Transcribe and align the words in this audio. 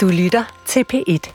Du 0.00 0.08
lytter 0.08 0.62
til 0.66 0.84
P1. 0.92 1.32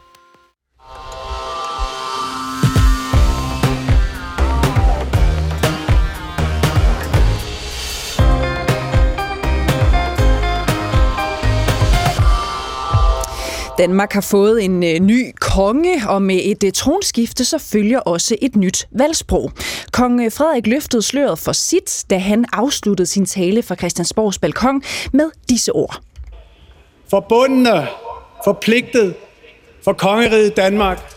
Danmark 13.78 14.14
har 14.14 14.22
fået 14.22 14.64
en 14.64 14.84
øh, 14.84 15.00
ny 15.00 15.32
konge, 15.42 16.02
og 16.08 16.22
med 16.22 16.40
et 16.44 16.64
øh, 16.64 16.72
tronskifte 16.72 17.46
så 17.46 17.58
følger 17.58 18.00
også 18.00 18.36
et 18.42 18.56
nyt 18.56 18.88
valgsprog. 18.92 19.52
Kong 19.92 20.34
Frederik 20.34 20.68
løftede 20.68 21.02
sløret 21.02 21.40
for 21.40 21.52
sit, 21.52 22.06
da 22.10 22.18
han 22.18 22.46
afsluttede 22.54 23.08
sin 23.08 23.26
tale 23.26 23.64
fra 23.64 23.76
Christiansborgs 23.76 24.40
balkon 24.40 24.82
med 25.14 25.32
disse 25.50 25.72
ord. 25.72 26.02
Forbundne, 27.10 27.88
forpligtet 28.44 29.16
for 29.84 29.94
kongeriget 29.94 30.58
Danmark. 30.58 31.16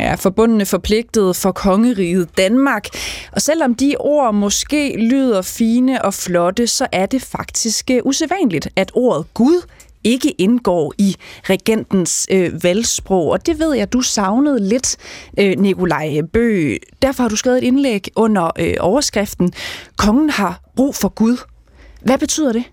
Ja, 0.00 0.14
forbundne 0.14 0.66
forpligtet 0.66 1.36
for 1.36 1.52
kongeriget 1.52 2.28
Danmark. 2.38 2.86
Og 3.32 3.42
selvom 3.42 3.74
de 3.74 3.94
ord 3.98 4.34
måske 4.34 4.96
lyder 4.96 5.42
fine 5.42 6.04
og 6.04 6.14
flotte, 6.14 6.66
så 6.66 6.86
er 6.92 7.06
det 7.06 7.22
faktisk 7.22 7.90
øh, 7.90 8.00
usædvanligt, 8.04 8.68
at 8.76 8.90
ordet 8.94 9.26
Gud 9.34 9.62
ikke 10.04 10.30
indgår 10.30 10.94
i 10.98 11.16
regentens 11.44 12.26
øh, 12.30 12.64
valgsprog. 12.64 13.30
Og 13.30 13.46
det 13.46 13.58
ved 13.58 13.74
jeg, 13.74 13.92
du 13.92 14.02
savnede 14.02 14.68
lidt, 14.68 14.96
øh, 15.38 15.58
Nikolaj 15.58 16.20
Bø. 16.32 16.76
Derfor 17.02 17.22
har 17.22 17.28
du 17.28 17.36
skrevet 17.36 17.58
et 17.58 17.64
indlæg 17.64 18.08
under 18.16 18.50
øh, 18.58 18.74
overskriften 18.80 19.52
Kongen 19.96 20.30
har 20.30 20.60
brug 20.76 20.94
for 20.94 21.08
Gud. 21.08 21.36
Hvad 22.02 22.18
betyder 22.18 22.52
det? 22.52 22.64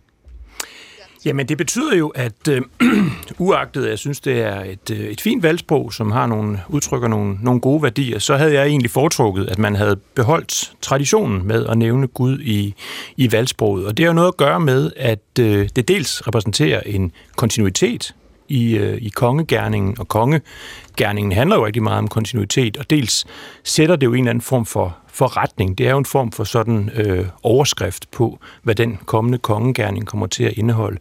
Jamen, 1.27 1.47
det 1.49 1.57
betyder 1.57 1.95
jo, 1.95 2.07
at 2.07 2.47
øh, 2.49 2.61
uagtet, 3.47 3.89
jeg 3.89 3.99
synes, 3.99 4.19
det 4.19 4.41
er 4.41 4.63
et, 4.63 4.91
øh, 4.91 4.99
et 4.99 5.21
fint 5.21 5.43
valgsprog, 5.43 5.93
som 5.93 6.11
har 6.11 6.27
nogle, 6.27 6.59
udtrykker 6.69 7.07
nogle, 7.07 7.37
nogle 7.41 7.61
gode 7.61 7.83
værdier, 7.83 8.19
så 8.19 8.37
havde 8.37 8.53
jeg 8.53 8.67
egentlig 8.67 8.91
foretrukket, 8.91 9.45
at 9.45 9.57
man 9.57 9.75
havde 9.75 9.95
beholdt 9.95 10.73
traditionen 10.81 11.47
med 11.47 11.65
at 11.65 11.77
nævne 11.77 12.07
Gud 12.07 12.39
i, 12.39 12.73
i 13.17 13.31
valgsproget. 13.31 13.85
Og 13.85 13.97
det 13.97 14.03
har 14.05 14.09
jo 14.09 14.15
noget 14.15 14.27
at 14.27 14.37
gøre 14.37 14.59
med, 14.59 14.91
at 14.95 15.39
øh, 15.39 15.69
det 15.75 15.87
dels 15.87 16.27
repræsenterer 16.27 16.81
en 16.85 17.11
kontinuitet 17.35 18.15
i, 18.47 18.77
øh, 18.77 18.97
i 19.01 19.09
kongegærningen, 19.09 19.95
og 19.99 20.07
kongegærningen 20.07 21.31
handler 21.31 21.55
jo 21.55 21.65
rigtig 21.65 21.83
meget 21.83 21.97
om 21.97 22.07
kontinuitet, 22.07 22.77
og 22.77 22.89
dels 22.89 23.25
sætter 23.63 23.95
det 23.95 24.05
jo 24.05 24.13
en 24.13 24.19
eller 24.19 24.29
anden 24.29 24.41
form 24.41 24.65
for, 24.65 24.97
forretning. 25.17 25.77
Det 25.77 25.87
er 25.87 25.91
jo 25.91 25.97
en 25.97 26.05
form 26.05 26.31
for 26.31 26.43
sådan 26.43 26.89
øh, 26.95 27.25
overskrift 27.43 28.11
på, 28.11 28.39
hvad 28.63 28.75
den 28.75 28.99
kommende 29.05 29.37
kongegærning 29.37 30.07
kommer 30.07 30.27
til 30.27 30.43
at 30.43 30.53
indeholde. 30.53 30.97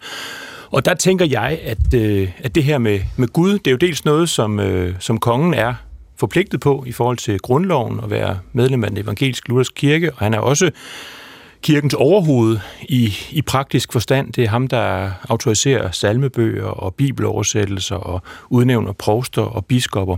Og 0.71 0.85
der 0.85 0.95
tænker 0.95 1.25
jeg, 1.25 1.59
at, 1.63 1.95
øh, 1.95 2.31
at 2.39 2.55
det 2.55 2.65
her 2.65 2.79
med, 2.79 3.01
med 3.17 3.29
Gud, 3.29 3.53
det 3.53 3.67
er 3.67 3.71
jo 3.71 3.77
dels 3.77 4.05
noget, 4.05 4.29
som, 4.29 4.61
øh, 4.61 4.95
som 4.99 5.19
kongen 5.19 5.55
er 5.55 5.75
forpligtet 6.17 6.61
på 6.61 6.85
i 6.87 6.93
forhold 6.93 7.17
til 7.17 7.39
grundloven 7.39 8.01
at 8.03 8.11
være 8.11 8.39
medlem 8.53 8.85
af 8.85 8.91
den 8.91 8.99
evangeliske 8.99 9.49
lutherske 9.49 9.75
kirke, 9.75 10.13
og 10.13 10.19
han 10.19 10.35
er 10.35 10.39
også 10.39 10.71
kirkens 11.63 11.95
overhoved 11.95 12.59
i, 12.83 13.15
i 13.31 13.43
praktisk 13.43 13.93
forstand. 13.93 14.33
Det 14.33 14.45
er 14.45 14.49
ham, 14.49 14.69
der 14.69 15.11
autoriserer 15.29 15.91
salmebøger 15.91 16.67
og 16.67 16.95
bibeloversættelser 16.95 17.97
og 17.97 18.23
udnævner 18.51 18.93
provster 18.93 19.43
og 19.43 19.65
biskopper. 19.65 20.17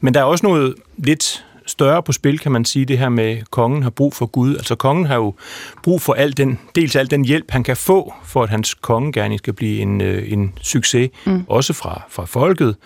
Men 0.00 0.14
der 0.14 0.20
er 0.20 0.24
også 0.24 0.46
noget 0.46 0.74
lidt 0.98 1.44
større 1.78 2.02
på 2.02 2.12
spil, 2.12 2.38
kan 2.38 2.52
man 2.52 2.64
sige, 2.64 2.84
det 2.84 2.98
her 2.98 3.08
med, 3.08 3.24
at 3.24 3.50
kongen 3.50 3.82
har 3.82 3.90
brug 3.90 4.14
for 4.14 4.26
Gud. 4.26 4.56
Altså 4.56 4.74
kongen 4.74 5.06
har 5.06 5.14
jo 5.14 5.34
brug 5.82 6.02
for 6.02 6.12
al 6.12 6.36
den, 6.36 6.58
dels 6.74 6.96
al 6.96 7.10
den 7.10 7.24
hjælp, 7.24 7.50
han 7.50 7.62
kan 7.62 7.76
få, 7.76 8.14
for 8.24 8.42
at 8.42 8.50
hans 8.50 8.74
kongegærning 8.74 9.38
skal 9.38 9.52
blive 9.52 9.80
en, 9.80 10.00
øh, 10.00 10.32
en 10.32 10.52
succes, 10.60 11.10
mm. 11.26 11.44
også 11.48 11.72
fra, 11.72 12.02
fra 12.10 12.24
folket. 12.24 12.76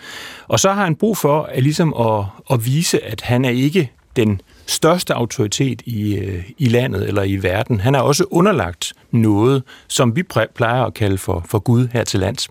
Og 0.47 0.59
så 0.59 0.71
har 0.71 0.83
han 0.83 0.95
brug 0.95 1.17
for 1.17 1.43
at, 1.43 1.63
ligesom 1.63 1.93
at, 1.93 2.25
at 2.51 2.65
vise, 2.65 3.03
at 3.03 3.21
han 3.21 3.45
er 3.45 3.49
ikke 3.49 3.91
den 4.15 4.41
største 4.67 5.13
autoritet 5.13 5.81
i, 5.85 6.15
øh, 6.15 6.43
i 6.57 6.65
landet 6.65 7.07
eller 7.07 7.23
i 7.23 7.35
verden. 7.35 7.79
Han 7.79 7.95
er 7.95 7.99
også 7.99 8.25
underlagt 8.31 8.93
noget, 9.11 9.63
som 9.87 10.15
vi 10.15 10.23
plejer 10.55 10.83
at 10.83 10.93
kalde 10.93 11.17
for, 11.17 11.45
for 11.45 11.59
Gud 11.59 11.87
her 11.93 12.03
til 12.03 12.19
lands. 12.19 12.49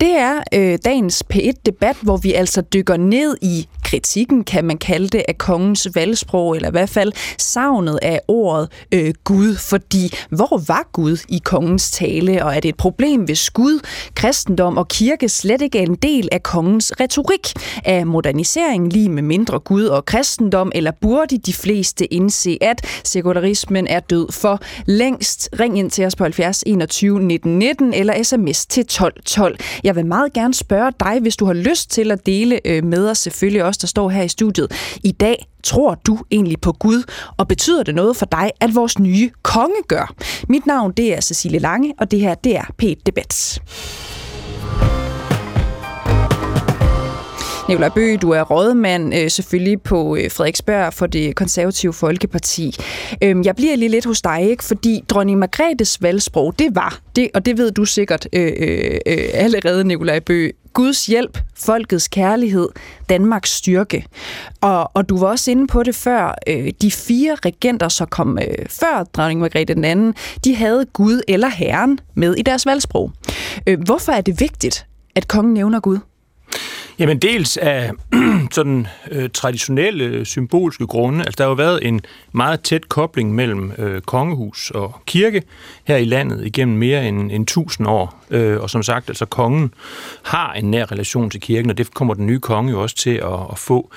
Det 0.00 0.10
er 0.10 0.40
øh, 0.54 0.78
dagens 0.84 1.22
P1-debat, 1.34 1.96
hvor 2.02 2.16
vi 2.16 2.32
altså 2.32 2.60
dykker 2.60 2.96
ned 2.96 3.36
i 3.42 3.68
kritikken, 3.84 4.44
kan 4.44 4.64
man 4.64 4.78
kalde 4.78 5.08
det, 5.08 5.22
af 5.28 5.38
kongens 5.38 5.88
valgsprog, 5.94 6.56
eller 6.56 6.68
i 6.68 6.70
hvert 6.70 6.88
fald 6.88 7.12
savnet 7.38 7.98
af 8.02 8.20
ordet 8.28 8.68
øh, 8.92 9.14
Gud. 9.24 9.56
Fordi 9.56 10.12
hvor 10.30 10.62
var 10.68 10.88
Gud 10.92 11.16
i 11.28 11.40
kongens 11.44 11.90
tale, 11.90 12.44
og 12.44 12.56
er 12.56 12.60
det 12.60 12.68
et 12.68 12.76
problem, 12.76 13.22
hvis 13.22 13.50
Gud, 13.50 13.80
kristendom 14.14 14.76
og 14.76 14.88
kirke 14.88 15.28
slet 15.28 15.62
ikke 15.62 15.78
er 15.78 15.82
en 15.82 15.94
del 15.94 16.28
af 16.32 16.42
kongens 16.42 16.92
retorik? 17.00 17.52
Er 17.84 18.04
modernisering 18.04 18.92
lige 18.92 19.08
med 19.08 19.22
mindre 19.22 19.58
Gud 19.58 19.84
og 19.84 20.04
kristendom, 20.04 20.72
eller 20.74 20.90
burde 21.00 21.38
de 21.38 21.52
fleste 21.52 22.14
indse, 22.14 22.58
at 22.60 23.00
sekularismen 23.04 23.86
er 23.86 24.00
død 24.00 24.32
for 24.32 24.60
længst? 24.86 25.48
Ring 25.60 25.78
ind 25.78 25.90
til 25.90 26.04
os 26.06 26.16
på 26.16 26.24
70 26.24 26.62
21 26.66 27.20
19 27.20 27.58
19 27.58 27.94
eller 27.94 28.22
sms 28.22 28.66
til 28.66 28.86
12 28.86 29.22
12. 29.22 29.58
Jeg 29.84 29.96
vil 29.96 30.06
meget 30.06 30.32
gerne 30.32 30.54
spørge 30.54 30.92
dig, 31.00 31.18
hvis 31.20 31.36
du 31.36 31.46
har 31.46 31.52
lyst 31.52 31.90
til 31.90 32.10
at 32.10 32.26
dele 32.26 32.60
øh, 32.64 32.84
med 32.84 33.10
os, 33.10 33.18
selvfølgelig 33.18 33.64
også, 33.64 33.78
der 33.80 33.86
står 33.86 34.10
her 34.10 34.22
i 34.22 34.28
studiet 34.28 34.98
i 35.04 35.12
dag. 35.12 35.46
Tror 35.64 35.94
du 35.94 36.18
egentlig 36.30 36.60
på 36.60 36.72
Gud, 36.72 37.02
og 37.36 37.48
betyder 37.48 37.82
det 37.82 37.94
noget 37.94 38.16
for 38.16 38.26
dig, 38.26 38.50
at 38.60 38.74
vores 38.74 38.98
nye 38.98 39.30
konge 39.42 39.82
gør? 39.88 40.14
Mit 40.48 40.66
navn 40.66 40.92
det 40.92 41.16
er 41.16 41.20
Cecilie 41.20 41.58
Lange, 41.58 41.94
og 41.98 42.10
det 42.10 42.20
her 42.20 42.34
det 42.34 42.56
er 42.56 42.64
P1 42.82 43.02
Debat. 43.06 43.60
Nicolai 47.68 47.90
Bøge, 47.90 48.16
du 48.16 48.30
er 48.30 48.42
rådmand 48.42 49.14
øh, 49.14 49.30
selvfølgelig 49.30 49.82
på 49.82 50.16
øh, 50.16 50.30
Frederiksberg 50.30 50.94
for 50.94 51.06
det 51.06 51.36
konservative 51.36 51.92
Folkeparti. 51.92 52.76
Øhm, 53.22 53.42
jeg 53.42 53.56
bliver 53.56 53.76
lige 53.76 53.88
lidt 53.88 54.04
hos 54.04 54.22
dig, 54.22 54.50
ikke? 54.50 54.64
fordi 54.64 55.04
dronning 55.08 55.38
Margrethes 55.38 56.02
valgsprog, 56.02 56.58
det 56.58 56.74
var, 56.74 57.00
det, 57.16 57.30
og 57.34 57.46
det 57.46 57.58
ved 57.58 57.70
du 57.70 57.84
sikkert 57.84 58.28
øh, 58.32 58.52
øh, 58.58 58.98
øh 59.06 59.18
allerede, 59.32 59.84
Nicolai 59.84 60.20
Bøge, 60.20 60.52
Guds 60.72 61.06
hjælp, 61.06 61.38
folkets 61.56 62.08
kærlighed, 62.08 62.68
Danmarks 63.08 63.50
styrke. 63.50 64.04
Og, 64.60 64.90
og 64.94 65.08
du 65.08 65.18
var 65.18 65.26
også 65.26 65.50
inde 65.50 65.66
på 65.66 65.82
det 65.82 65.94
før. 65.94 66.34
Øh, 66.46 66.72
de 66.82 66.90
fire 66.90 67.36
regenter, 67.44 67.88
som 67.88 68.06
kom 68.06 68.38
øh, 68.38 68.66
før 68.68 69.04
dronning 69.04 69.40
Margrethe 69.40 69.74
den 69.74 69.84
anden, 69.84 70.14
de 70.44 70.54
havde 70.54 70.86
Gud 70.92 71.20
eller 71.28 71.48
Herren 71.48 71.98
med 72.14 72.34
i 72.34 72.42
deres 72.42 72.66
valgsprog. 72.66 73.12
Øh, 73.66 73.80
hvorfor 73.80 74.12
er 74.12 74.20
det 74.20 74.40
vigtigt, 74.40 74.86
at 75.16 75.28
kongen 75.28 75.54
nævner 75.54 75.80
Gud? 75.80 75.98
Jamen 76.98 77.18
dels 77.18 77.56
af 77.56 77.90
sådan 78.52 78.86
øh, 79.10 79.30
traditionelle 79.34 80.04
øh, 80.04 80.26
symbolske 80.26 80.86
grunde. 80.86 81.24
Altså 81.24 81.34
der 81.38 81.44
har 81.44 81.48
jo 81.48 81.54
været 81.54 81.86
en 81.86 82.00
meget 82.32 82.60
tæt 82.60 82.88
kobling 82.88 83.34
mellem 83.34 83.72
øh, 83.78 84.00
kongehus 84.00 84.70
og 84.70 85.00
kirke 85.06 85.42
her 85.84 85.96
i 85.96 86.04
landet 86.04 86.46
igennem 86.46 86.78
mere 86.78 87.08
end, 87.08 87.32
end 87.32 87.42
1000 87.42 87.88
år. 87.88 88.24
Øh, 88.30 88.60
og 88.60 88.70
som 88.70 88.82
sagt, 88.82 89.08
altså 89.08 89.26
kongen 89.26 89.74
har 90.22 90.52
en 90.52 90.70
nær 90.70 90.92
relation 90.92 91.30
til 91.30 91.40
kirken, 91.40 91.70
og 91.70 91.78
det 91.78 91.94
kommer 91.94 92.14
den 92.14 92.26
nye 92.26 92.40
konge 92.40 92.70
jo 92.70 92.82
også 92.82 92.96
til 92.96 93.14
at, 93.14 93.40
at 93.50 93.58
få. 93.58 93.90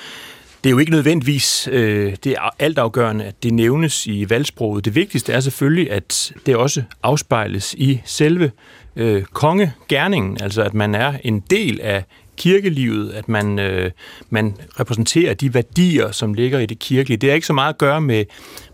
Det 0.64 0.70
er 0.70 0.72
jo 0.72 0.78
ikke 0.78 0.92
nødvendigvis 0.92 1.70
øh, 1.72 2.16
det 2.24 2.32
er 2.32 2.50
altafgørende, 2.60 3.26
at 3.26 3.44
det 3.44 3.54
nævnes 3.54 4.08
i 4.08 4.30
valgsproget. 4.30 4.86
Det 4.86 4.96
vigtigste 4.96 5.34
er 5.34 5.40
selvfølgelig, 5.40 5.92
at 5.92 6.34
det 6.46 6.56
også 6.56 6.84
afspejles 7.04 7.74
i 7.74 8.02
selve 8.06 8.52
øh, 8.96 9.24
kongegærningen, 9.24 10.38
altså 10.42 10.62
at 10.64 10.74
man 10.74 10.96
er 10.96 11.14
en 11.24 11.40
del 11.40 11.82
af 11.82 12.04
kirkelivet, 12.42 13.12
at 13.12 13.30
man, 13.30 13.60
øh, 13.60 13.92
man 14.30 14.56
repræsenterer 14.80 15.34
de 15.34 15.54
værdier, 15.54 16.12
som 16.12 16.34
ligger 16.34 16.60
i 16.60 16.66
det 16.66 16.80
kirkelige. 16.80 17.18
Det 17.18 17.30
har 17.30 17.36
ikke 17.36 17.48
så 17.48 17.54
meget 17.54 17.74
at 17.74 17.78
gøre 17.78 18.02
med 18.02 18.26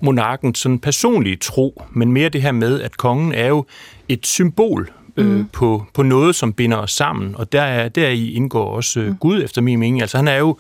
monarkens 0.02 0.60
sådan 0.60 0.80
personlige 0.80 1.36
tro, 1.36 1.84
men 1.92 2.12
mere 2.12 2.30
det 2.30 2.42
her 2.42 2.52
med, 2.52 2.82
at 2.82 2.98
kongen 2.98 3.34
er 3.34 3.48
jo 3.48 3.66
et 4.10 4.28
symbol 4.28 4.92
øh, 5.18 5.26
mm. 5.26 5.50
på, 5.54 5.86
på 5.94 6.04
noget, 6.04 6.36
som 6.36 6.54
binder 6.54 6.78
os 6.78 6.92
sammen, 6.92 7.36
og 7.36 7.52
der 7.52 7.62
er, 7.62 7.90
der 7.90 8.10
i 8.10 8.32
indgår 8.32 8.66
også 8.66 9.00
øh, 9.00 9.08
mm. 9.08 9.18
Gud, 9.18 9.44
efter 9.44 9.62
min 9.62 9.80
mening. 9.80 10.02
Altså 10.02 10.18
han 10.18 10.28
er 10.28 10.38
jo 10.38 10.58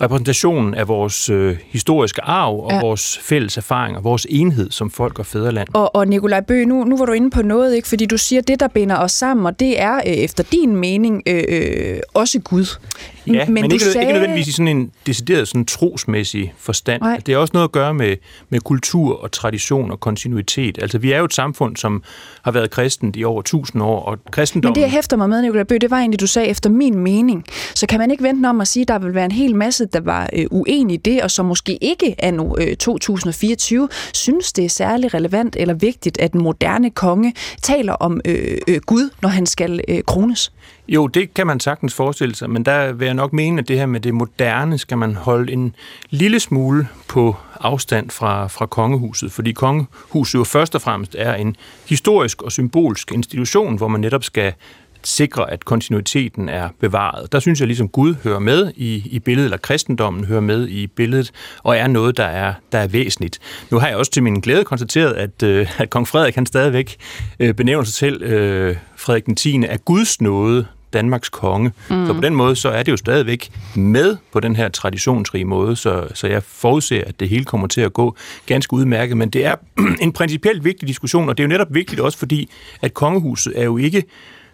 repræsentationen 0.00 0.74
af 0.74 0.88
vores 0.88 1.28
øh, 1.28 1.56
historiske 1.66 2.22
arv 2.22 2.60
og 2.64 2.70
ja. 2.70 2.80
vores 2.80 3.18
fælles 3.22 3.56
erfaringer, 3.56 4.00
vores 4.00 4.26
enhed 4.30 4.70
som 4.70 4.90
folk 4.90 5.18
og 5.18 5.26
fædreland. 5.26 5.68
Og, 5.72 5.96
og 5.96 6.08
Nikolaj 6.08 6.40
Bø, 6.40 6.64
nu, 6.64 6.84
nu 6.84 6.96
var 6.96 7.04
du 7.04 7.12
inde 7.12 7.30
på 7.30 7.42
noget, 7.42 7.76
ikke? 7.76 7.88
fordi 7.88 8.06
du 8.06 8.18
siger, 8.18 8.42
at 8.42 8.48
det, 8.48 8.60
der 8.60 8.68
binder 8.68 8.96
os 8.96 9.12
sammen, 9.12 9.46
og 9.46 9.60
det 9.60 9.80
er 9.80 9.96
øh, 9.96 10.12
efter 10.12 10.44
din 10.44 10.76
mening 10.76 11.22
øh, 11.26 11.44
øh, 11.48 11.98
også 12.14 12.40
Gud. 12.40 12.66
Ja, 13.26 13.44
men, 13.44 13.54
men 13.54 13.72
ikke, 13.72 13.84
sagde... 13.84 14.00
ikke 14.00 14.12
nødvendigvis 14.12 14.48
i 14.48 14.52
sådan 14.52 14.68
en 14.68 14.90
decideret 15.06 15.48
sådan 15.48 15.64
trosmæssig 15.64 16.54
forstand. 16.58 17.02
Nej. 17.02 17.16
Det 17.26 17.34
har 17.34 17.40
også 17.40 17.50
noget 17.54 17.68
at 17.68 17.72
gøre 17.72 17.94
med, 17.94 18.16
med 18.48 18.60
kultur 18.60 19.22
og 19.22 19.32
tradition 19.32 19.90
og 19.90 20.00
kontinuitet. 20.00 20.78
Altså 20.82 20.98
vi 20.98 21.12
er 21.12 21.18
jo 21.18 21.24
et 21.24 21.34
samfund, 21.34 21.76
som 21.76 22.02
har 22.42 22.50
været 22.50 22.70
kristent 22.70 23.16
i 23.16 23.24
over 23.24 23.42
tusind 23.42 23.82
år, 23.82 23.89
år, 23.90 24.02
og 24.02 24.18
kristendommen... 24.30 24.70
Men 24.70 24.74
det, 24.74 24.80
jeg 24.80 24.90
hæfter 24.90 25.16
mig 25.16 25.28
med, 25.28 25.42
Nicolai 25.42 25.64
Bø, 25.64 25.78
det 25.80 25.90
var 25.90 25.98
egentlig, 25.98 26.20
du 26.20 26.26
sagde, 26.26 26.48
efter 26.48 26.70
min 26.70 26.98
mening. 26.98 27.44
Så 27.74 27.86
kan 27.86 27.98
man 27.98 28.10
ikke 28.10 28.22
vente 28.22 28.46
om 28.46 28.60
at 28.60 28.68
sige, 28.68 28.82
at 28.82 28.88
der 28.88 28.98
vil 28.98 29.14
være 29.14 29.24
en 29.24 29.30
hel 29.30 29.56
masse, 29.56 29.86
der 29.86 30.00
var 30.00 30.30
øh, 30.32 30.46
uenige 30.50 30.94
i 30.94 31.00
det, 31.04 31.22
og 31.22 31.30
som 31.30 31.46
måske 31.46 31.84
ikke 31.84 32.14
er 32.18 32.30
nu 32.30 32.56
øh, 32.58 32.76
2024, 32.76 33.88
synes 34.14 34.52
det 34.52 34.64
er 34.64 34.68
særlig 34.68 35.14
relevant 35.14 35.56
eller 35.56 35.74
vigtigt, 35.74 36.20
at 36.20 36.32
en 36.32 36.42
moderne 36.42 36.90
konge 36.90 37.34
taler 37.62 37.92
om 37.92 38.20
øh, 38.24 38.58
øh, 38.68 38.80
Gud, 38.86 39.10
når 39.22 39.28
han 39.28 39.46
skal 39.46 39.80
øh, 39.88 40.02
krones? 40.06 40.52
Jo, 40.90 41.06
det 41.06 41.34
kan 41.34 41.46
man 41.46 41.60
sagtens 41.60 41.94
forestille 41.94 42.34
sig, 42.34 42.50
men 42.50 42.64
der 42.64 42.92
vil 42.92 43.04
jeg 43.04 43.14
nok 43.14 43.32
mene, 43.32 43.58
at 43.58 43.68
det 43.68 43.78
her 43.78 43.86
med 43.86 44.00
det 44.00 44.14
moderne 44.14 44.78
skal 44.78 44.98
man 44.98 45.14
holde 45.14 45.52
en 45.52 45.74
lille 46.10 46.40
smule 46.40 46.88
på 47.08 47.36
afstand 47.60 48.10
fra, 48.10 48.46
fra 48.46 48.66
kongehuset, 48.66 49.32
fordi 49.32 49.52
kongehuset 49.52 50.38
jo 50.38 50.44
først 50.44 50.74
og 50.74 50.82
fremmest 50.82 51.16
er 51.18 51.34
en 51.34 51.56
historisk 51.88 52.42
og 52.42 52.52
symbolsk 52.52 53.12
institution, 53.12 53.76
hvor 53.76 53.88
man 53.88 54.00
netop 54.00 54.24
skal 54.24 54.52
sikre, 55.02 55.50
at 55.50 55.64
kontinuiteten 55.64 56.48
er 56.48 56.68
bevaret. 56.80 57.32
Der 57.32 57.40
synes 57.40 57.60
jeg 57.60 57.66
ligesom 57.66 57.88
Gud 57.88 58.14
hører 58.24 58.38
med 58.38 58.72
i, 58.76 59.02
i 59.10 59.18
billedet, 59.18 59.46
eller 59.46 59.58
kristendommen 59.58 60.24
hører 60.24 60.40
med 60.40 60.68
i 60.68 60.86
billedet, 60.86 61.30
og 61.62 61.76
er 61.76 61.86
noget, 61.86 62.16
der 62.16 62.24
er, 62.24 62.54
der 62.72 62.78
er 62.78 62.86
væsentligt. 62.86 63.38
Nu 63.70 63.78
har 63.78 63.88
jeg 63.88 63.96
også 63.96 64.10
til 64.10 64.22
min 64.22 64.40
glæde 64.40 64.64
konstateret, 64.64 65.12
at, 65.12 65.42
øh, 65.42 65.80
at 65.80 65.90
kong 65.90 66.08
Frederik 66.08 66.34
han 66.34 66.46
stadigvæk 66.46 66.96
øh, 67.40 67.54
benævner 67.54 67.84
sig 67.84 67.94
selv, 67.94 68.22
øh, 68.22 68.76
Frederik 68.96 69.26
den 69.26 69.36
10. 69.36 69.64
af 69.64 69.84
Guds 69.84 70.20
nåde, 70.20 70.66
Danmarks 70.92 71.28
konge. 71.28 71.72
Mm. 71.90 72.06
Så 72.06 72.14
på 72.14 72.20
den 72.20 72.34
måde, 72.34 72.56
så 72.56 72.68
er 72.68 72.82
det 72.82 72.92
jo 72.92 72.96
stadigvæk 72.96 73.50
med 73.76 74.16
på 74.32 74.40
den 74.40 74.56
her 74.56 74.68
traditionsrige 74.68 75.44
måde, 75.44 75.76
så, 75.76 76.08
så 76.14 76.26
jeg 76.26 76.42
forudser, 76.42 77.02
at 77.06 77.20
det 77.20 77.28
hele 77.28 77.44
kommer 77.44 77.66
til 77.66 77.80
at 77.80 77.92
gå 77.92 78.16
ganske 78.46 78.74
udmærket. 78.74 79.16
Men 79.16 79.30
det 79.30 79.46
er 79.46 79.54
en 80.04 80.12
principielt 80.12 80.64
vigtig 80.64 80.88
diskussion, 80.88 81.28
og 81.28 81.38
det 81.38 81.42
er 81.42 81.46
jo 81.46 81.48
netop 81.48 81.74
vigtigt 81.74 82.00
også, 82.00 82.18
fordi 82.18 82.50
at 82.82 82.94
kongehuset 82.94 83.52
er 83.56 83.64
jo 83.64 83.76
ikke 83.76 84.04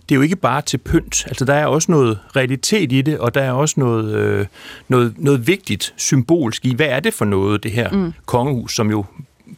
det 0.09 0.15
er 0.15 0.17
jo 0.17 0.23
ikke 0.23 0.37
bare 0.37 0.63
til 0.63 0.79
pynt. 0.79 1.27
Altså, 1.27 1.45
der 1.45 1.55
er 1.55 1.67
også 1.67 1.93
noget 1.93 2.19
realitet 2.37 2.93
i 2.93 3.03
det, 3.03 3.19
og 3.19 3.35
der 3.35 3.43
er 3.43 3.53
også 3.53 3.81
noget, 3.81 4.15
øh, 4.15 4.47
noget, 4.89 5.15
noget 5.19 5.47
vigtigt 5.47 5.95
symbolsk 5.97 6.65
i, 6.65 6.75
hvad 6.75 6.87
er 6.87 7.01
det 7.01 7.15
for 7.15 7.25
noget, 7.25 7.63
det 7.63 7.71
her 7.71 7.91
mm. 7.91 8.13
kongehus, 8.27 8.75
som 8.75 8.91
jo 8.91 9.05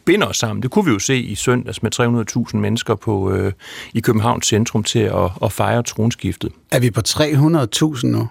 binder 0.05 0.27
os 0.27 0.37
sammen. 0.37 0.63
Det 0.63 0.71
kunne 0.71 0.85
vi 0.85 0.91
jo 0.91 0.99
se 0.99 1.17
i 1.17 1.35
søndags 1.35 1.83
med 1.83 1.99
300.000 2.51 2.57
mennesker 2.57 2.95
på, 2.95 3.31
øh, 3.31 3.53
i 3.93 3.99
Københavns 3.99 4.47
centrum 4.47 4.83
til 4.83 4.99
at, 4.99 5.31
at 5.43 5.51
fejre 5.51 5.83
tronskiftet. 5.83 6.51
Er 6.71 6.79
vi 6.79 6.91
på 6.91 7.01
300.000 7.07 8.07
nu? 8.07 8.27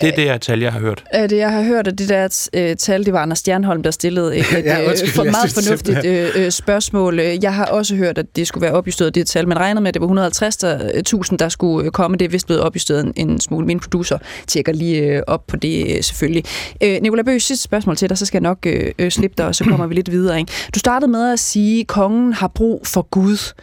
Det 0.00 0.08
er 0.08 0.16
det 0.16 0.24
her 0.24 0.38
tal, 0.38 0.60
jeg 0.60 0.72
har 0.72 0.80
hørt. 0.80 1.04
Det, 1.12 1.36
jeg 1.36 1.52
har 1.52 1.62
hørt, 1.62 1.88
at 1.88 1.98
det 1.98 2.08
der 2.08 2.48
uh, 2.56 2.76
tal, 2.76 3.04
det 3.04 3.12
var 3.12 3.22
Anders 3.22 3.38
Stjernholm, 3.38 3.82
der 3.82 3.90
stillede 3.90 4.36
et, 4.36 4.46
ja, 4.52 4.80
øh, 4.80 4.88
undskyld, 4.88 5.10
for 5.10 5.24
meget 5.24 5.50
fornuftigt 5.50 6.36
uh, 6.36 6.50
spørgsmål. 6.50 7.20
Jeg 7.20 7.54
har 7.54 7.64
også 7.64 7.96
hørt, 7.96 8.18
at 8.18 8.36
det 8.36 8.46
skulle 8.46 8.62
være 8.62 8.72
opjusteret, 8.72 9.14
det 9.14 9.26
tal. 9.26 9.48
Man 9.48 9.58
regnede 9.58 9.82
med, 9.82 9.88
at 9.88 9.94
det 9.94 10.02
var 10.02 11.30
150.000, 11.30 11.36
der 11.36 11.48
skulle 11.48 11.90
komme. 11.90 12.16
Det 12.16 12.24
er 12.24 12.28
vist 12.28 12.46
blevet 12.46 12.62
opjusteret 12.62 13.12
en, 13.16 13.40
smule. 13.40 13.66
Min 13.66 13.80
producer 13.80 14.18
tjekker 14.46 14.72
lige 14.72 15.28
op 15.28 15.46
på 15.46 15.56
det, 15.56 16.04
selvfølgelig. 16.04 16.44
Uh, 16.84 16.88
Nicolai 17.02 17.22
Bøge, 17.22 17.40
sidste 17.40 17.64
spørgsmål 17.64 17.96
til 17.96 18.08
dig, 18.08 18.18
så 18.18 18.26
skal 18.26 18.36
jeg 18.36 18.42
nok 18.42 18.66
uh, 19.02 19.08
slippe 19.08 19.34
dig, 19.38 19.46
og 19.46 19.54
så 19.54 19.64
kommer 19.64 19.86
vi 19.86 19.94
lidt 19.94 20.10
videre. 20.10 20.38
Ikke? 20.38 20.52
Du 20.74 20.78
startede 20.78 21.10
med 21.10 21.32
at 21.32 21.38
sige, 21.38 21.80
at 21.80 21.86
kongen 21.86 22.32
har 22.32 22.48
brug 22.48 22.86
for 22.86 23.02
Gud. 23.02 23.54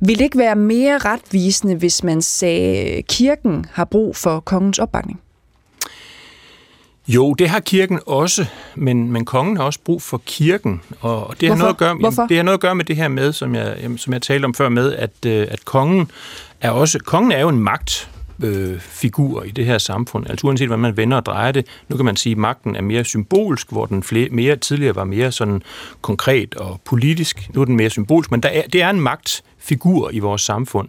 Vil 0.00 0.18
det 0.18 0.24
ikke 0.24 0.38
være 0.38 0.56
mere 0.56 0.98
retvisende, 0.98 1.74
hvis 1.74 2.04
man 2.04 2.22
sagde, 2.22 2.76
at 2.76 3.06
kirken 3.06 3.64
har 3.72 3.84
brug 3.84 4.16
for 4.16 4.40
kongens 4.40 4.78
opbakning? 4.78 5.20
Jo, 7.08 7.34
det 7.34 7.48
har 7.48 7.60
kirken 7.60 8.00
også, 8.06 8.46
men, 8.74 9.12
men 9.12 9.24
kongen 9.24 9.56
har 9.56 9.64
også 9.64 9.78
brug 9.84 10.02
for 10.02 10.22
kirken. 10.26 10.80
Og 11.00 11.34
det 11.40 11.48
har, 11.48 11.56
noget 11.56 11.70
at 11.70 11.76
gøre, 11.76 11.94
Hvorfor? 11.94 12.26
det 12.26 12.36
har 12.36 12.44
noget 12.44 12.58
at 12.58 12.60
gøre 12.60 12.74
med 12.74 12.84
det 12.84 12.96
her 12.96 13.08
med, 13.08 13.32
som 13.32 13.54
jeg, 13.54 13.76
som 13.96 14.12
jeg 14.12 14.22
talte 14.22 14.44
om 14.44 14.54
før 14.54 14.68
med, 14.68 14.92
at, 14.92 15.26
øh, 15.26 15.46
at 15.50 15.64
kongen 15.64 16.10
er 16.60 16.70
også 16.70 16.98
kongen 16.98 17.32
er 17.32 17.40
jo 17.40 17.48
en 17.48 17.58
magt 17.58 18.10
øh, 18.42 18.80
figur 18.80 19.42
i 19.42 19.50
det 19.50 19.66
her 19.66 19.78
samfund. 19.78 20.30
Altså 20.30 20.46
uanset 20.46 20.68
hvordan 20.68 20.82
man 20.82 20.96
vender 20.96 21.16
og 21.16 21.26
drejer 21.26 21.52
det. 21.52 21.66
Nu 21.88 21.96
kan 21.96 22.04
man 22.04 22.16
sige, 22.16 22.30
at 22.32 22.38
magten 22.38 22.76
er 22.76 22.82
mere 22.82 23.04
symbolsk, 23.04 23.70
hvor 23.70 23.86
den 23.86 24.02
flere, 24.02 24.28
mere 24.30 24.56
tidligere 24.56 24.96
var 24.96 25.04
mere 25.04 25.32
sådan 25.32 25.62
konkret 26.02 26.54
og 26.54 26.80
politisk. 26.84 27.48
Nu 27.54 27.60
er 27.60 27.64
den 27.64 27.76
mere 27.76 27.90
symbolsk, 27.90 28.30
men 28.30 28.40
der 28.40 28.48
er, 28.48 28.62
det 28.72 28.82
er 28.82 28.90
en 28.90 29.00
magtfigur 29.00 30.10
i 30.10 30.18
vores 30.18 30.42
samfund. 30.42 30.88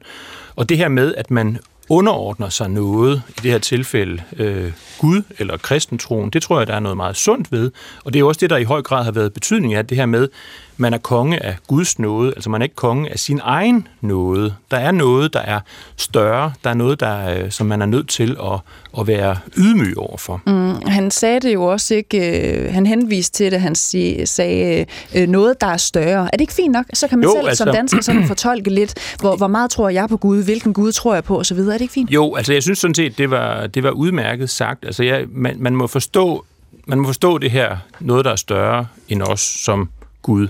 Og 0.56 0.70
det 0.70 0.78
her 0.78 0.88
med, 0.88 1.16
at 1.16 1.32
man 1.32 1.58
underordner 1.90 2.50
sig 2.50 2.70
noget, 2.70 3.22
i 3.30 3.40
det 3.44 3.52
her 3.52 3.60
tilfælde 3.60 4.24
øh, 4.38 4.72
Gud 4.98 5.22
eller 5.40 5.58
kristentroen, 5.58 6.30
det 6.30 6.42
tror 6.44 6.58
jeg, 6.58 6.68
der 6.68 6.74
er 6.74 6.80
noget 6.80 6.98
meget 6.98 7.16
sundt 7.16 7.52
ved. 7.52 7.72
Og 8.04 8.14
det 8.14 8.20
er 8.20 8.24
også 8.24 8.40
det, 8.40 8.50
der 8.50 8.58
i 8.58 8.64
høj 8.64 8.82
grad 8.82 9.04
har 9.04 9.12
været 9.12 9.34
betydning 9.34 9.74
af 9.74 9.88
det 9.88 9.98
her 9.98 10.06
med, 10.06 10.28
man 10.78 10.94
er 10.94 10.98
konge 10.98 11.44
af 11.46 11.56
Guds 11.68 12.00
nåde, 12.00 12.34
altså 12.36 12.50
man 12.50 12.62
er 12.62 12.64
ikke 12.64 12.76
konge 12.76 13.12
af 13.12 13.20
sin 13.20 13.40
egen 13.44 13.88
nåde. 14.02 14.56
Der 14.72 14.78
er 14.78 14.92
noget, 14.92 15.34
der 15.34 15.40
er 15.40 15.60
større, 15.98 16.54
der 16.64 16.70
er 16.70 16.74
noget, 16.74 17.00
der, 17.00 17.30
øh, 17.30 17.52
som 17.52 17.68
man 17.68 17.82
er 17.82 17.86
nødt 17.86 18.10
til 18.10 18.38
at, 18.44 18.60
at 19.00 19.08
være 19.08 19.38
ydmyg 19.58 19.98
overfor. 19.98 20.42
Mm, 20.46 20.90
han 20.90 21.12
sagde 21.12 21.40
det 21.40 21.54
jo 21.54 21.64
også 21.64 21.94
ikke, 21.94 22.50
øh, 22.50 22.74
han 22.74 22.86
henviste 22.86 23.38
til 23.38 23.52
det, 23.52 23.62
han 23.62 23.76
sig, 23.76 24.22
sagde 24.26 24.86
øh, 25.16 25.28
noget, 25.28 25.62
der 25.62 25.68
er 25.68 25.78
større. 25.78 26.26
Er 26.26 26.32
det 26.32 26.42
ikke 26.42 26.54
fint 26.54 26.72
nok? 26.72 26.86
Så 26.94 27.08
kan 27.08 27.20
man 27.20 27.24
jo, 27.24 27.36
selv 27.36 27.48
altså, 27.48 27.64
som 27.64 27.74
dansker 27.74 28.02
sådan 28.02 28.28
fortolke 28.36 28.70
lidt, 28.70 29.16
hvor, 29.20 29.36
hvor 29.36 29.48
meget 29.48 29.72
tror 29.72 29.90
jeg 29.90 30.10
på 30.10 30.18
Gud, 30.18 30.44
hvilken 30.44 30.74
Gud 30.74 30.92
tror 30.92 31.14
jeg 31.14 31.24
på 31.24 31.40
osv. 31.40 31.58
Er 31.58 31.72
det 31.72 31.82
ikke 31.82 31.94
fint? 31.94 32.10
Jo, 32.10 32.36
altså 32.36 32.54
jeg 32.54 32.64
synes 32.64 32.80
sådan 32.80 32.96
set, 32.96 33.18
det 33.18 33.32
var, 33.32 33.68
det 33.68 33.84
var 33.84 33.92
udmærket 33.92 34.50
sagt. 34.50 34.86
Altså 34.86 35.04
jeg, 35.04 35.26
man, 35.30 35.56
man, 35.60 35.76
må 35.76 35.88
forstå, 35.88 36.46
man 36.86 37.00
må 37.00 37.08
forstå 37.08 37.38
det 37.38 37.52
her, 37.52 37.78
noget 38.00 38.26
der 38.26 38.32
er 38.32 38.36
større 38.36 38.86
end 39.10 39.22
os 39.22 39.42
som 39.42 39.90
Gud. 40.22 40.48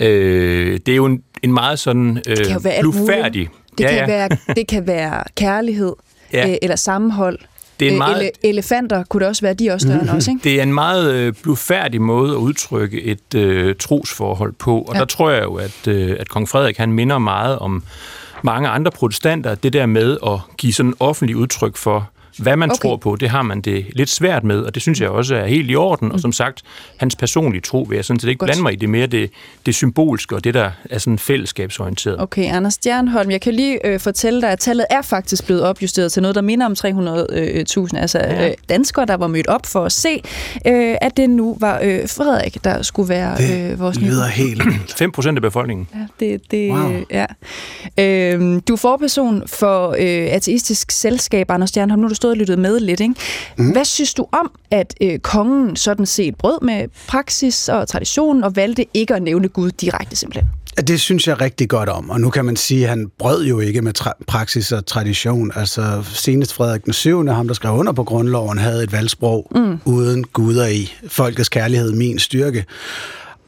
Øh, 0.00 0.80
det 0.86 0.92
er 0.92 0.96
jo 0.96 1.04
en, 1.04 1.22
en 1.42 1.52
meget 1.52 1.78
sådan 1.78 2.22
øh, 2.28 2.36
det 2.36 2.46
kan 2.46 2.54
jo 2.54 2.60
være 2.62 2.80
blufærdig. 2.80 3.48
Det, 3.78 3.84
ja, 3.84 3.88
kan 3.88 3.98
ja. 3.98 4.06
Være, 4.06 4.28
det 4.56 4.66
kan 4.66 4.86
være 4.86 5.24
kærlighed 5.36 5.92
ja. 6.32 6.50
øh, 6.50 6.56
eller 6.62 6.76
sammenhold. 6.76 7.38
Det 7.80 7.88
er 7.88 7.92
en 7.92 7.98
meget... 7.98 8.22
Ele- 8.22 8.48
elefanter 8.48 9.04
kunne 9.04 9.20
det 9.20 9.28
også 9.28 9.42
være, 9.42 9.54
de 9.54 9.70
også 9.70 9.86
større 9.86 10.02
end 10.02 10.10
os, 10.10 10.28
ikke? 10.28 10.40
Det 10.44 10.58
er 10.58 10.62
en 10.62 10.74
meget 10.74 11.14
øh, 11.14 11.32
blufærdig 11.42 12.02
måde 12.02 12.30
at 12.32 12.36
udtrykke 12.36 13.02
et 13.02 13.34
øh, 13.34 13.74
trosforhold 13.74 14.52
på, 14.52 14.78
og 14.80 14.94
ja. 14.94 15.00
der 15.00 15.04
tror 15.04 15.30
jeg 15.30 15.42
jo, 15.42 15.54
at, 15.54 15.88
øh, 15.88 16.16
at 16.20 16.28
kong 16.28 16.48
Frederik 16.48 16.76
han 16.76 16.92
minder 16.92 17.18
meget 17.18 17.58
om 17.58 17.82
mange 18.42 18.68
andre 18.68 18.90
protestanter, 18.90 19.54
det 19.54 19.72
der 19.72 19.86
med 19.86 20.16
at 20.26 20.38
give 20.58 20.72
sådan 20.72 20.94
offentlig 21.00 21.36
udtryk 21.36 21.76
for, 21.76 22.10
hvad 22.40 22.56
man 22.56 22.70
okay. 22.70 22.80
tror 22.80 22.96
på, 22.96 23.16
det 23.16 23.30
har 23.30 23.42
man 23.42 23.60
det 23.60 23.86
lidt 23.92 24.10
svært 24.10 24.44
med, 24.44 24.58
og 24.58 24.74
det 24.74 24.82
synes 24.82 25.00
jeg 25.00 25.08
også 25.08 25.34
er 25.34 25.46
helt 25.46 25.70
i 25.70 25.76
orden. 25.76 26.08
Mm. 26.08 26.14
Og 26.14 26.20
som 26.20 26.32
sagt, 26.32 26.62
hans 26.96 27.16
personlige 27.16 27.60
tro 27.60 27.86
vil 27.88 27.96
jeg 27.96 28.04
sådan 28.04 28.20
set 28.20 28.28
ikke 28.28 28.38
Godt. 28.38 28.48
blande 28.48 28.62
mig 28.62 28.72
i. 28.72 28.76
Det 28.76 28.88
mere 28.88 29.06
det, 29.06 29.30
det 29.66 29.74
symbolske 29.74 30.36
og 30.36 30.44
det, 30.44 30.54
der 30.54 30.70
er 30.90 30.98
sådan 30.98 31.18
fællesskabsorienteret. 31.18 32.20
Okay, 32.20 32.52
Anders 32.52 32.74
Stjernholm, 32.74 33.30
jeg 33.30 33.40
kan 33.40 33.54
lige 33.54 33.86
øh, 33.86 34.00
fortælle 34.00 34.40
dig, 34.42 34.50
at 34.50 34.58
tallet 34.58 34.86
er 34.90 35.02
faktisk 35.02 35.46
blevet 35.46 35.62
opjusteret 35.62 36.12
til 36.12 36.22
noget, 36.22 36.34
der 36.34 36.40
minder 36.40 36.66
om 36.66 36.72
300.000. 36.72 37.98
Altså 37.98 38.18
ja. 38.18 38.48
øh, 38.48 38.54
danskere, 38.68 39.06
der 39.06 39.16
var 39.16 39.26
mødt 39.26 39.46
op 39.46 39.66
for 39.66 39.84
at 39.84 39.92
se, 39.92 40.22
øh, 40.66 40.96
at 41.00 41.16
det 41.16 41.30
nu 41.30 41.56
var 41.60 41.80
øh, 41.82 42.08
Frederik, 42.08 42.64
der 42.64 42.82
skulle 42.82 43.08
være 43.08 43.36
øh, 43.70 43.80
vores 43.80 44.00
nye. 44.00 44.06
Det 44.06 44.12
lyder 44.12 44.26
helt 44.26 44.62
5 44.96 45.12
procent 45.16 45.38
af 45.38 45.42
befolkningen. 45.42 45.88
Ja, 45.94 46.26
det, 46.26 46.50
det, 46.50 46.70
wow. 46.70 46.90
ja. 47.10 47.26
Øh, 47.98 48.60
du 48.68 48.72
er 48.72 48.76
forperson 48.76 49.42
for 49.46 49.90
øh, 49.90 50.34
ateistisk 50.34 50.90
selskab, 50.90 51.50
Anders 51.50 51.68
Stjernholm. 51.68 52.00
Nu 52.00 52.06
er 52.06 52.08
du 52.08 52.14
stået 52.14 52.29
og 52.30 52.36
lyttet 52.36 52.58
med 52.58 52.80
lidt. 52.80 53.00
Ikke? 53.00 53.14
Mm. 53.56 53.70
Hvad 53.70 53.84
synes 53.84 54.14
du 54.14 54.26
om, 54.32 54.50
at 54.70 54.94
øh, 55.00 55.18
kongen 55.18 55.76
sådan 55.76 56.06
set 56.06 56.34
brød 56.36 56.58
med 56.62 56.88
praksis 57.06 57.68
og 57.68 57.88
tradition 57.88 58.44
og 58.44 58.56
valgte 58.56 58.86
ikke 58.94 59.14
at 59.14 59.22
nævne 59.22 59.48
Gud 59.48 59.70
direkte 59.70 60.16
simpelthen? 60.16 60.50
Det 60.86 61.00
synes 61.00 61.28
jeg 61.28 61.40
rigtig 61.40 61.68
godt 61.68 61.88
om, 61.88 62.10
og 62.10 62.20
nu 62.20 62.30
kan 62.30 62.44
man 62.44 62.56
sige, 62.56 62.82
at 62.82 62.88
han 62.88 63.10
brød 63.18 63.44
jo 63.44 63.60
ikke 63.60 63.82
med 63.82 64.00
tra- 64.00 64.24
praksis 64.26 64.72
og 64.72 64.86
tradition. 64.86 65.52
Altså 65.54 66.02
senest 66.04 66.54
Frederik 66.54 66.84
den 66.84 66.92
7., 66.92 67.26
ham 67.26 67.46
der 67.46 67.54
skrev 67.54 67.72
under 67.72 67.92
på 67.92 68.04
grundloven, 68.04 68.58
havde 68.58 68.82
et 68.82 68.92
valgsprog 68.92 69.46
mm. 69.54 69.78
uden 69.84 70.24
guder 70.24 70.66
i. 70.66 70.92
Folkets 71.08 71.48
kærlighed, 71.48 71.92
min 71.92 72.18
styrke. 72.18 72.64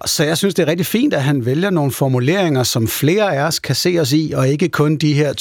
Så 0.07 0.25
jeg 0.25 0.39
synes, 0.39 0.55
det 0.55 0.63
er 0.63 0.67
rigtig 0.67 0.87
fint, 0.87 1.15
at 1.15 1.23
han 1.23 1.47
vælger 1.47 1.71
nogle 1.71 1.93
formuleringer, 1.93 2.63
som 2.63 2.89
flere 2.89 3.37
af 3.37 3.43
os 3.43 3.59
kan 3.59 3.75
se 3.75 3.99
os 4.01 4.13
i, 4.13 4.33
og 4.37 4.49
ikke 4.49 4.69
kun 4.69 4.97
de 4.97 5.13
her 5.15 5.33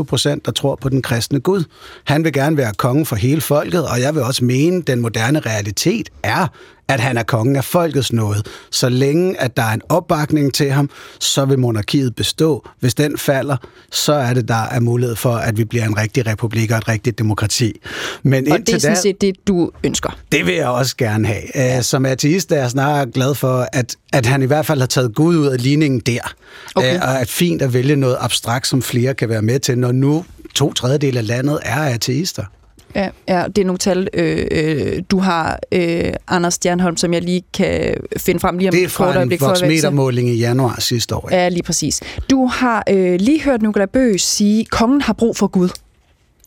20-25 0.00 0.02
procent, 0.02 0.46
der 0.46 0.52
tror 0.52 0.76
på 0.76 0.88
den 0.88 1.02
kristne 1.02 1.40
Gud. 1.40 1.64
Han 2.04 2.24
vil 2.24 2.32
gerne 2.32 2.56
være 2.56 2.72
konge 2.76 3.06
for 3.06 3.16
hele 3.16 3.40
folket, 3.40 3.88
og 3.88 4.00
jeg 4.00 4.14
vil 4.14 4.22
også 4.22 4.44
mene, 4.44 4.76
at 4.76 4.86
den 4.86 5.00
moderne 5.00 5.40
realitet 5.40 6.08
er, 6.22 6.46
at 6.88 7.00
han 7.00 7.16
er 7.16 7.22
kongen 7.22 7.56
af 7.56 7.64
folkets 7.64 8.12
nåde. 8.12 8.42
Så 8.70 8.88
længe 8.88 9.40
at 9.40 9.56
der 9.56 9.62
er 9.62 9.72
en 9.72 9.82
opbakning 9.88 10.54
til 10.54 10.70
ham, 10.70 10.90
så 11.20 11.44
vil 11.44 11.58
monarkiet 11.58 12.16
bestå. 12.16 12.68
Hvis 12.80 12.94
den 12.94 13.18
falder, 13.18 13.56
så 13.90 14.12
er 14.12 14.34
det, 14.34 14.48
der 14.48 14.62
er 14.70 14.80
mulighed 14.80 15.16
for, 15.16 15.34
at 15.34 15.58
vi 15.58 15.64
bliver 15.64 15.84
en 15.84 15.98
rigtig 15.98 16.26
republik 16.26 16.70
og 16.70 16.78
et 16.78 16.88
rigtigt 16.88 17.18
demokrati. 17.18 17.80
Men 18.22 18.52
og 18.52 18.58
det 18.58 18.74
er 18.74 18.78
sådan 18.78 18.96
set 18.96 19.20
det, 19.20 19.34
du 19.48 19.70
ønsker? 19.84 20.18
Det 20.32 20.46
vil 20.46 20.54
jeg 20.54 20.68
også 20.68 20.96
gerne 20.96 21.26
have. 21.26 21.42
Ja. 21.54 21.82
Som 21.82 22.06
ateist 22.06 22.52
er 22.52 22.56
jeg 22.56 22.70
snart 22.70 23.12
glad 23.12 23.34
for, 23.34 23.68
at, 23.72 23.96
at 24.12 24.26
han 24.26 24.42
i 24.42 24.46
hvert 24.46 24.66
fald 24.66 24.80
har 24.80 24.86
taget 24.86 25.14
Gud 25.14 25.36
ud 25.36 25.46
af 25.46 25.62
ligningen 25.62 26.00
der. 26.00 26.34
Okay. 26.74 27.00
Og 27.00 27.20
at 27.20 27.28
fint 27.28 27.62
at 27.62 27.72
vælge 27.72 27.96
noget 27.96 28.16
abstrakt, 28.20 28.66
som 28.66 28.82
flere 28.82 29.14
kan 29.14 29.28
være 29.28 29.42
med 29.42 29.58
til, 29.60 29.78
når 29.78 29.92
nu 29.92 30.24
to 30.54 30.72
tredjedel 30.72 31.16
af 31.16 31.26
landet 31.26 31.58
er 31.62 31.80
ateister. 31.80 32.44
Ja, 32.94 33.08
ja 33.28 33.44
det 33.56 33.58
er 33.58 33.64
nogle 33.64 33.78
tal, 33.78 34.08
øh, 34.14 34.46
øh, 34.50 35.02
du 35.10 35.18
har, 35.18 35.58
øh, 35.72 36.12
Anders 36.28 36.54
Stjernholm, 36.54 36.96
som 36.96 37.12
jeg 37.12 37.22
lige 37.22 37.42
kan 37.52 37.94
finde 38.16 38.40
frem 38.40 38.58
lige 38.58 38.68
om 38.68 38.74
Det 38.74 38.84
er 38.84 38.88
fra 38.88 39.22
en 39.22 39.40
voksmetermåling 39.40 40.28
i 40.28 40.34
januar 40.34 40.80
sidste 40.80 41.16
år. 41.16 41.28
Ja, 41.30 41.42
ja 41.42 41.48
lige 41.48 41.62
præcis. 41.62 42.00
Du 42.30 42.46
har 42.46 42.84
øh, 42.90 43.20
lige 43.20 43.42
hørt 43.42 43.62
Nicolai 43.62 43.86
Bøge 43.86 44.18
sige, 44.18 44.64
kongen 44.64 45.00
har 45.00 45.12
brug 45.12 45.36
for 45.36 45.46
Gud. 45.46 45.68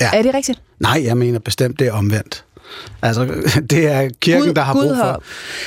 Ja. 0.01 0.09
Er 0.13 0.21
det 0.21 0.33
rigtigt? 0.33 0.61
Nej, 0.79 1.01
jeg 1.05 1.17
mener 1.17 1.39
bestemt, 1.39 1.79
det 1.79 1.87
er 1.87 1.91
omvendt. 1.91 2.43
Altså, 3.01 3.25
det 3.69 3.88
er 3.88 4.09
kirken, 4.21 4.43
Gud, 4.45 4.53
der 4.53 4.62
har 4.62 4.74
Gud 4.74 4.81
brug 4.81 4.95
for... 4.95 5.03
Har... 5.03 5.21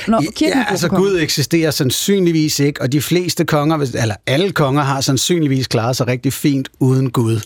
Nå, 0.07 0.21
kirken 0.35 0.57
ja, 0.57 0.65
altså 0.69 0.87
Gud 0.87 1.19
eksisterer 1.19 1.71
sandsynligvis 1.71 2.59
ikke, 2.59 2.81
og 2.81 2.91
de 2.91 3.01
fleste 3.01 3.45
konger, 3.45 3.77
eller 4.01 4.15
alle 4.27 4.51
konger, 4.51 4.83
har 4.83 5.01
sandsynligvis 5.01 5.67
klaret 5.67 5.97
sig 5.97 6.07
rigtig 6.07 6.33
fint 6.33 6.69
uden 6.79 7.11
Gud. 7.11 7.39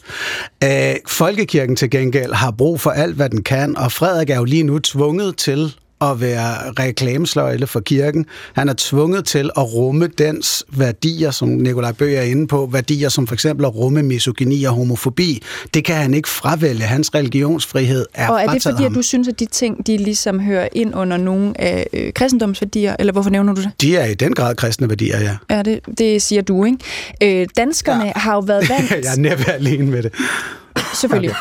Øh, 0.64 0.96
folkekirken 1.08 1.76
til 1.76 1.90
gengæld 1.90 2.34
har 2.34 2.52
brug 2.52 2.82
for 2.82 2.92
alt, 2.92 3.16
hvad 3.16 3.30
den 3.30 3.44
kan, 3.44 3.78
og 3.78 3.92
Frederik 3.92 4.30
er 4.30 4.38
jo 4.38 4.44
lige 4.44 4.64
nu 4.64 4.80
tvunget 4.80 5.38
til 5.38 5.76
at 6.12 6.22
være 6.22 6.72
reklamesløjle 6.80 7.68
for 7.68 7.80
kirken. 7.80 8.26
Han 8.54 8.70
er 8.70 8.74
tvunget 8.78 9.26
til 9.26 9.50
at 9.58 9.74
rumme 9.74 10.08
dens 10.08 10.66
værdier, 10.70 11.32
som 11.32 11.50
Nikolaj 11.50 11.92
Bøge 11.92 12.18
er 12.18 12.22
inde 12.24 12.48
på, 12.48 12.70
værdier 12.72 13.10
som 13.10 13.28
for 13.28 13.34
eksempel 13.34 13.66
at 13.66 13.76
rumme 13.76 14.04
misogyni 14.04 14.64
og 14.64 14.74
homofobi. 14.74 15.44
Det 15.74 15.86
kan 15.86 15.96
han 15.96 16.14
ikke 16.14 16.30
fravælge. 16.30 16.82
Hans 16.84 17.16
religionsfrihed 17.16 18.06
er 18.14 18.28
Og 18.30 18.42
er 18.42 18.48
det 18.48 18.64
fordi, 18.64 18.84
ham. 18.84 18.92
at 18.92 18.96
du 18.96 19.02
synes, 19.02 19.28
at 19.28 19.40
de 19.40 19.46
ting, 19.46 19.88
de 19.88 19.98
ligesom 19.98 20.40
hører 20.40 20.68
ind 20.72 20.96
under 20.96 21.18
nogle 21.18 21.62
af 21.62 21.88
øh, 21.94 22.14
kristendomsværdier, 22.14 22.96
eller 23.00 23.14
hvorfor 23.14 23.30
nævner 23.30 23.54
du 23.54 23.62
det? 23.62 23.72
De 23.82 23.98
er 23.98 24.06
i 24.06 24.14
den 24.14 24.34
grad 24.34 24.56
kristne 24.56 24.90
værdier, 24.90 25.20
ja. 25.22 25.56
Ja, 25.56 25.62
det, 25.62 25.80
det 25.98 26.22
siger 26.22 26.42
du, 26.42 26.66
ikke? 26.66 27.42
Øh, 27.42 27.48
danskerne 27.58 28.04
ja. 28.06 28.12
har 28.16 28.34
jo 28.34 28.40
været 28.40 28.70
vant... 28.70 28.92
jeg 28.92 29.14
er 29.14 29.20
næppe 29.20 29.52
alene 29.52 29.92
med 29.92 30.04
det. 30.04 30.12
Selvfølgelig. 30.94 31.36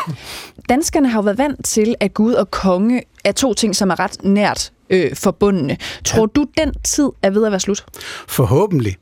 Danskerne 0.69 1.09
har 1.09 1.19
jo 1.19 1.23
været 1.23 1.39
vant 1.39 1.65
til, 1.65 1.95
at 2.01 2.15
Gud 2.15 2.33
og 2.33 2.51
konge 2.51 3.03
er 3.25 3.33
to 3.33 3.55
ting, 3.55 3.77
som 3.77 3.91
er 3.91 4.01
ret 4.01 4.17
nært 4.25 4.73
øh, 4.91 5.17
forbundne. 5.17 5.77
Tror 6.05 6.27
du, 6.27 6.47
den 6.59 6.73
tid 6.85 7.09
er 7.23 7.31
ved 7.31 7.45
at 7.45 7.53
være 7.53 7.61
slut? 7.61 7.85
Forhåbentlig. 8.29 8.97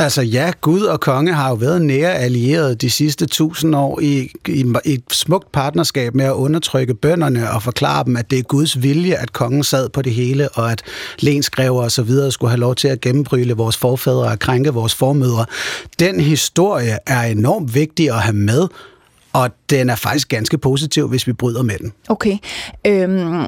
Altså 0.00 0.22
ja, 0.22 0.52
Gud 0.60 0.82
og 0.82 1.00
konge 1.00 1.32
har 1.32 1.48
jo 1.48 1.54
været 1.54 1.82
nære 1.82 2.14
allierede 2.14 2.74
de 2.74 2.90
sidste 2.90 3.26
tusind 3.26 3.76
år 3.76 4.00
i, 4.00 4.30
i, 4.48 4.64
i 4.84 4.94
et 4.94 5.02
smukt 5.12 5.52
partnerskab 5.52 6.14
med 6.14 6.24
at 6.24 6.32
undertrykke 6.32 6.94
bønderne 6.94 7.50
og 7.50 7.62
forklare 7.62 8.04
dem, 8.04 8.16
at 8.16 8.30
det 8.30 8.38
er 8.38 8.42
Guds 8.42 8.82
vilje, 8.82 9.14
at 9.14 9.32
kongen 9.32 9.64
sad 9.64 9.88
på 9.88 10.02
det 10.02 10.14
hele, 10.14 10.48
og 10.48 10.72
at 10.72 10.82
lenskræver 11.18 11.82
og 11.82 11.92
så 11.92 12.02
videre 12.02 12.32
skulle 12.32 12.50
have 12.50 12.60
lov 12.60 12.74
til 12.74 12.88
at 12.88 13.00
gennembryle 13.00 13.54
vores 13.54 13.76
forfædre 13.76 14.30
og 14.30 14.38
krænke 14.38 14.70
vores 14.70 14.94
formødre. 14.94 15.46
Den 15.98 16.20
historie 16.20 16.98
er 17.06 17.22
enormt 17.22 17.74
vigtig 17.74 18.10
at 18.10 18.20
have 18.20 18.36
med, 18.36 18.68
og 19.38 19.50
den 19.70 19.90
er 19.90 19.96
faktisk 19.96 20.28
ganske 20.28 20.58
positiv, 20.58 21.08
hvis 21.08 21.26
vi 21.26 21.32
bryder 21.32 21.62
med 21.62 21.78
den. 21.78 21.92
Okay. 22.08 22.38
Øhm, 22.86 23.44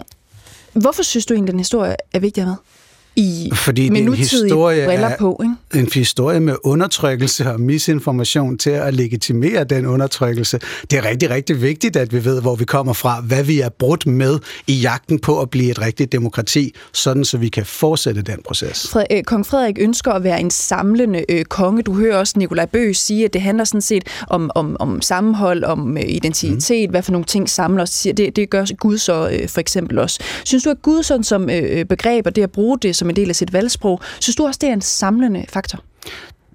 hvorfor 0.73 1.03
synes 1.03 1.27
du 1.27 1.35
egentlig, 1.35 1.53
den 1.53 1.61
historie 1.61 1.97
er 2.13 2.19
vigtig 2.19 2.41
at 2.41 2.47
have 2.47 2.51
med? 2.51 2.80
I 3.21 3.51
Fordi 3.55 3.89
det 3.89 3.99
er 3.99 4.03
en 4.03 4.15
historie, 4.15 4.87
briller 4.87 5.17
på, 5.19 5.41
ikke? 5.43 5.81
en 5.81 5.89
historie 5.95 6.41
med 6.41 6.57
undertrykkelse 6.65 7.53
og 7.53 7.61
misinformation 7.61 8.59
til 8.59 8.71
at 8.71 8.95
legitimere 8.95 9.65
den 9.65 9.87
undertrykkelse. 9.87 10.59
Det 10.91 10.99
er 10.99 11.05
rigtig, 11.05 11.31
rigtig 11.31 11.63
vigtigt, 11.63 11.97
at 11.97 12.13
vi 12.13 12.25
ved, 12.25 12.41
hvor 12.41 12.55
vi 12.55 12.65
kommer 12.65 12.93
fra, 12.93 13.21
hvad 13.21 13.45
vi 13.45 13.61
er 13.61 13.69
brudt 13.69 14.07
med 14.07 14.39
i 14.67 14.73
jagten 14.73 15.19
på 15.19 15.41
at 15.41 15.51
blive 15.51 15.71
et 15.71 15.81
rigtigt 15.81 16.13
demokrati, 16.13 16.75
sådan 16.93 17.25
så 17.25 17.39
vi 17.39 17.49
kan 17.49 17.67
fortsætte 17.67 18.23
den 18.23 18.37
proces. 18.45 18.89
Fred, 18.91 19.05
øh, 19.11 19.23
Kong 19.23 19.47
Frederik 19.47 19.77
ønsker 19.81 20.13
at 20.13 20.25
være 20.25 20.41
en 20.41 20.51
samlende 20.51 21.25
øh, 21.29 21.45
konge. 21.45 21.83
Du 21.83 21.95
hører 21.95 22.17
også 22.17 22.35
Nikolaj 22.37 22.67
Bøge 22.67 22.95
sige, 22.95 23.25
at 23.25 23.33
det 23.33 23.43
handler 23.43 23.65
sådan 23.65 23.81
set 23.81 24.05
om, 24.29 24.51
om, 24.55 24.77
om 24.81 25.03
sammenhold, 25.03 25.65
om 25.65 25.97
øh, 25.97 26.05
identitet, 26.07 26.89
mm. 26.89 26.91
hvad 26.91 27.03
for 27.03 27.13
nogle 27.13 27.25
ting 27.25 27.49
samler 27.49 27.83
os. 27.83 28.07
Det, 28.17 28.37
det 28.37 28.51
gør 28.51 28.65
Gud 28.77 28.99
så 28.99 29.29
øh, 29.29 29.49
for 29.49 29.61
eksempel 29.61 29.99
også. 29.99 30.21
Synes 30.45 30.65
du, 30.65 30.71
at 30.71 30.83
Gud 30.83 31.03
sådan 31.03 31.25
som 31.25 31.51
øh, 31.51 31.85
begreb, 31.85 32.27
og 32.27 32.37
det 32.37 32.43
at 32.43 32.53
bruge 32.53 32.79
det 32.79 32.97
som 32.97 33.10
en 33.11 33.17
del 33.17 33.29
af 33.29 33.37
sit 33.37 33.53
valgsprog. 33.53 34.01
Synes 34.21 34.37
du 34.37 34.47
også, 34.47 34.59
det 34.61 34.69
er 34.69 34.73
en 34.73 34.81
samlende 34.81 35.45
faktor? 35.49 35.81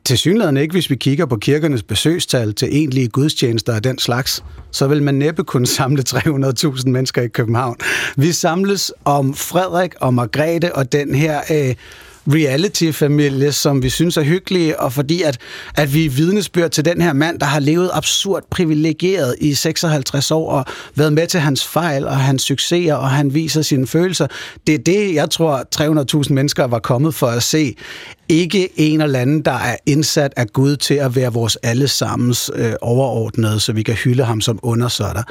Til 0.05 0.17
synligheden 0.17 0.57
ikke, 0.57 0.71
hvis 0.71 0.89
vi 0.89 0.95
kigger 0.95 1.25
på 1.25 1.37
kirkernes 1.37 1.83
besøgstal 1.83 2.53
til 2.53 2.67
egentlige 2.71 3.07
gudstjenester 3.07 3.73
af 3.73 3.81
den 3.81 3.99
slags, 3.99 4.43
så 4.71 4.87
vil 4.87 5.03
man 5.03 5.15
næppe 5.15 5.43
kunne 5.43 5.67
samle 5.67 6.03
300.000 6.09 6.89
mennesker 6.89 7.21
i 7.21 7.27
København. 7.27 7.75
Vi 8.17 8.31
samles 8.31 8.91
om 9.05 9.33
Frederik 9.33 9.93
og 9.99 10.13
Margrethe 10.13 10.75
og 10.75 10.91
den 10.91 11.15
her 11.15 11.41
øh, 11.51 11.75
reality-familie, 12.27 13.51
som 13.51 13.83
vi 13.83 13.89
synes 13.89 14.17
er 14.17 14.23
hyggelige, 14.23 14.79
og 14.79 14.93
fordi 14.93 15.21
at, 15.21 15.37
at 15.75 15.93
vi 15.93 16.05
er 16.05 16.09
vidnesbyrd 16.09 16.71
til 16.71 16.85
den 16.85 17.01
her 17.01 17.13
mand, 17.13 17.39
der 17.39 17.45
har 17.45 17.59
levet 17.59 17.89
absurd 17.93 18.43
privilegeret 18.51 19.35
i 19.41 19.53
56 19.53 20.31
år, 20.31 20.51
og 20.51 20.65
været 20.95 21.13
med 21.13 21.27
til 21.27 21.39
hans 21.39 21.67
fejl 21.67 22.07
og 22.07 22.17
hans 22.17 22.41
succeser, 22.41 22.93
og 22.93 23.09
han 23.09 23.33
viser 23.33 23.61
sine 23.61 23.87
følelser. 23.87 24.27
Det 24.67 24.75
er 24.75 24.79
det, 24.79 25.13
jeg 25.13 25.29
tror, 25.29 25.63
300.000 26.25 26.33
mennesker 26.33 26.63
var 26.63 26.79
kommet 26.79 27.15
for 27.15 27.27
at 27.27 27.43
se. 27.43 27.75
Ikke 28.29 28.69
en 28.75 29.01
eller 29.01 29.19
anden, 29.19 29.41
der 29.41 29.51
er 29.51 29.75
indsat 29.85 30.33
af 30.37 30.47
Gud 30.47 30.75
til 30.75 30.93
at 30.93 31.15
være 31.15 31.33
vores 31.33 31.55
allesammens 31.55 32.51
øh, 32.55 32.73
overordnede, 32.81 33.59
så 33.59 33.73
vi 33.73 33.83
kan 33.83 33.95
hylde 33.95 34.23
ham 34.23 34.41
som 34.41 34.59
undersøtter. 34.63 35.23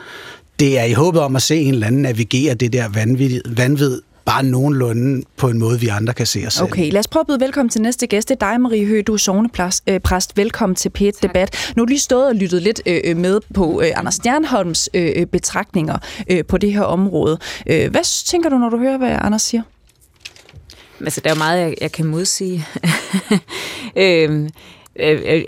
Det 0.59 0.79
er 0.79 0.85
i 0.85 0.93
håbet 0.93 1.21
om 1.21 1.37
at 1.37 1.43
se 1.43 1.57
en 1.57 1.75
eller 1.75 1.87
anden 1.87 2.03
navigere 2.03 2.55
det 2.55 2.73
der 2.73 2.89
vanvid, 2.89 3.41
vanvid 3.57 4.01
bare 4.25 4.43
nogenlunde 4.43 5.25
på 5.37 5.49
en 5.49 5.59
måde, 5.59 5.81
vi 5.81 5.89
andre 5.89 6.15
kan 6.15 6.27
se 6.27 6.45
os 6.47 6.55
selv. 6.55 6.65
Okay, 6.65 6.91
lad 6.91 7.01
os 7.01 7.09
prøve 7.09 7.21
at 7.21 7.27
byde 7.27 7.41
velkommen 7.41 7.71
til 7.71 7.83
næste 7.83 8.07
gæst. 8.07 8.29
Det 8.29 8.43
er 8.43 8.51
dig, 8.51 8.61
Marie 8.61 8.87
Høgh, 8.87 9.05
du 9.07 9.13
er 9.13 9.17
sovnepræst. 9.17 9.83
Øh, 9.87 10.01
velkommen 10.37 10.77
til 10.77 10.91
p 10.91 11.01
Debat. 11.23 11.73
Nu 11.77 11.81
har 11.81 11.87
du 11.87 11.89
lige 11.89 11.99
stået 11.99 12.27
og 12.27 12.35
lyttet 12.35 12.63
lidt 12.63 12.83
øh, 12.87 13.01
øh, 13.05 13.17
med 13.17 13.41
på 13.55 13.83
Anders 13.95 14.15
Stjernholms 14.15 14.89
betragtninger 15.33 15.99
på 16.49 16.59
det 16.59 16.73
her 16.73 16.83
område. 16.83 17.39
Hvad 17.67 18.25
tænker 18.25 18.49
du, 18.49 18.59
når 18.59 18.69
du 18.69 18.79
hører, 18.79 18.99
hvad 18.99 19.19
Anders 19.21 19.43
siger? 19.43 19.63
Altså, 21.01 21.21
der 21.25 21.31
er 21.31 21.35
jo 21.35 21.39
meget, 21.39 21.61
jeg, 21.61 21.75
jeg 21.81 21.93
kan 21.93 22.07
modsige. 22.07 22.67
øhm, 23.97 24.49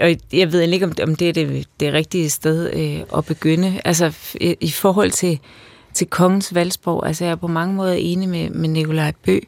og 0.00 0.16
jeg 0.32 0.52
ved 0.52 0.60
ikke, 0.60 0.86
om 1.02 1.14
det 1.16 1.28
er 1.28 1.32
det, 1.32 1.66
det 1.80 1.92
rigtige 1.92 2.30
sted 2.30 2.70
at 3.16 3.24
begynde. 3.24 3.80
Altså, 3.84 4.12
i 4.60 4.70
forhold 4.70 5.10
til 5.10 5.38
til 5.96 6.06
kongens 6.06 6.54
valgsprog. 6.54 7.06
Altså 7.06 7.24
jeg 7.24 7.30
er 7.30 7.36
på 7.36 7.46
mange 7.46 7.74
måder 7.74 7.92
enig 7.92 8.28
med, 8.28 8.50
med 8.50 8.68
Nikolaj 8.68 9.12
Bø. 9.24 9.38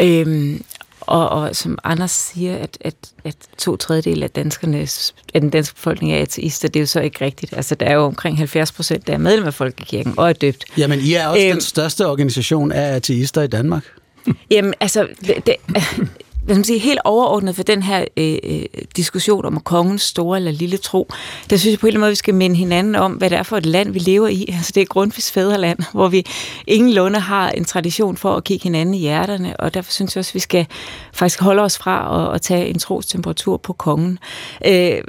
Øhm, 0.00 0.64
og, 1.00 1.28
og 1.28 1.56
som 1.56 1.78
Anders 1.84 2.10
siger, 2.10 2.56
at, 2.56 2.78
at, 2.80 2.94
at 3.24 3.36
to 3.58 3.76
tredjedel 3.76 4.22
af, 4.22 4.30
danskernes, 4.30 5.14
af 5.34 5.40
den 5.40 5.50
danske 5.50 5.74
befolkning 5.74 6.12
er 6.12 6.22
ateister, 6.22 6.68
det 6.68 6.76
er 6.76 6.80
jo 6.80 6.86
så 6.86 7.00
ikke 7.00 7.24
rigtigt. 7.24 7.52
Altså, 7.56 7.74
der 7.74 7.86
er 7.86 7.94
jo 7.94 8.04
omkring 8.04 8.38
70 8.38 8.72
procent, 8.72 9.06
der 9.06 9.12
er 9.12 9.18
medlem 9.18 9.46
af 9.46 9.54
Folkekirken 9.54 10.14
og 10.16 10.28
er 10.28 10.32
døbt. 10.32 10.64
Jamen, 10.78 11.00
I 11.00 11.12
er 11.12 11.28
også 11.28 11.46
øhm, 11.46 11.52
den 11.52 11.60
største 11.60 12.06
organisation 12.06 12.72
af 12.72 12.94
ateister 12.94 13.42
i 13.42 13.46
Danmark. 13.46 13.84
Jamen, 14.50 14.74
altså, 14.80 15.08
det, 15.20 15.46
det, 15.46 15.56
hvad 16.44 16.54
skal 16.54 16.58
man 16.58 16.64
sige, 16.64 16.78
helt 16.78 17.00
overordnet 17.04 17.56
for 17.56 17.62
den 17.62 17.82
her 17.82 18.04
øh, 18.16 18.38
øh, 18.42 18.64
diskussion 18.96 19.44
om 19.44 19.60
kongens 19.60 20.02
store 20.02 20.36
eller 20.36 20.52
lille 20.52 20.76
tro, 20.76 21.08
der 21.50 21.56
synes 21.56 21.72
jeg 21.72 21.78
på 21.78 21.86
en 21.86 21.88
eller 21.88 21.96
anden 21.96 22.00
måde, 22.00 22.10
vi 22.10 22.16
skal 22.16 22.34
minde 22.34 22.56
hinanden 22.56 22.94
om, 22.94 23.12
hvad 23.12 23.30
det 23.30 23.38
er 23.38 23.42
for 23.42 23.56
et 23.56 23.66
land, 23.66 23.92
vi 23.92 23.98
lever 23.98 24.28
i. 24.28 24.46
Altså 24.60 24.72
det 24.74 24.80
er 24.80 24.86
Grundtvigs 24.86 25.32
fædreland, 25.32 25.78
hvor 25.92 26.08
vi 26.08 26.26
ingenlunde 26.66 27.18
har 27.18 27.50
en 27.50 27.64
tradition 27.64 28.16
for 28.16 28.36
at 28.36 28.44
kigge 28.44 28.62
hinanden 28.62 28.94
i 28.94 28.98
hjerterne, 28.98 29.56
og 29.56 29.74
derfor 29.74 29.92
synes 29.92 30.16
jeg 30.16 30.20
også, 30.20 30.32
vi 30.32 30.38
skal 30.38 30.66
faktisk 31.12 31.40
holde 31.40 31.62
os 31.62 31.78
fra 31.78 32.28
at, 32.28 32.34
at 32.34 32.42
tage 32.42 32.66
en 32.66 32.78
trostemperatur 32.78 33.56
på 33.56 33.72
kongen. 33.72 34.18
Øh, 34.66 35.00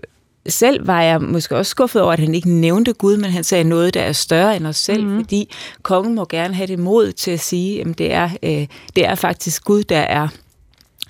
selv 0.47 0.87
var 0.87 1.01
jeg 1.01 1.21
måske 1.21 1.57
også 1.57 1.69
skuffet 1.69 2.01
over, 2.01 2.13
at 2.13 2.19
han 2.19 2.35
ikke 2.35 2.49
nævnte 2.49 2.93
Gud, 2.93 3.17
men 3.17 3.31
han 3.31 3.43
sagde 3.43 3.63
noget, 3.63 3.93
der 3.93 4.01
er 4.01 4.11
større 4.11 4.55
end 4.55 4.67
os 4.67 4.77
selv, 4.77 5.05
mm. 5.05 5.19
fordi 5.19 5.53
kongen 5.81 6.15
må 6.15 6.25
gerne 6.25 6.53
have 6.53 6.67
det 6.67 6.79
mod 6.79 7.11
til 7.11 7.31
at 7.31 7.39
sige, 7.39 7.81
at 7.81 7.97
det 7.97 8.13
er, 8.13 8.29
øh, 8.43 8.67
det 8.95 9.05
er 9.05 9.15
faktisk 9.15 9.63
Gud, 9.65 9.83
der 9.83 9.99
er 9.99 10.27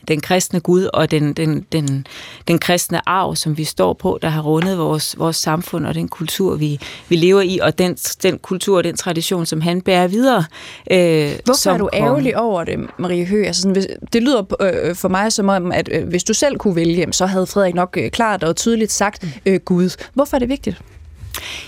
den 0.08 0.22
kristne 0.22 0.60
Gud 0.60 0.90
og 0.94 1.12
den, 1.12 1.34
den, 1.34 1.66
den, 1.72 2.08
den 2.48 2.60
kristne 2.60 3.10
arv, 3.10 3.36
som 3.36 3.58
vi 3.58 3.64
står 3.64 3.94
på, 3.94 4.20
der 4.22 4.30
har 4.30 4.42
rundet 4.42 4.78
vores, 4.78 5.20
vores 5.20 5.36
samfund 5.36 5.86
og 5.86 5.96
den 5.96 6.08
kultur, 6.08 6.56
vi, 6.56 6.80
vi 7.10 7.16
lever 7.16 7.42
i, 7.42 7.60
og 7.62 7.78
den, 7.78 7.96
den 7.96 8.40
kultur 8.40 8.78
og 8.78 8.84
den 8.84 8.98
tradition, 8.98 9.46
som 9.46 9.62
han 9.62 9.82
bærer 9.82 10.08
videre. 10.08 10.46
Øh, 10.92 11.32
Hvorfor 11.46 11.70
er 11.70 11.78
du 11.78 11.90
ærgerlig 11.94 12.38
over 12.38 12.64
det, 12.64 12.80
Marie 13.00 13.26
Høgh? 13.26 13.48
Altså 13.48 13.62
sådan, 13.62 13.86
det 14.14 14.24
lyder 14.24 14.44
øh, 14.62 14.96
for 14.96 15.08
mig 15.08 15.32
som 15.32 15.50
om, 15.50 15.72
at 15.72 15.90
øh, 15.92 16.08
hvis 16.08 16.24
du 16.24 16.34
selv 16.34 16.58
kunne 16.58 16.76
vælge, 16.76 17.14
så 17.14 17.26
havde 17.26 17.46
Frederik 17.46 17.76
nok 17.76 17.98
øh, 17.98 18.12
klart 18.12 18.44
og 18.44 18.56
tydeligt 18.56 18.92
sagt 18.92 19.26
øh, 19.46 19.60
Gud. 19.60 19.90
Hvorfor 20.14 20.38
er 20.38 20.40
det 20.40 20.50
vigtigt? 20.50 20.82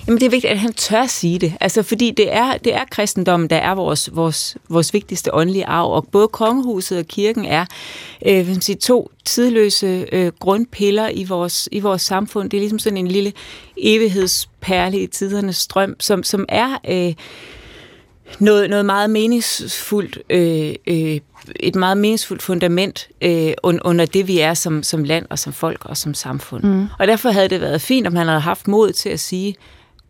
Jamen 0.08 0.20
det 0.20 0.25
er 0.25 0.30
vigtigt, 0.30 0.51
at 0.51 0.60
han 0.60 0.74
tør 0.74 1.06
sige 1.06 1.39
det. 1.39 1.53
Altså 1.62 1.84
fordi 1.84 2.12
det 2.12 2.34
er, 2.34 2.58
det 2.58 2.74
er 2.74 2.84
kristendommen, 2.92 3.50
der 3.50 3.56
er 3.56 3.75
vores, 3.75 4.10
vores, 4.13 4.58
vores 4.70 4.94
vigtigste 4.94 5.34
åndelige 5.34 5.65
arv. 5.65 5.92
Og 5.92 6.08
både 6.12 6.27
kongehuset 6.27 6.98
og 6.98 7.06
kirken 7.06 7.46
er 7.46 7.65
øh, 8.25 8.48
vil 8.48 8.62
sige, 8.62 8.75
to 8.75 9.12
tidløse 9.25 10.06
øh, 10.12 10.32
grundpiller 10.39 11.10
i 11.10 11.24
vores, 11.24 11.70
i 11.72 11.80
vores 11.80 12.01
samfund. 12.01 12.50
Det 12.50 12.58
er 12.58 12.62
ligesom 12.62 12.80
sådan 12.80 12.98
en 12.98 13.08
lille 13.08 13.34
evighedsperle 13.77 15.00
i 15.00 15.08
tidernes 15.08 15.58
strøm, 15.58 15.96
som, 16.00 16.24
som 16.24 16.46
er... 16.50 16.77
Øh, 16.89 17.13
noget, 18.39 18.70
noget 18.70 18.86
meget 18.86 19.10
meningsfuldt, 19.10 20.20
øh, 20.30 20.75
øh, 20.88 21.20
et 21.56 21.75
meget 21.75 21.98
meningsfuldt 21.98 22.44
fundament 22.44 23.08
øh, 23.22 23.53
under 23.63 24.06
det, 24.13 24.27
vi 24.27 24.39
er 24.39 24.53
som, 24.53 24.84
som 24.84 25.03
land 25.03 25.25
og 25.30 25.39
som 25.39 25.53
folk 25.53 25.86
og 25.86 25.98
som 25.98 26.13
samfund. 26.13 26.63
Mm. 26.63 26.88
Og 27.00 27.08
derfor 27.08 27.30
havde 27.30 27.50
det 27.50 27.62
været 27.62 27.82
fint, 27.82 28.08
om 28.08 28.15
han 28.15 28.27
havde 28.27 28.39
haft 28.39 28.68
mod 28.68 28.92
til 28.92 29.10
at 29.10 29.20
sige, 29.20 29.56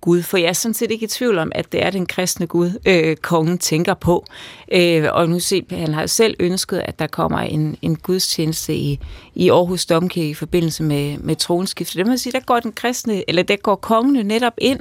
Gud, 0.03 0.21
for 0.21 0.37
jeg 0.37 0.47
er 0.47 0.53
sådan 0.53 0.73
set 0.73 0.91
ikke 0.91 1.03
i 1.03 1.07
tvivl 1.07 1.37
om, 1.37 1.51
at 1.55 1.71
det 1.71 1.85
er 1.85 1.89
den 1.89 2.05
kristne 2.05 2.47
Gud, 2.47 2.71
øh, 2.85 3.15
kongen 3.15 3.57
tænker 3.57 3.93
på. 3.93 4.25
Øh, 4.71 5.05
og 5.11 5.29
nu 5.29 5.39
se, 5.39 5.65
han 5.69 5.93
har 5.93 6.05
selv 6.05 6.35
ønsket, 6.39 6.81
at 6.85 6.99
der 6.99 7.07
kommer 7.07 7.39
en, 7.39 7.77
en 7.81 7.95
gudstjeneste 7.95 8.75
i, 8.75 8.99
i 9.35 9.49
Aarhus 9.49 9.85
Domkirke 9.85 10.29
i 10.29 10.33
forbindelse 10.33 10.83
med, 10.83 11.17
med 11.17 11.35
tronskiftet. 11.35 11.97
Det 11.97 12.07
må 12.07 12.17
sige, 12.17 12.33
der 12.33 12.39
går 12.39 12.59
den 12.59 12.71
kristne, 12.71 13.29
eller 13.29 13.43
der 13.43 13.55
går 13.55 13.75
kongen 13.75 14.25
netop 14.25 14.53
ind 14.57 14.79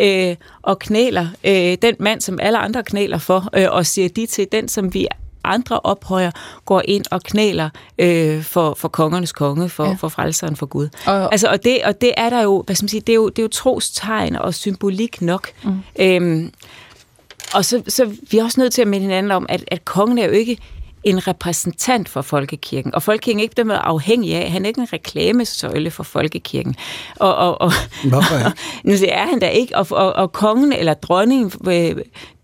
øh, 0.00 0.36
og 0.62 0.78
knæler 0.78 1.26
øh, 1.44 1.76
den 1.82 1.96
mand, 1.98 2.20
som 2.20 2.38
alle 2.40 2.58
andre 2.58 2.82
knæler 2.82 3.18
for, 3.18 3.48
øh, 3.56 3.66
og 3.70 3.86
siger 3.86 4.08
de 4.08 4.26
til 4.26 4.46
den, 4.52 4.68
som 4.68 4.94
vi 4.94 5.06
andre 5.44 5.80
ophøjer 5.80 6.30
går 6.64 6.82
ind 6.84 7.04
og 7.10 7.22
knæler 7.22 7.70
øh, 7.98 8.42
for, 8.42 8.74
for 8.74 8.88
kongernes 8.88 9.32
konge, 9.32 9.68
for, 9.68 9.86
ja. 9.86 9.92
for 9.94 10.08
frelseren 10.08 10.56
for 10.56 10.66
Gud. 10.66 10.88
Og, 11.06 11.32
altså, 11.32 11.48
og, 11.48 11.64
det, 11.64 11.78
og 11.84 12.00
det 12.00 12.12
er 12.16 12.30
der 12.30 12.42
jo, 12.42 12.62
hvad 12.66 12.76
skal 12.76 12.84
man 12.84 12.88
sige, 12.88 13.00
det 13.00 13.12
er 13.12 13.16
jo, 13.16 13.28
det 13.28 13.38
er 13.38 13.42
jo 13.42 13.48
trostegn 13.48 14.36
og 14.36 14.54
symbolik 14.54 15.22
nok. 15.22 15.48
Mm. 15.64 15.78
Øhm, 16.00 16.52
og 17.54 17.64
så, 17.64 17.82
så 17.88 18.16
vi 18.30 18.38
er 18.38 18.44
også 18.44 18.60
nødt 18.60 18.72
til 18.72 18.82
at 18.82 18.88
minde 18.88 19.06
hinanden 19.06 19.32
om, 19.32 19.46
at, 19.48 19.64
at 19.66 19.84
kongen 19.84 20.18
er 20.18 20.24
jo 20.24 20.32
ikke 20.32 20.58
en 21.04 21.28
repræsentant 21.28 22.08
for 22.08 22.22
folkekirken. 22.22 22.94
Og 22.94 23.02
folkekirken 23.02 23.40
er 23.40 23.42
ikke 23.42 23.54
dem 23.56 23.70
afhængig 23.70 24.34
af. 24.34 24.50
Han 24.50 24.64
er 24.64 24.68
ikke 24.68 24.80
en 24.80 24.92
reklamesøjle 24.92 25.90
for 25.90 26.02
folkekirken. 26.02 26.76
Og, 27.16 27.36
og, 27.36 27.60
og, 27.60 27.72
Hvorfor 28.04 28.36
ikke? 28.36 28.50
nu 28.88 28.92
det 28.92 29.14
er 29.14 29.26
han 29.26 29.38
da 29.38 29.48
ikke. 29.48 29.76
Og, 29.76 29.86
og, 29.90 30.12
og 30.12 30.32
kongen 30.32 30.72
eller 30.72 30.94
dronningen, 30.94 31.52
øh, 31.68 31.96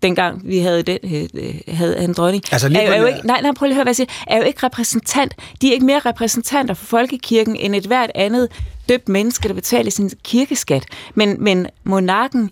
dengang 0.03 0.41
vi 0.47 0.57
havde 0.57 0.83
den, 0.83 0.99
øh, 1.33 1.55
havde 1.67 2.03
en 2.03 2.13
dronning, 2.13 2.43
Altså, 2.51 2.69
lige 2.69 2.81
er, 2.81 2.87
jo, 2.87 2.93
er 2.93 3.01
jo 3.01 3.07
ikke, 3.07 3.27
nej, 3.27 3.41
nej, 3.41 3.51
prøv 3.53 3.65
lige 3.65 3.73
at 3.73 3.75
høre, 3.75 3.83
hvad 3.83 3.91
jeg 3.91 3.95
siger, 3.95 4.07
er 4.27 4.37
jo 4.37 4.43
ikke 4.43 4.65
repræsentant. 4.65 5.35
De 5.61 5.69
er 5.69 5.73
ikke 5.73 5.85
mere 5.85 5.99
repræsentanter 5.99 6.73
for 6.73 6.85
folkekirken 6.85 7.55
end 7.55 7.75
et 7.75 7.85
hvert 7.85 8.11
andet 8.15 8.49
døbt 8.89 9.09
menneske, 9.09 9.47
der 9.47 9.53
betaler 9.53 9.91
sin 9.91 10.11
kirkeskat. 10.23 10.85
Men, 11.15 11.43
men 11.43 11.67
monarken 11.83 12.51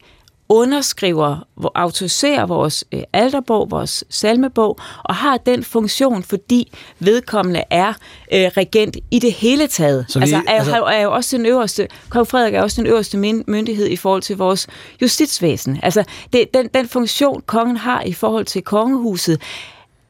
underskriver, 0.49 1.47
autoriserer 1.75 2.45
vores 2.45 2.85
øh, 2.91 3.01
alterbog, 3.13 3.71
vores 3.71 4.03
salmebog, 4.09 4.79
og 5.03 5.15
har 5.15 5.37
den 5.37 5.63
funktion, 5.63 6.23
fordi 6.23 6.71
vedkommende 6.99 7.63
er 7.69 7.89
øh, 8.33 8.39
regent 8.57 8.97
i 9.11 9.19
det 9.19 9.33
hele 9.33 9.67
taget. 9.67 10.05
Så 10.09 10.19
vi- 10.19 10.23
altså, 10.23 10.35
er, 10.47 10.51
altså- 10.53 10.83
er 10.83 11.01
jo 11.01 11.11
også 11.13 11.37
den 11.37 11.45
øverste, 11.45 11.87
kong 12.09 12.27
Frederik 12.27 12.53
er 12.53 12.61
også 12.61 12.81
den 12.81 12.87
øverste 12.87 13.17
myn- 13.17 13.43
myndighed 13.47 13.87
i 13.87 13.95
forhold 13.95 14.21
til 14.21 14.37
vores 14.37 14.67
justitsvæsen. 15.01 15.79
Altså, 15.83 16.03
det, 16.33 16.53
den, 16.53 16.69
den 16.73 16.87
funktion, 16.87 17.41
kongen 17.45 17.77
har 17.77 18.01
i 18.01 18.13
forhold 18.13 18.45
til 18.45 18.61
kongehuset, 18.61 19.41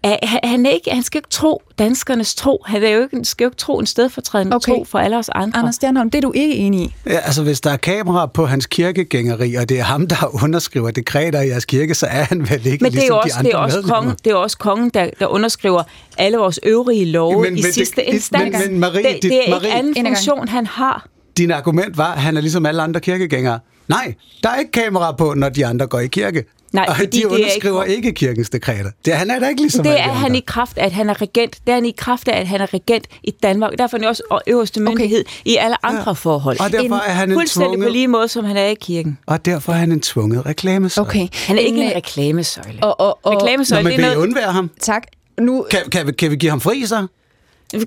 han- 0.03 0.39
han, 0.43 0.65
er 0.65 0.69
ikke, 0.69 0.91
han 0.91 1.03
skal 1.03 1.17
ikke 1.19 1.29
tro 1.29 1.61
danskernes 1.79 2.35
tro. 2.35 2.61
Han 2.65 2.83
er 2.83 2.89
jo 2.89 3.01
ikke, 3.01 3.25
skal 3.25 3.45
jo 3.45 3.47
ikke 3.49 3.57
tro 3.57 3.79
en 3.79 3.85
stedfortrædende 3.85 4.55
Okay. 4.55 4.71
tro 4.71 4.83
for 4.83 4.99
alle 4.99 5.17
os 5.17 5.29
andre. 5.29 5.59
Anders 5.59 5.75
Stjernholm, 5.75 6.09
det 6.09 6.17
er 6.17 6.21
du 6.21 6.31
ikke 6.35 6.55
enig 6.55 6.81
i. 6.81 6.95
Ja, 7.05 7.17
altså, 7.17 7.43
hvis 7.43 7.61
der 7.61 7.69
er 7.71 7.77
kamera 7.77 8.25
på 8.25 8.45
hans 8.45 8.65
kirkegængeri, 8.65 9.55
og 9.55 9.69
det 9.69 9.79
er 9.79 9.83
ham, 9.83 10.07
der 10.07 10.15
underskriver 10.43 10.91
dekreter 10.91 11.41
i 11.41 11.47
jeres 11.49 11.65
kirke, 11.65 11.95
så 11.95 12.05
er 12.05 12.23
han 12.23 12.49
vel 12.49 12.65
ikke 12.67 12.83
Men 12.83 12.91
det 12.91 12.97
er 12.97 13.01
ligesom 13.01 13.07
jo 13.07 13.13
de 13.13 13.23
også, 13.23 13.37
andre 13.39 13.49
det 13.51 13.55
er 13.55 13.59
også, 13.59 13.81
kongen, 13.81 14.15
det 14.25 14.31
er 14.31 14.35
også 14.35 14.57
kongen, 14.57 14.89
der, 14.93 15.09
der 15.19 15.27
underskriver 15.27 15.83
alle 16.17 16.37
vores 16.37 16.59
øvrige 16.63 17.05
love 17.05 17.33
Men- 17.33 17.41
men, 17.41 17.53
men 17.53 17.59
i 17.59 17.61
det- 17.61 17.73
sidste 17.73 17.95
det- 17.95 18.13
instans. 18.13 18.57
men- 18.59 18.71
men 18.71 18.79
Marie, 18.79 19.03
det, 19.03 19.13
dit- 19.15 19.21
det 19.31 19.49
er 19.49 19.55
Marie- 19.55 19.65
ikke 19.65 19.77
anden 19.77 20.05
funktion, 20.05 20.47
han 20.47 20.65
har. 20.67 21.07
Din 21.37 21.51
argument 21.51 21.97
var, 21.97 22.13
at 22.13 22.21
han 22.21 22.37
er 22.37 22.41
ligesom 22.41 22.65
alle 22.65 22.81
andre 22.81 22.99
kirkegængere. 22.99 23.59
Nej, 23.87 24.13
der 24.43 24.49
er 24.49 24.55
ikke 24.59 24.71
kamera 24.71 25.11
på, 25.11 25.33
når 25.33 25.49
de 25.49 25.65
andre 25.65 25.87
går 25.87 25.99
i 25.99 26.07
kirke. 26.07 26.43
Nej, 26.77 26.85
og 26.89 26.95
fordi 26.95 27.05
de 27.17 27.17
det 27.17 27.23
er 27.23 27.29
underskriver 27.35 27.83
ikke- 27.83 27.95
ikke, 28.07 28.11
kirkens 28.13 28.49
dekreter. 28.49 28.91
Det, 29.05 29.13
han 29.13 29.29
er 29.29 29.39
da 29.39 29.47
ikke 29.47 29.61
ligesom 29.61 29.83
Det 29.83 29.99
er 29.99 30.03
han 30.03 30.35
i 30.35 30.39
kraft 30.47 30.77
af, 30.77 30.85
at 30.85 30.91
han 30.91 31.09
er 31.09 31.21
regent. 31.21 31.57
Det 31.67 31.71
er 31.71 31.75
han 31.75 31.85
i 31.85 31.93
kraft 31.97 32.27
af, 32.27 32.39
at 32.39 32.47
han 32.47 32.61
er 32.61 32.73
regent 32.73 33.07
i 33.23 33.31
Danmark. 33.43 33.71
Derfor 33.77 33.97
er 33.97 34.01
han 34.01 34.09
også 34.09 34.41
øverste 34.47 34.79
myndighed 34.81 35.19
okay. 35.25 35.51
i 35.51 35.55
alle 35.55 35.85
andre 35.85 36.03
Ja. 36.07 36.11
forhold. 36.11 36.59
Og 36.59 36.71
derfor 36.71 36.95
er 36.95 37.11
han 37.13 37.29
en 37.31 37.35
Fuldstændig 37.35 37.67
tvunget- 37.67 37.87
på 37.87 37.91
lige 37.91 38.07
måde, 38.07 38.27
som 38.27 38.45
han 38.45 38.57
er 38.57 38.65
i 38.65 38.75
kirken. 38.81 39.17
Og 39.25 39.45
derfor 39.45 39.73
er 39.73 39.77
han 39.77 39.91
en 39.91 40.01
tvunget 40.01 40.45
reklamesøjle. 40.45 41.07
Okay. 41.09 41.27
Han 41.33 41.55
er 41.57 41.59
ikke 41.61 41.71
Men, 41.77 41.83
en 41.83 41.89
øh, 41.89 41.95
reklamesøjle. 41.95 42.79
Og, 42.83 42.99
og, 42.99 43.19
og, 43.23 43.33
Nå, 43.33 43.39
Reklamesøjle, 43.39 43.83
men 43.83 43.91
det 43.91 43.97
vil 43.97 44.05
I 44.05 44.07
noget... 44.13 44.27
undvære 44.27 44.51
ham? 44.51 44.69
tak. 44.81 45.03
Nu, 45.41 45.65
Kan, 45.71 45.79
kan, 45.91 46.07
vi, 46.07 46.11
kan 46.11 46.31
vi 46.31 46.35
give 46.35 46.49
ham 46.49 46.61
fri 46.61 46.85
så? 46.85 47.07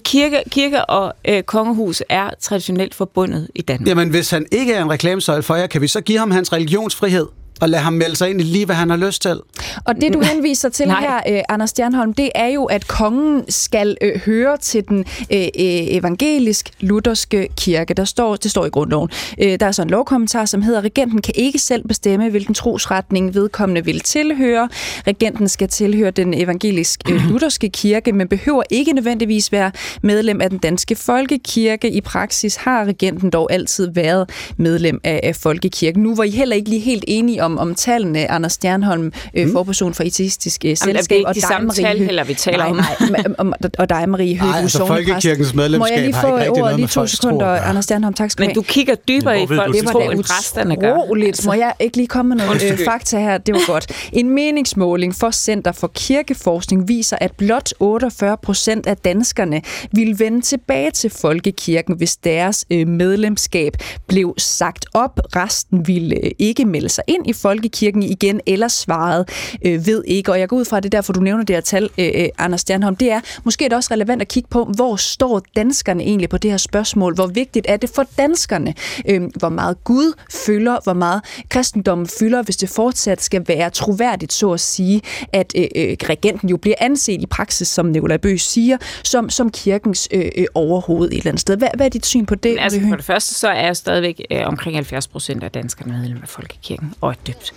Kirke, 0.05 0.43
kirke 0.51 0.85
og 0.85 1.15
øh, 1.29 1.43
kongehus 1.43 2.03
er 2.09 2.31
traditionelt 2.41 2.95
forbundet 2.95 3.49
i 3.55 3.63
Danmark. 3.63 3.89
Jamen, 3.89 4.09
hvis 4.11 4.31
han 4.31 4.47
ikke 4.53 4.73
er 4.75 4.83
en 4.83 4.91
reklamesøjle 4.91 5.43
for 5.43 5.55
jer, 5.55 5.67
kan 5.67 5.81
vi 5.83 5.87
så 5.89 6.01
give 6.01 6.19
ham 6.19 6.31
hans 6.31 6.53
religionsfrihed? 6.53 7.27
Og 7.61 7.69
lade 7.69 7.83
ham 7.83 7.93
melde 7.93 8.17
sig 8.17 8.31
ind 8.31 8.41
i 8.41 8.45
lige, 8.45 8.67
hvad 8.67 8.77
han 8.77 8.91
har 8.91 8.97
lyst 8.97 9.23
til? 9.23 9.41
Og 9.85 9.95
det, 10.01 10.13
du 10.13 10.21
henviser 10.33 10.69
til 10.69 10.87
Nej. 10.87 11.01
her, 11.01 11.37
øh, 11.37 11.43
Anders 11.49 11.71
Stjernholm, 11.71 12.15
det 12.15 12.31
er 12.35 12.47
jo, 12.47 12.65
at 12.65 12.89
kongen 12.89 13.45
skal 13.49 13.97
øh, 14.01 14.21
høre 14.21 14.57
til 14.57 14.89
den 14.89 14.99
øh, 15.33 15.41
øh, 15.41 15.49
evangelisk-lutherske 15.57 17.49
kirke. 17.57 17.95
Der 17.95 18.05
står, 18.05 18.37
det 18.37 18.51
står 18.51 18.67
i 18.67 18.69
grundloven. 18.69 19.11
Øh, 19.39 19.61
der 19.61 19.67
er 19.67 19.73
så 19.73 19.83
en 19.83 19.91
lovkommentar, 19.91 20.45
som 20.45 20.63
hedder, 20.63 20.81
regenten 20.81 21.23
kan 21.23 21.35
ikke 21.37 21.59
selv 21.59 21.89
bestemme, 21.89 22.31
hvilken 22.31 22.55
trosretning 22.55 23.35
vedkommende 23.35 23.85
vil 23.85 24.01
tilhøre. 24.01 24.69
Regenten 25.07 25.49
skal 25.49 25.69
tilhøre 25.69 26.11
den 26.11 26.35
evangelisk-lutherske 26.35 27.69
kirke, 27.81 28.13
men 28.13 28.29
behøver 28.29 28.63
ikke 28.71 28.93
nødvendigvis 28.93 29.53
være 29.53 29.71
medlem 30.03 30.41
af 30.41 30.51
den 30.51 30.59
danske 30.59 30.95
folkekirke. 30.95 31.91
I 31.91 32.01
praksis 32.01 32.57
har 32.57 32.85
regenten 32.85 33.31
dog 33.31 33.53
altid 33.53 33.91
været 33.95 34.31
medlem 34.57 35.01
af, 35.05 35.21
af 35.23 35.37
folkekirken. 35.37 36.03
Nu 36.03 36.15
var 36.15 36.25
I 36.25 36.31
heller 36.31 36.57
ikke 36.57 36.69
lige 36.69 36.81
helt 36.81 37.05
enige 37.09 37.45
om, 37.45 37.50
om 37.59 37.75
tallene, 37.75 38.31
Anders 38.31 38.53
Stjernholm, 38.53 39.13
øh, 39.35 39.47
Mm. 39.47 39.53
forperson 39.53 39.95
for 39.95 40.03
Etistisk 40.05 40.65
øh, 40.65 40.69
Jamen, 40.69 40.77
det 40.77 40.87
er 40.87 40.93
Selskab, 40.99 41.17
ikke 41.17 41.29
og 41.29 41.35
de 41.35 41.41
samme 41.41 41.67
Marie 41.67 41.85
tal 41.85 41.97
Høgh. 41.99 42.07
heller, 42.07 42.25
vi 42.25 42.35
taler 42.35 42.59
nej, 42.59 42.67
om. 42.69 42.77
Nej, 43.11 43.25
om- 43.39 43.53
og 43.79 43.89
dig, 43.91 44.09
Marie 44.09 44.37
Høgh, 44.37 44.49
Nej, 44.51 44.53
du 44.53 44.59
er 44.59 44.63
altså, 44.63 44.87
folkekirkens 44.87 45.55
Må 45.55 45.63
medlemskab 45.63 45.97
jeg 45.97 46.05
lige 46.05 46.15
har 46.15 46.21
få 46.23 46.29
noget 46.29 46.49
ordet 46.51 46.77
lige 46.77 46.87
to 46.89 47.07
sekunder, 47.07 47.39
gøre. 47.47 47.61
Anders 47.61 47.85
Stjernholm, 47.85 48.15
tak 48.15 48.31
skal 48.31 48.45
du 48.45 48.49
Men 48.49 48.55
du 48.55 48.63
kigger 48.63 48.95
dybere 48.95 49.43
i 49.43 49.47
folks 49.47 49.79
det? 49.79 49.87
tro, 49.89 49.99
Det 49.99 50.05
var 50.07 50.11
da 50.11 50.17
end 50.17 50.25
præsterne 50.25 50.77
gør. 50.77 50.95
utroligt. 50.95 51.29
Altså. 51.29 51.47
Må 51.49 51.53
jeg 51.53 51.73
ikke 51.81 51.97
lige 51.97 52.07
komme 52.07 52.29
med 52.37 52.45
nogle 52.47 52.73
øh, 52.73 52.79
fakta 52.85 53.19
her? 53.21 53.39
Det 53.39 53.55
var 53.55 53.67
godt. 53.73 53.87
En 54.13 54.31
meningsmåling 54.35 55.15
for 55.15 55.31
Center 55.31 55.73
for 55.73 55.91
Kirkeforskning 55.95 56.89
viser, 56.89 57.17
at 57.21 57.33
blot 57.39 57.73
48 57.81 58.37
procent 58.43 58.87
af 58.87 58.97
danskerne 58.97 59.63
ville 59.93 60.19
vende 60.19 60.41
tilbage 60.41 60.91
til 60.91 61.11
folkekirken, 61.11 61.97
hvis 61.97 62.17
deres 62.17 62.65
øh, 62.71 62.89
medlemskab 62.89 63.73
blev 64.09 64.35
sagt 64.39 64.87
op. 64.95 65.21
Resten 65.37 65.87
ville 65.87 66.17
øh, 66.25 66.31
ikke 66.39 66.65
melde 66.65 66.89
sig 66.89 67.05
ind 67.07 67.27
i 67.31 67.33
folkekirken 67.43 68.03
igen, 68.03 68.41
eller 68.47 68.69
svarede 68.69 69.25
øh, 69.65 69.87
ved 69.87 70.05
ikke. 70.07 70.33
Og 70.33 70.41
jeg 70.41 70.49
går 70.49 70.57
ud 70.57 70.65
fra, 70.65 70.77
at 70.77 70.83
det 70.83 70.95
er 70.95 70.99
derfor, 70.99 71.13
du 71.13 71.21
nævner 71.21 71.45
det 71.45 71.57
her 71.57 71.61
tal, 71.61 71.91
øh, 71.99 72.11
øh, 72.15 72.29
Anders 72.39 72.61
Stjernholm. 72.61 72.97
Det 72.97 73.11
er 73.11 73.21
måske 73.45 73.65
er 73.65 73.69
det 73.69 73.77
også 73.77 73.95
relevant 73.95 74.23
at 74.23 74.29
kigge 74.29 74.49
på, 74.49 74.65
hvor 74.65 74.97
står 74.97 75.43
danskerne 75.57 76.03
egentlig 76.03 76.29
på 76.29 76.39
det 76.39 76.51
her 76.51 76.59
spørgsmål? 76.59 77.15
Hvor 77.15 77.27
vigtigt 77.27 77.67
er 77.69 77.77
det 77.77 77.91
for 77.95 78.07
danskerne? 78.19 78.75
Øh, 79.09 79.23
hvor 79.39 79.49
meget 79.49 79.85
Gud 79.85 80.13
fylder, 80.47 80.79
hvor 80.85 80.93
meget 80.93 81.23
kristendommen 81.49 82.07
fylder, 82.19 82.43
hvis 82.43 82.57
det 82.57 82.69
fortsat 82.69 83.23
skal 83.23 83.45
være 83.49 83.71
troværdigt, 83.71 84.33
så 84.33 84.53
at 84.53 84.61
sige, 84.61 85.03
at 85.33 85.53
øh, 85.57 85.65
øh, 85.77 85.97
regenten 86.09 86.49
jo 86.49 86.57
bliver 86.57 86.77
anset 86.81 87.23
i 87.23 87.27
praksis, 87.27 87.69
som 87.69 87.87
Nikolaj 87.87 88.17
Bøge 88.17 88.39
siger, 88.39 88.77
som, 89.05 89.31
som 89.31 89.51
kirkens 89.51 90.09
øh, 90.13 90.31
øh, 90.37 90.47
overhoved 90.55 91.09
et 91.09 91.17
eller 91.17 91.31
andet 91.31 91.41
sted. 91.41 91.57
Hvad, 91.57 91.69
hvad 91.75 91.87
er 91.87 91.91
dit 91.91 92.07
syn 92.07 92.27
på 92.27 92.35
det? 92.35 92.53
Men 92.53 92.59
altså, 92.59 92.81
for 92.89 92.97
det 92.97 93.05
første, 93.05 93.35
så 93.35 93.49
er 93.49 93.69
jo 93.69 93.75
stadigvæk 93.75 94.21
øh, 94.31 94.47
omkring 94.47 94.77
70 94.77 95.09
procent 95.09 95.43
af 95.43 95.51
danskerne 95.51 95.93
medlem 95.93 96.19
af 96.23 96.29
Folkekirken 96.29 96.95
og 97.01 97.11
er 97.11 97.15
døbt. 97.33 97.53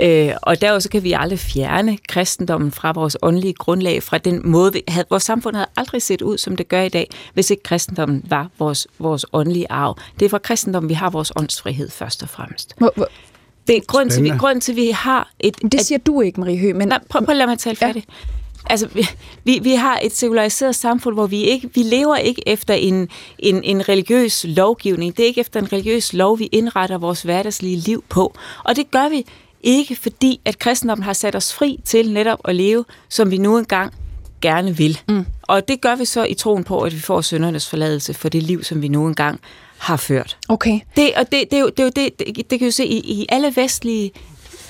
Øh, 0.00 0.30
og 0.42 0.60
derudover 0.60 0.78
så 0.80 0.88
kan 0.88 1.02
vi 1.02 1.12
aldrig 1.12 1.38
fjerne 1.38 1.98
kristendommen 2.08 2.72
fra 2.72 2.92
vores 2.92 3.16
åndelige 3.22 3.52
grundlag, 3.54 4.02
fra 4.02 4.18
den 4.18 4.40
måde, 4.50 4.72
vi 4.72 4.82
havde, 4.88 5.06
vores 5.10 5.22
samfund 5.22 5.56
havde 5.56 5.68
aldrig 5.76 6.02
set 6.02 6.22
ud, 6.22 6.38
som 6.38 6.56
det 6.56 6.68
gør 6.68 6.82
i 6.82 6.88
dag, 6.88 7.10
hvis 7.34 7.50
ikke 7.50 7.62
kristendommen 7.62 8.22
var 8.28 8.48
vores, 8.58 8.86
vores 8.98 9.26
åndelige 9.32 9.66
arv. 9.70 9.96
Det 10.18 10.24
er 10.26 10.30
fra 10.30 10.38
kristendommen, 10.38 10.88
vi 10.88 10.94
har 10.94 11.10
vores 11.10 11.32
åndsfrihed 11.36 11.90
først 11.90 12.22
og 12.22 12.28
fremmest. 12.28 12.74
Hvor, 12.78 12.92
hvor, 12.96 13.08
Det 13.66 13.76
er 13.76 13.80
grund 13.80 14.10
til, 14.10 14.22
vi, 14.24 14.28
grund 14.38 14.60
til, 14.60 14.72
at 14.72 14.76
vi 14.76 14.90
har 14.90 15.30
et... 15.40 15.56
det 15.62 15.74
at- 15.74 15.80
siger 15.86 15.98
du 15.98 16.20
ikke, 16.20 16.40
Marie 16.40 16.58
Høgh, 16.58 16.76
men 16.76 16.88
Nej, 16.88 16.98
prøv, 17.10 17.24
prøv 17.24 17.32
at 17.32 17.36
lade 17.36 17.48
mig 17.48 17.58
tale 17.58 17.76
Ja. 17.82 17.92
Altså, 18.70 18.88
vi- 19.44 19.58
vi, 19.62 19.74
har 19.74 19.98
et 20.02 20.16
sekulariseret 20.16 20.74
samfund, 20.76 21.14
hvor 21.14 21.26
vi 21.26 21.42
ikke 21.42 21.70
vi 21.74 21.82
lever 21.82 22.16
ikke 22.16 22.42
efter 22.48 22.74
en, 22.74 23.08
en, 23.38 23.64
en 23.64 23.88
religiøs 23.88 24.44
lovgivning. 24.48 25.16
Det 25.16 25.22
er 25.22 25.26
ikke 25.26 25.40
efter 25.40 25.60
en 25.60 25.72
religiøs 25.72 26.12
lov, 26.12 26.38
vi 26.38 26.44
indretter 26.52 26.98
vores 26.98 27.22
hverdagslige 27.22 27.76
liv 27.76 28.04
på. 28.08 28.34
Og 28.64 28.76
det 28.76 28.90
gør 28.90 29.08
vi 29.08 29.24
ikke, 29.62 29.96
fordi 29.96 30.40
at 30.44 30.58
kristendommen 30.58 31.02
har 31.04 31.12
sat 31.12 31.36
os 31.36 31.54
fri 31.54 31.80
til 31.84 32.12
netop 32.12 32.38
at 32.44 32.54
leve, 32.56 32.84
som 33.08 33.30
vi 33.30 33.38
nu 33.38 33.58
engang 33.58 33.92
gerne 34.42 34.76
vil. 34.76 35.00
Mm. 35.08 35.26
Og 35.42 35.68
det 35.68 35.80
gør 35.80 35.96
vi 35.96 36.04
så 36.04 36.24
i 36.24 36.34
troen 36.34 36.64
på, 36.64 36.80
at 36.80 36.94
vi 36.94 37.00
får 37.00 37.20
søndernes 37.20 37.68
forladelse 37.68 38.14
for 38.14 38.28
det 38.28 38.42
liv, 38.42 38.64
som 38.64 38.82
vi 38.82 38.88
nu 38.88 39.06
engang 39.06 39.40
har 39.78 39.96
ført. 39.96 40.36
okay. 40.48 40.80
Det, 40.96 41.10
og 41.16 41.32
det, 41.32 41.44
det, 41.50 41.56
er 41.56 41.60
jo, 41.60 41.68
det, 41.76 41.96
det, 41.96 42.18
det, 42.18 42.50
det 42.50 42.58
kan 42.58 42.68
jo 42.68 42.72
se 42.72 42.86
i, 42.86 42.96
i 42.98 43.26
alle 43.28 43.52
vestlige 43.56 44.10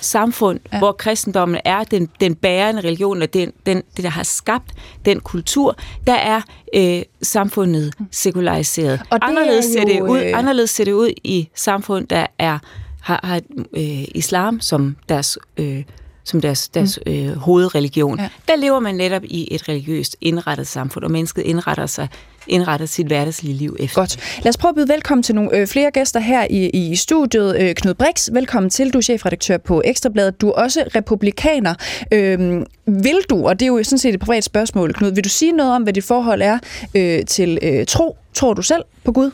samfund, 0.06 0.60
ja. 0.72 0.78
hvor 0.78 0.92
kristendommen 0.92 1.60
er 1.64 1.84
den, 1.84 2.08
den 2.20 2.34
bærende 2.34 2.80
religion, 2.82 3.22
og 3.22 3.34
den, 3.34 3.52
den, 3.66 3.82
det, 3.96 4.04
der 4.04 4.10
har 4.10 4.22
skabt 4.22 4.72
den 5.04 5.20
kultur, 5.20 5.76
der 6.06 6.14
er 6.14 6.40
øh, 6.74 7.02
samfundet 7.22 7.94
sekulariseret. 8.10 9.00
Og 9.10 9.20
det 9.20 9.28
anderledes, 9.28 9.66
er 9.66 9.72
ser 9.72 9.80
jo, 9.80 9.88
det 9.88 10.00
ud, 10.10 10.20
øh, 10.20 10.38
anderledes 10.38 10.70
ser 10.70 10.84
det 10.84 10.92
ud 10.92 11.10
i 11.24 11.48
samfund, 11.54 12.06
der 12.08 12.26
er 12.38 12.58
har, 13.02 13.20
har 13.24 13.40
øh, 13.76 14.04
islam 14.14 14.60
som 14.60 14.96
deres... 15.08 15.38
Øh, 15.56 15.82
som 16.24 16.40
deres, 16.40 16.68
deres 16.68 16.98
mm. 17.06 17.12
øh, 17.12 17.36
hovedreligion. 17.36 18.18
Ja. 18.18 18.28
Der 18.48 18.56
lever 18.56 18.80
man 18.80 18.94
netop 18.94 19.22
i 19.24 19.54
et 19.54 19.68
religiøst 19.68 20.16
indrettet 20.20 20.66
samfund, 20.66 21.04
og 21.04 21.10
mennesket 21.10 21.42
indretter 21.42 21.86
sig 21.86 22.08
indretter 22.48 22.86
sit 22.86 23.06
hverdagslige 23.06 23.54
liv 23.54 23.76
efter. 23.80 24.00
Godt. 24.00 24.16
Lad 24.42 24.48
os 24.48 24.56
prøve 24.56 24.70
at 24.70 24.74
byde 24.74 24.88
velkommen 24.88 25.22
til 25.22 25.34
nogle 25.34 25.56
øh, 25.56 25.66
flere 25.66 25.90
gæster 25.90 26.20
her 26.20 26.46
i, 26.50 26.68
i 26.68 26.96
studiet. 26.96 27.56
Øh, 27.58 27.74
Knud 27.74 27.94
Brix, 27.94 28.28
velkommen 28.32 28.70
til. 28.70 28.92
Du 28.92 28.98
er 28.98 29.02
chefredaktør 29.02 29.56
på 29.56 29.82
Ekstrabladet. 29.84 30.40
Du 30.40 30.48
er 30.48 30.52
også 30.52 30.84
republikaner. 30.94 31.74
Øh, 32.12 32.62
vil 32.86 33.18
du, 33.30 33.48
og 33.48 33.60
det 33.60 33.66
er 33.66 33.70
jo 33.70 33.82
sådan 33.82 33.98
set 33.98 34.14
et 34.14 34.20
privat 34.20 34.44
spørgsmål, 34.44 34.94
Knud, 34.94 35.10
vil 35.10 35.24
du 35.24 35.28
sige 35.28 35.52
noget 35.52 35.72
om, 35.72 35.82
hvad 35.82 35.92
dit 35.92 36.04
forhold 36.04 36.42
er 36.42 36.58
øh, 36.94 37.24
til 37.24 37.58
øh, 37.62 37.86
tro? 37.86 38.16
Tror 38.34 38.54
du 38.54 38.62
selv 38.62 38.82
på 39.04 39.12
Gud? 39.12 39.30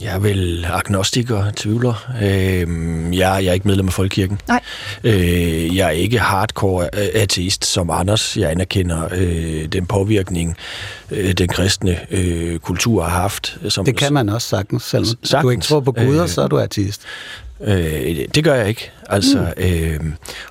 Jeg 0.00 0.14
er 0.14 0.18
vel 0.18 0.64
agnostiker, 0.72 1.44
tvivler. 1.56 2.12
Øh, 2.22 3.16
jeg, 3.16 3.44
jeg 3.44 3.46
er 3.46 3.52
ikke 3.52 3.68
medlem 3.68 3.86
af 3.86 3.92
Folkekirken. 3.92 4.40
Nej. 4.48 4.60
Øh, 5.04 5.76
jeg 5.76 5.86
er 5.86 5.90
ikke 5.90 6.18
hardcore 6.18 6.94
ateist 6.94 7.64
som 7.64 7.90
Anders. 7.90 8.36
Jeg 8.36 8.50
anerkender 8.50 9.08
øh, 9.12 9.64
den 9.66 9.86
påvirkning, 9.86 10.56
øh, 11.10 11.32
den 11.32 11.48
kristne 11.48 11.98
øh, 12.10 12.58
kultur 12.58 13.02
har 13.02 13.20
haft. 13.20 13.56
Som, 13.68 13.84
Det 13.84 13.96
kan 13.96 14.12
man 14.12 14.28
også 14.28 14.48
sagtens, 14.48 14.82
selvom 14.82 15.06
Sagtens. 15.06 15.42
du 15.42 15.50
ikke 15.50 15.62
tror 15.62 15.80
på 15.80 15.92
guder, 15.92 16.22
Øh, 16.22 16.28
så 16.28 16.42
er 16.42 16.48
du 16.48 16.58
ateist. 16.58 17.02
Øh, 17.64 18.16
det 18.34 18.44
gør 18.44 18.54
jeg 18.54 18.68
ikke. 18.68 18.90
Altså, 19.08 19.52
mm. 19.56 19.64
øh, 19.64 20.00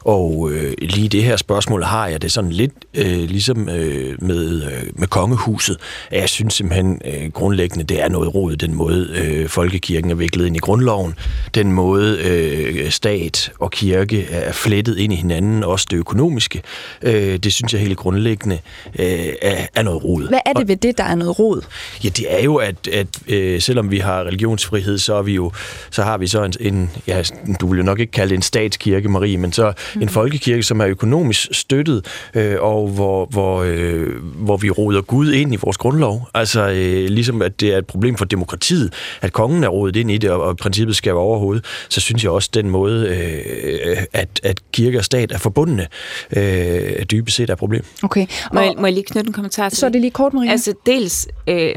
og 0.02 0.52
øh, 0.52 0.74
lige 0.82 1.10
det 1.10 1.24
her 1.24 1.38
spørgsmål 1.38 1.84
har 1.84 2.08
jeg 2.08 2.22
det 2.22 2.32
sådan 2.32 2.52
lidt 2.52 2.72
øh, 2.94 3.06
ligesom 3.06 3.70
øh, 3.70 4.24
med, 4.24 4.64
øh, 4.64 4.84
med 4.96 5.08
kongehuset. 5.08 5.78
Jeg 6.12 6.30
synes 6.30 6.54
simpelthen 6.54 7.02
øh, 7.06 7.32
grundlæggende, 7.32 7.84
det 7.84 8.02
er 8.02 8.10
noget 8.10 8.36
rod, 8.36 8.56
den 8.56 8.74
måde 8.74 9.10
øh, 9.16 9.50
folkekirken 9.50 10.12
er 10.12 10.16
viklet 10.16 10.46
ind 10.46 10.56
i 10.56 10.60
grundloven, 10.60 11.16
den 11.56 11.72
måde 11.72 12.18
øh, 12.18 12.92
stat 12.92 13.52
og 13.60 13.72
kirke 13.72 14.26
er 14.30 14.52
flettet 14.52 14.98
ind 14.98 15.14
i 15.14 15.16
hinanden, 15.16 15.64
også 15.64 15.88
det 15.92 15.98
økonomiske. 15.98 16.62
Øh, 17.02 17.38
det 17.38 17.54
synes 17.54 17.74
jeg 17.74 17.82
helt 17.82 17.98
grundlæggende 17.98 18.60
øh, 19.00 19.34
er, 19.42 19.66
er 19.76 19.84
noget 19.84 20.04
rod. 20.04 20.28
Hvad 20.28 20.40
er 20.46 20.54
det 20.54 20.68
ved 20.68 20.76
det, 20.76 20.98
der 20.98 21.04
er 21.04 21.16
noget 21.16 21.40
rod? 21.40 21.62
Ja, 22.04 22.10
det 22.10 22.26
er 22.30 22.44
jo, 22.44 22.56
at, 22.56 22.88
at 22.88 23.08
øh, 23.28 23.62
selvom 23.62 23.92
vi 23.92 24.00
har 24.00 24.24
religionsfrihed, 24.24 24.98
så, 24.98 25.14
er 25.14 25.22
vi 25.22 25.34
jo, 25.34 25.52
så 25.92 26.04
har 26.04 26.18
vi 26.18 26.28
så 26.28 26.44
en, 26.44 26.54
en, 26.60 26.92
ja, 27.08 27.24
du 27.62 27.68
vil 27.68 27.78
jo 27.78 27.84
nok 27.84 28.00
ikke 28.00 28.12
kalde 28.12 28.30
det 28.30 28.36
en 28.36 28.42
statskirke, 28.48 29.10
Marie, 29.10 29.38
men 29.38 29.52
så 29.52 29.74
mm. 29.96 30.02
en 30.02 30.10
folkekirke, 30.10 30.64
som 30.64 30.80
er 30.80 30.88
økonomisk 30.88 31.48
støttet, 31.52 32.06
øh, 32.34 32.56
og 32.60 32.88
hvor, 32.88 33.26
hvor, 33.26 33.64
øh, 33.68 34.24
hvor 34.24 34.58
vi 34.58 34.70
roder 34.70 35.02
Gud 35.02 35.32
ind 35.32 35.54
i 35.54 35.58
vores 35.62 35.78
grundlov. 35.78 36.30
Altså, 36.34 36.68
øh, 36.68 37.10
ligesom 37.10 37.42
at 37.42 37.60
det 37.60 37.74
er 37.74 37.78
et 37.78 37.88
problem 37.88 38.18
for 38.18 38.26
demokratiet, 38.26 38.94
at 39.22 39.34
kongen 39.34 39.64
er 39.64 39.68
rodet 39.68 39.96
ind 39.96 40.12
i 40.12 40.18
det, 40.18 40.30
og, 40.30 40.42
og 40.42 40.58
princippet 40.58 40.96
skal 40.96 41.14
være 41.14 41.22
overhovedet, 41.22 41.66
så 41.90 42.02
synes 42.02 42.24
jeg 42.24 42.32
også, 42.32 42.50
den 42.54 42.70
måde, 42.70 43.08
øh, 43.08 43.98
at, 44.14 44.40
at 44.44 44.60
kirke 44.72 44.98
og 44.98 45.06
stat 45.06 45.32
er 45.32 45.38
forbundne, 45.38 45.88
øh, 46.36 47.06
dybest 47.12 47.38
set 47.38 47.50
er 47.50 47.54
et 47.54 47.60
problem. 47.60 47.84
Okay. 48.04 48.28
Må, 48.54 48.60
jeg, 48.60 48.70
Og, 48.70 48.76
må 48.82 48.88
jeg 48.88 48.94
lige 48.94 49.04
knytte 49.04 49.28
en 49.28 49.34
kommentar 49.34 49.70
til 49.70 49.78
så 49.78 49.86
er 49.86 49.90
det 49.90 50.02
lige 50.02 50.12
kort, 50.12 50.34
Maria. 50.34 50.52
Altså 50.52 50.74
dels, 50.86 51.28
øh, 51.48 51.76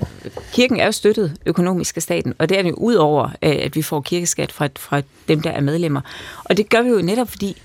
kirken 0.52 0.80
er 0.80 0.84
jo 0.84 0.92
støttet 0.92 1.36
økonomisk 1.46 1.96
af 1.96 2.02
staten, 2.02 2.34
og 2.38 2.48
det 2.48 2.58
er 2.58 2.62
det 2.62 2.70
jo 2.70 2.74
ud 2.74 2.94
over, 2.94 3.24
øh, 3.42 3.56
at 3.62 3.76
vi 3.76 3.82
får 3.82 4.00
kirkeskat 4.00 4.52
fra, 4.52 4.68
fra 4.78 5.02
dem, 5.28 5.40
der 5.40 5.50
er 5.50 5.60
medlemmer. 5.60 6.00
Og 6.44 6.56
det 6.56 6.59
gør 6.68 6.82
vi 6.82 6.88
jo 6.88 7.02
netop 7.02 7.28
fordi, 7.28 7.56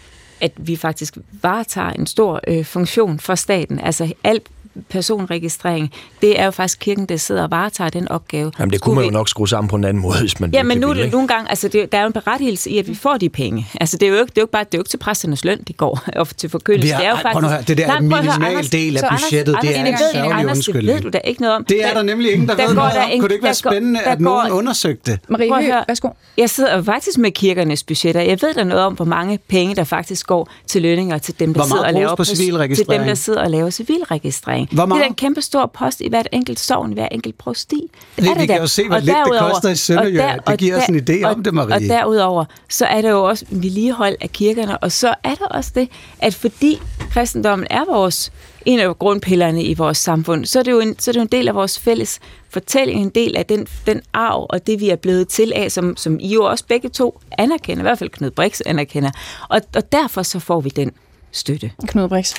at 0.41 0.51
vi 0.57 0.75
faktisk 0.75 1.17
varetager 1.41 1.89
en 1.89 2.07
stor 2.07 2.41
øh, 2.47 2.65
funktion 2.65 3.19
for 3.19 3.35
staten. 3.35 3.79
Altså 3.79 4.13
alt 4.23 4.43
personregistrering, 4.89 5.91
det 6.21 6.39
er 6.39 6.45
jo 6.45 6.51
faktisk 6.51 6.79
kirken, 6.79 7.05
der 7.05 7.17
sidder 7.17 7.43
og 7.43 7.51
varetager 7.51 7.89
den 7.89 8.07
opgave. 8.07 8.51
Jamen, 8.59 8.71
det 8.71 8.81
kunne 8.81 8.91
Skulle 8.91 8.95
man 8.95 9.01
vi- 9.03 9.07
jo 9.07 9.11
nok 9.11 9.29
skrue 9.29 9.49
sammen 9.49 9.67
på 9.69 9.75
en 9.75 9.83
anden 9.83 10.01
måde, 10.03 10.19
hvis 10.25 10.39
man 10.39 10.51
Ja, 10.53 10.63
men 10.63 10.77
nu 10.77 10.89
er 10.89 10.93
det 10.93 11.11
nogle 11.11 11.27
gange, 11.27 11.49
altså 11.49 11.67
det, 11.67 11.91
der 11.91 11.97
er 11.97 12.01
jo 12.01 12.07
en 12.07 12.13
berettigelse 12.13 12.69
i, 12.69 12.77
at 12.77 12.87
vi 12.87 12.95
får 12.95 13.17
de 13.17 13.29
penge. 13.29 13.67
Altså 13.81 13.97
det 13.97 14.05
er 14.05 14.09
jo 14.09 14.15
ikke, 14.15 14.25
det 14.25 14.37
er 14.37 14.41
jo 14.41 14.43
ikke 14.45 14.51
bare, 14.51 14.63
det 14.63 14.73
er 14.73 14.77
jo 14.77 14.81
ikke 14.81 14.89
til 14.89 14.97
præsternes 14.97 15.45
løn, 15.45 15.61
de 15.67 15.73
går, 15.73 15.99
og 16.15 16.27
til 16.37 16.49
forkyndelse. 16.49 16.87
Vi 16.87 16.97
det 16.99 17.05
er 17.05 17.09
jo 17.09 17.37
at 17.37 17.49
høre, 17.51 17.61
det 17.61 17.77
der 17.77 17.85
er 17.85 17.91
høre, 17.91 18.01
minimal 18.01 18.29
Anders, 18.45 18.69
del 18.69 18.97
af 18.97 19.09
budgettet, 19.09 19.57
det 19.61 19.77
er 19.77 19.83
det 19.83 19.91
en 19.91 19.97
sørgelig 20.13 20.31
Anders, 20.39 20.57
det 20.57 20.67
undskyldning. 20.67 20.95
ved 20.95 21.01
du 21.01 21.09
da 21.09 21.17
ikke 21.23 21.41
noget 21.41 21.55
om. 21.55 21.65
Det 21.65 21.85
er 21.85 21.93
der 21.93 22.03
nemlig 22.03 22.31
ingen, 22.33 22.47
der, 22.49 22.55
der 22.55 22.67
ved 22.67 22.75
noget 22.75 22.93
der 22.93 23.03
om. 23.03 23.09
en- 23.11 23.19
Kunne 23.19 23.27
det 23.29 23.33
ikke 23.35 23.43
være 23.43 23.49
der 23.53 23.55
spændende, 23.69 23.99
der 24.05 24.11
at 24.11 24.21
nogen 24.21 24.51
undersøgte 24.51 25.11
det? 25.11 25.19
Marie 25.29 25.51
Høgh, 25.53 25.83
værsgo. 25.87 26.09
Jeg 26.37 26.49
sidder 26.49 26.83
faktisk 26.83 27.17
med 27.17 27.31
kirkernes 27.31 27.83
budgetter. 27.83 28.21
Jeg 28.21 28.37
ved 28.41 28.53
da 28.53 28.63
noget 28.63 28.83
om, 28.83 28.93
hvor 28.93 29.05
mange 29.05 29.39
penge, 29.47 29.75
der 29.75 29.83
faktisk 29.83 30.27
går 30.27 30.49
til 30.67 30.81
lønninger 30.81 31.17
til 31.17 31.39
dem, 31.39 31.53
der 31.53 31.63
sidder 31.63 31.85
og 31.85 31.93
laver 31.93 32.15
på 32.15 32.23
til 32.23 32.37
dem, 32.89 33.03
der 33.03 33.13
sidder 33.15 33.41
og 33.43 33.49
laver 33.49 33.69
civilregistrering. 33.69 34.64
Hvor 34.71 34.83
Det 34.83 34.91
er 34.91 34.95
meget? 34.95 35.07
en 35.07 35.13
kæmpe 35.15 35.41
stor 35.41 35.65
post 35.73 36.01
i 36.01 36.09
hvert 36.09 36.27
enkelt 36.31 36.59
sovn, 36.59 36.91
i 36.91 36.93
hver 36.93 37.07
enkelt 37.11 37.37
prosti. 37.37 37.75
Det 37.75 37.91
Det- 38.15 38.29
er 38.29 38.33
vi 38.33 38.39
det 38.39 38.47
kan 38.47 38.55
da. 38.57 38.61
jo 38.61 38.67
se, 38.67 38.87
hvor 38.87 38.95
Og 38.95 39.01
lidt 39.01 39.15
det 39.31 39.39
koster 39.39 39.69
i 39.69 39.75
Sønderjylland. 39.75 40.39
der- 40.45 40.51
Det 40.51 40.59
giver 40.59 40.77
os 40.77 40.83
en 40.89 40.95
idé 41.09 41.23
om 41.23 41.39
og- 41.39 41.45
det, 41.45 41.53
Marie. 41.53 41.73
Og 41.75 41.81
derudover, 41.81 42.45
så 42.69 42.85
er 42.85 43.01
der 43.01 43.09
jo 43.09 43.23
også 43.23 43.45
vedligehold 43.49 44.15
af 44.21 44.31
kirkerne, 44.31 44.77
og 44.77 44.91
så 44.91 45.13
er 45.23 45.35
der 45.35 45.45
også 45.45 45.71
det, 45.75 45.89
at 46.19 46.33
fordi 46.33 46.79
kristendommen 47.11 47.67
er 47.69 47.85
vores 47.85 48.31
en 48.65 48.79
af 48.79 48.99
grundpillerne 48.99 49.63
i 49.63 49.73
vores 49.73 49.97
samfund, 49.97 50.45
så 50.45 50.59
er 50.59 50.63
det 50.63 50.71
jo 50.71 50.79
en, 50.79 50.99
så 50.99 51.11
er 51.11 51.13
det 51.13 51.19
jo 51.19 51.21
en 51.21 51.27
del 51.31 51.47
af 51.47 51.55
vores 51.55 51.79
fælles 51.79 52.19
fortælling, 52.49 53.01
en 53.01 53.09
del 53.09 53.37
af 53.37 53.45
den, 53.45 53.67
den 53.87 54.01
arv 54.13 54.45
og 54.49 54.67
det, 54.67 54.79
vi 54.79 54.89
er 54.89 54.95
blevet 54.95 55.27
til 55.27 55.51
af, 55.55 55.71
som, 55.71 55.97
som 55.97 56.19
I 56.19 56.33
jo 56.33 56.43
også 56.43 56.65
begge 56.67 56.89
to 56.89 57.19
anerkender, 57.37 57.81
i 57.81 57.85
hvert 57.85 57.99
fald 57.99 58.09
Knud 58.09 58.31
Brix 58.31 58.59
anerkender. 58.65 59.11
Og, 59.49 59.61
og 59.75 59.91
derfor 59.91 60.23
så 60.23 60.39
får 60.39 60.61
vi 60.61 60.69
den 60.69 60.91
støtte. 61.35 61.71
Knud 61.87 62.09
Brix. 62.09 62.33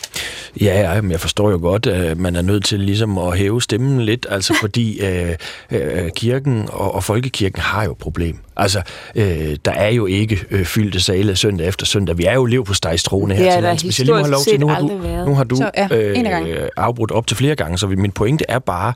Ja, 0.60 0.94
ja, 0.94 1.00
men 1.00 1.10
jeg 1.10 1.20
forstår 1.20 1.50
jo 1.50 1.58
godt, 1.58 1.86
at 1.86 2.18
man 2.18 2.36
er 2.36 2.42
nødt 2.42 2.64
til 2.64 2.80
ligesom 2.80 3.18
at 3.18 3.38
hæve 3.38 3.62
stemmen 3.62 4.00
lidt, 4.00 4.26
altså 4.30 4.54
fordi 4.60 5.00
øh, 5.06 5.36
øh, 5.70 6.10
kirken 6.16 6.68
og, 6.72 6.94
og 6.94 7.04
folkekirken 7.04 7.62
har 7.62 7.84
jo 7.84 7.92
et 7.92 7.98
problem. 7.98 8.38
Altså, 8.56 8.82
øh, 9.14 9.56
der 9.64 9.70
er 9.70 9.88
jo 9.88 10.06
ikke 10.06 10.44
øh, 10.50 10.64
fyldte 10.64 11.00
sale 11.00 11.36
søndag 11.36 11.66
efter 11.68 11.86
søndag. 11.86 12.18
Vi 12.18 12.24
er 12.24 12.34
jo 12.34 12.44
lev 12.44 12.64
på 12.64 12.74
stejstroende 12.74 13.36
her 13.36 13.46
er 13.46 13.52
til 13.52 13.62
lands. 13.62 13.82
Hvis 13.82 13.98
jeg 13.98 14.06
lige 14.06 14.30
lov 14.30 14.40
til, 14.40 14.60
nu 14.60 14.68
har 14.68 14.80
du, 14.80 14.98
været. 14.98 15.26
nu 15.26 15.34
har 15.34 15.44
du 15.44 15.56
Så, 15.56 15.70
ja, 15.76 15.88
øh, 15.90 16.68
afbrudt 16.76 17.10
op 17.10 17.26
til 17.26 17.36
flere 17.36 17.54
gange, 17.54 17.78
så 17.78 17.86
min 17.86 18.12
pointe 18.12 18.44
er 18.48 18.58
bare, 18.58 18.92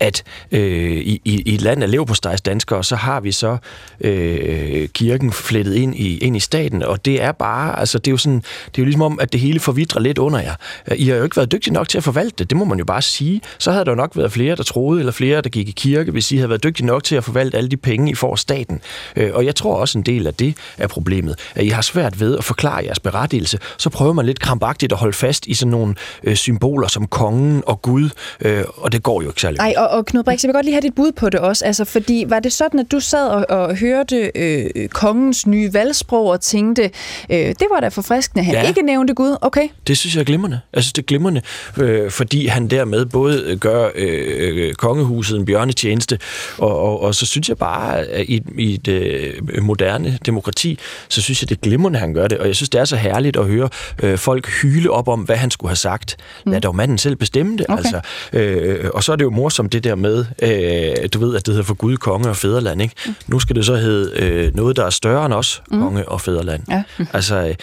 at 0.00 0.22
øh, 0.52 0.92
i, 0.92 1.20
i, 1.24 1.42
i 1.46 1.54
et 1.54 1.62
land 1.62 1.82
af 1.82 1.90
lev 1.90 2.06
på 2.06 2.14
danskere, 2.44 2.84
så 2.84 2.96
har 2.96 3.20
vi 3.20 3.32
så 3.32 3.56
øh, 4.00 4.88
kirken 4.88 5.32
flettet 5.32 5.74
ind 5.74 5.94
i, 5.94 6.18
ind 6.18 6.36
i 6.36 6.40
staten, 6.40 6.82
og 6.82 7.04
det 7.04 7.22
er 7.22 7.32
bare, 7.32 7.78
altså 7.78 7.98
det 7.98 8.06
er 8.06 8.10
jo 8.12 8.16
sådan, 8.16 8.38
det 8.66 8.78
er 8.78 8.82
jo 8.82 8.84
ligesom 8.84 9.02
om, 9.02 9.18
at 9.20 9.32
det 9.32 9.40
hele 9.40 9.60
forvidrer 9.60 10.00
lidt 10.00 10.18
under 10.18 10.40
jer. 10.40 10.54
I 10.94 11.08
har 11.08 11.16
jo 11.16 11.24
ikke 11.24 11.36
været 11.36 11.52
dygtige 11.52 11.74
nok 11.74 11.88
til 11.88 11.98
at 11.98 12.04
forvalte 12.04 12.34
det, 12.38 12.50
det 12.50 12.58
må 12.58 12.64
man 12.64 12.78
jo 12.78 12.84
bare 12.84 13.02
sige. 13.02 13.40
Så 13.58 13.70
havde 13.70 13.84
der 13.84 13.90
jo 13.90 13.96
nok 13.96 14.16
været 14.16 14.32
flere, 14.32 14.56
der 14.56 14.62
troede, 14.62 15.00
eller 15.00 15.12
flere, 15.12 15.40
der 15.40 15.48
gik 15.48 15.68
i 15.68 15.72
kirke, 15.72 16.10
hvis 16.10 16.32
I 16.32 16.36
havde 16.36 16.48
været 16.48 16.64
dygtige 16.64 16.86
nok 16.86 17.04
til 17.04 17.16
at 17.16 17.24
forvalte 17.24 17.56
alle 17.56 17.70
de 17.70 17.76
penge, 17.76 18.10
I 18.10 18.14
får 18.14 18.36
staten. 18.36 18.80
Øh, 19.16 19.30
og 19.34 19.44
jeg 19.46 19.54
tror 19.56 19.74
også 19.76 19.98
en 19.98 20.04
del 20.04 20.26
af 20.26 20.34
det 20.34 20.54
er 20.78 20.86
problemet, 20.86 21.34
at 21.54 21.64
I 21.64 21.68
har 21.68 21.82
svært 21.82 22.20
ved 22.20 22.38
at 22.38 22.44
forklare 22.44 22.84
jeres 22.84 23.00
berettigelse, 23.00 23.58
så 23.78 23.90
prøver 23.90 24.12
man 24.12 24.26
lidt 24.26 24.40
krampagtigt 24.40 24.92
at 24.92 24.98
holde 24.98 25.12
fast 25.16 25.46
i 25.46 25.54
sådan 25.54 25.70
nogle 25.70 25.94
øh, 26.24 26.36
symboler 26.36 26.88
som 26.88 27.06
kongen 27.06 27.62
og 27.66 27.82
Gud, 27.82 28.08
øh, 28.40 28.64
og 28.76 28.92
det 28.92 29.02
går 29.02 29.22
jo 29.22 29.28
ikke 29.28 29.40
særlig 29.40 29.58
Nej, 29.58 29.74
og, 29.76 29.88
og 29.88 30.06
Knud 30.06 30.22
Brix, 30.22 30.42
jeg 30.44 30.48
vil 30.48 30.54
godt 30.54 30.64
lige 30.64 30.74
have 30.74 30.82
dit 30.82 30.94
bud 30.94 31.12
på 31.12 31.30
det 31.30 31.40
også. 31.40 31.64
Altså, 31.64 31.84
fordi 31.84 32.24
var 32.28 32.38
det 32.40 32.52
sådan, 32.52 32.80
at 32.80 32.86
du 32.92 33.00
sad 33.00 33.28
og, 33.28 33.46
og 33.48 33.76
hørte 33.76 34.30
øh, 34.34 34.88
kongens 34.88 35.46
nye 35.46 35.72
valgsprog 35.74 36.26
og 36.26 36.40
tænkte, 36.40 36.90
øh, 37.30 37.38
det 37.38 37.66
var 37.70 37.80
da 37.80 37.88
forfriskende, 37.88 38.44
han 38.44 38.54
Ja. 38.54 38.68
ikke 38.68 38.82
nævnte 38.82 39.14
Gud. 39.14 39.36
Okay, 39.40 39.68
Det 39.86 39.98
synes 39.98 40.14
jeg 40.14 40.20
er 40.20 40.24
glimrende. 40.24 40.60
Jeg 40.74 40.82
synes, 40.82 40.92
det 40.92 41.02
er 41.02 41.06
glimrende, 41.06 41.40
øh, 41.76 42.10
fordi 42.10 42.46
han 42.46 42.68
dermed 42.68 43.04
både 43.06 43.56
gør 43.60 43.88
øh, 43.94 44.74
kongehuset 44.74 45.38
en 45.38 45.44
bjørnetjeneste, 45.44 46.18
og, 46.58 46.78
og, 46.78 47.00
og 47.02 47.14
så 47.14 47.26
synes 47.26 47.48
jeg 47.48 47.58
bare, 47.58 47.98
at 47.98 48.26
i, 48.28 48.42
i 48.58 48.74
et 48.74 48.88
øh, 48.90 49.62
moderne 49.62 50.18
demokrati, 50.26 50.78
så 51.08 51.22
synes 51.22 51.42
jeg, 51.42 51.48
det 51.48 51.56
er 51.56 51.60
glimrende, 51.60 51.98
han 51.98 52.14
gør 52.14 52.28
det. 52.28 52.38
Og 52.38 52.46
jeg 52.46 52.56
synes, 52.56 52.68
det 52.68 52.80
er 52.80 52.84
så 52.84 52.96
herligt 52.96 53.36
at 53.36 53.46
høre 53.46 53.68
øh, 54.02 54.18
folk 54.18 54.48
hyle 54.62 54.90
op 54.90 55.08
om, 55.08 55.20
hvad 55.20 55.36
han 55.36 55.50
skulle 55.50 55.68
have 55.68 55.76
sagt. 55.76 56.16
Lad 56.46 56.60
dog 56.60 56.76
manden 56.76 56.98
selv 56.98 57.16
bestemme 57.16 57.56
det. 57.56 57.66
Okay. 57.68 57.78
Altså, 57.78 58.00
øh, 58.32 58.90
og 58.94 59.04
så 59.04 59.12
er 59.12 59.16
det 59.16 59.24
jo 59.24 59.30
morsomt 59.30 59.72
det 59.72 59.84
der 59.84 59.94
med, 59.94 60.24
øh, 60.42 61.08
du 61.14 61.18
ved, 61.18 61.36
at 61.36 61.46
det 61.46 61.54
hedder 61.54 61.66
for 61.66 61.74
Gud, 61.74 61.96
konge 61.96 62.28
og 62.28 62.36
fædreland. 62.36 62.82
Ikke? 62.82 62.94
Nu 63.26 63.38
skal 63.38 63.56
det 63.56 63.66
så 63.66 63.76
hedde 63.76 64.12
øh, 64.16 64.56
noget, 64.56 64.76
der 64.76 64.84
er 64.84 64.90
større 64.90 65.26
end 65.26 65.34
os, 65.34 65.62
konge 65.70 66.08
og 66.08 66.20
fædreland. 66.20 66.62
Ja. 66.70 66.82
Altså, 67.12 67.36
øh, 67.36 67.54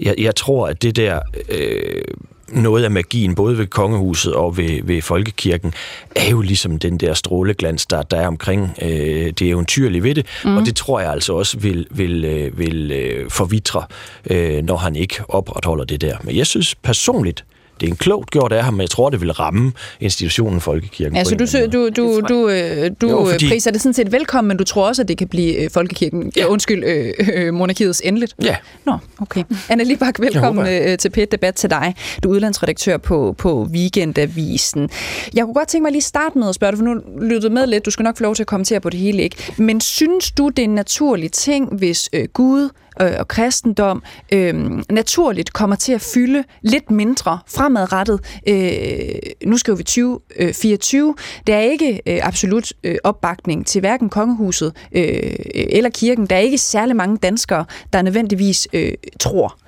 jeg, 0.00 0.14
jeg 0.18 0.36
tror, 0.36 0.66
at 0.66 0.82
det 0.82 0.96
der... 0.96 1.20
Øh, 1.48 2.02
noget 2.48 2.84
af 2.84 2.90
magien, 2.90 3.34
både 3.34 3.58
ved 3.58 3.66
kongehuset 3.66 4.34
og 4.34 4.56
ved, 4.56 4.80
ved 4.82 5.02
folkekirken, 5.02 5.74
er 6.16 6.30
jo 6.30 6.40
ligesom 6.40 6.78
den 6.78 6.98
der 6.98 7.14
stråleglans, 7.14 7.86
der, 7.86 8.02
der 8.02 8.16
er 8.16 8.26
omkring 8.26 8.74
øh, 8.82 9.32
det 9.38 9.42
eventyrlige 9.42 10.02
ved 10.02 10.14
det, 10.14 10.26
mm. 10.44 10.56
og 10.56 10.66
det 10.66 10.76
tror 10.76 11.00
jeg 11.00 11.10
altså 11.10 11.32
også 11.32 11.58
vil, 11.58 11.86
vil, 11.90 12.24
øh, 12.24 12.58
vil 12.58 12.92
øh, 12.92 13.30
forvitre, 13.30 13.84
øh, 14.30 14.62
når 14.62 14.76
han 14.76 14.96
ikke 14.96 15.14
opretholder 15.28 15.84
det 15.84 16.00
der. 16.00 16.16
Men 16.22 16.36
jeg 16.36 16.46
synes 16.46 16.74
personligt, 16.74 17.44
det 17.80 17.86
er 17.86 17.90
en 17.90 17.96
klogt 17.96 18.30
gjort 18.30 18.52
af 18.52 18.64
ham, 18.64 18.74
men 18.74 18.80
jeg 18.80 18.90
tror, 18.90 19.10
det 19.10 19.20
vil 19.20 19.32
ramme 19.32 19.72
institutionen 20.00 20.60
folkekirken. 20.60 21.16
altså 21.16 21.34
en 21.34 21.38
du, 21.38 21.46
sø- 21.46 21.66
du, 21.66 21.88
du, 21.88 22.20
du, 22.28 22.48
øh, 22.48 22.90
du 23.00 23.08
Jo, 23.08 23.20
jo, 23.20 23.30
fordi- 23.32 23.48
priser 23.48 23.70
det 23.70 23.80
sådan 23.80 23.94
set 23.94 24.12
velkommen, 24.12 24.48
men 24.48 24.56
du 24.56 24.64
tror 24.64 24.88
også, 24.88 25.02
at 25.02 25.08
det 25.08 25.18
kan 25.18 25.28
blive 25.28 25.54
øh, 25.64 25.70
folkekirken, 25.70 26.32
ja. 26.36 26.46
Undskyld, 26.46 26.84
øh, 26.84 27.12
øh, 27.34 27.54
monarkiets 27.54 28.02
endeligt? 28.04 28.34
Ja. 28.42 28.56
Nå, 28.86 28.92
okay. 29.20 29.44
Anna 29.68 29.84
Libak, 29.84 30.20
velkommen 30.20 30.66
Jeg 30.66 30.90
øh, 30.92 30.98
til 30.98 31.10
pet 31.10 31.32
Debat 31.32 31.54
til 31.54 31.70
dig. 31.70 31.94
Du 32.22 32.28
er 32.30 32.32
udlandsredaktør 32.34 32.96
på, 32.96 33.34
på 33.38 33.68
Weekendavisen. 33.72 34.90
Jeg 35.34 35.44
kunne 35.44 35.54
godt 35.54 35.68
tænke 35.68 35.82
mig 35.82 35.92
lige 35.92 35.98
at 36.00 36.02
starte 36.04 36.38
med 36.38 36.48
at 36.48 36.54
spørge 36.54 36.70
dig, 36.72 36.78
for 36.78 36.84
nu 36.84 37.00
lyttede 37.20 37.54
med 37.54 37.66
lidt, 37.66 37.86
du 37.86 37.90
skal 37.90 38.02
nok 38.02 38.16
få 38.16 38.22
lov 38.22 38.34
til 38.34 38.42
at 38.42 38.46
kommentere 38.46 38.80
på 38.80 38.90
det 38.90 39.00
hele, 39.00 39.22
ikke? 39.22 39.36
Men 39.56 39.80
synes 39.80 40.30
du, 40.30 40.48
det 40.48 40.58
er 40.58 40.64
en 40.64 40.74
naturlig 40.74 41.32
ting, 41.32 41.76
hvis 41.78 42.08
øh, 42.12 42.24
Gud 42.32 42.68
øh, 43.00 43.12
og 43.18 43.28
kristendom 43.28 44.02
øh, 44.32 44.54
naturligt 44.90 45.52
kommer 45.52 45.76
til 45.76 45.92
at 45.92 46.00
fylde 46.00 46.44
lidt 46.62 46.90
mindre 46.90 47.38
fremadrettet. 47.46 48.40
Øh, 48.48 49.14
nu 49.46 49.56
skriver 49.56 49.76
vi 49.76 49.82
2024. 49.82 51.08
Øh, 51.08 51.14
der 51.46 51.54
er 51.54 51.60
ikke 51.60 52.00
øh, 52.06 52.20
absolut 52.22 52.72
øh, 52.84 52.96
opbakning 53.04 53.66
til 53.66 53.80
hverken 53.80 54.08
kongehuset 54.08 54.72
øh, 54.92 55.36
eller 55.54 55.90
kirken. 55.90 56.26
Der 56.26 56.36
er 56.36 56.40
ikke 56.40 56.58
særlig 56.58 56.96
mange 56.96 57.16
danskere, 57.16 57.64
der 57.92 58.02
nødvendigvis 58.02 58.68
øh, 58.72 58.92
tror. 59.20 59.58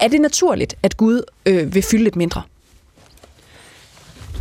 Er 0.00 0.08
det 0.08 0.20
naturligt, 0.20 0.74
at 0.82 0.96
Gud 0.96 1.22
øh, 1.46 1.74
vil 1.74 1.82
fylde 1.82 2.04
lidt 2.04 2.16
mindre? 2.16 2.42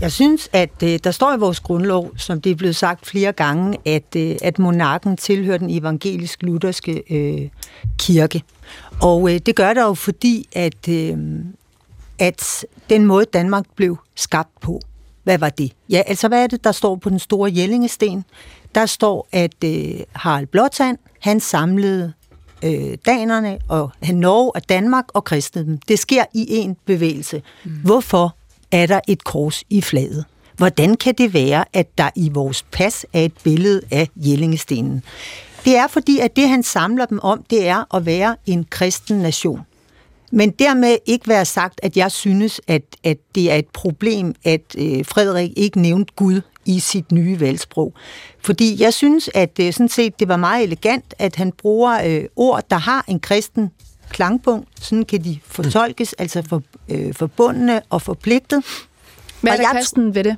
Jeg 0.03 0.11
synes, 0.11 0.49
at 0.53 0.83
øh, 0.83 0.99
der 1.03 1.11
står 1.11 1.33
i 1.33 1.39
vores 1.39 1.59
grundlov, 1.59 2.11
som 2.17 2.41
det 2.41 2.51
er 2.51 2.55
blevet 2.55 2.75
sagt 2.75 3.05
flere 3.05 3.31
gange, 3.31 3.77
at, 3.85 4.15
øh, 4.15 4.35
at 4.41 4.59
monarken 4.59 5.17
tilhører 5.17 5.57
den 5.57 5.69
evangelisk-lutherske 5.69 7.03
øh, 7.09 7.49
kirke. 7.99 8.43
Og 9.01 9.33
øh, 9.33 9.39
det 9.39 9.55
gør 9.55 9.73
der 9.73 9.83
jo 9.83 9.93
fordi, 9.93 10.49
at, 10.51 10.89
øh, 10.89 11.17
at 12.19 12.65
den 12.89 13.05
måde 13.05 13.25
Danmark 13.25 13.65
blev 13.75 13.97
skabt 14.15 14.61
på, 14.61 14.79
hvad 15.23 15.37
var 15.37 15.49
det? 15.49 15.71
Ja, 15.89 16.01
altså 16.07 16.27
hvad 16.27 16.43
er 16.43 16.47
det, 16.47 16.63
der 16.63 16.71
står 16.71 16.95
på 16.95 17.09
den 17.09 17.19
store 17.19 17.51
Jellingesten? 17.55 18.25
Der 18.75 18.85
står, 18.85 19.27
at 19.31 19.63
øh, 19.65 19.99
Harald 20.11 20.47
Blåtand, 20.47 20.97
han 21.19 21.39
samlede 21.39 22.13
øh, 22.63 22.97
danerne 23.05 23.57
og 23.67 23.91
Norge 24.11 24.51
og 24.55 24.69
Danmark 24.69 25.05
og 25.13 25.23
kristne 25.23 25.65
dem. 25.65 25.77
Det 25.77 25.99
sker 25.99 26.23
i 26.33 26.45
en 26.49 26.77
bevægelse. 26.85 27.41
Mm. 27.63 27.71
Hvorfor? 27.71 28.35
Er 28.73 28.85
der 28.85 28.99
et 29.07 29.23
kors 29.23 29.63
i 29.69 29.81
flaget. 29.81 30.25
Hvordan 30.57 30.95
kan 30.95 31.13
det 31.17 31.33
være, 31.33 31.65
at 31.73 31.97
der 31.97 32.09
i 32.15 32.29
vores 32.29 32.63
pas 32.71 33.05
er 33.13 33.21
et 33.21 33.33
billede 33.43 33.81
af 33.91 34.07
Jellingestenen? 34.15 35.03
Det 35.65 35.75
er 35.75 35.87
fordi, 35.87 36.19
at 36.19 36.35
det 36.35 36.49
han 36.49 36.63
samler 36.63 37.05
dem 37.05 37.19
om, 37.19 37.43
det 37.49 37.67
er 37.67 37.95
at 37.95 38.05
være 38.05 38.35
en 38.45 38.65
kristen 38.69 39.17
nation. 39.17 39.59
Men 40.31 40.49
dermed 40.51 40.97
ikke 41.05 41.27
være 41.27 41.45
sagt, 41.45 41.79
at 41.83 41.97
jeg 41.97 42.11
synes, 42.11 42.61
at, 42.67 42.81
at 43.03 43.17
det 43.35 43.51
er 43.51 43.55
et 43.55 43.67
problem, 43.73 44.35
at 44.43 44.61
øh, 44.77 45.05
Frederik 45.05 45.51
ikke 45.55 45.81
nævnte 45.81 46.13
Gud 46.15 46.41
i 46.65 46.79
sit 46.79 47.11
nye 47.11 47.39
valgsprog. 47.39 47.93
Fordi 48.41 48.81
jeg 48.81 48.93
synes, 48.93 49.29
at 49.33 49.59
øh, 49.59 49.73
sådan 49.73 49.89
set, 49.89 50.19
det 50.19 50.27
var 50.27 50.37
meget 50.37 50.63
elegant, 50.63 51.13
at 51.19 51.35
han 51.35 51.51
bruger 51.51 52.01
øh, 52.05 52.25
ord, 52.35 52.63
der 52.69 52.77
har 52.77 53.05
en 53.07 53.19
kristen 53.19 53.71
klangpunkt. 54.13 54.67
Sådan 54.81 55.05
kan 55.05 55.23
de 55.23 55.39
fortolkes, 55.45 56.15
mm. 56.17 56.21
altså 56.21 56.41
for, 56.41 56.61
øh, 56.89 57.13
forbundne 57.13 57.81
og 57.89 58.01
forpligtet. 58.01 58.63
Hvad 59.41 59.51
er 59.51 59.57
der 59.57 59.71
kristen 59.73 60.15
ved 60.15 60.23
det? 60.23 60.37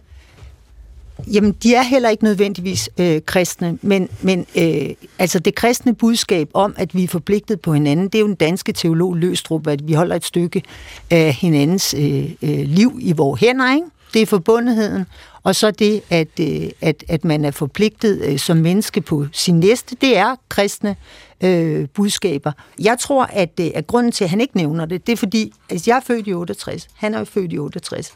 Jamen, 1.34 1.52
de 1.52 1.76
er 1.76 1.82
heller 1.82 2.10
ikke 2.10 2.24
nødvendigvis 2.24 2.90
øh, 2.98 3.22
kristne, 3.26 3.80
men, 3.82 4.10
men 4.22 4.46
øh, 4.56 4.90
altså 5.20 5.40
det 5.40 5.56
kristne 5.56 5.96
budskab 5.96 6.50
om, 6.54 6.76
at 6.78 6.96
vi 6.96 7.04
er 7.04 7.08
forpligtet 7.08 7.62
på 7.62 7.74
hinanden, 7.74 8.06
det 8.06 8.16
er 8.16 8.20
jo 8.20 8.28
den 8.28 8.36
danske 8.36 8.74
teolog 8.74 9.16
Løstrup, 9.16 9.68
at 9.68 9.88
vi 9.88 9.94
holder 9.94 10.16
et 10.16 10.26
stykke 10.26 10.64
af 11.12 11.34
hinandens 11.34 11.94
øh, 11.94 12.32
øh, 12.42 12.60
liv 12.60 12.98
i 13.02 13.12
vores 13.12 13.42
hænder, 13.42 13.76
ikke? 13.76 13.88
Det 14.14 14.22
er 14.22 14.26
forbundetheden, 14.26 15.06
og 15.46 15.56
så 15.56 15.72
det, 15.72 16.02
at, 16.10 16.40
øh, 16.40 16.70
at, 16.82 17.04
at 17.08 17.26
man 17.26 17.46
er 17.46 17.52
forpligtet 17.52 18.22
øh, 18.22 18.40
som 18.40 18.58
menneske 18.58 19.02
på 19.02 19.26
sin 19.32 19.60
næste, 19.60 19.96
det 20.02 20.18
er 20.18 20.36
kristne 20.50 20.96
øh, 21.44 21.88
budskaber. 21.94 22.52
Jeg 22.82 23.00
tror, 23.00 23.24
at, 23.24 23.60
øh, 23.60 23.72
at 23.76 23.88
grunden 23.88 24.12
til, 24.12 24.24
at 24.24 24.30
han 24.30 24.42
ikke 24.42 24.58
nævner 24.58 24.86
det, 24.86 25.08
det 25.08 25.14
er 25.14 25.18
fordi, 25.18 25.54
altså 25.70 25.92
jeg 25.92 25.98
er 25.98 26.02
født 26.02 26.28
i 26.28 26.34
68, 26.34 26.88
han 26.96 27.14
er 27.14 27.20
jo 27.20 27.26
født 27.26 27.54
i 27.54 27.58
68, 27.58 28.14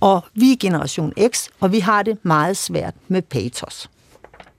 og 0.00 0.24
vi 0.34 0.52
er 0.52 0.56
generation 0.60 1.12
X, 1.32 1.46
og 1.60 1.72
vi 1.72 1.78
har 1.78 2.02
det 2.02 2.18
meget 2.22 2.56
svært 2.56 2.94
med 3.08 3.22
patos 3.22 3.90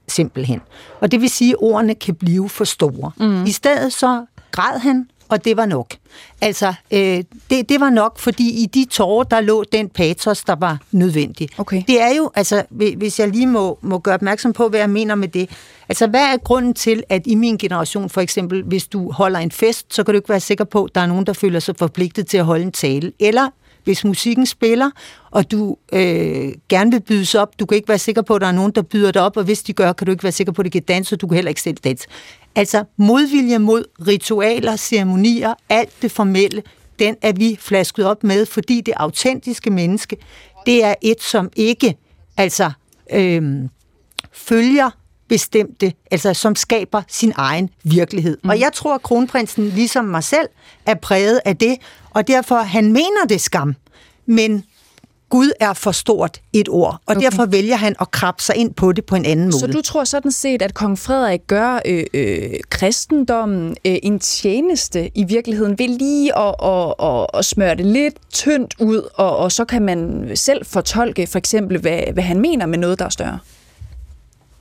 simpelthen. 0.07 0.61
Og 0.99 1.11
det 1.11 1.21
vil 1.21 1.29
sige, 1.29 1.51
at 1.51 1.57
ordene 1.59 1.95
kan 1.95 2.15
blive 2.15 2.49
for 2.49 2.63
store. 2.63 3.11
Mm. 3.17 3.43
I 3.45 3.51
stedet 3.51 3.93
så 3.93 4.25
græd 4.51 4.79
han, 4.79 5.09
og 5.29 5.45
det 5.45 5.57
var 5.57 5.65
nok. 5.65 5.95
Altså, 6.41 6.73
øh, 6.91 7.23
det, 7.49 7.69
det 7.69 7.79
var 7.79 7.89
nok, 7.89 8.19
fordi 8.19 8.63
i 8.63 8.65
de 8.65 8.85
tårer, 8.85 9.23
der 9.23 9.41
lå 9.41 9.63
den 9.71 9.89
patos, 9.89 10.43
der 10.43 10.55
var 10.55 10.77
nødvendig. 10.91 11.49
Okay. 11.57 11.83
Det 11.87 12.01
er 12.01 12.15
jo, 12.17 12.31
altså, 12.35 12.63
hvis 12.69 13.19
jeg 13.19 13.27
lige 13.27 13.47
må, 13.47 13.79
må 13.81 13.99
gøre 13.99 14.15
opmærksom 14.15 14.53
på, 14.53 14.67
hvad 14.69 14.79
jeg 14.79 14.89
mener 14.89 15.15
med 15.15 15.27
det. 15.27 15.49
Altså, 15.89 16.07
hvad 16.07 16.21
er 16.21 16.37
grunden 16.37 16.73
til, 16.73 17.03
at 17.09 17.21
i 17.25 17.35
min 17.35 17.57
generation, 17.57 18.09
for 18.09 18.21
eksempel, 18.21 18.63
hvis 18.63 18.87
du 18.87 19.11
holder 19.11 19.39
en 19.39 19.51
fest, 19.51 19.93
så 19.93 20.03
kan 20.03 20.13
du 20.13 20.17
ikke 20.17 20.29
være 20.29 20.39
sikker 20.39 20.63
på, 20.63 20.83
at 20.83 20.95
der 20.95 21.01
er 21.01 21.07
nogen, 21.07 21.25
der 21.25 21.33
føler 21.33 21.59
sig 21.59 21.75
forpligtet 21.75 22.27
til 22.27 22.37
at 22.37 22.45
holde 22.45 22.63
en 22.63 22.71
tale. 22.71 23.11
Eller 23.19 23.49
hvis 23.83 24.05
musikken 24.05 24.45
spiller, 24.45 24.89
og 25.31 25.51
du 25.51 25.77
øh, 25.93 26.53
gerne 26.69 26.91
vil 26.91 26.99
bydes 26.99 27.35
op, 27.35 27.59
du 27.59 27.65
kan 27.65 27.75
ikke 27.75 27.87
være 27.87 27.99
sikker 27.99 28.21
på, 28.21 28.35
at 28.35 28.41
der 28.41 28.47
er 28.47 28.51
nogen, 28.51 28.71
der 28.71 28.81
byder 28.81 29.11
dig 29.11 29.21
op, 29.21 29.37
og 29.37 29.43
hvis 29.43 29.63
de 29.63 29.73
gør, 29.73 29.93
kan 29.93 30.05
du 30.05 30.11
ikke 30.11 30.23
være 30.23 30.31
sikker 30.31 30.53
på, 30.53 30.61
at 30.61 30.65
de 30.65 30.69
kan 30.69 30.81
danse, 30.81 31.15
og 31.15 31.21
du 31.21 31.27
kan 31.27 31.35
heller 31.35 31.49
ikke 31.49 31.61
selv 31.61 31.77
danse. 31.77 32.07
Altså 32.59 32.83
modvilje 32.97 33.59
mod 33.59 33.85
ritualer, 34.07 34.75
ceremonier, 34.75 35.53
alt 35.69 36.01
det 36.01 36.11
formelle, 36.11 36.63
den 36.99 37.15
er 37.21 37.33
vi 37.33 37.57
flasket 37.61 38.05
op 38.05 38.23
med, 38.23 38.45
fordi 38.45 38.81
det 38.81 38.93
autentiske 38.97 39.69
menneske, 39.69 40.17
det 40.65 40.83
er 40.83 40.95
et, 41.01 41.21
som 41.21 41.49
ikke 41.55 41.95
altså 42.37 42.71
øh, 43.13 43.43
følger 44.31 44.89
bestemte, 45.27 45.93
altså 46.11 46.33
som 46.33 46.55
skaber 46.55 47.01
sin 47.07 47.33
egen 47.35 47.69
virkelighed. 47.83 48.37
Mm. 48.43 48.49
Og 48.49 48.59
jeg 48.59 48.73
tror, 48.73 48.95
at 48.95 49.01
kronprinsen, 49.01 49.69
ligesom 49.69 50.05
mig 50.05 50.23
selv, 50.23 50.47
er 50.85 50.95
præget 50.95 51.41
af 51.45 51.57
det, 51.57 51.77
og 52.09 52.27
derfor, 52.27 52.55
han 52.55 52.91
mener 52.91 53.25
det 53.29 53.41
skam, 53.41 53.75
men 54.25 54.63
Gud 55.29 55.51
er 55.59 55.73
for 55.73 55.91
stort 55.91 56.41
et 56.53 56.69
ord, 56.69 56.93
og 57.05 57.15
okay. 57.15 57.21
derfor 57.21 57.45
vælger 57.45 57.75
han 57.75 57.95
at 58.01 58.11
krabbe 58.11 58.41
sig 58.41 58.55
ind 58.55 58.73
på 58.73 58.91
det 58.91 59.05
på 59.05 59.15
en 59.15 59.25
anden 59.25 59.45
måde. 59.45 59.59
Så 59.59 59.67
du 59.67 59.81
tror 59.81 60.03
sådan 60.03 60.31
set, 60.31 60.61
at 60.61 60.73
kong 60.73 60.99
Frederik 60.99 61.47
gør 61.47 61.79
øh, 61.85 62.03
øh, 62.13 62.49
kristendommen 62.69 63.77
øh, 63.85 63.97
en 64.03 64.19
tjeneste 64.19 65.11
i 65.17 65.23
virkeligheden 65.23 65.79
ved 65.79 65.87
lige 65.87 66.37
at, 66.37 66.55
at, 66.63 66.93
at, 67.03 67.27
at 67.33 67.45
smøre 67.45 67.75
det 67.75 67.85
lidt 67.85 68.15
tyndt 68.33 68.75
ud, 68.79 69.09
og, 69.15 69.37
og 69.37 69.51
så 69.51 69.65
kan 69.65 69.81
man 69.81 70.31
selv 70.35 70.65
fortolke 70.65 71.27
for 71.27 71.37
eksempel, 71.37 71.79
hvad, 71.79 72.01
hvad 72.13 72.23
han 72.23 72.39
mener 72.39 72.65
med 72.65 72.77
noget, 72.77 72.99
der 72.99 73.05
er 73.05 73.09
større? 73.09 73.39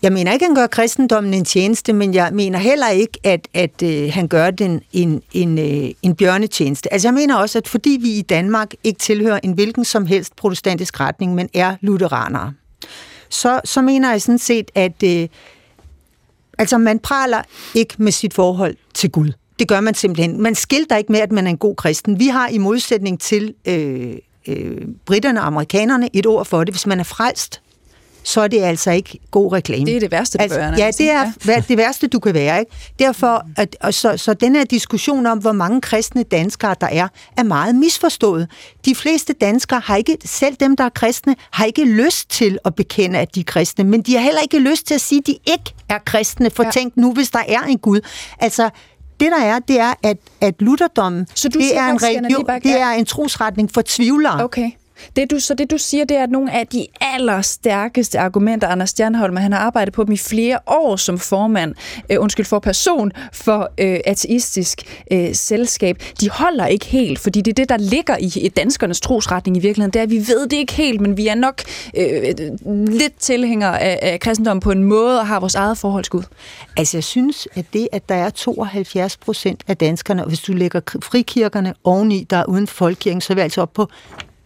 Jeg 0.03 0.13
mener 0.13 0.33
ikke, 0.33 0.45
at 0.45 0.49
han 0.49 0.55
gør 0.55 0.67
kristendommen 0.67 1.35
en 1.35 1.45
tjeneste, 1.45 1.93
men 1.93 2.15
jeg 2.15 2.31
mener 2.33 2.59
heller 2.59 2.89
ikke, 2.89 3.19
at, 3.25 3.49
at 3.55 3.83
øh, 3.83 4.11
han 4.13 4.29
gør 4.29 4.51
den 4.51 4.83
en, 4.93 5.23
en, 5.33 5.59
øh, 5.59 5.91
en 6.03 6.17
bjørnetjeneste. 6.17 6.93
Altså 6.93 7.09
jeg 7.09 7.15
mener 7.15 7.37
også, 7.37 7.59
at 7.59 7.69
fordi 7.69 7.99
vi 8.03 8.11
i 8.11 8.23
Danmark 8.23 8.75
ikke 8.85 8.99
tilhører 8.99 9.41
en 9.43 9.53
hvilken 9.53 9.85
som 9.85 10.07
helst 10.07 10.37
protestantisk 10.37 11.01
retning, 11.01 11.35
men 11.35 11.49
er 11.55 11.77
lutheranere, 11.81 12.53
så, 13.29 13.61
så 13.65 13.83
mener 13.83 14.11
jeg 14.11 14.23
sådan 14.23 14.39
set, 14.39 14.71
at 14.75 15.03
øh, 15.05 15.29
altså 16.59 16.79
man 16.79 16.99
praler 16.99 17.43
ikke 17.75 17.95
med 17.99 18.13
sit 18.13 18.35
forhold 18.35 18.77
til 18.95 19.11
Gud. 19.11 19.33
Det 19.59 19.69
gør 19.69 19.81
man 19.81 19.95
simpelthen. 19.95 20.43
Man 20.43 20.55
skilter 20.55 20.97
ikke 20.97 21.13
med, 21.13 21.21
at 21.21 21.33
man 21.33 21.47
er 21.47 21.51
en 21.51 21.59
god 21.59 21.77
kristen. 21.77 22.19
Vi 22.19 22.27
har 22.27 22.49
i 22.49 22.59
modsætning 22.59 23.21
til 23.21 23.55
øh, 23.67 24.17
øh, 24.49 24.89
britterne 25.07 25.41
og 25.41 25.47
amerikanerne 25.47 26.09
et 26.13 26.27
ord 26.27 26.45
for 26.45 26.65
det. 26.65 26.75
Hvis 26.75 26.87
man 26.87 27.01
er 27.01 27.05
frelst, 27.05 27.61
så 28.29 28.41
er 28.41 28.49
det 28.49 28.63
altså 28.63 28.91
ikke 28.91 29.19
god 29.31 29.53
reklame. 29.53 29.87
Det 29.87 29.97
er 29.97 30.01
det 30.01 30.11
værste, 30.11 30.39
du 30.39 30.43
altså, 30.43 30.59
være. 30.59 30.75
Ja, 30.79 30.91
det 30.99 31.11
er 31.11 31.33
ja. 31.47 31.63
det 31.69 31.79
værste, 31.79 32.07
du 32.07 32.19
kan 32.19 32.35
være. 32.35 32.59
Ikke? 32.59 32.73
Derfor, 32.99 33.47
at, 33.57 33.77
og 33.81 33.95
så, 33.95 34.17
så 34.17 34.35
den 34.35 34.57
her 34.57 34.65
diskussion 34.65 35.27
om, 35.27 35.39
hvor 35.39 35.53
mange 35.53 35.81
kristne 35.81 36.23
danskere 36.23 36.75
der 36.81 36.87
er, 36.87 37.09
er 37.37 37.43
meget 37.43 37.75
misforstået. 37.75 38.49
De 38.85 38.95
fleste 38.95 39.33
danskere 39.33 39.81
har 39.81 39.97
ikke, 39.97 40.17
selv 40.25 40.57
dem, 40.57 40.77
der 40.77 40.85
er 40.85 40.89
kristne, 40.89 41.37
har 41.51 41.65
ikke 41.65 41.85
lyst 41.85 42.31
til 42.31 42.59
at 42.65 42.75
bekende, 42.75 43.19
at 43.19 43.35
de 43.35 43.41
er 43.41 43.45
kristne, 43.45 43.85
men 43.85 44.03
de 44.03 44.15
har 44.15 44.23
heller 44.23 44.41
ikke 44.41 44.59
lyst 44.59 44.87
til 44.87 44.95
at 44.95 45.01
sige, 45.01 45.19
at 45.19 45.27
de 45.27 45.33
ikke 45.33 45.75
er 45.89 45.99
kristne. 45.99 46.51
For 46.51 46.65
ja. 46.65 46.71
tænk 46.71 46.97
nu, 46.97 47.13
hvis 47.13 47.31
der 47.31 47.43
er 47.49 47.63
en 47.63 47.79
Gud. 47.79 48.01
Altså, 48.39 48.71
det 49.21 49.31
der 49.31 49.45
er, 49.45 49.59
det 49.59 49.81
er, 49.81 49.95
at, 50.03 50.17
at 50.41 50.55
lutherdommen, 50.59 51.27
så 51.35 51.49
du 51.49 51.59
det, 51.59 51.77
er 51.77 51.87
en 51.87 52.03
religion, 52.03 52.47
det 52.63 52.81
er 52.81 52.91
en 52.91 53.05
trosretning 53.05 53.71
for 53.73 53.83
tvivlere. 53.87 54.45
Okay. 54.45 54.71
Det 55.17 55.31
du, 55.31 55.41
så 55.41 55.55
det 55.55 55.71
du 55.71 55.79
siger, 55.79 56.05
det 56.05 56.17
er, 56.17 56.23
at 56.23 56.31
nogle 56.31 56.53
af 56.53 56.67
de 56.67 56.87
allerstærkeste 57.01 58.19
argumenter, 58.19 58.69
Anders 58.69 58.91
Stjernholm, 58.91 59.37
han 59.37 59.53
har 59.53 59.61
arbejdet 59.61 59.95
på 59.95 60.05
dem 60.05 60.13
i 60.13 60.17
flere 60.17 60.59
år 60.67 60.97
som 60.97 61.19
formand, 61.19 61.75
øh, 62.11 62.21
undskyld, 62.21 62.47
for 62.47 62.59
person 62.59 63.13
for 63.33 63.71
øh, 63.79 64.01
ateistisk 64.07 65.03
øh, 65.13 65.35
selskab, 65.35 66.03
de 66.21 66.31
holder 66.31 66.67
ikke 66.67 66.87
helt, 66.87 67.19
fordi 67.19 67.41
det 67.41 67.51
er 67.51 67.55
det, 67.55 67.69
der 67.69 67.77
ligger 67.77 68.17
i, 68.21 68.49
danskernes 68.57 69.01
trosretning 69.01 69.57
i 69.57 69.61
virkeligheden, 69.61 69.93
det 69.93 69.99
er, 69.99 70.03
at 70.03 70.11
vi 70.11 70.19
ved 70.19 70.49
det 70.49 70.57
ikke 70.57 70.73
helt, 70.73 71.01
men 71.01 71.17
vi 71.17 71.27
er 71.27 71.35
nok 71.35 71.63
øh, 71.97 72.35
lidt 72.87 73.15
tilhængere 73.19 73.81
af, 73.81 73.99
af 74.03 74.21
kristendommen 74.21 74.61
på 74.61 74.71
en 74.71 74.85
måde, 74.85 75.21
og 75.21 75.27
har 75.27 75.41
vores 75.41 75.55
eget 75.55 75.79
forholdsgud. 75.79 76.23
Altså, 76.77 76.97
jeg 76.97 77.05
synes, 77.05 77.49
at 77.55 77.65
det, 77.73 77.89
at 77.93 78.09
der 78.09 78.15
er 78.15 78.31
72 78.31 79.17
procent 79.17 79.65
af 79.69 79.77
danskerne, 79.77 80.23
og 80.23 80.29
hvis 80.29 80.41
du 80.41 80.53
lægger 80.53 80.81
frikirkerne 81.03 81.75
oveni, 81.85 82.27
der 82.31 82.37
er 82.37 82.45
uden 82.45 82.67
folkekirken, 82.67 83.21
så 83.21 83.33
er 83.33 83.35
vi 83.35 83.41
altså 83.41 83.61
op 83.61 83.73
på 83.73 83.89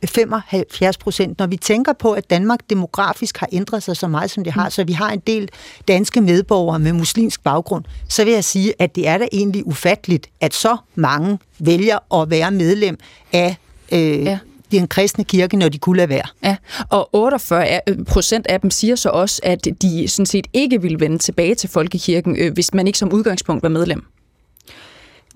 75 0.07 0.99
procent. 0.99 1.39
Når 1.39 1.47
vi 1.47 1.57
tænker 1.57 1.93
på, 1.93 2.13
at 2.13 2.31
Danmark 2.31 2.61
demografisk 2.71 3.39
har 3.39 3.49
ændret 3.53 3.83
sig 3.83 3.97
så 3.97 4.09
meget, 4.09 4.31
som 4.31 4.45
det 4.45 4.53
har, 4.53 4.69
så 4.69 4.85
vi 4.85 4.93
har 4.93 5.11
en 5.11 5.23
del 5.27 5.49
danske 5.89 6.21
medborgere 6.21 6.79
med 6.79 6.93
muslimsk 6.93 7.43
baggrund, 7.43 7.85
så 8.09 8.25
vil 8.25 8.33
jeg 8.33 8.45
sige, 8.45 8.75
at 8.79 8.97
det 8.97 9.09
er 9.09 9.19
da 9.19 9.29
egentlig 9.33 9.67
ufatteligt, 9.67 10.27
at 10.41 10.55
så 10.55 10.77
mange 10.95 11.39
vælger 11.59 12.21
at 12.23 12.31
være 12.31 12.51
medlem 12.51 12.99
af 13.33 13.57
øh, 13.93 14.25
ja 14.25 14.39
den 14.79 14.89
kristne 14.89 15.25
kirke, 15.25 15.57
når 15.57 15.69
de 15.69 15.79
kunne 15.79 15.97
lade 15.97 16.09
være. 16.09 16.27
Ja, 16.45 16.57
og 16.91 17.09
48 17.13 17.81
procent 18.07 18.47
af 18.47 18.61
dem 18.61 18.71
siger 18.71 18.97
så 18.97 19.09
også, 19.09 19.41
at 19.45 19.69
de 19.83 20.09
sådan 20.09 20.27
set 20.27 20.47
ikke 20.53 20.83
vil 20.83 21.01
vende 21.01 21.19
tilbage 21.19 21.55
til 21.55 21.71
folkekirken, 21.71 22.37
øh, 22.39 22.53
hvis 22.53 22.75
man 22.75 22.87
ikke 22.87 22.99
som 22.99 23.13
udgangspunkt 23.13 23.63
var 23.63 23.69
medlem. 23.69 24.05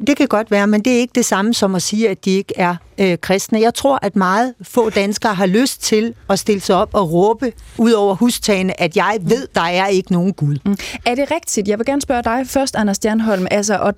Det 0.07 0.17
kan 0.17 0.29
godt 0.29 0.51
være, 0.51 0.67
men 0.67 0.81
det 0.81 0.93
er 0.93 0.99
ikke 0.99 1.13
det 1.15 1.25
samme 1.25 1.55
som 1.55 1.75
at 1.75 1.83
sige, 1.83 2.09
at 2.09 2.25
de 2.25 2.31
ikke 2.31 2.55
er 2.57 2.77
øh, 2.99 3.19
kristne. 3.19 3.61
Jeg 3.61 3.75
tror, 3.75 3.99
at 4.03 4.17
meget 4.17 4.55
få 4.63 4.91
danskere 4.91 5.35
har 5.35 5.47
lyst 5.47 5.83
til 5.83 6.15
at 6.31 6.39
stille 6.39 6.61
sig 6.61 6.77
op 6.77 6.91
og 6.93 7.13
råbe 7.13 7.53
ud 7.79 7.93
over 7.93 8.15
hustagene, 8.15 8.81
at 8.81 8.97
jeg 8.97 9.19
ved, 9.21 9.49
der 9.55 9.61
er 9.61 9.87
ikke 9.87 10.13
nogen 10.13 10.33
Gud. 10.33 10.59
Mm. 10.65 10.77
Er 11.07 11.15
det 11.15 11.31
rigtigt? 11.31 11.69
Jeg 11.69 11.79
vil 11.79 11.87
gerne 11.87 12.03
spørge 12.03 12.23
dig 12.23 12.47
først, 12.47 12.77
Anders 12.77 12.97
Stjernholm, 12.97 13.47
altså, 13.51 13.77
og 13.77 13.95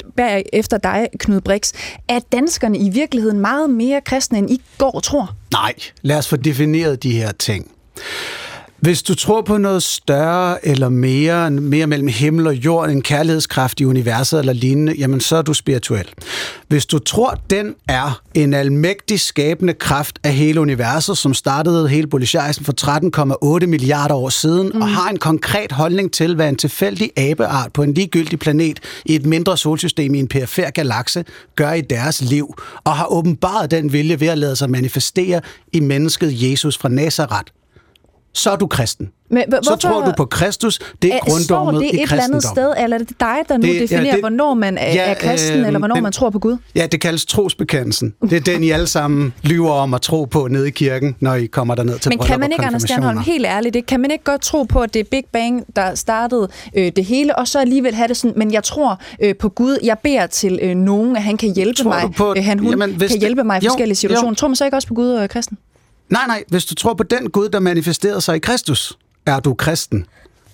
efter 0.52 0.78
dig, 0.78 1.08
Knud 1.18 1.40
Brix. 1.40 1.72
Er 2.08 2.18
danskerne 2.32 2.78
i 2.78 2.88
virkeligheden 2.88 3.40
meget 3.40 3.70
mere 3.70 4.00
kristne, 4.00 4.38
end 4.38 4.50
I 4.50 4.62
går 4.78 5.00
tror? 5.00 5.34
Nej, 5.52 5.74
lad 6.02 6.18
os 6.18 6.28
få 6.28 6.36
defineret 6.36 7.02
de 7.02 7.10
her 7.10 7.32
ting. 7.32 7.70
Hvis 8.80 9.02
du 9.02 9.14
tror 9.14 9.42
på 9.42 9.58
noget 9.58 9.82
større 9.82 10.66
eller 10.66 10.88
mere, 10.88 11.50
mere 11.50 11.86
mellem 11.86 12.08
himmel 12.08 12.46
og 12.46 12.54
jord, 12.54 12.90
en 12.90 13.02
kærlighedskraft 13.02 13.80
i 13.80 13.84
universet 13.84 14.38
eller 14.40 14.52
lignende, 14.52 14.94
jamen 14.98 15.20
så 15.20 15.36
er 15.36 15.42
du 15.42 15.54
spirituel. 15.54 16.08
Hvis 16.68 16.86
du 16.86 16.98
tror, 16.98 17.40
den 17.50 17.74
er 17.88 18.20
en 18.34 18.54
almægtig 18.54 19.20
skabende 19.20 19.72
kraft 19.72 20.18
af 20.24 20.32
hele 20.32 20.60
universet, 20.60 21.18
som 21.18 21.34
startede 21.34 21.88
hele 21.88 22.06
bolsjejsen 22.06 22.64
for 22.64 23.60
13,8 23.60 23.66
milliarder 23.66 24.14
år 24.14 24.28
siden, 24.28 24.70
mm. 24.74 24.82
og 24.82 24.88
har 24.88 25.10
en 25.10 25.18
konkret 25.18 25.72
holdning 25.72 26.12
til, 26.12 26.34
hvad 26.34 26.48
en 26.48 26.56
tilfældig 26.56 27.10
abeart 27.16 27.72
på 27.72 27.82
en 27.82 27.94
ligegyldig 27.94 28.38
planet 28.38 28.80
i 29.04 29.14
et 29.14 29.26
mindre 29.26 29.56
solsystem 29.56 30.14
i 30.14 30.18
en 30.18 30.28
perifer 30.28 30.70
galakse 30.70 31.24
gør 31.56 31.72
i 31.72 31.80
deres 31.80 32.22
liv, 32.22 32.54
og 32.84 32.96
har 32.96 33.06
åbenbart 33.12 33.70
den 33.70 33.92
vilje 33.92 34.20
ved 34.20 34.28
at 34.28 34.38
lade 34.38 34.56
sig 34.56 34.70
manifestere 34.70 35.40
i 35.72 35.80
mennesket 35.80 36.50
Jesus 36.50 36.78
fra 36.78 36.88
Nazareth, 36.88 37.52
så 38.32 38.50
er 38.50 38.56
du 38.56 38.66
kristen. 38.66 39.10
Men, 39.30 39.44
hvorfor, 39.48 39.62
så 39.62 39.76
tror 39.76 40.04
du 40.04 40.12
på 40.16 40.24
Kristus, 40.24 40.78
det 41.02 41.14
er 41.14 41.18
grunddommet 41.18 41.82
i 41.82 41.86
kristendom. 41.86 41.90
det 41.90 42.02
et 42.02 42.10
eller 42.12 42.24
andet 42.24 42.44
sted, 42.44 42.74
eller 42.78 42.98
er 42.98 42.98
det 42.98 43.20
dig, 43.20 43.36
der 43.48 43.56
nu 43.56 43.66
det, 43.66 43.80
definerer, 43.80 44.06
ja, 44.06 44.12
det, 44.12 44.20
hvornår 44.20 44.54
man 44.54 44.78
er, 44.78 44.94
ja, 44.94 45.02
er 45.02 45.14
kristen, 45.14 45.60
øh, 45.60 45.66
eller 45.66 45.78
hvornår 45.78 45.94
den, 45.94 46.02
man 46.02 46.12
tror 46.12 46.30
på 46.30 46.38
Gud? 46.38 46.56
Ja, 46.74 46.86
det 46.86 47.00
kaldes 47.00 47.26
trosbekendelsen. 47.26 48.14
Det 48.22 48.32
er 48.32 48.40
den, 48.40 48.64
I 48.64 48.70
alle 48.70 48.86
sammen 48.86 49.34
lyver 49.42 49.70
om 49.70 49.94
at 49.94 50.00
tro 50.00 50.24
på 50.24 50.48
nede 50.48 50.68
i 50.68 50.70
kirken, 50.70 51.16
når 51.20 51.34
I 51.34 51.46
kommer 51.46 51.74
derned 51.74 51.98
til 51.98 52.08
Men 52.08 52.18
kan 52.18 52.40
man 52.40 52.52
ikke, 52.52 52.64
Anders 52.64 52.82
Stjernholm, 52.82 53.18
helt 53.18 53.46
ærligt, 53.46 53.74
det, 53.74 53.86
kan 53.86 54.00
man 54.00 54.10
ikke 54.10 54.24
godt 54.24 54.40
tro 54.40 54.62
på, 54.62 54.80
at 54.80 54.94
det 54.94 55.00
er 55.00 55.04
Big 55.10 55.24
Bang, 55.32 55.64
der 55.76 55.94
startede 55.94 56.48
øh, 56.76 56.92
det 56.96 57.04
hele, 57.04 57.38
og 57.38 57.48
så 57.48 57.60
alligevel 57.60 57.94
have 57.94 58.08
det 58.08 58.16
sådan, 58.16 58.38
men 58.38 58.52
jeg 58.52 58.64
tror 58.64 59.00
øh, 59.22 59.36
på 59.36 59.48
Gud, 59.48 59.78
jeg 59.82 59.98
beder 59.98 60.26
til 60.26 60.58
øh, 60.62 60.74
nogen, 60.74 61.16
at 61.16 61.22
han 61.22 61.36
kan 61.36 61.54
hjælpe 61.54 61.82
tror 61.82 61.90
mig, 61.90 62.14
på, 62.16 62.34
øh, 62.36 62.44
han, 62.44 62.58
hun 62.58 62.70
jamen, 62.70 62.98
kan 62.98 63.20
hjælpe 63.20 63.44
mig 63.44 63.62
i 63.62 63.66
forskellige 63.66 63.96
situationer. 63.96 64.30
Jo. 64.30 64.34
Tror 64.34 64.48
man 64.48 64.56
så 64.56 64.64
ikke 64.64 64.76
også 64.76 64.88
på 64.88 64.94
Gud 64.94 65.08
og 65.08 65.30
kristen? 65.30 65.58
Nej, 66.10 66.26
nej, 66.26 66.44
hvis 66.48 66.64
du 66.64 66.74
tror 66.74 66.94
på 66.94 67.02
den 67.02 67.30
Gud, 67.30 67.48
der 67.48 67.60
manifesterede 67.60 68.20
sig 68.20 68.36
i 68.36 68.38
Kristus, 68.38 68.98
er 69.26 69.40
du 69.40 69.54
kristen. 69.54 70.06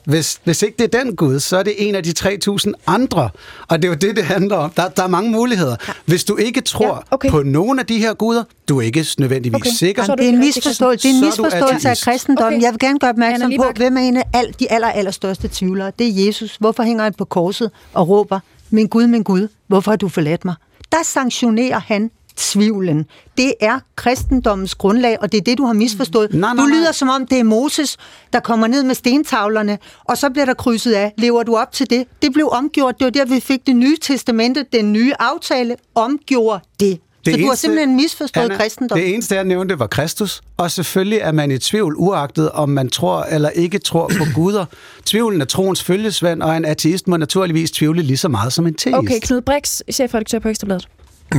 Hvis, 0.04 0.40
hvis 0.44 0.62
ikke 0.62 0.76
det 0.78 0.94
er 0.94 1.04
den 1.04 1.16
Gud, 1.16 1.40
så 1.40 1.56
er 1.56 1.62
det 1.62 1.74
en 1.78 1.94
af 1.94 2.02
de 2.02 2.12
3.000 2.18 2.72
andre. 2.86 3.30
Og 3.68 3.82
det 3.82 3.84
er 3.84 3.88
jo 3.88 3.94
det, 3.94 4.16
det 4.16 4.24
handler 4.24 4.56
om. 4.56 4.70
Der, 4.70 4.88
der 4.88 5.02
er 5.02 5.06
mange 5.06 5.30
muligheder. 5.30 5.76
Ja. 5.88 5.92
Hvis 6.06 6.24
du 6.24 6.36
ikke 6.36 6.60
tror 6.60 6.94
ja, 6.94 7.14
okay. 7.14 7.30
på 7.30 7.42
nogen 7.42 7.78
af 7.78 7.86
de 7.86 7.98
her 7.98 8.14
guder, 8.14 8.44
du 8.68 8.78
er 8.78 8.82
ikke 8.82 9.06
nødvendigvis 9.18 9.60
okay. 9.60 9.70
sikker. 9.70 10.14
Det 10.16 10.24
er 10.24 10.28
en 10.28 10.38
misforståelse, 10.38 11.08
det 11.08 11.14
er 11.14 11.18
en 11.18 11.24
misforståelse 11.26 11.88
af 11.88 11.96
kristendommen. 11.96 12.56
Okay. 12.56 12.64
Jeg 12.64 12.72
vil 12.72 12.78
gerne 12.78 12.98
gøre 12.98 13.10
opmærksom 13.10 13.52
på, 13.56 13.64
hvem 13.76 13.96
er 13.96 14.00
en 14.00 14.16
af 14.16 14.24
al, 14.32 14.54
de 14.60 14.72
aller, 14.72 14.88
aller 14.88 15.10
største 15.10 15.48
tvivlere. 15.52 15.92
Det 15.98 16.06
er 16.06 16.26
Jesus. 16.26 16.56
Hvorfor 16.56 16.82
hænger 16.82 17.04
han 17.04 17.14
på 17.18 17.24
korset 17.24 17.70
og 17.94 18.08
råber, 18.08 18.40
min 18.70 18.86
Gud, 18.86 19.06
min 19.06 19.22
Gud, 19.22 19.48
hvorfor 19.66 19.90
har 19.90 19.96
du 19.96 20.08
forladt 20.08 20.44
mig? 20.44 20.54
Der 20.92 21.02
sanktionerer 21.04 21.80
han 21.80 22.10
tvivlen. 22.36 23.06
Det 23.36 23.54
er 23.60 23.78
kristendommens 23.96 24.74
grundlag, 24.74 25.16
og 25.20 25.32
det 25.32 25.38
er 25.38 25.44
det, 25.44 25.58
du 25.58 25.64
har 25.64 25.72
misforstået. 25.72 26.30
Nej, 26.34 26.40
nej, 26.40 26.54
nej. 26.54 26.64
Du 26.64 26.68
lyder 26.68 26.92
som 26.92 27.08
om, 27.08 27.26
det 27.26 27.38
er 27.38 27.44
Moses, 27.44 27.96
der 28.32 28.40
kommer 28.40 28.66
ned 28.66 28.82
med 28.82 28.94
stentavlerne, 28.94 29.78
og 30.04 30.18
så 30.18 30.30
bliver 30.30 30.46
der 30.46 30.54
krydset 30.54 30.92
af. 30.92 31.12
Lever 31.18 31.42
du 31.42 31.56
op 31.56 31.72
til 31.72 31.90
det? 31.90 32.04
Det 32.22 32.32
blev 32.32 32.48
omgjort. 32.52 32.98
Det 32.98 33.04
var 33.04 33.10
der, 33.10 33.24
vi 33.24 33.40
fik 33.40 33.66
det 33.66 33.76
nye 33.76 33.96
testamente, 34.02 34.64
den 34.72 34.92
nye 34.92 35.12
aftale, 35.18 35.76
omgjorde 35.94 36.60
det. 36.80 37.00
Det 37.24 37.32
så 37.32 37.36
eneste, 37.36 37.44
du 37.44 37.48
har 37.48 37.56
simpelthen 37.56 37.96
misforstået 37.96 38.44
Anna, 38.44 38.56
kristendom. 38.56 38.98
Det 38.98 39.14
eneste, 39.14 39.34
jeg 39.34 39.44
nævnte, 39.44 39.78
var 39.78 39.86
Kristus. 39.86 40.42
Og 40.56 40.70
selvfølgelig 40.70 41.18
er 41.18 41.32
man 41.32 41.50
i 41.50 41.58
tvivl, 41.58 41.94
uagtet 41.98 42.50
om 42.50 42.68
man 42.68 42.88
tror 42.88 43.22
eller 43.22 43.50
ikke 43.50 43.78
tror 43.78 44.10
på 44.18 44.24
guder. 44.34 44.64
Tvivlen 45.04 45.40
er 45.40 45.44
troens 45.44 45.82
følgesvand, 45.82 46.42
og 46.42 46.56
en 46.56 46.64
ateist 46.64 47.08
må 47.08 47.16
naturligvis 47.16 47.70
tvivle 47.70 48.02
lige 48.02 48.16
så 48.16 48.28
meget 48.28 48.52
som 48.52 48.66
en 48.66 48.74
teist. 48.74 48.96
Okay, 48.96 49.20
Knud 49.20 49.40
Brix, 49.40 49.80
chefredaktør 49.92 50.38
på 50.38 50.48
Ekstrabladet. 50.48 50.88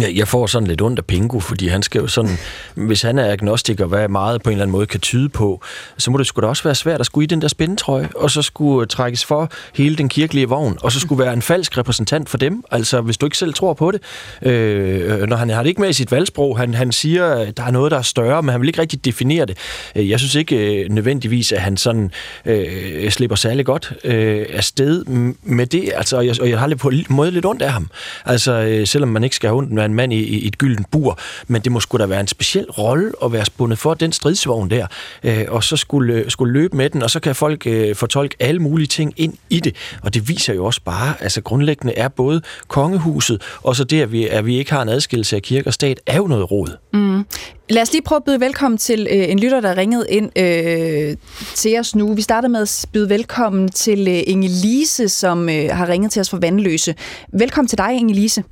Ja, 0.01 0.07
jeg 0.15 0.27
får 0.27 0.47
sådan 0.47 0.67
lidt 0.67 0.81
ondt 0.81 0.99
af 0.99 1.05
Pingu, 1.05 1.39
fordi 1.39 1.67
han 1.67 1.83
skal 1.83 2.01
jo 2.01 2.07
sådan, 2.07 2.37
hvis 2.75 3.01
han 3.01 3.19
er 3.19 3.31
agnostiker, 3.31 3.85
hvad 3.85 4.07
meget 4.07 4.43
på 4.43 4.49
en 4.49 4.53
eller 4.53 4.63
anden 4.63 4.71
måde 4.71 4.85
kan 4.85 4.99
tyde 4.99 5.29
på, 5.29 5.61
så 5.97 6.11
må 6.11 6.17
det 6.17 6.27
sgu 6.27 6.41
da 6.41 6.47
også 6.47 6.63
være 6.63 6.75
svært 6.75 6.99
at 6.99 7.05
skulle 7.05 7.23
i 7.23 7.27
den 7.27 7.41
der 7.41 7.47
spændetrøje, 7.47 8.09
og 8.15 8.31
så 8.31 8.41
skulle 8.41 8.81
øh, 8.81 8.87
trækkes 8.87 9.25
for 9.25 9.51
hele 9.75 9.95
den 9.95 10.09
kirkelige 10.09 10.49
vogn, 10.49 10.77
og 10.81 10.91
så 10.91 10.99
skulle 10.99 11.23
være 11.23 11.33
en 11.33 11.41
falsk 11.41 11.77
repræsentant 11.77 12.29
for 12.29 12.37
dem, 12.37 12.63
altså 12.71 13.01
hvis 13.01 13.17
du 13.17 13.25
ikke 13.25 13.37
selv 13.37 13.53
tror 13.53 13.73
på 13.73 13.91
det. 13.91 14.01
Øh, 14.41 15.21
øh 15.21 15.27
når 15.27 15.37
han 15.37 15.49
har 15.49 15.63
det 15.63 15.69
ikke 15.69 15.81
med 15.81 15.89
i 15.89 15.93
sit 15.93 16.11
valgsprog, 16.11 16.57
han, 16.57 16.73
han 16.73 16.91
siger, 16.91 17.25
at 17.25 17.57
der 17.57 17.63
er 17.63 17.71
noget, 17.71 17.91
der 17.91 17.97
er 17.97 18.01
større, 18.01 18.43
men 18.43 18.49
han 18.49 18.61
vil 18.61 18.67
ikke 18.67 18.81
rigtig 18.81 19.05
definere 19.05 19.45
det. 19.45 19.57
Øh, 19.95 20.09
jeg 20.09 20.19
synes 20.19 20.35
ikke 20.35 20.83
øh, 20.83 20.89
nødvendigvis, 20.89 21.51
at 21.51 21.61
han 21.61 21.77
sådan 21.77 22.11
øh, 22.45 23.11
slipper 23.11 23.35
særlig 23.35 23.65
godt 23.65 23.93
øh, 24.03 24.45
afsted 24.49 25.05
med 25.43 25.65
det, 25.65 25.91
altså, 25.95 26.17
og 26.17 26.25
jeg, 26.25 26.35
og 26.41 26.49
jeg 26.49 26.59
har 26.59 26.67
lidt 26.67 26.79
på 26.79 26.89
en 26.89 27.05
måde 27.09 27.31
lidt 27.31 27.45
ondt 27.45 27.61
af 27.61 27.71
ham. 27.71 27.89
Altså, 28.25 28.51
øh, 28.51 28.87
selvom 28.87 29.09
man 29.09 29.23
ikke 29.23 29.35
skal 29.35 29.47
have 29.47 29.57
ondt 29.57 29.74
være 29.77 29.85
en 29.85 29.93
mand 29.93 30.13
i, 30.13 30.17
i 30.17 30.47
et 30.47 30.57
gyldent 30.57 30.91
bur, 30.91 31.19
men 31.47 31.61
det 31.61 31.71
må 31.71 31.79
skulle 31.79 32.01
da 32.01 32.09
være 32.09 32.19
en 32.19 32.27
speciel 32.27 32.65
rolle 32.71 33.11
at 33.23 33.31
være 33.31 33.45
spundet 33.45 33.79
for 33.79 33.93
den 33.93 34.11
stridsvogn 34.11 34.69
der, 34.69 34.87
øh, 35.23 35.45
og 35.47 35.63
så 35.63 35.77
skulle, 35.77 36.13
øh, 36.13 36.31
skulle 36.31 36.53
løbe 36.53 36.77
med 36.77 36.89
den, 36.89 37.03
og 37.03 37.09
så 37.09 37.19
kan 37.19 37.35
folk 37.35 37.67
øh, 37.67 37.95
fortolke 37.95 38.35
alle 38.39 38.59
mulige 38.61 38.87
ting 38.87 39.13
ind 39.17 39.33
i 39.49 39.59
det, 39.59 39.75
og 40.01 40.13
det 40.13 40.29
viser 40.29 40.53
jo 40.53 40.65
også 40.65 40.81
bare, 40.85 41.13
altså 41.19 41.41
grundlæggende 41.41 41.93
er 41.93 42.07
både 42.07 42.41
kongehuset, 42.67 43.41
og 43.63 43.75
så 43.75 43.83
det, 43.83 44.01
at 44.01 44.11
vi, 44.11 44.27
at 44.27 44.45
vi 44.45 44.57
ikke 44.57 44.73
har 44.73 44.81
en 44.81 44.89
adskillelse 44.89 45.35
af 45.35 45.41
kirke 45.41 45.67
og 45.67 45.73
stat, 45.73 45.99
er 46.05 46.17
jo 46.17 46.27
noget 46.27 46.51
råd. 46.51 46.77
Mm. 46.93 47.25
Lad 47.69 47.81
os 47.81 47.91
lige 47.91 48.01
prøve 48.01 48.17
at 48.17 48.23
byde 48.23 48.39
velkommen 48.39 48.77
til 48.77 49.07
øh, 49.11 49.29
en 49.29 49.39
lytter, 49.39 49.59
der 49.61 49.77
ringede 49.77 50.05
ind 50.09 50.39
øh, 50.39 51.17
til 51.55 51.79
os 51.79 51.95
nu. 51.95 52.13
Vi 52.13 52.21
starter 52.21 52.47
med 52.47 52.61
at 52.61 52.85
byde 52.93 53.09
velkommen 53.09 53.69
til 53.69 54.07
øh, 54.07 54.23
Inge 54.27 54.47
Lise, 54.47 55.09
som 55.09 55.49
øh, 55.49 55.69
har 55.71 55.89
ringet 55.89 56.11
til 56.11 56.19
os 56.19 56.29
fra 56.29 56.37
Vandløse. 56.41 56.95
Velkommen 57.33 57.67
til 57.67 57.77
dig, 57.77 57.93
Inge 57.93 58.13
Lise. 58.13 58.43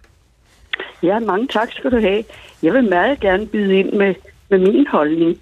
Ja, 1.03 1.19
mange 1.19 1.47
tak 1.47 1.71
skal 1.71 1.91
du 1.91 1.99
have. 1.99 2.23
Jeg 2.63 2.73
vil 2.73 2.83
meget 2.89 3.19
gerne 3.19 3.45
byde 3.47 3.79
ind 3.79 3.93
med, 3.93 4.15
med 4.49 4.59
min 4.59 4.87
holdning 4.87 5.41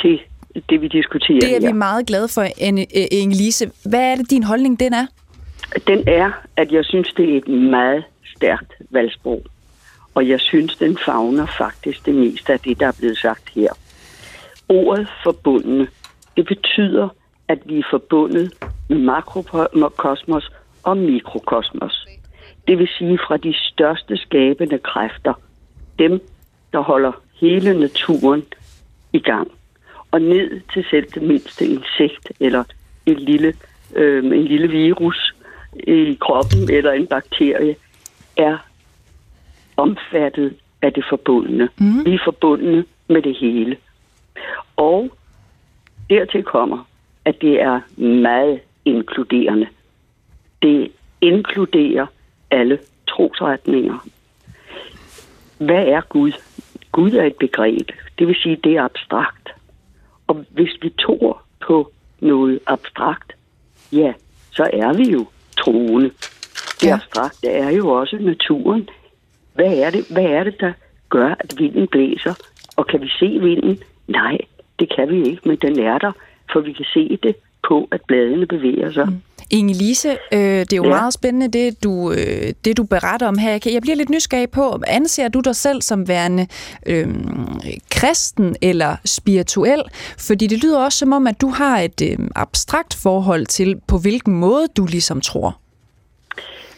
til 0.00 0.20
det, 0.70 0.80
vi 0.80 0.88
diskuterer 0.88 1.40
Det 1.40 1.56
er 1.56 1.60
her. 1.60 1.68
vi 1.68 1.72
meget 1.72 2.06
glade 2.06 2.28
for, 2.28 2.42
Inge-Lise. 3.12 3.88
Hvad 3.90 4.12
er 4.12 4.16
det, 4.16 4.30
din 4.30 4.42
holdning 4.42 4.80
den 4.80 4.92
er? 4.92 5.06
Den 5.86 6.08
er, 6.08 6.30
at 6.56 6.72
jeg 6.72 6.84
synes, 6.84 7.12
det 7.16 7.34
er 7.34 7.36
et 7.36 7.48
meget 7.48 8.04
stærkt 8.36 8.72
valgsprog. 8.90 9.42
Og 10.14 10.28
jeg 10.28 10.40
synes, 10.40 10.76
den 10.76 10.98
fagner 11.06 11.46
faktisk 11.58 12.06
det 12.06 12.14
meste 12.14 12.52
af 12.52 12.60
det, 12.60 12.80
der 12.80 12.86
er 12.86 12.92
blevet 12.98 13.18
sagt 13.18 13.50
her. 13.54 13.68
Ordet 14.68 15.08
forbundne, 15.24 15.86
det 16.36 16.46
betyder, 16.46 17.08
at 17.48 17.58
vi 17.64 17.78
er 17.78 17.82
forbundet 17.90 18.52
med 18.88 18.98
makrokosmos 18.98 20.50
og 20.82 20.96
mikrokosmos. 20.96 22.05
Det 22.66 22.78
vil 22.78 22.88
sige 22.98 23.18
fra 23.18 23.36
de 23.36 23.54
største 23.54 24.16
skabende 24.16 24.78
kræfter, 24.78 25.34
dem, 25.98 26.20
der 26.72 26.80
holder 26.80 27.12
hele 27.40 27.80
naturen 27.80 28.44
i 29.12 29.18
gang, 29.18 29.50
og 30.10 30.20
ned 30.20 30.60
til 30.72 30.86
selv 30.90 31.06
det 31.14 31.22
mindste 31.22 31.66
insekt 31.66 32.32
eller 32.40 32.64
en 33.06 33.16
lille, 33.16 33.54
øh, 33.94 34.24
en 34.24 34.44
lille 34.44 34.68
virus 34.68 35.34
i 35.74 36.18
kroppen 36.20 36.70
eller 36.70 36.92
en 36.92 37.06
bakterie, 37.06 37.76
er 38.36 38.58
omfattet 39.76 40.54
af 40.82 40.92
det 40.92 41.04
forbundne. 41.08 41.68
Mm. 41.78 42.04
Vi 42.04 42.14
er 42.14 42.24
forbundne 42.24 42.84
med 43.08 43.22
det 43.22 43.36
hele. 43.36 43.76
Og 44.76 45.10
dertil 46.10 46.42
kommer, 46.42 46.88
at 47.24 47.40
det 47.40 47.60
er 47.60 48.00
meget 48.00 48.60
inkluderende. 48.84 49.66
Det 50.62 50.92
inkluderer 51.20 52.06
alle 52.50 52.78
trosretninger. 53.08 53.98
Hvad 55.58 55.84
er 55.86 56.00
Gud? 56.00 56.32
Gud 56.92 57.12
er 57.12 57.24
et 57.24 57.36
begreb. 57.36 57.90
Det 58.18 58.26
vil 58.26 58.36
sige, 58.42 58.56
det 58.64 58.76
er 58.76 58.82
abstrakt. 58.82 59.48
Og 60.26 60.44
hvis 60.50 60.70
vi 60.82 60.92
tror 61.00 61.42
på 61.66 61.92
noget 62.20 62.60
abstrakt, 62.66 63.32
ja, 63.92 64.12
så 64.52 64.70
er 64.72 64.92
vi 64.92 65.10
jo 65.10 65.26
troende. 65.58 66.10
Det 66.80 66.86
ja. 66.86 66.94
abstrakte 66.94 67.48
er 67.48 67.70
jo 67.70 67.88
også 67.88 68.16
naturen. 68.20 68.88
Hvad 69.54 69.78
er, 69.78 69.90
det, 69.90 70.06
hvad 70.10 70.24
er 70.24 70.44
det, 70.44 70.60
der 70.60 70.72
gør, 71.08 71.34
at 71.38 71.54
vinden 71.58 71.86
blæser? 71.88 72.34
Og 72.76 72.86
kan 72.86 73.00
vi 73.00 73.08
se 73.18 73.26
vinden? 73.26 73.82
Nej, 74.08 74.38
det 74.78 74.94
kan 74.96 75.08
vi 75.08 75.30
ikke, 75.30 75.48
men 75.48 75.56
den 75.56 75.78
er 75.78 75.98
der, 75.98 76.12
for 76.52 76.60
vi 76.60 76.72
kan 76.72 76.84
se 76.94 77.18
det 77.22 77.36
på, 77.68 77.88
at 77.90 78.00
bladene 78.06 78.46
bevæger 78.46 78.92
sig. 78.92 79.06
Mm. 79.06 79.22
Inge 79.50 79.74
Lise, 79.74 80.10
øh, 80.32 80.38
det 80.38 80.72
er 80.72 80.76
jo 80.76 80.84
ja. 80.84 80.88
meget 80.88 81.12
spændende, 81.12 81.48
det 81.58 81.84
du, 81.84 82.12
øh, 82.12 82.52
det 82.64 82.76
du 82.76 82.84
beretter 82.84 83.28
om 83.28 83.38
her. 83.38 83.50
Jeg 83.50 83.82
bliver 83.82 83.96
lidt 83.96 84.10
nysgerrig 84.10 84.50
på, 84.50 84.80
anser 84.86 85.28
du 85.28 85.40
dig 85.40 85.56
selv 85.56 85.82
som 85.82 86.08
værende 86.08 86.46
øh, 86.86 87.06
kristen 87.90 88.56
eller 88.62 88.96
spirituel? 89.04 89.82
Fordi 90.18 90.46
det 90.46 90.62
lyder 90.64 90.84
også 90.84 90.98
som 90.98 91.12
om, 91.12 91.26
at 91.26 91.40
du 91.40 91.48
har 91.48 91.80
et 91.80 92.02
øh, 92.02 92.18
abstrakt 92.36 92.98
forhold 93.02 93.46
til, 93.46 93.80
på 93.88 93.98
hvilken 93.98 94.34
måde 94.34 94.66
du 94.76 94.86
ligesom 94.86 95.20
tror. 95.20 95.58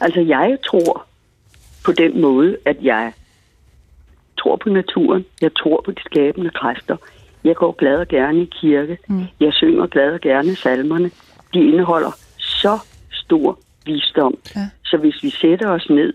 Altså, 0.00 0.20
jeg 0.20 0.58
tror 0.66 1.04
på 1.84 1.92
den 1.92 2.20
måde, 2.20 2.56
at 2.64 2.76
jeg 2.82 3.12
tror 4.38 4.56
på 4.56 4.68
naturen, 4.68 5.24
jeg 5.40 5.50
tror 5.58 5.82
på 5.84 5.90
de 5.90 6.00
skabende 6.00 6.50
kræfter. 6.50 6.96
Jeg 7.44 7.56
går 7.56 7.72
glad 7.72 7.96
og 7.96 8.08
gerne 8.08 8.42
i 8.42 8.50
kirke. 8.60 8.98
Mm. 9.08 9.22
Jeg 9.40 9.52
synger 9.52 9.86
glad 9.86 10.12
og 10.12 10.20
gerne 10.20 10.56
salmerne. 10.56 11.10
De 11.54 11.58
indeholder 11.58 12.27
så 12.62 12.78
stor 13.10 13.58
visdom. 13.86 14.34
Ja. 14.56 14.68
Så 14.84 14.96
hvis 14.96 15.22
vi 15.22 15.30
sætter 15.30 15.68
os 15.68 15.86
ned 15.90 16.12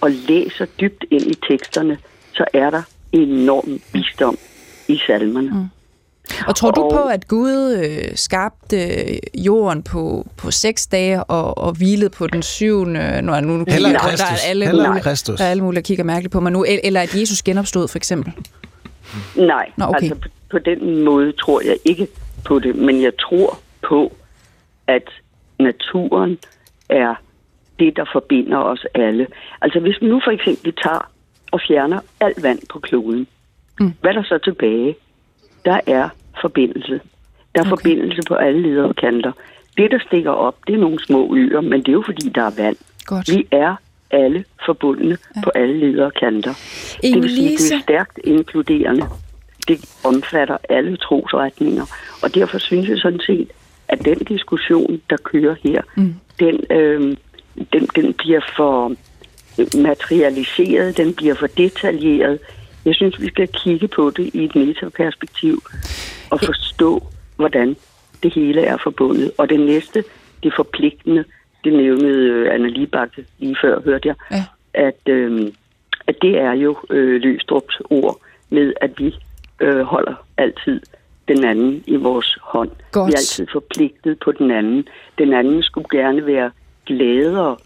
og 0.00 0.10
læser 0.28 0.66
dybt 0.80 1.04
ind 1.10 1.22
i 1.22 1.34
teksterne, 1.48 1.98
så 2.34 2.44
er 2.52 2.70
der 2.70 2.82
enorm 3.12 3.80
visdom 3.92 4.36
i 4.88 5.00
salmerne. 5.06 5.50
Mm. 5.50 5.68
Og 6.46 6.56
tror 6.56 6.68
og, 6.68 6.76
du 6.76 6.96
på, 6.96 7.02
at 7.02 7.28
Gud 7.28 7.76
øh, 7.84 8.14
skabte 8.14 8.78
jorden 9.34 9.82
på, 9.82 10.26
på 10.36 10.50
seks 10.50 10.86
dage 10.86 11.24
og, 11.24 11.58
og 11.58 11.72
hvilede 11.72 12.10
på 12.10 12.26
den 12.26 12.42
syvende? 12.42 13.22
Nu, 13.22 13.40
nu, 13.40 13.56
nu 13.56 13.64
Heller 13.68 13.88
der 13.88 13.98
er 13.98 14.48
alle 14.48 14.66
Heller 14.66 14.88
mulige, 14.88 15.36
Der 15.36 15.44
er 15.44 15.50
alle 15.50 15.62
mulige, 15.62 15.76
der 15.76 15.86
kigger 15.86 16.04
mærkeligt 16.04 16.32
på 16.32 16.40
mig 16.40 16.52
nu. 16.52 16.64
Eller 16.84 17.00
at 17.00 17.20
Jesus 17.20 17.42
genopstod, 17.42 17.88
for 17.88 17.96
eksempel? 17.96 18.32
Nej, 19.36 19.70
Nå, 19.76 19.84
okay. 19.84 19.96
altså 19.96 20.14
på, 20.14 20.28
på 20.50 20.58
den 20.58 21.04
måde 21.04 21.32
tror 21.32 21.60
jeg 21.60 21.76
ikke 21.84 22.08
på 22.44 22.58
det. 22.58 22.76
Men 22.76 23.02
jeg 23.02 23.12
tror 23.20 23.58
på, 23.88 24.12
at 24.86 25.08
naturen 25.58 26.38
er 26.88 27.14
det, 27.78 27.96
der 27.96 28.04
forbinder 28.12 28.58
os 28.58 28.86
alle. 28.94 29.26
Altså 29.60 29.80
hvis 29.80 29.96
vi 30.00 30.06
nu 30.06 30.20
for 30.24 30.30
eksempel 30.30 30.72
tager 30.82 31.10
og 31.52 31.60
fjerner 31.68 32.00
alt 32.20 32.42
vand 32.42 32.58
på 32.70 32.78
kloden, 32.78 33.26
mm. 33.80 33.92
hvad 34.00 34.10
er 34.10 34.14
der 34.14 34.22
så 34.22 34.38
tilbage? 34.38 34.96
Der 35.64 35.80
er 35.86 36.08
forbindelse. 36.40 37.00
Der 37.54 37.60
er 37.60 37.66
okay. 37.66 37.70
forbindelse 37.70 38.22
på 38.28 38.34
alle 38.34 38.62
ledere 38.62 38.88
og 38.88 38.96
kanter. 38.96 39.32
Det, 39.76 39.90
der 39.90 39.98
stikker 40.06 40.30
op, 40.30 40.56
det 40.66 40.74
er 40.74 40.78
nogle 40.78 41.04
små 41.04 41.36
øer, 41.36 41.60
men 41.60 41.80
det 41.80 41.88
er 41.88 41.92
jo 41.92 42.02
fordi, 42.06 42.28
der 42.28 42.42
er 42.42 42.52
vand. 42.56 42.76
Godt. 43.06 43.30
Vi 43.30 43.46
er 43.50 43.76
alle 44.10 44.44
forbundne 44.66 45.18
ja. 45.36 45.40
på 45.44 45.50
alle 45.54 45.78
ledere 45.78 46.06
og 46.06 46.14
kanter. 46.14 46.54
Det 47.02 47.22
vil 47.22 47.30
sige, 47.30 47.48
det 47.48 47.72
er 47.72 47.80
stærkt 47.82 48.18
inkluderende. 48.24 49.06
Det 49.68 49.78
omfatter 50.04 50.56
alle 50.68 50.96
trosretninger. 50.96 51.84
Og 52.22 52.34
derfor 52.34 52.58
synes 52.58 52.88
jeg 52.88 52.98
sådan 52.98 53.20
set, 53.20 53.50
at 53.88 54.04
den 54.04 54.18
diskussion, 54.18 55.02
der 55.10 55.16
kører 55.16 55.54
her, 55.62 55.82
mm. 55.96 56.14
den, 56.40 56.64
øh, 56.70 57.16
den, 57.72 57.86
den 57.96 58.14
bliver 58.14 58.40
for 58.56 58.92
materialiseret, 59.78 60.96
den 60.96 61.14
bliver 61.14 61.34
for 61.34 61.46
detaljeret. 61.46 62.38
Jeg 62.84 62.94
synes, 62.94 63.20
vi 63.20 63.28
skal 63.28 63.48
kigge 63.48 63.88
på 63.88 64.10
det 64.10 64.34
i 64.34 64.44
et 64.44 64.56
metaperspektiv 64.56 65.62
og 66.30 66.40
forstå, 66.40 67.02
hvordan 67.36 67.76
det 68.22 68.34
hele 68.34 68.60
er 68.60 68.76
forbundet. 68.76 69.32
Og 69.38 69.48
det 69.48 69.60
næste, 69.60 70.04
det 70.42 70.52
forpligtende, 70.56 71.24
det 71.64 71.72
nævnede 71.72 72.28
øh, 72.28 72.54
Anna 72.54 72.68
Libak 72.68 73.08
lige 73.38 73.56
før, 73.62 73.80
hørte 73.80 74.08
jeg, 74.08 74.16
ja. 74.30 74.44
at, 74.74 75.08
øh, 75.08 75.52
at 76.06 76.16
det 76.22 76.38
er 76.38 76.52
jo 76.52 76.76
øh, 76.90 77.20
Løstrups 77.22 77.80
ord 77.90 78.20
med, 78.50 78.72
at 78.80 78.90
vi 78.98 79.14
øh, 79.60 79.80
holder 79.80 80.14
altid 80.36 80.80
den 81.28 81.44
anden 81.44 81.84
i 81.86 81.96
vores 81.96 82.38
hånd. 82.42 82.70
Godt. 82.92 83.08
Vi 83.08 83.12
er 83.12 83.16
altid 83.16 83.46
forpligtet 83.52 84.18
på 84.24 84.32
den 84.32 84.50
anden. 84.50 84.88
Den 85.18 85.32
anden 85.32 85.62
skulle 85.62 85.88
gerne 85.90 86.26
være 86.26 86.50
gladere, 86.86 87.56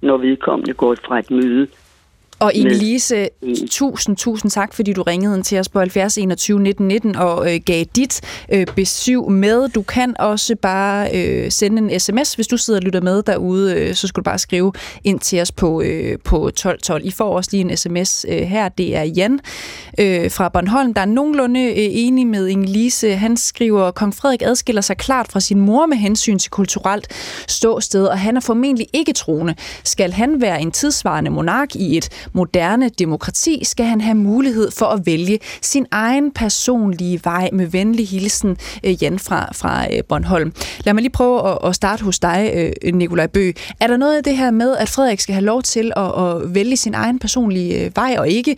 når 0.00 0.16
vedkommende 0.16 0.72
går 0.74 0.94
fra 0.94 1.18
et 1.18 1.30
møde 1.30 1.66
og 2.40 2.52
Inge-Lise, 2.54 3.28
tusind, 3.70 4.16
tusind 4.16 4.50
tak, 4.50 4.74
fordi 4.74 4.92
du 4.92 5.02
ringede 5.02 5.36
ind 5.36 5.44
til 5.44 5.58
os 5.58 5.68
på 5.68 5.78
70 5.78 6.18
21 6.18 6.60
19 6.60 6.88
19 6.88 7.16
og 7.16 7.54
øh, 7.54 7.60
gav 7.66 7.84
dit 7.96 8.20
øh, 8.52 8.66
besøg 8.76 9.30
med. 9.30 9.68
Du 9.68 9.82
kan 9.82 10.16
også 10.18 10.56
bare 10.62 11.10
øh, 11.14 11.50
sende 11.50 11.78
en 11.78 12.00
sms, 12.00 12.34
hvis 12.34 12.46
du 12.46 12.56
sidder 12.56 12.80
og 12.80 12.84
lytter 12.84 13.00
med 13.00 13.22
derude, 13.22 13.74
øh, 13.74 13.94
så 13.94 14.06
skal 14.06 14.20
du 14.20 14.24
bare 14.24 14.38
skrive 14.38 14.72
ind 15.04 15.20
til 15.20 15.40
os 15.40 15.52
på, 15.52 15.82
øh, 15.82 16.18
på 16.24 16.48
1212. 16.48 17.06
I 17.06 17.10
får 17.10 17.36
også 17.36 17.50
lige 17.52 17.60
en 17.60 17.76
sms 17.76 18.26
øh, 18.28 18.38
her, 18.38 18.68
det 18.68 18.96
er 18.96 19.02
Jan 19.02 19.40
øh, 19.98 20.30
fra 20.30 20.48
Bornholm, 20.48 20.94
der 20.94 21.00
er 21.00 21.06
nogenlunde 21.06 21.60
øh, 21.60 21.74
enig 21.76 22.26
med 22.26 22.48
Inge-Lise. 22.48 23.06
Han 23.06 23.36
skriver, 23.36 23.90
Kong 23.90 24.14
Frederik 24.14 24.42
adskiller 24.42 24.82
sig 24.82 24.96
klart 24.96 25.28
fra 25.28 25.40
sin 25.40 25.60
mor 25.60 25.86
med 25.86 25.96
hensyn 25.96 26.38
til 26.38 26.50
kulturelt 26.50 27.08
ståsted, 27.48 28.06
og 28.06 28.18
han 28.18 28.36
er 28.36 28.40
formentlig 28.40 28.86
ikke 28.92 29.12
troende. 29.12 29.54
Skal 29.84 30.12
han 30.12 30.40
være 30.40 30.60
en 30.60 30.70
tidsvarende 30.70 31.30
monark 31.30 31.76
i 31.76 31.96
et 31.96 32.08
moderne 32.32 32.88
demokrati 32.88 33.64
skal 33.64 33.86
han 33.86 34.00
have 34.00 34.14
mulighed 34.14 34.70
for 34.70 34.86
at 34.86 35.06
vælge 35.06 35.38
sin 35.62 35.86
egen 35.90 36.30
personlige 36.30 37.20
vej 37.24 37.48
med 37.52 37.66
venlig 37.66 38.08
hilsen, 38.08 38.56
øh, 38.84 39.02
Jan 39.02 39.18
fra, 39.18 39.48
fra 39.54 39.86
øh, 39.94 40.04
Bornholm. 40.08 40.52
Lad 40.84 40.94
mig 40.94 41.02
lige 41.02 41.12
prøve 41.12 41.48
at, 41.48 41.58
at 41.64 41.74
starte 41.74 42.04
hos 42.04 42.18
dig, 42.18 42.72
øh, 42.84 42.94
Nikolaj 42.94 43.26
Bø. 43.26 43.52
Er 43.80 43.86
der 43.86 43.96
noget 43.96 44.16
af 44.16 44.24
det 44.24 44.36
her 44.36 44.50
med, 44.50 44.76
at 44.76 44.88
Frederik 44.88 45.20
skal 45.20 45.32
have 45.32 45.44
lov 45.44 45.62
til 45.62 45.92
at, 45.96 46.24
at 46.24 46.54
vælge 46.54 46.76
sin 46.76 46.94
egen 46.94 47.18
personlige 47.18 47.92
vej, 47.94 48.16
og 48.18 48.28
ikke 48.28 48.56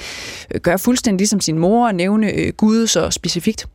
gøre 0.62 0.78
fuldstændig 0.78 1.18
ligesom 1.18 1.40
sin 1.40 1.58
mor 1.58 1.86
og 1.86 1.94
nævne 1.94 2.52
Gud 2.52 2.86
så 2.86 3.10
specifikt? 3.10 3.66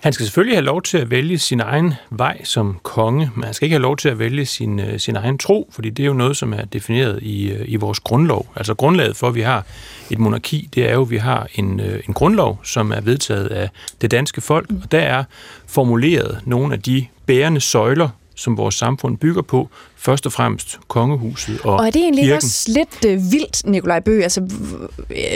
Han 0.00 0.12
skal 0.12 0.26
selvfølgelig 0.26 0.56
have 0.56 0.64
lov 0.64 0.82
til 0.82 0.98
at 0.98 1.10
vælge 1.10 1.38
sin 1.38 1.60
egen 1.60 1.94
vej 2.10 2.44
som 2.44 2.78
konge, 2.82 3.30
men 3.34 3.44
han 3.44 3.54
skal 3.54 3.66
ikke 3.66 3.74
have 3.74 3.82
lov 3.82 3.96
til 3.96 4.08
at 4.08 4.18
vælge 4.18 4.46
sin, 4.46 4.80
øh, 4.80 5.00
sin 5.00 5.16
egen 5.16 5.38
tro, 5.38 5.70
fordi 5.72 5.90
det 5.90 6.02
er 6.02 6.06
jo 6.06 6.12
noget, 6.12 6.36
som 6.36 6.52
er 6.52 6.64
defineret 6.64 7.22
i, 7.22 7.50
øh, 7.50 7.64
i 7.68 7.76
vores 7.76 8.00
grundlov. 8.00 8.46
Altså 8.56 8.74
grundlaget 8.74 9.16
for, 9.16 9.28
at 9.28 9.34
vi 9.34 9.40
har 9.40 9.64
et 10.10 10.18
monarki, 10.18 10.68
det 10.74 10.88
er 10.88 10.92
jo, 10.92 11.02
at 11.02 11.10
vi 11.10 11.16
har 11.16 11.48
en, 11.54 11.80
øh, 11.80 12.00
en 12.08 12.14
grundlov, 12.14 12.60
som 12.64 12.92
er 12.92 13.00
vedtaget 13.00 13.46
af 13.46 13.70
det 14.00 14.10
danske 14.10 14.40
folk, 14.40 14.70
og 14.82 14.92
der 14.92 15.00
er 15.00 15.24
formuleret 15.66 16.40
nogle 16.44 16.74
af 16.74 16.82
de 16.82 17.06
bærende 17.26 17.60
søjler, 17.60 18.08
som 18.38 18.56
vores 18.56 18.74
samfund 18.74 19.18
bygger 19.18 19.42
på, 19.42 19.68
først 19.96 20.26
og 20.26 20.32
fremmest 20.32 20.78
kongehuset 20.88 21.60
og 21.64 21.74
Og 21.74 21.86
er 21.86 21.90
det 21.90 22.02
egentlig 22.02 22.24
kirken. 22.24 22.36
også 22.36 22.70
lidt 22.72 23.04
øh, 23.06 23.32
vildt, 23.32 23.66
Nikolaj 23.66 24.00
Bø? 24.00 24.22
Altså, 24.22 24.40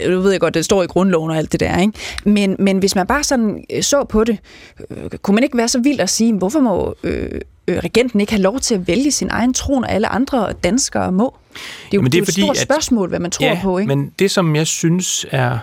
nu 0.09 0.21
ved 0.21 0.31
jeg 0.31 0.41
godt, 0.41 0.55
det 0.55 0.65
står 0.65 0.83
i 0.83 0.87
grundloven 0.87 1.31
og 1.31 1.37
alt 1.37 1.53
det 1.53 1.61
der, 1.61 1.79
ikke? 1.81 1.93
Men, 2.25 2.57
men 2.59 2.79
hvis 2.79 2.95
man 2.95 3.07
bare 3.07 3.25
sådan 3.25 3.65
øh, 3.73 3.83
så 3.83 4.05
på 4.05 4.25
det, 4.25 4.39
øh, 4.91 5.19
kunne 5.23 5.35
man 5.35 5.45
ikke 5.45 5.57
være 5.59 5.69
så 5.69 5.81
vild 5.81 6.01
at 6.01 6.11
sige, 6.11 6.33
hvorfor 6.33 6.61
må 6.61 6.95
øh, 7.03 7.41
øh, 7.69 7.79
regenten 7.79 8.21
ikke 8.21 8.33
have 8.33 8.43
lov 8.43 8.61
til 8.61 8.75
at 8.75 8.89
vælge 8.89 9.11
sin 9.11 9.29
egen 9.31 9.55
tron, 9.55 9.85
og 9.85 9.93
alle 9.93 10.09
andre 10.09 10.53
danskere 10.53 11.13
må? 11.13 11.35
Det 11.53 11.59
er 11.59 11.61
jo, 11.95 11.99
Jamen, 11.99 12.13
det 12.13 12.19
er, 12.19 12.25
det 12.25 12.29
er 12.29 12.33
fordi, 12.33 12.41
et 12.41 12.47
stort 12.47 12.59
spørgsmål, 12.59 13.09
hvad 13.09 13.19
man 13.19 13.31
tror 13.31 13.47
ja, 13.47 13.59
på, 13.63 13.79
ikke? 13.79 13.97
men 13.97 14.13
det, 14.19 14.31
som 14.31 14.57
jeg 14.57 14.67
synes 14.67 15.27
er 15.31 15.59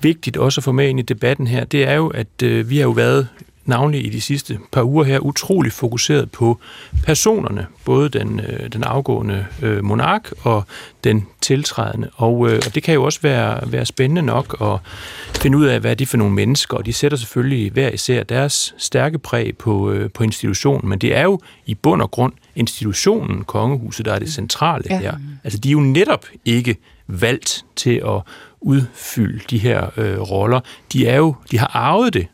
vigtigt 0.00 0.36
også 0.36 0.60
at 0.60 0.64
få 0.64 0.72
med 0.72 0.88
ind 0.88 0.98
i 0.98 1.02
debatten 1.02 1.46
her, 1.46 1.64
det 1.64 1.88
er 1.88 1.94
jo, 1.94 2.08
at 2.08 2.42
øh, 2.42 2.70
vi 2.70 2.76
har 2.76 2.82
jo 2.82 2.90
været 2.90 3.28
navnlig 3.68 4.06
i 4.06 4.08
de 4.08 4.20
sidste 4.20 4.58
par 4.72 4.82
uger 4.82 5.04
her, 5.04 5.18
utrolig 5.18 5.72
fokuseret 5.72 6.30
på 6.30 6.58
personerne, 7.04 7.66
både 7.84 8.08
den, 8.08 8.40
øh, 8.40 8.72
den 8.72 8.84
afgående 8.84 9.46
øh, 9.62 9.84
monark 9.84 10.30
og 10.42 10.64
den 11.04 11.26
tiltrædende. 11.40 12.10
Og, 12.14 12.50
øh, 12.50 12.62
og 12.66 12.74
det 12.74 12.82
kan 12.82 12.94
jo 12.94 13.04
også 13.04 13.20
være, 13.22 13.72
være 13.72 13.86
spændende 13.86 14.22
nok 14.22 14.56
at 14.60 14.78
finde 15.40 15.58
ud 15.58 15.64
af, 15.64 15.80
hvad 15.80 15.90
er 15.90 15.94
de 15.94 16.06
for 16.06 16.16
nogle 16.16 16.34
mennesker, 16.34 16.76
og 16.76 16.86
de 16.86 16.92
sætter 16.92 17.18
selvfølgelig 17.18 17.72
hver 17.72 17.90
især 17.90 18.22
deres 18.22 18.74
stærke 18.78 19.18
præg 19.18 19.56
på, 19.58 19.90
øh, 19.90 20.10
på 20.10 20.22
institutionen, 20.24 20.88
men 20.88 20.98
det 20.98 21.16
er 21.16 21.22
jo 21.22 21.40
i 21.66 21.74
bund 21.74 22.02
og 22.02 22.10
grund 22.10 22.32
institutionen, 22.56 23.44
kongehuset, 23.44 24.06
der 24.06 24.12
er 24.12 24.18
det 24.18 24.32
centrale 24.32 24.84
ja. 24.90 24.98
her. 24.98 25.14
Altså 25.44 25.58
de 25.58 25.68
er 25.68 25.72
jo 25.72 25.80
netop 25.80 26.26
ikke 26.44 26.76
valgt 27.06 27.64
til 27.76 28.02
at 28.06 28.20
udfylde 28.60 29.44
de 29.50 29.58
her 29.58 29.90
øh, 29.96 30.20
roller. 30.20 30.60
De 30.92 31.06
er 31.06 31.16
jo, 31.16 31.34
de 31.50 31.58
har 31.58 31.70
arvet 31.74 32.14
det 32.14 32.26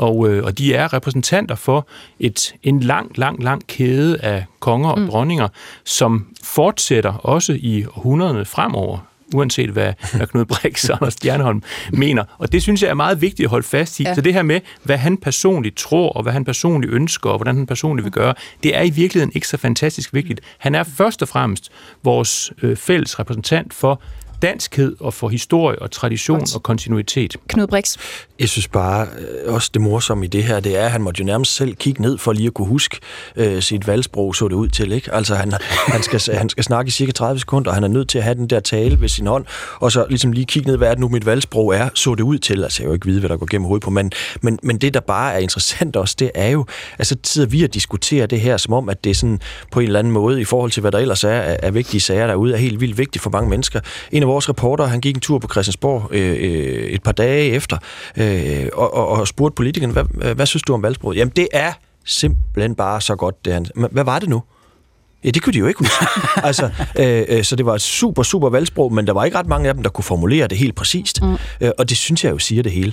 og, 0.00 0.28
øh, 0.28 0.44
og 0.44 0.58
de 0.58 0.74
er 0.74 0.92
repræsentanter 0.92 1.54
for 1.54 1.88
et, 2.20 2.54
en 2.62 2.80
lang, 2.80 3.18
lang, 3.18 3.42
lang 3.42 3.66
kæde 3.66 4.18
af 4.20 4.44
konger 4.60 4.90
og 4.90 5.00
mm. 5.00 5.06
dronninger, 5.06 5.48
som 5.84 6.26
fortsætter 6.42 7.12
også 7.12 7.52
i 7.60 7.84
århundrederne 7.96 8.44
fremover 8.44 8.98
uanset 9.34 9.70
hvad, 9.70 9.92
hvad 10.14 10.26
Knud 10.26 10.44
Brix 10.44 10.88
og 10.88 10.96
Anders 10.96 11.12
Stjerneholm 11.12 11.62
mener. 11.92 12.24
Og 12.38 12.52
det 12.52 12.62
synes 12.62 12.82
jeg 12.82 12.90
er 12.90 12.94
meget 12.94 13.20
vigtigt 13.20 13.46
at 13.46 13.50
holde 13.50 13.66
fast 13.66 14.00
i. 14.00 14.02
Ja. 14.02 14.14
Så 14.14 14.20
det 14.20 14.34
her 14.34 14.42
med, 14.42 14.60
hvad 14.82 14.96
han 14.96 15.16
personligt 15.16 15.76
tror, 15.76 16.08
og 16.08 16.22
hvad 16.22 16.32
han 16.32 16.44
personligt 16.44 16.92
ønsker, 16.92 17.30
og 17.30 17.38
hvordan 17.38 17.56
han 17.56 17.66
personligt 17.66 18.04
vil 18.04 18.12
gøre, 18.12 18.34
det 18.62 18.76
er 18.76 18.82
i 18.82 18.90
virkeligheden 18.90 19.32
ikke 19.34 19.48
så 19.48 19.56
fantastisk 19.56 20.14
vigtigt. 20.14 20.40
Han 20.58 20.74
er 20.74 20.82
først 20.82 21.22
og 21.22 21.28
fremmest 21.28 21.70
vores 22.02 22.52
øh, 22.62 22.76
fælles 22.76 23.18
repræsentant 23.18 23.74
for 23.74 24.02
danskhed 24.42 24.96
og 25.00 25.14
for 25.14 25.28
historie 25.28 25.82
og 25.82 25.90
tradition 25.90 26.38
Godt. 26.38 26.54
og 26.54 26.62
kontinuitet. 26.62 27.36
Knud 27.48 27.66
Brix. 27.66 27.96
Jeg 28.40 28.48
synes 28.48 28.68
bare 28.68 29.06
øh, 29.46 29.54
også 29.54 29.70
det 29.74 29.82
morsomme 29.82 30.24
i 30.24 30.28
det 30.28 30.44
her, 30.44 30.60
det 30.60 30.78
er, 30.78 30.84
at 30.84 30.90
han 30.90 31.02
måtte 31.02 31.20
jo 31.20 31.26
nærmest 31.26 31.54
selv 31.54 31.74
kigge 31.74 32.02
ned 32.02 32.18
for 32.18 32.32
lige 32.32 32.46
at 32.46 32.54
kunne 32.54 32.68
huske 32.68 32.98
øh, 33.36 33.62
sit 33.62 33.86
valgsprog, 33.86 34.34
så 34.34 34.48
det 34.48 34.54
ud 34.54 34.68
til. 34.68 34.92
Ikke? 34.92 35.14
Altså 35.14 35.34
han, 35.34 35.52
han, 35.86 36.02
skal, 36.02 36.36
han 36.36 36.48
skal 36.48 36.64
snakke 36.64 36.88
i 36.88 36.90
cirka 36.90 37.12
30 37.12 37.40
sekunder, 37.40 37.70
og 37.70 37.74
han 37.74 37.84
er 37.84 37.88
nødt 37.88 38.08
til 38.08 38.18
at 38.18 38.24
have 38.24 38.34
den 38.34 38.46
der 38.46 38.60
tale 38.60 39.00
ved 39.00 39.08
sin 39.08 39.26
hånd, 39.26 39.44
og 39.80 39.92
så 39.92 40.06
ligesom 40.08 40.32
lige 40.32 40.46
kigge 40.46 40.68
ned, 40.68 40.76
hvad 40.76 40.88
er 40.88 40.92
det 40.92 41.00
nu 41.00 41.08
mit 41.08 41.26
valgsprog 41.26 41.74
er, 41.74 41.88
så 41.94 42.14
det 42.14 42.22
ud 42.22 42.38
til. 42.38 42.64
Altså 42.64 42.82
jeg 42.82 42.84
kan 42.84 42.90
jo 42.90 42.94
ikke 42.94 43.06
vide, 43.06 43.20
hvad 43.20 43.28
der 43.28 43.36
går 43.36 43.46
gennem 43.50 43.66
hovedet 43.66 43.84
på, 43.84 43.90
men, 43.90 44.12
men, 44.40 44.58
men 44.62 44.78
det, 44.78 44.94
der 44.94 45.00
bare 45.00 45.34
er 45.34 45.38
interessant 45.38 45.96
også, 45.96 46.16
det 46.18 46.30
er 46.34 46.48
jo, 46.48 46.66
altså 46.98 47.16
sidder 47.24 47.48
vi 47.48 47.64
og 47.64 47.74
diskuterer 47.74 48.26
det 48.26 48.40
her, 48.40 48.56
som 48.56 48.72
om, 48.72 48.88
at 48.88 49.04
det 49.04 49.10
er 49.10 49.14
sådan 49.14 49.40
på 49.72 49.80
en 49.80 49.86
eller 49.86 49.98
anden 49.98 50.12
måde, 50.12 50.40
i 50.40 50.44
forhold 50.44 50.70
til, 50.70 50.80
hvad 50.80 50.92
der 50.92 50.98
ellers 50.98 51.24
er, 51.24 51.28
er 51.62 51.70
vigtige 51.70 52.00
sager 52.00 52.26
derude, 52.26 52.52
er 52.52 52.58
helt 52.58 52.80
vildt 52.80 52.98
vigtigt 52.98 53.22
for 53.22 53.30
mange 53.30 53.50
mennesker. 53.50 53.80
En 54.12 54.22
af 54.22 54.28
vores 54.30 54.48
reporter, 54.48 54.86
han 54.86 55.00
gik 55.00 55.14
en 55.14 55.20
tur 55.20 55.38
på 55.38 55.48
Christiansborg 55.50 56.08
øh, 56.10 56.30
øh, 56.30 56.90
et 56.90 57.02
par 57.02 57.12
dage 57.12 57.50
efter, 57.50 57.78
øh, 58.16 58.68
og, 58.72 58.94
og, 58.94 59.08
og 59.08 59.28
spurgte 59.28 59.54
politikeren, 59.54 59.90
hvad, 59.92 60.34
hvad 60.34 60.46
synes 60.46 60.62
du 60.62 60.74
om 60.74 60.82
valgsproget? 60.82 61.16
Jamen, 61.16 61.32
det 61.36 61.48
er 61.52 61.72
simpelthen 62.04 62.74
bare 62.74 63.00
så 63.00 63.16
godt, 63.16 63.44
det 63.44 63.52
han... 63.52 63.66
Hvad 63.90 64.04
var 64.04 64.18
det 64.18 64.28
nu? 64.28 64.42
Ja, 65.24 65.30
det 65.30 65.42
kunne 65.42 65.52
de 65.52 65.58
jo 65.58 65.66
ikke 65.66 65.78
huske. 65.78 66.06
altså, 66.48 66.70
øh, 66.98 67.24
øh, 67.28 67.44
så 67.44 67.56
det 67.56 67.66
var 67.66 67.74
et 67.74 67.80
super, 67.80 68.22
super 68.22 68.48
valgsprog, 68.48 68.92
men 68.92 69.06
der 69.06 69.12
var 69.12 69.24
ikke 69.24 69.38
ret 69.38 69.46
mange 69.46 69.68
af 69.68 69.74
dem, 69.74 69.82
der 69.82 69.90
kunne 69.90 70.04
formulere 70.04 70.46
det 70.46 70.58
helt 70.58 70.74
præcist. 70.74 71.22
Mm. 71.22 71.36
Øh, 71.60 71.70
og 71.78 71.88
det 71.88 71.96
synes 71.96 72.24
jeg 72.24 72.30
jo 72.30 72.38
siger 72.38 72.62
det 72.62 72.72
hele. 72.72 72.92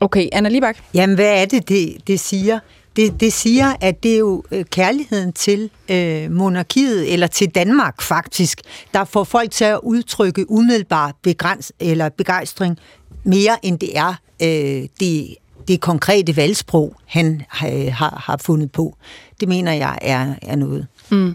Okay, 0.00 0.28
Anna 0.32 0.48
Libak. 0.48 0.76
Jamen, 0.94 1.14
hvad 1.14 1.42
er 1.42 1.44
det, 1.44 1.68
det, 1.68 1.96
det 2.06 2.20
siger? 2.20 2.58
Det, 2.98 3.20
det 3.20 3.32
siger, 3.32 3.74
at 3.80 4.02
det 4.02 4.14
er 4.14 4.18
jo 4.18 4.42
øh, 4.50 4.64
kærligheden 4.64 5.32
til 5.32 5.70
øh, 5.88 6.30
monarkiet, 6.30 7.12
eller 7.12 7.26
til 7.26 7.48
Danmark 7.48 8.02
faktisk, 8.02 8.60
der 8.94 9.04
får 9.04 9.24
folk 9.24 9.50
til 9.50 9.64
at 9.64 9.80
udtrykke 9.82 10.50
umiddelbar 10.50 11.14
begræns, 11.22 11.72
eller 11.80 12.08
begejstring 12.08 12.78
mere, 13.24 13.66
end 13.66 13.78
det 13.78 13.98
er 13.98 14.14
øh, 14.42 14.88
det, 15.00 15.34
det 15.68 15.80
konkrete 15.80 16.36
valgsprog, 16.36 16.94
han 17.06 17.42
øh, 17.64 17.92
har, 17.92 18.22
har 18.26 18.36
fundet 18.36 18.72
på. 18.72 18.96
Det 19.40 19.48
mener 19.48 19.72
jeg 19.72 19.98
er, 20.02 20.34
er 20.42 20.56
noget. 20.56 20.86
Mm. 21.10 21.34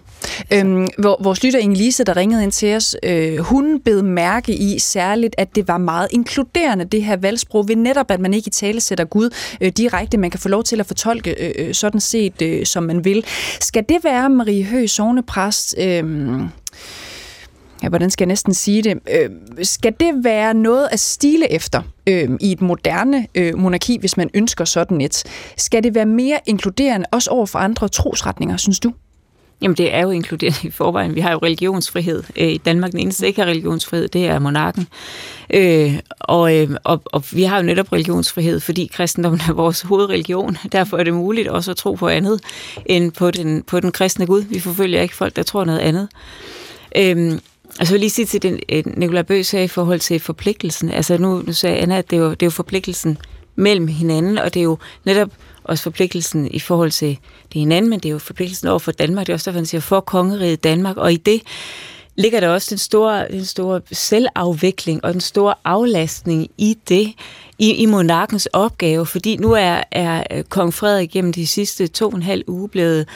Øhm, 0.54 0.88
vores 1.20 1.44
lytter 1.44 1.60
Inge-Lise, 1.60 2.04
der 2.04 2.18
ringede 2.18 2.44
ind 2.44 2.52
til 2.52 2.76
os, 2.76 2.96
øh, 3.04 3.38
hun 3.38 3.80
bed 3.80 4.02
mærke 4.02 4.56
i 4.56 4.80
særligt, 4.80 5.36
at 5.38 5.56
det 5.56 5.68
var 5.68 5.78
meget 5.78 6.08
inkluderende, 6.12 6.86
det 6.86 7.04
her 7.04 7.18
valgsprog, 7.18 7.68
ved 7.68 7.76
netop, 7.76 8.12
at 8.12 8.20
man 8.20 8.34
ikke 8.34 8.48
i 8.48 8.52
tale 8.52 8.82
sætter 8.82 9.06
Gud 9.06 9.30
øh, 9.62 9.72
direkte. 9.72 10.18
Man 10.18 10.32
kan 10.32 10.40
få 10.40 10.50
lov 10.50 10.64
til 10.64 10.80
at 10.80 10.86
fortolke 10.86 11.36
øh, 11.40 11.68
øh 11.68 11.74
sådan 11.74 12.00
set, 12.00 12.42
øh, 12.42 12.66
som 12.66 12.84
man 12.84 13.06
vil. 13.06 13.26
Skal 13.62 13.86
det 13.90 14.04
være 14.04 14.30
Marie 14.30 14.64
Høgh, 14.64 14.90
sovnepræst... 14.90 15.76
Øh, 15.78 16.04
ja, 17.84 17.90
hvordan 17.90 18.10
skal 18.10 18.26
jeg 18.26 18.28
næsten 18.28 18.54
sige 18.54 18.82
det, 18.82 19.00
øh, 19.12 19.30
skal 19.64 19.94
det 20.00 20.24
være 20.24 20.54
noget 20.54 20.88
at 20.92 21.00
stile 21.00 21.52
efter 21.52 21.82
øh, 22.08 22.30
i 22.40 22.52
et 22.52 22.62
moderne 22.62 23.28
øh, 23.36 23.58
monarki, 23.58 23.98
hvis 23.98 24.18
man 24.18 24.30
ønsker 24.34 24.66
sådan 24.66 25.02
et? 25.02 25.24
Skal 25.58 25.84
det 25.84 25.96
være 25.96 26.06
mere 26.06 26.40
inkluderende 26.46 27.06
også 27.12 27.30
over 27.30 27.46
for 27.46 27.60
andre 27.60 27.88
trosretninger, 27.88 28.58
synes 28.58 28.80
du? 28.80 28.94
Jamen, 29.64 29.78
det 29.78 29.94
er 29.94 30.02
jo 30.02 30.12
inkluderet 30.12 30.64
i 30.64 30.72
forvejen. 30.72 31.16
Vi 31.16 31.20
har 31.20 31.32
jo 31.32 31.38
religionsfrihed. 31.38 32.24
Øh, 32.38 32.48
I 32.48 32.58
Danmark, 32.58 32.92
den 32.92 33.00
eneste, 33.00 33.22
der 33.22 33.28
ikke 33.28 33.42
har 33.42 33.50
religionsfrihed, 33.50 34.08
det 34.08 34.26
er 34.26 34.40
monarken. 34.40 34.88
Øh, 35.54 36.00
og, 36.20 36.56
øh, 36.56 36.70
og, 36.84 37.02
og 37.06 37.24
vi 37.32 37.44
har 37.44 37.58
jo 37.58 37.64
netop 37.64 37.94
religionsfrihed, 37.94 38.60
fordi 38.60 38.90
kristendommen 38.94 39.42
er 39.50 39.54
vores 39.54 39.82
hovedreligion. 39.82 40.58
Derfor 40.72 40.98
er 40.98 41.04
det 41.04 41.14
muligt 41.14 41.48
også 41.48 41.72
at 41.72 41.78
tro 41.78 41.94
på 41.94 42.08
andet 42.08 42.42
end 42.86 43.12
på 43.12 43.32
den, 43.32 43.64
på 43.64 43.80
den 43.80 43.92
kristne 43.92 44.26
Gud. 44.26 44.42
Vi 44.42 44.60
forfølger 44.60 45.02
ikke 45.02 45.16
folk, 45.16 45.36
der 45.36 45.44
tror 45.44 45.66
noget 45.66 45.80
andet. 45.80 46.08
Øh, 46.96 47.40
Altså, 47.80 47.94
jeg 47.94 47.96
vil 47.96 48.00
lige 48.00 48.10
sige 48.10 48.26
til 48.26 48.42
den, 48.42 48.60
øh, 48.70 48.84
Nicolai 48.98 49.24
Bøs 49.24 49.48
sagde 49.48 49.66
i 49.66 49.68
forhold 49.68 50.00
til 50.00 50.20
forpligtelsen. 50.20 50.90
Altså, 50.90 51.18
nu, 51.18 51.44
nu 51.46 51.54
sagde 51.54 51.78
Anna, 51.78 51.98
at 51.98 52.10
det 52.10 52.16
er, 52.16 52.22
jo, 52.22 52.30
det 52.30 52.42
er 52.42 52.46
jo 52.46 52.52
forpligtelsen 52.52 53.18
mellem 53.56 53.88
hinanden, 53.88 54.38
og 54.38 54.54
det 54.54 54.60
er 54.60 54.64
jo 54.64 54.78
netop 55.06 55.30
også 55.64 55.84
forpligtelsen 55.84 56.48
i 56.52 56.60
forhold 56.60 56.92
til 56.92 57.20
det 57.54 57.60
hinanden, 57.60 57.90
men 57.90 58.00
det 58.00 58.10
er 58.10 58.14
jo 58.14 58.20
forpligtelsen 58.20 58.68
over 58.68 58.80
for 58.80 58.92
Danmark. 58.92 59.28
Det 59.28 59.34
er 59.34 59.36
også 59.36 59.50
derfor, 59.50 59.60
han 59.60 59.66
siger, 59.66 59.82
for 59.82 60.00
kongeriget 60.00 60.64
Danmark. 60.64 60.98
Og 60.98 61.14
i 61.14 61.18
det 61.18 61.42
ligger 62.16 62.40
der 62.40 62.50
også 62.50 62.68
den 62.70 62.78
store, 62.78 63.28
den 63.28 63.46
store 63.46 63.82
selvafvikling 63.92 65.06
og 65.06 65.14
den 65.14 65.22
store 65.22 65.54
aflastning 65.66 66.48
i 66.58 66.78
det, 66.90 67.14
i, 67.60 67.74
i 67.74 67.86
monarkens 67.86 68.46
opgave, 68.46 69.06
fordi 69.06 69.38
nu 69.38 69.52
er, 69.52 69.84
er 69.92 70.24
øh, 70.32 70.44
kong 70.44 70.74
Frederik 70.74 71.12
gennem 71.12 71.34
de 71.34 71.48
sidste 71.48 71.88
to 71.88 72.10
og 72.10 72.16
en 72.16 72.24
halv 72.24 72.44
uge 72.48 72.70
blevet 72.70 73.08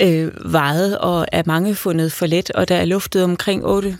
øh, 0.00 0.52
vejet 0.52 0.98
og 0.98 1.26
er 1.32 1.42
mange 1.46 1.74
fundet 1.74 2.12
for 2.12 2.26
let, 2.26 2.50
og 2.50 2.68
der 2.68 2.76
er 2.76 2.84
luftet 2.84 3.24
omkring 3.24 3.64
8 3.66 3.98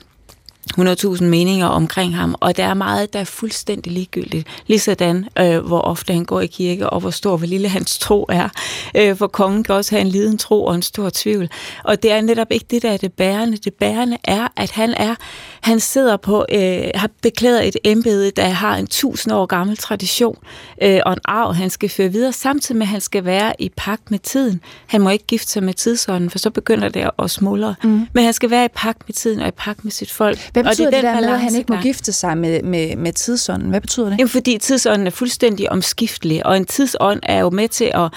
100.000 0.79 1.25
meninger 1.25 1.67
omkring 1.67 2.17
ham, 2.17 2.35
og 2.41 2.57
der 2.57 2.65
er 2.65 2.75
meget, 2.75 3.13
der 3.13 3.21
er 3.21 3.25
fuldstændig 3.25 3.93
ligegyldigt. 3.93 4.49
Ligesådan, 4.67 5.29
øh, 5.39 5.59
hvor 5.59 5.81
ofte 5.81 6.13
han 6.13 6.25
går 6.25 6.41
i 6.41 6.47
kirke, 6.47 6.91
og 6.91 7.01
hvor 7.01 7.11
stor 7.11 7.37
hvor 7.37 7.47
lille 7.47 7.69
hans 7.69 7.99
tro 7.99 8.27
er. 8.29 8.49
Øh, 8.97 9.17
for 9.17 9.27
kongen 9.27 9.65
kan 9.65 9.75
også 9.75 9.91
have 9.91 10.01
en 10.01 10.09
liden 10.09 10.39
tro 10.39 10.65
og 10.65 10.75
en 10.75 10.83
stor 10.83 11.11
tvivl. 11.15 11.49
Og 11.85 12.03
det 12.03 12.13
er 12.13 12.21
netop 12.21 12.47
ikke 12.51 12.67
det, 12.71 12.83
der 12.83 12.91
er 12.91 12.97
det 12.97 13.13
bærende. 13.13 13.57
Det 13.57 13.75
bærende 13.75 14.17
er, 14.25 14.49
at 14.57 14.71
han 14.71 14.95
er, 14.95 15.15
han 15.63 15.81
sidder 15.81 16.17
på, 16.17 16.47
øh, 16.53 16.83
har 16.95 17.11
beklædet 17.23 17.69
et 17.69 17.77
embede, 17.85 18.31
der 18.31 18.49
har 18.49 18.77
en 18.77 18.87
tusind 18.87 19.35
år 19.35 19.47
gammel 19.47 19.77
tradition, 19.77 20.37
øh, 20.83 21.01
og 21.07 21.13
en 21.13 21.19
arv, 21.25 21.55
han 21.55 21.71
skal 21.71 21.89
føre 21.89 22.09
videre, 22.09 22.33
samtidig 22.33 22.79
med, 22.79 22.87
at 22.87 22.89
han 22.89 23.01
skal 23.01 23.25
være 23.25 23.53
i 23.59 23.71
pagt 23.77 24.11
med 24.11 24.19
tiden. 24.19 24.61
Han 24.87 25.01
må 25.01 25.11
ikke 25.11 25.27
gifte 25.27 25.53
sig 25.53 25.63
med 25.63 25.75
tidsånden, 25.75 26.31
for 26.31 26.39
så 26.39 26.51
begynder 26.51 26.89
det 26.89 27.11
at 27.19 27.31
smuldre. 27.31 27.75
Mm. 27.85 28.07
Men 28.13 28.25
han 28.25 28.33
skal 28.33 28.51
være 28.51 28.65
i 28.65 28.69
pagt 28.75 29.09
med 29.09 29.15
tiden 29.15 29.41
og 29.41 29.49
i 29.49 29.51
pagt 29.51 29.85
med 29.85 29.93
sit 29.93 30.13
folk. 30.13 30.51
Hvad 30.53 30.65
betyder 30.65 30.87
og 30.87 30.93
det, 30.93 31.03
det 31.03 31.15
der 31.15 31.21
med, 31.21 31.29
at 31.29 31.41
han 31.41 31.55
ikke 31.55 31.73
må 31.73 31.79
gifte 31.81 32.13
sig 32.13 32.39
med, 32.39 32.63
med, 32.63 32.97
med 32.97 33.13
tidsånden? 33.13 33.71
Hvad 33.71 33.81
betyder 33.81 34.09
det? 34.09 34.19
Jamen, 34.19 34.29
fordi 34.29 34.59
tidsånden 34.59 35.07
er 35.07 35.11
fuldstændig 35.11 35.73
omskiftelig, 35.73 36.47
og 36.47 36.57
en 36.57 36.65
tidsånd 36.65 37.21
er 37.23 37.41
jo 37.41 37.51
med 37.51 37.69
til 37.69 37.91
at 37.95 38.11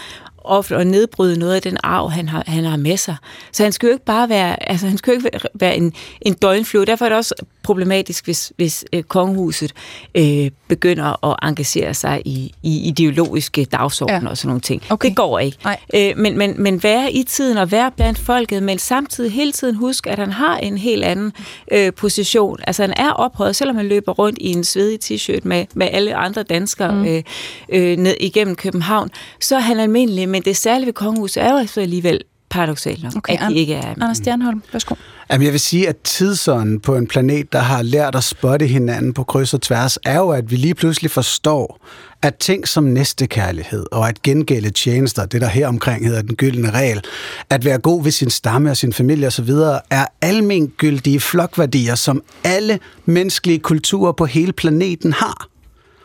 ofte 0.46 0.76
at 0.76 0.88
nedbryde 0.88 1.40
noget 1.40 1.56
af 1.56 1.62
den 1.62 1.78
arv, 1.84 2.12
han 2.12 2.30
har, 2.30 2.44
han 2.48 2.64
har 2.64 2.78
med 2.78 2.98
sig. 2.98 3.16
Så 3.52 3.64
han 3.64 3.72
skal 3.72 3.88
jo 3.88 3.94
ikke 3.94 4.06
bare 4.06 4.30
være, 4.30 4.70
altså 4.70 4.88
han 4.88 4.98
skal 4.98 5.12
jo 5.12 5.16
ikke 5.16 5.40
være 5.54 5.78
en, 5.78 5.94
en 6.22 6.34
døgnflue. 6.34 6.86
Derfor 6.86 7.06
er 7.06 7.10
det 7.10 7.18
også 7.18 7.36
problematisk, 7.64 8.26
hvis, 8.26 8.54
hvis 8.56 8.86
øh, 8.94 9.04
kongehuset 9.04 9.74
øh, 10.16 10.52
begynder 10.68 11.26
at 11.26 11.50
engagere 11.50 11.94
sig 11.94 12.22
i, 12.26 12.54
i 12.64 12.88
ideologiske 12.88 13.66
dagsordner 13.66 14.22
ja. 14.24 14.30
og 14.30 14.38
sådan 14.38 14.48
nogle 14.48 14.62
ting. 14.62 14.84
Okay. 14.90 15.10
Det 15.10 15.18
går 15.18 15.40
ikke. 15.40 15.58
Øh, 15.96 16.18
men, 16.18 16.38
men, 16.38 16.64
men 16.64 16.84
være 16.84 17.12
i 17.12 17.24
tiden 17.24 17.58
og 17.58 17.72
være 17.72 17.92
blandt 17.92 18.20
folket, 18.20 18.64
men 18.64 18.78
samtidig 18.80 19.32
hele 19.32 19.52
tiden 19.52 19.76
huske, 19.76 20.10
at 20.10 20.20
han 20.20 20.32
har 20.32 20.58
en 20.58 20.78
helt 20.78 21.04
anden 21.04 21.32
øh, 21.72 21.94
position. 21.94 22.60
Altså 22.68 22.84
han 22.84 22.94
er 22.98 23.12
ophøjet, 23.12 23.56
selvom 23.56 23.76
han 23.76 23.88
løber 23.88 24.12
rundt 24.12 24.38
i 24.42 24.52
en 24.52 24.64
svedig 24.64 25.00
t-shirt 25.04 25.42
med, 25.44 25.66
med 25.74 25.90
alle 25.92 26.16
andre 26.16 26.44
danskere 26.44 26.92
mm. 26.92 27.06
øh, 27.06 27.24
øh, 27.70 27.98
ned 27.98 28.16
igennem 28.20 28.56
København, 28.56 29.10
så 29.40 29.56
er 29.56 29.60
han 29.60 29.80
almindelig 29.80 30.30
men 30.30 30.42
det 30.42 30.58
særlige 30.58 30.86
ved 30.86 30.94
kongehuset 30.94 31.44
er 31.44 31.52
jo 31.52 31.58
altså 31.58 31.82
alligevel 31.82 32.22
paradoxalt 32.50 33.04
nok, 33.04 33.16
okay, 33.16 33.34
at 33.34 33.50
de 33.50 33.56
ikke 33.56 33.74
er... 33.74 33.92
Anders 33.92 34.18
Stjernholm, 34.18 34.62
værsgo. 34.72 34.96
Jamen, 35.32 35.46
jeg 35.46 35.52
vil 35.52 35.60
sige, 35.60 35.90
at 35.90 35.98
tidsånden 36.04 36.80
på 36.80 36.96
en 36.96 37.08
planet, 37.08 37.54
der 37.54 37.60
har 37.60 37.82
lært 37.82 38.16
at 38.16 38.24
spotte 38.24 38.68
hinanden 38.68 39.14
på 39.14 39.24
kryds 39.24 39.54
og 39.54 39.62
tværs, 39.62 39.98
er 40.06 40.18
jo, 40.18 40.30
at 40.30 40.52
vi 40.52 40.56
lige 40.56 40.76
pludselig 40.76 41.12
forstår, 41.12 41.80
at 42.22 42.36
ting 42.36 42.68
som 42.68 42.84
næstekærlighed 42.84 43.86
og 43.92 44.10
at 44.10 44.22
gengælde 44.22 44.70
tjenester, 44.70 45.26
det 45.26 45.42
der 45.42 45.48
her 45.48 45.68
omkring 45.68 46.06
hedder 46.06 46.22
den 46.22 46.36
gyldne 46.36 46.72
regel, 46.72 47.02
at 47.50 47.66
være 47.66 47.78
god 47.78 48.04
ved 48.04 48.12
sin 48.12 48.30
stamme 48.30 48.70
og 48.70 48.78
sin 48.78 48.94
familie 48.94 49.28
osv., 49.28 49.50
er 49.90 50.06
almengyldige 50.22 51.20
flokværdier, 51.20 51.96
som 51.96 52.24
alle 52.44 52.80
menneskelige 53.06 53.60
kulturer 53.60 54.12
på 54.12 54.26
hele 54.26 54.54
planeten 54.54 55.14
har 55.14 55.48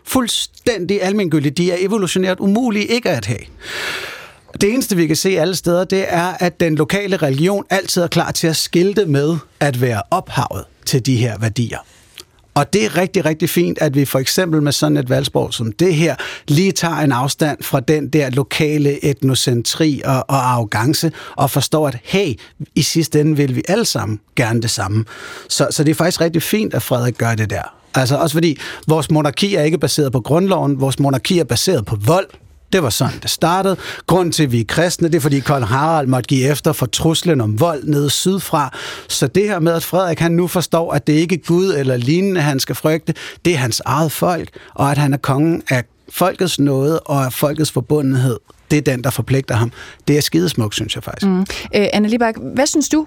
fuldstændig 0.04 1.02
almengyldige. 1.02 1.52
De 1.52 1.72
er 1.72 1.76
evolutionært 1.78 2.40
umulige 2.40 2.86
ikke 2.86 3.10
at 3.10 3.26
have. 3.26 3.40
Det 4.60 4.72
eneste, 4.72 4.96
vi 4.96 5.06
kan 5.06 5.16
se 5.16 5.28
alle 5.28 5.54
steder, 5.54 5.84
det 5.84 6.04
er, 6.08 6.26
at 6.40 6.60
den 6.60 6.74
lokale 6.74 7.16
religion 7.16 7.64
altid 7.70 8.02
er 8.02 8.06
klar 8.06 8.30
til 8.30 8.46
at 8.46 8.56
skilte 8.56 9.06
med 9.06 9.36
at 9.60 9.80
være 9.80 10.02
ophavet 10.10 10.64
til 10.86 11.06
de 11.06 11.16
her 11.16 11.38
værdier. 11.38 11.78
Og 12.54 12.72
det 12.72 12.84
er 12.84 12.96
rigtig, 12.96 13.24
rigtig 13.24 13.50
fint, 13.50 13.78
at 13.78 13.94
vi 13.94 14.04
for 14.04 14.18
eksempel 14.18 14.62
med 14.62 14.72
sådan 14.72 14.96
et 14.96 15.10
valgsprog 15.10 15.54
som 15.54 15.72
det 15.72 15.94
her, 15.94 16.16
lige 16.48 16.72
tager 16.72 16.94
en 16.94 17.12
afstand 17.12 17.62
fra 17.62 17.80
den 17.80 18.08
der 18.08 18.30
lokale 18.30 19.04
etnocentri 19.04 20.02
og, 20.04 20.24
og 20.28 20.52
arrogance, 20.52 21.12
og 21.36 21.50
forstår, 21.50 21.88
at 21.88 21.98
hey, 22.04 22.34
i 22.74 22.82
sidste 22.82 23.20
ende 23.20 23.36
vil 23.36 23.56
vi 23.56 23.62
alle 23.68 23.84
sammen 23.84 24.20
gerne 24.36 24.62
det 24.62 24.70
samme. 24.70 25.04
Så, 25.48 25.68
så 25.70 25.84
det 25.84 25.90
er 25.90 25.94
faktisk 25.94 26.20
rigtig 26.20 26.42
fint, 26.42 26.74
at 26.74 26.82
Frederik 26.82 27.18
gør 27.18 27.34
det 27.34 27.50
der. 27.50 27.62
Altså 27.94 28.16
også 28.16 28.32
fordi 28.32 28.58
vores 28.88 29.10
monarki 29.10 29.54
er 29.54 29.62
ikke 29.62 29.78
baseret 29.78 30.12
på 30.12 30.20
grundloven, 30.20 30.80
vores 30.80 30.98
monarki 30.98 31.38
er 31.38 31.44
baseret 31.44 31.86
på 31.86 31.96
vold. 31.96 32.26
Det 32.72 32.82
var 32.82 32.90
sådan, 32.90 33.18
det 33.22 33.30
startede. 33.30 33.76
Grunden 34.06 34.32
til, 34.32 34.42
at 34.42 34.52
vi 34.52 34.60
er 34.60 34.64
kristne, 34.64 35.08
det 35.08 35.14
er, 35.14 35.20
fordi 35.20 35.40
kong 35.40 35.66
Harald 35.66 36.06
måtte 36.06 36.26
give 36.26 36.50
efter 36.50 36.72
for 36.72 36.86
truslen 36.86 37.40
om 37.40 37.60
vold 37.60 37.84
nede 37.84 38.10
sydfra. 38.10 38.76
Så 39.08 39.26
det 39.26 39.42
her 39.42 39.58
med, 39.58 39.72
at 39.72 39.84
Frederik 39.84 40.18
han 40.18 40.32
nu 40.32 40.46
forstår, 40.46 40.92
at 40.92 41.06
det 41.06 41.12
ikke 41.12 41.34
er 41.34 41.38
Gud 41.46 41.74
eller 41.74 41.96
lignende, 41.96 42.40
han 42.40 42.60
skal 42.60 42.74
frygte, 42.74 43.14
det 43.44 43.52
er 43.52 43.56
hans 43.56 43.82
eget 43.84 44.12
folk, 44.12 44.48
og 44.74 44.90
at 44.90 44.98
han 44.98 45.12
er 45.12 45.18
kongen 45.18 45.62
af 45.68 45.84
folkets 46.08 46.58
nåde 46.58 47.00
og 47.00 47.24
af 47.24 47.32
folkets 47.32 47.70
forbundenhed, 47.70 48.38
det 48.70 48.76
er 48.76 48.82
den, 48.82 49.04
der 49.04 49.10
forpligter 49.10 49.54
ham. 49.54 49.72
Det 50.08 50.16
er 50.16 50.20
skidesmukt, 50.20 50.74
synes 50.74 50.94
jeg 50.94 51.04
faktisk. 51.04 51.26
Mm. 51.26 51.40
Øh, 51.74 51.86
Anna 51.92 52.08
Libak, 52.08 52.34
hvad 52.54 52.66
synes 52.66 52.88
du 52.88 53.06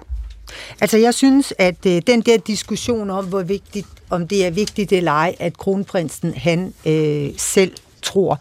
Altså, 0.80 0.98
jeg 0.98 1.14
synes, 1.14 1.52
at 1.58 1.86
øh, 1.86 2.02
den 2.06 2.20
der 2.20 2.36
diskussion 2.36 3.10
om, 3.10 3.24
hvor 3.24 3.42
vigtigt, 3.42 3.86
om 4.10 4.28
det 4.28 4.46
er 4.46 4.50
vigtigt 4.50 4.92
eller 4.92 5.12
ej, 5.12 5.34
at 5.40 5.56
kronprinsen, 5.58 6.34
han 6.34 6.74
øh, 6.86 7.28
selv 7.36 7.72
tror, 8.02 8.40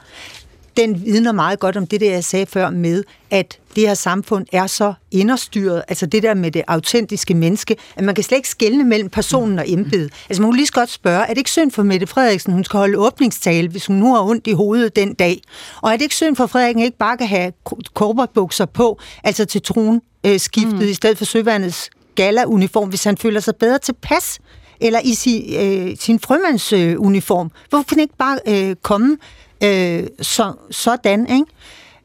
den 0.77 1.05
vidner 1.05 1.31
meget 1.31 1.59
godt 1.59 1.77
om 1.77 1.87
det, 1.87 2.01
der 2.01 2.11
jeg 2.11 2.23
sagde 2.23 2.45
før 2.45 2.69
med, 2.69 3.03
at 3.29 3.59
det 3.75 3.87
her 3.87 3.93
samfund 3.93 4.45
er 4.51 4.67
så 4.67 4.93
inderstyret, 5.11 5.83
altså 5.87 6.05
det 6.05 6.23
der 6.23 6.33
med 6.33 6.51
det 6.51 6.61
autentiske 6.67 7.33
menneske, 7.33 7.75
at 7.95 8.03
man 8.03 8.15
kan 8.15 8.23
slet 8.23 8.37
ikke 8.37 8.49
skelne 8.49 8.83
mellem 8.83 9.09
personen 9.09 9.59
og 9.59 9.69
embedet. 9.69 10.13
Altså 10.29 10.41
man 10.41 10.51
kunne 10.51 10.57
lige 10.57 10.67
så 10.67 10.73
godt 10.73 10.89
spørge, 10.89 11.23
er 11.23 11.27
det 11.27 11.37
ikke 11.37 11.51
synd 11.51 11.71
for 11.71 11.83
Mette 11.83 12.07
Frederiksen, 12.07 12.53
hun 12.53 12.63
skal 12.63 12.77
holde 12.77 12.97
åbningstale, 12.97 13.67
hvis 13.67 13.85
hun 13.85 13.95
nu 13.95 14.13
har 14.13 14.21
ondt 14.21 14.47
i 14.47 14.51
hovedet 14.51 14.95
den 14.95 15.13
dag? 15.13 15.41
Og 15.81 15.91
er 15.91 15.95
det 15.95 16.01
ikke 16.01 16.15
synd 16.15 16.35
for 16.35 16.47
Frederiksen 16.47 16.83
ikke 16.83 16.97
bare 16.97 17.17
kan 17.17 17.27
have 17.27 17.51
korperbukser 17.93 18.65
på, 18.65 18.99
altså 19.23 19.45
til 19.45 19.61
tronen 19.61 20.01
øh, 20.25 20.39
skiftet, 20.39 20.73
mm. 20.73 20.81
i 20.81 20.93
stedet 20.93 21.17
for 21.17 21.25
søværnets 21.25 21.89
gala-uniform, 22.15 22.89
hvis 22.89 23.03
han 23.03 23.17
føler 23.17 23.39
sig 23.39 23.55
bedre 23.55 23.79
tilpas? 23.79 24.39
Eller 24.79 24.99
i 25.03 25.13
sin, 25.13 25.55
øh, 25.55 25.97
sin 25.99 26.19
frømandsuniform. 26.19 27.45
Øh, 27.45 27.69
Hvorfor 27.69 27.83
kan 27.83 27.97
han 27.97 28.01
ikke 28.01 28.17
bare 28.17 28.39
øh, 28.47 28.75
komme 28.75 29.17
øh, 29.63 30.07
så, 30.21 30.53
sådan, 30.71 31.29
ikke? 31.29 31.45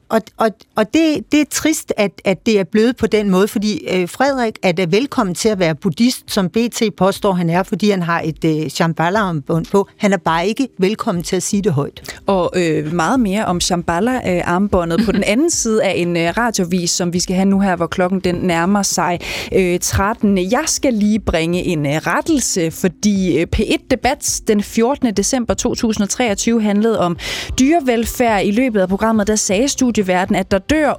Og, 0.08 0.22
og, 0.36 0.50
og 0.76 0.94
det, 0.94 1.32
det 1.32 1.40
er 1.40 1.44
trist, 1.50 1.92
at, 1.96 2.10
at 2.24 2.46
det 2.46 2.60
er 2.60 2.64
blevet 2.64 2.96
på 2.96 3.06
den 3.06 3.30
måde, 3.30 3.48
fordi 3.48 3.86
øh, 3.90 4.08
Frederik 4.08 4.58
er 4.62 4.72
da 4.72 4.86
velkommen 4.90 5.34
til 5.34 5.48
at 5.48 5.58
være 5.58 5.74
buddhist, 5.74 6.22
som 6.26 6.48
BT 6.48 6.82
påstår, 6.96 7.32
han 7.32 7.50
er, 7.50 7.62
fordi 7.62 7.90
han 7.90 8.02
har 8.02 8.20
et 8.24 8.44
øh, 8.44 8.70
Shambhala-armbånd 8.70 9.66
på. 9.70 9.88
Han 9.96 10.12
er 10.12 10.16
bare 10.16 10.48
ikke 10.48 10.68
velkommen 10.78 11.24
til 11.24 11.36
at 11.36 11.42
sige 11.42 11.62
det 11.62 11.72
højt. 11.72 12.20
Og 12.26 12.52
øh, 12.56 12.92
meget 12.92 13.20
mere 13.20 13.44
om 13.44 13.60
Shambhala-armbåndet 13.60 15.04
på 15.04 15.12
den 15.12 15.24
anden 15.32 15.50
side 15.50 15.84
af 15.84 15.94
en 15.96 16.16
øh, 16.16 16.32
radiovis, 16.36 16.90
som 16.90 17.12
vi 17.12 17.20
skal 17.20 17.36
have 17.36 17.46
nu 17.46 17.60
her, 17.60 17.76
hvor 17.76 17.86
klokken 17.86 18.20
den 18.20 18.34
nærmer 18.34 18.82
sig 18.82 19.18
øh, 19.52 19.78
13. 19.80 20.38
Jeg 20.38 20.64
skal 20.66 20.94
lige 20.94 21.20
bringe 21.20 21.64
en 21.64 21.86
øh, 21.86 21.92
rettelse, 21.92 22.70
fordi 22.70 23.38
øh, 23.38 23.46
P1-debat 23.56 24.40
den 24.48 24.62
14. 24.62 25.14
december 25.14 25.54
2023 25.54 26.62
handlede 26.62 26.98
om 26.98 27.16
dyrevelfærd. 27.58 28.44
I 28.44 28.50
løbet 28.50 28.80
af 28.80 28.88
programmet, 28.88 29.26
der 29.26 29.36
sagde 29.36 29.68
studieverden, 29.98 30.36
at 30.36 30.50
der 30.50 30.58
dør 30.58 30.92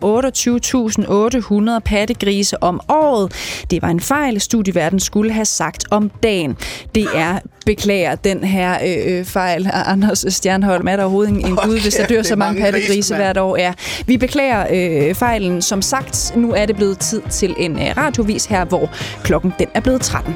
28.800 1.76 1.80
pattegrise 1.80 2.64
om 2.64 2.82
året. 2.90 3.34
Det 3.72 3.82
var 3.82 3.88
en 3.88 4.00
fejl, 4.00 4.42
studieverden 4.42 5.00
skulle 5.00 5.32
have 5.32 5.46
sagt 5.46 5.86
om 5.92 6.12
dagen. 6.24 6.58
Det 6.96 7.08
er 7.16 7.40
beklager 7.66 8.16
den 8.16 8.44
her 8.44 8.78
øh, 8.86 9.20
øh 9.20 9.26
fejl. 9.26 9.70
Anders 9.74 10.26
Stjernholm, 10.30 10.88
er 10.88 10.96
der 10.96 11.04
overhovedet 11.04 11.34
en, 11.34 11.46
en 11.46 11.56
gud, 11.56 11.82
hvis 11.82 11.94
der 11.94 12.06
dør 12.06 12.24
så 12.24 12.36
mange 12.36 12.62
pattegrise 12.62 13.16
hvert 13.16 13.38
år? 13.38 13.58
Ja. 13.58 13.74
Vi 14.06 14.18
beklager 14.18 14.66
øh, 14.72 15.16
fejlen. 15.16 15.62
Som 15.62 15.82
sagt, 15.82 16.34
nu 16.36 16.54
er 16.54 16.66
det 16.66 16.76
blevet 16.76 17.00
tid 17.00 17.22
til 17.30 17.56
en 17.58 17.76
øh, 17.76 17.98
radiovis 17.98 18.46
her, 18.46 18.66
hvor 18.66 18.90
klokken 19.24 19.54
den 19.60 19.68
er 19.74 19.80
blevet 19.80 20.02
13. 20.02 20.36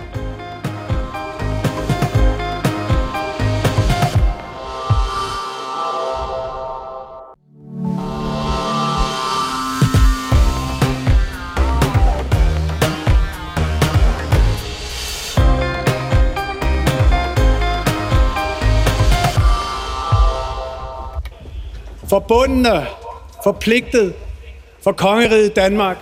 forbundne, 22.13 22.87
forpligtet 23.43 24.13
for 24.83 24.91
kongeriget 24.91 25.55
Danmark. 25.55 25.97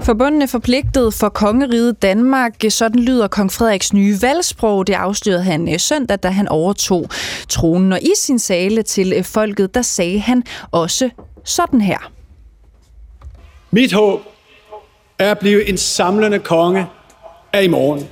Forbundne 0.00 0.48
forpligtet 0.48 1.14
for 1.14 1.28
kongeriget 1.28 2.02
Danmark. 2.02 2.54
Sådan 2.68 3.00
lyder 3.00 3.28
kong 3.28 3.52
Frederiks 3.52 3.92
nye 3.92 4.16
valgsprog. 4.22 4.86
Det 4.86 4.94
afslørede 4.94 5.42
han 5.42 5.72
øh, 5.72 5.80
søndag, 5.80 6.18
da 6.18 6.28
han 6.28 6.48
overtog 6.48 7.10
tronen. 7.48 7.92
Og 7.92 8.02
i 8.02 8.12
sin 8.16 8.38
sale 8.38 8.82
til 8.82 9.12
øh, 9.16 9.24
folket, 9.24 9.74
der 9.74 9.82
sagde 9.82 10.20
han 10.20 10.42
også 10.70 11.10
sådan 11.44 11.80
her. 11.80 12.12
Mit 13.70 13.92
håb 13.92 14.20
er 15.18 15.30
at 15.30 15.38
blive 15.38 15.68
en 15.68 15.76
samlende 15.76 16.38
konge 16.38 16.86
af 17.52 17.62
i 17.62 17.68
morgen. 17.68 18.08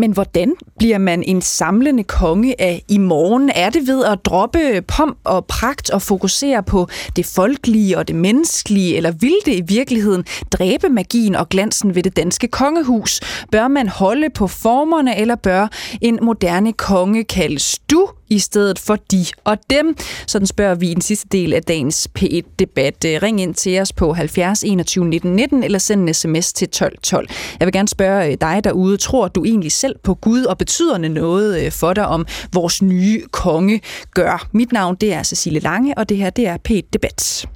Men 0.00 0.12
hvordan 0.12 0.54
bliver 0.78 0.98
man 0.98 1.22
en 1.22 1.42
samlende 1.42 2.04
konge 2.04 2.60
af 2.60 2.82
i 2.88 2.98
morgen? 2.98 3.50
Er 3.54 3.70
det 3.70 3.86
ved 3.86 4.04
at 4.04 4.24
droppe 4.24 4.82
pomp 4.88 5.18
og 5.24 5.46
pragt 5.46 5.90
og 5.90 6.02
fokusere 6.02 6.62
på 6.62 6.88
det 7.16 7.26
folkelige 7.26 7.98
og 7.98 8.08
det 8.08 8.16
menneskelige, 8.16 8.96
eller 8.96 9.10
vil 9.10 9.36
det 9.46 9.54
i 9.54 9.62
virkeligheden 9.68 10.24
dræbe 10.52 10.88
magien 10.88 11.34
og 11.34 11.48
glansen 11.48 11.94
ved 11.94 12.02
det 12.02 12.16
danske 12.16 12.48
kongehus? 12.48 13.20
Bør 13.52 13.68
man 13.68 13.88
holde 13.88 14.30
på 14.30 14.46
formerne, 14.46 15.18
eller 15.18 15.34
bør 15.34 15.68
en 16.00 16.18
moderne 16.22 16.72
konge 16.72 17.24
kaldes 17.24 17.78
du 17.78 18.08
i 18.30 18.38
stedet 18.38 18.78
for 18.78 18.96
de 19.10 19.24
og 19.44 19.58
dem? 19.70 19.96
Sådan 20.26 20.46
spørger 20.46 20.74
vi 20.74 20.90
i 20.90 20.94
den 20.94 21.02
sidste 21.02 21.28
del 21.32 21.54
af 21.54 21.62
dagens 21.62 22.08
P1-debat. 22.18 23.04
Øh, 23.06 23.22
ring 23.22 23.40
ind 23.40 23.54
til 23.54 23.80
os 23.80 23.92
på 23.92 24.12
70 24.12 24.62
21 24.62 25.04
19 25.04 25.36
19 25.36 25.62
eller 25.62 25.78
send 25.78 26.08
en 26.08 26.14
sms 26.14 26.52
til 26.52 26.68
12 26.68 26.98
12. 27.02 27.28
Jeg 27.60 27.66
vil 27.66 27.72
gerne 27.72 27.88
spørge 27.88 28.26
øh, 28.26 28.36
dig 28.40 28.64
derude, 28.64 28.96
tror 28.96 29.28
du 29.28 29.44
egentlig 29.44 29.72
selv 29.72 29.96
på 30.02 30.14
Gud, 30.14 30.44
og 30.44 30.58
betyder 30.58 30.98
det 30.98 31.10
noget 31.10 31.64
øh, 31.64 31.72
for 31.72 31.92
dig 31.92 32.06
om 32.06 32.26
vores 32.52 32.82
nye 32.82 33.22
konge 33.30 33.80
gør? 34.14 34.48
Mit 34.52 34.72
navn 34.72 34.96
det 35.00 35.12
er 35.12 35.22
Cecilie 35.22 35.60
Lange, 35.60 35.98
og 35.98 36.08
det 36.08 36.16
her 36.16 36.30
det 36.30 36.46
er 36.46 36.56
P1-debat. 36.68 37.46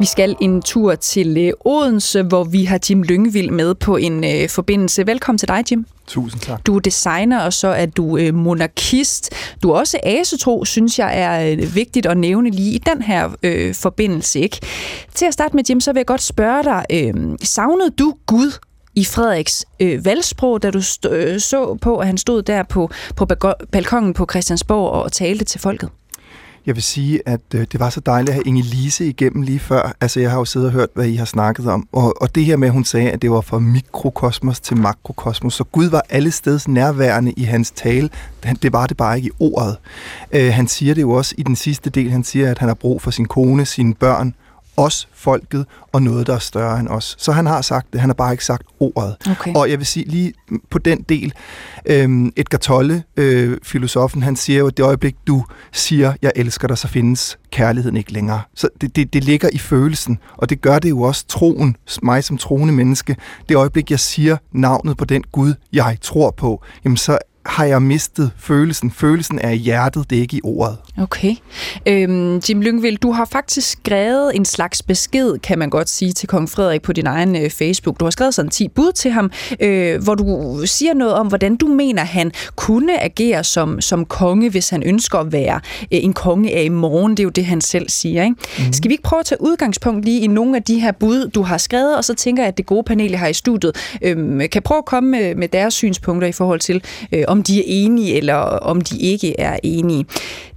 Vi 0.00 0.06
skal 0.06 0.36
en 0.40 0.62
tur 0.62 0.94
til 0.94 1.36
øh, 1.38 1.52
Odense, 1.64 2.22
hvor 2.22 2.44
vi 2.44 2.64
har 2.64 2.80
Jim 2.90 3.02
Lyngvild 3.02 3.50
med 3.50 3.74
på 3.74 3.96
en 3.96 4.24
øh, 4.24 4.48
forbindelse. 4.48 5.06
Velkommen 5.06 5.38
til 5.38 5.48
dig, 5.48 5.64
Jim. 5.70 5.86
Tusind 6.06 6.40
tak. 6.40 6.66
Du 6.66 6.76
er 6.76 6.80
designer, 6.80 7.40
og 7.40 7.52
så 7.52 7.68
er 7.68 7.86
du 7.86 8.16
øh, 8.16 8.34
monarkist. 8.34 9.32
Du 9.62 9.70
er 9.70 9.78
også 9.78 9.98
asetro, 10.02 10.64
synes 10.64 10.98
jeg 10.98 11.20
er 11.20 11.52
øh, 11.52 11.74
vigtigt 11.74 12.06
at 12.06 12.16
nævne 12.16 12.50
lige 12.50 12.72
i 12.72 12.78
den 12.78 13.02
her 13.02 13.30
øh, 13.42 13.74
forbindelse. 13.74 14.40
Ikke? 14.40 14.60
Til 15.14 15.26
at 15.26 15.32
starte 15.32 15.56
med, 15.56 15.64
Jim, 15.70 15.80
så 15.80 15.92
vil 15.92 15.98
jeg 15.98 16.06
godt 16.06 16.22
spørge 16.22 16.64
dig, 16.64 16.84
øh, 16.90 17.14
savnede 17.42 17.90
du 17.90 18.14
Gud 18.26 18.52
i 18.94 19.04
Frederiks 19.04 19.64
øh, 19.80 20.04
valgsprog, 20.04 20.62
da 20.62 20.70
du 20.70 20.78
st- 20.78 21.08
øh, 21.10 21.40
så 21.40 21.78
på, 21.80 21.96
at 21.96 22.06
han 22.06 22.18
stod 22.18 22.42
der 22.42 22.62
på, 22.62 22.90
på 23.16 23.26
balkongen 23.72 24.14
på 24.14 24.26
Christiansborg 24.30 24.90
og 24.90 25.12
talte 25.12 25.44
til 25.44 25.60
folket? 25.60 25.88
Jeg 26.66 26.74
vil 26.74 26.82
sige, 26.82 27.20
at 27.26 27.40
øh, 27.54 27.66
det 27.72 27.80
var 27.80 27.90
så 27.90 28.00
dejligt 28.00 28.28
at 28.28 28.34
have 28.34 28.46
Inge 28.46 28.62
Lise 28.62 29.06
igennem 29.06 29.42
lige 29.42 29.58
før. 29.58 29.96
Altså, 30.00 30.20
jeg 30.20 30.30
har 30.30 30.38
jo 30.38 30.44
siddet 30.44 30.66
og 30.66 30.72
hørt, 30.72 30.88
hvad 30.94 31.06
I 31.06 31.14
har 31.14 31.24
snakket 31.24 31.66
om. 31.66 31.88
Og, 31.92 32.22
og 32.22 32.34
det 32.34 32.44
her 32.44 32.56
med, 32.56 32.68
at 32.68 32.74
hun 32.74 32.84
sagde, 32.84 33.10
at 33.10 33.22
det 33.22 33.30
var 33.30 33.40
fra 33.40 33.58
mikrokosmos 33.58 34.60
til 34.60 34.76
makrokosmos. 34.76 35.54
Så 35.54 35.64
Gud 35.64 35.86
var 35.86 36.02
alle 36.08 36.30
steds 36.30 36.68
nærværende 36.68 37.32
i 37.32 37.42
hans 37.42 37.70
tale. 37.70 38.10
Det 38.62 38.72
var 38.72 38.86
det 38.86 38.96
bare 38.96 39.16
ikke 39.16 39.28
i 39.28 39.32
ordet. 39.40 39.76
Øh, 40.32 40.52
han 40.52 40.68
siger 40.68 40.94
det 40.94 41.02
jo 41.02 41.10
også 41.10 41.34
i 41.38 41.42
den 41.42 41.56
sidste 41.56 41.90
del. 41.90 42.10
Han 42.10 42.24
siger, 42.24 42.50
at 42.50 42.58
han 42.58 42.68
har 42.68 42.74
brug 42.74 43.02
for 43.02 43.10
sin 43.10 43.24
kone, 43.24 43.66
sine 43.66 43.94
børn, 43.94 44.34
os, 44.76 45.08
folket, 45.14 45.66
og 45.92 46.02
noget, 46.02 46.26
der 46.26 46.34
er 46.34 46.38
større 46.38 46.80
end 46.80 46.88
os. 46.88 47.16
Så 47.18 47.32
han 47.32 47.46
har 47.46 47.62
sagt 47.62 47.92
det, 47.92 48.00
han 48.00 48.08
har 48.10 48.14
bare 48.14 48.32
ikke 48.32 48.44
sagt 48.44 48.62
ordet. 48.80 49.16
Okay. 49.30 49.54
Og 49.54 49.70
jeg 49.70 49.78
vil 49.78 49.86
sige 49.86 50.08
lige 50.08 50.32
på 50.70 50.78
den 50.78 51.02
del, 51.02 51.32
øhm, 51.86 52.32
Edgar 52.36 52.58
Tolle, 52.58 53.02
øh, 53.16 53.58
filosofen, 53.62 54.22
han 54.22 54.36
siger 54.36 54.58
jo, 54.58 54.66
at 54.66 54.76
det 54.76 54.82
øjeblik, 54.82 55.16
du 55.26 55.44
siger, 55.72 56.14
jeg 56.22 56.32
elsker 56.36 56.68
dig, 56.68 56.78
så 56.78 56.88
findes 56.88 57.38
kærligheden 57.50 57.96
ikke 57.96 58.12
længere. 58.12 58.42
Så 58.54 58.68
det, 58.80 58.96
det, 58.96 59.12
det 59.12 59.24
ligger 59.24 59.48
i 59.52 59.58
følelsen, 59.58 60.18
og 60.36 60.50
det 60.50 60.60
gør 60.60 60.78
det 60.78 60.90
jo 60.90 61.00
også 61.00 61.26
troen, 61.26 61.76
mig 62.02 62.24
som 62.24 62.38
troende 62.38 62.74
menneske. 62.74 63.16
Det 63.48 63.54
øjeblik, 63.54 63.90
jeg 63.90 64.00
siger 64.00 64.36
navnet 64.52 64.96
på 64.96 65.04
den 65.04 65.24
Gud, 65.32 65.54
jeg 65.72 65.98
tror 66.00 66.30
på, 66.30 66.62
jamen 66.84 66.96
så 66.96 67.18
har 67.46 67.64
jeg 67.64 67.82
mistet 67.82 68.30
følelsen. 68.38 68.90
Følelsen 68.90 69.38
er 69.38 69.50
i 69.50 69.56
hjertet, 69.56 70.10
det 70.10 70.18
er 70.18 70.22
ikke 70.22 70.36
i 70.36 70.40
ordet. 70.44 70.76
Okay. 70.98 71.34
Øhm, 71.86 72.36
Jim 72.48 72.60
Lyngvild, 72.60 72.98
du 72.98 73.12
har 73.12 73.24
faktisk 73.24 73.70
skrevet 73.70 74.36
en 74.36 74.44
slags 74.44 74.82
besked, 74.82 75.38
kan 75.38 75.58
man 75.58 75.70
godt 75.70 75.88
sige, 75.88 76.12
til 76.12 76.28
kong 76.28 76.50
Frederik 76.50 76.82
på 76.82 76.92
din 76.92 77.06
egen 77.06 77.36
øh, 77.36 77.50
Facebook. 77.50 78.00
Du 78.00 78.04
har 78.04 78.10
skrevet 78.10 78.34
sådan 78.34 78.50
10 78.50 78.68
bud 78.68 78.92
til 78.92 79.10
ham, 79.10 79.30
øh, 79.60 80.02
hvor 80.02 80.14
du 80.14 80.58
siger 80.64 80.94
noget 80.94 81.14
om, 81.14 81.26
hvordan 81.26 81.56
du 81.56 81.66
mener, 81.66 82.04
han 82.04 82.32
kunne 82.56 83.02
agere 83.02 83.44
som, 83.44 83.80
som 83.80 84.04
konge, 84.04 84.50
hvis 84.50 84.70
han 84.70 84.82
ønsker 84.82 85.18
at 85.18 85.32
være 85.32 85.60
øh, 85.82 85.88
en 85.90 86.12
konge 86.12 86.54
af 86.54 86.62
i 86.62 86.68
morgen. 86.68 87.10
Det 87.10 87.20
er 87.20 87.24
jo 87.24 87.30
det, 87.30 87.44
han 87.44 87.60
selv 87.60 87.88
siger. 87.88 88.24
Ikke? 88.24 88.36
Mm. 88.58 88.72
Skal 88.72 88.88
vi 88.88 88.94
ikke 88.94 89.02
prøve 89.02 89.20
at 89.20 89.26
tage 89.26 89.42
udgangspunkt 89.42 90.04
lige 90.04 90.20
i 90.20 90.26
nogle 90.26 90.56
af 90.56 90.62
de 90.62 90.80
her 90.80 90.92
bud, 90.92 91.28
du 91.28 91.42
har 91.42 91.58
skrevet, 91.58 91.96
og 91.96 92.04
så 92.04 92.14
tænker 92.14 92.42
jeg, 92.42 92.48
at 92.48 92.56
det 92.56 92.66
gode 92.66 92.82
panel, 92.82 93.10
jeg 93.10 93.20
har 93.20 93.28
i 93.28 93.32
studiet, 93.32 93.98
øh, 94.02 94.50
kan 94.52 94.62
prøve 94.62 94.78
at 94.78 94.84
komme 94.84 95.10
med, 95.10 95.34
med 95.34 95.48
deres 95.48 95.74
synspunkter 95.74 96.28
i 96.28 96.32
forhold 96.32 96.60
til, 96.60 96.84
øh, 97.12 97.24
om 97.34 97.42
de 97.42 97.58
er 97.58 97.64
enige, 97.66 98.16
eller 98.16 98.34
om 98.70 98.80
de 98.80 98.98
ikke 98.98 99.40
er 99.40 99.58
enige. 99.62 100.06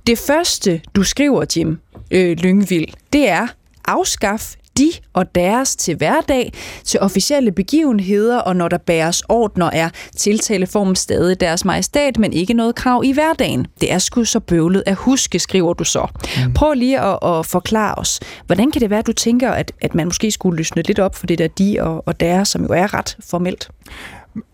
Det 0.07 0.17
første, 0.17 0.81
du 0.95 1.03
skriver, 1.03 1.45
Jim 1.55 1.79
øh, 2.11 2.37
Lyngvild, 2.37 2.87
det 3.13 3.29
er 3.29 3.47
afskaf 3.85 4.55
de 4.77 4.91
og 5.13 5.35
deres 5.35 5.75
til 5.75 5.95
hverdag, 5.95 6.53
til 6.83 6.99
officielle 6.99 7.51
begivenheder, 7.51 8.37
og 8.37 8.55
når 8.55 8.67
der 8.67 8.77
bæres 8.77 9.23
ordner, 9.29 9.69
er 9.73 9.89
tiltaleformen 10.15 10.95
stadig 10.95 11.39
deres 11.39 11.65
majestat, 11.65 12.17
men 12.17 12.33
ikke 12.33 12.53
noget 12.53 12.75
krav 12.75 13.01
i 13.05 13.11
hverdagen. 13.11 13.67
Det 13.81 13.91
er 13.93 13.99
sgu 13.99 14.23
så 14.23 14.39
bøvlet 14.39 14.83
at 14.85 14.95
huske, 14.95 15.39
skriver 15.39 15.73
du 15.73 15.83
så. 15.83 16.07
Mm. 16.47 16.53
Prøv 16.53 16.73
lige 16.73 16.99
at, 16.99 17.19
at 17.23 17.45
forklare 17.45 17.95
os, 17.95 18.19
hvordan 18.45 18.71
kan 18.71 18.81
det 18.81 18.89
være, 18.89 18.99
at 18.99 19.07
du 19.07 19.13
tænker, 19.13 19.51
at, 19.51 19.71
at 19.81 19.95
man 19.95 20.07
måske 20.07 20.31
skulle 20.31 20.57
løsne 20.57 20.81
lidt 20.81 20.99
op 20.99 21.15
for 21.15 21.27
det 21.27 21.37
der 21.37 21.47
de 21.47 21.77
og, 21.81 22.07
og 22.07 22.19
deres, 22.19 22.47
som 22.47 22.61
jo 22.61 22.69
er 22.69 22.93
ret 22.93 23.17
formelt? 23.29 23.69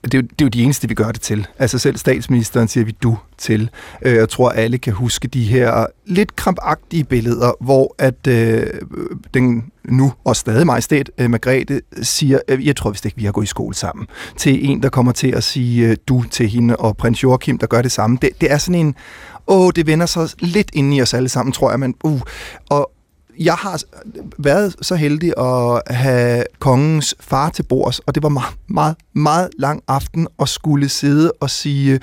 Det 0.03 0.13
er, 0.13 0.17
jo, 0.17 0.21
det 0.21 0.41
er 0.41 0.45
jo 0.45 0.49
de 0.49 0.63
eneste, 0.63 0.87
vi 0.87 0.93
gør 0.93 1.11
det 1.11 1.21
til. 1.21 1.47
Altså 1.59 1.79
selv 1.79 1.97
statsministeren 1.97 2.67
siger 2.67 2.85
vi 2.85 2.91
du 3.03 3.17
til. 3.37 3.69
Øh, 4.01 4.15
jeg 4.15 4.29
tror, 4.29 4.49
alle 4.49 4.77
kan 4.77 4.93
huske 4.93 5.27
de 5.27 5.43
her 5.43 5.85
lidt 6.05 6.35
krampagtige 6.35 7.03
billeder, 7.03 7.51
hvor 7.61 7.95
at 7.97 8.27
øh, 8.27 8.67
den 9.33 9.71
nu 9.85 10.13
og 10.23 10.35
stadig 10.35 10.65
majestæt 10.65 11.11
øh, 11.17 11.29
Margrethe 11.29 11.81
siger, 12.01 12.39
øh, 12.47 12.67
jeg 12.67 12.75
tror 12.75 12.89
vist 12.89 13.05
ikke, 13.05 13.17
vi 13.17 13.25
har 13.25 13.31
gået 13.31 13.45
i 13.45 13.47
skole 13.47 13.75
sammen. 13.75 14.07
Til 14.37 14.69
en, 14.69 14.83
der 14.83 14.89
kommer 14.89 15.11
til 15.11 15.27
at 15.27 15.43
sige 15.43 15.89
øh, 15.89 15.97
du 16.07 16.23
til 16.31 16.49
hende, 16.49 16.75
og 16.75 16.97
prins 16.97 17.23
Joachim, 17.23 17.57
der 17.57 17.67
gør 17.67 17.81
det 17.81 17.91
samme. 17.91 18.17
Det, 18.21 18.29
det 18.41 18.51
er 18.51 18.57
sådan 18.57 18.75
en, 18.75 18.95
åh, 19.47 19.71
det 19.75 19.87
vender 19.87 20.05
sig 20.05 20.29
lidt 20.39 20.71
ind 20.73 20.93
i 20.93 21.01
os 21.01 21.13
alle 21.13 21.29
sammen, 21.29 21.53
tror 21.53 21.69
jeg. 21.69 21.79
Men, 21.79 21.95
uh, 22.03 22.21
og 22.69 22.91
jeg 23.39 23.53
har 23.53 23.81
været 24.37 24.75
så 24.81 24.95
heldig 24.95 25.33
at 25.37 25.81
have 25.95 26.43
kongens 26.59 27.15
far 27.19 27.49
til 27.49 27.63
bords, 27.63 27.99
og 27.99 28.15
det 28.15 28.23
var 28.23 28.29
meget, 28.29 28.55
meget, 28.67 28.95
meget 29.13 29.49
lang 29.59 29.83
aften 29.87 30.27
at 30.39 30.49
skulle 30.49 30.89
sidde 30.89 31.31
og 31.39 31.49
sige 31.49 31.99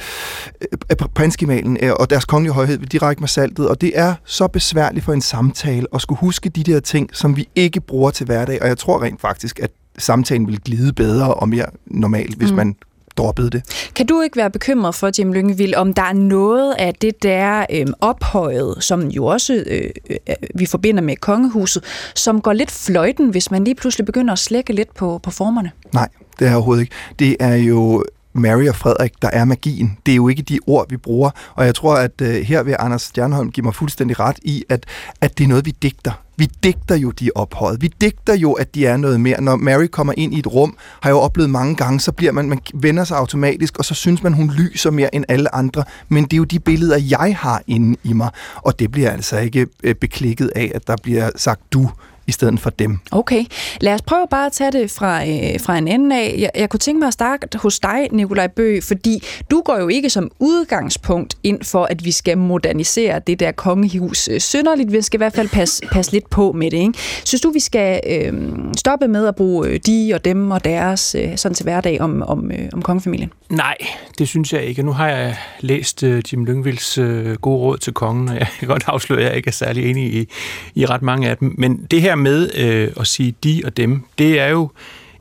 øh, 0.91 0.97
prinsgemalen 1.14 1.78
øh, 1.83 1.93
og 1.93 2.11
deres 2.11 2.24
kongelige 2.24 2.55
højhed 2.55 2.78
vil 2.78 2.93
direkte 2.93 3.20
med 3.20 3.28
saltet, 3.28 3.68
og 3.68 3.81
det 3.81 3.93
er 3.95 4.14
så 4.24 4.49
besværligt 4.49 5.05
for 5.05 5.12
en 5.12 5.20
samtale 5.20 5.87
at 5.95 6.01
skulle 6.01 6.18
huske 6.18 6.49
de 6.49 6.64
der 6.64 6.81
ting, 6.81 7.11
som 7.12 7.37
vi 7.37 7.49
ikke 7.55 7.81
bruger 7.81 8.11
til 8.11 8.26
hverdag, 8.26 8.62
og 8.62 8.68
jeg 8.68 8.78
tror 8.78 9.03
rent 9.03 9.20
faktisk, 9.20 9.61
at 9.61 9.70
samtalen 9.99 10.47
vil 10.47 10.61
glide 10.61 10.93
bedre 10.93 11.35
og 11.35 11.49
mere 11.49 11.66
normalt, 11.87 12.35
hvis 12.35 12.51
mm. 12.51 12.57
man 12.57 12.76
droppede 13.16 13.50
det. 13.50 13.90
Kan 13.94 14.06
du 14.06 14.20
ikke 14.20 14.36
være 14.36 14.50
bekymret 14.50 14.94
for, 14.94 15.11
Jim 15.18 15.32
Lyngvild, 15.32 15.74
om 15.74 15.94
der 15.94 16.02
er 16.02 16.12
noget 16.12 16.74
af 16.78 16.94
det 16.94 17.22
der 17.22 17.66
øh, 17.72 17.86
ophøjet, 18.00 18.76
som 18.80 19.08
jo 19.08 19.26
også 19.26 19.64
øh, 19.66 19.90
øh, 20.11 20.16
vi 20.54 20.66
forbinder 20.66 21.02
med 21.02 21.16
kongehuset, 21.16 21.84
som 22.14 22.40
går 22.40 22.52
lidt 22.52 22.70
fløjten, 22.70 23.30
hvis 23.30 23.50
man 23.50 23.64
lige 23.64 23.74
pludselig 23.74 24.06
begynder 24.06 24.32
at 24.32 24.38
slække 24.38 24.72
lidt 24.72 24.94
på, 24.94 25.20
på 25.22 25.30
formerne? 25.30 25.70
Nej, 25.94 26.08
det 26.38 26.48
er 26.48 26.54
overhovedet 26.54 26.82
ikke. 26.82 26.94
Det 27.18 27.36
er 27.40 27.54
jo 27.54 28.04
Mary 28.32 28.68
og 28.68 28.76
Frederik, 28.76 29.12
der 29.22 29.28
er 29.32 29.44
magien. 29.44 29.98
Det 30.06 30.12
er 30.12 30.16
jo 30.16 30.28
ikke 30.28 30.42
de 30.42 30.58
ord, 30.66 30.88
vi 30.88 30.96
bruger. 30.96 31.30
Og 31.54 31.66
jeg 31.66 31.74
tror, 31.74 31.94
at 31.94 32.20
øh, 32.22 32.34
her 32.34 32.62
vil 32.62 32.76
Anders 32.78 33.02
Stjernholm 33.02 33.50
give 33.50 33.64
mig 33.64 33.74
fuldstændig 33.74 34.20
ret 34.20 34.38
i, 34.42 34.64
at, 34.68 34.86
at 35.20 35.38
det 35.38 35.44
er 35.44 35.48
noget, 35.48 35.66
vi 35.66 35.70
digter. 35.82 36.12
Vi 36.41 36.49
digter 36.62 36.95
jo 36.97 37.11
de 37.11 37.30
ophøjet. 37.34 37.82
Vi 37.82 37.93
digter 38.01 38.34
jo, 38.34 38.53
at 38.53 38.74
de 38.74 38.86
er 38.86 38.97
noget 38.97 39.20
mere. 39.20 39.41
Når 39.41 39.57
Mary 39.57 39.86
kommer 39.86 40.12
ind 40.16 40.34
i 40.34 40.38
et 40.38 40.47
rum, 40.47 40.76
har 41.03 41.11
jeg 41.11 41.14
jo 41.14 41.20
oplevet 41.20 41.51
mange 41.51 41.76
gange, 41.76 42.01
så 42.01 42.12
bliver 42.12 42.32
man, 42.32 42.49
man 42.49 42.61
vender 42.74 43.05
sig 43.05 43.16
automatisk, 43.16 43.78
og 43.78 43.84
så 43.84 43.95
synes 43.95 44.22
man, 44.22 44.32
hun 44.32 44.51
lyser 44.51 44.91
mere 44.91 45.14
end 45.14 45.24
alle 45.28 45.55
andre. 45.55 45.84
Men 46.09 46.24
det 46.24 46.32
er 46.32 46.36
jo 46.36 46.45
de 46.45 46.59
billeder, 46.59 46.99
jeg 47.11 47.36
har 47.38 47.62
inde 47.66 47.99
i 48.05 48.12
mig. 48.12 48.30
Og 48.57 48.78
det 48.78 48.91
bliver 48.91 49.11
altså 49.11 49.38
ikke 49.38 49.66
øh, 49.84 49.95
beklikket 49.95 50.53
af, 50.57 50.72
at 50.74 50.86
der 50.86 50.97
bliver 51.03 51.30
sagt 51.36 51.72
du 51.72 51.91
i 52.27 52.33
stedet 52.33 52.61
for 52.61 52.71
dem. 52.71 52.99
Okay. 53.11 53.45
Lad 53.81 53.95
os 53.95 54.03
prøve 54.03 54.27
bare 54.31 54.47
at 54.47 54.53
tage 54.53 54.73
det 54.73 54.91
fra, 54.91 55.27
øh, 55.27 55.61
fra 55.61 55.79
en 55.79 55.89
ende 55.89 56.16
af. 56.16 56.35
Jeg, 56.39 56.51
jeg 56.57 56.68
kunne 56.71 56.79
tænke 56.79 56.99
mig 56.99 57.07
at 57.07 57.12
starte 57.12 57.59
hos 57.59 57.81
dig, 57.81 58.09
Nikolaj 58.12 58.47
Bø, 58.47 58.81
fordi 58.81 59.23
du 59.51 59.62
går 59.64 59.79
jo 59.79 59.89
ikke 59.89 60.11
som 60.11 60.31
udgangspunkt 60.39 61.35
ind 61.43 61.64
for, 61.64 61.85
at 61.85 62.05
vi 62.05 62.11
skal 62.11 62.39
modernisere 62.39 63.21
det 63.27 63.41
der 63.41 63.53
kongehus 63.53 64.29
øh, 64.29 64.41
synderligt. 64.41 64.93
Vi 64.93 65.03
skal 65.03 65.18
i 65.18 65.23
hvert 65.23 65.33
fald 65.33 65.49
passe, 65.49 65.83
passe 65.93 66.12
lidt 66.12 66.31
på 66.31 66.53
med 66.53 66.71
det. 66.71 66.79
Ikke? 66.79 66.93
Synes 67.25 67.41
du, 67.41 67.51
vi 67.51 67.61
skal 67.61 68.01
øh, 68.07 68.33
stoppe 68.77 69.09
med 69.09 69.27
at 69.27 69.37
bruge 69.37 69.68
øh, 69.68 69.81
de 69.87 70.12
og 70.14 70.25
dem 70.25 70.51
og 70.51 70.64
deres 70.64 71.16
øh, 71.18 71.37
sådan 71.37 71.55
til 71.55 71.64
hverdag 71.64 72.01
om, 72.01 72.23
om, 72.23 72.51
øh, 72.51 72.68
om 72.73 72.83
kongefamilien? 72.83 73.33
Nej, 73.49 73.77
det 74.18 74.29
synes 74.29 74.53
jeg 74.53 74.64
ikke. 74.64 74.83
Nu 74.83 74.93
har 74.93 75.09
jeg 75.09 75.37
læst 75.61 76.03
øh, 76.03 76.23
Jim 76.33 76.45
Lyngvilds 76.45 76.99
øh, 76.99 77.35
gode 77.35 77.59
råd 77.59 77.79
til 77.79 77.93
kongen, 77.93 78.29
og 78.29 78.35
jeg 78.35 78.49
kan 78.59 78.68
godt 78.68 78.85
afsløre, 78.87 79.21
at 79.21 79.27
jeg 79.27 79.37
ikke 79.37 79.49
er 79.49 79.53
særlig 79.53 79.91
enig 79.91 80.14
i, 80.14 80.29
i 80.75 80.87
ret 80.87 81.03
mange 81.03 81.29
af 81.29 81.37
dem. 81.37 81.55
Men 81.59 81.87
det 81.91 82.03
her 82.03 82.09
med 82.14 82.50
øh, 82.54 82.92
at 83.00 83.06
sige 83.06 83.34
de 83.44 83.62
og 83.64 83.76
dem, 83.76 84.02
det 84.18 84.40
er 84.40 84.48
jo 84.48 84.70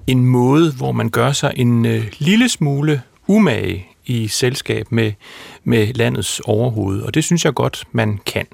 en 0.08 0.26
måde, 0.26 0.72
hvor 0.72 0.92
man 0.92 1.10
gør 1.10 1.32
sig 1.32 1.54
en 1.56 1.86
øh, 1.86 2.04
lille 2.20 2.50
smule 2.50 3.02
umage 3.28 3.88
i 4.06 4.28
selskab 4.28 4.92
med, 4.92 5.12
med 5.64 5.94
landets 5.94 6.42
overhoved, 6.46 7.02
og 7.02 7.14
det 7.14 7.24
synes 7.24 7.46
jeg 7.46 7.54
godt, 7.54 7.84
man 7.92 8.20
kan. 8.26 8.46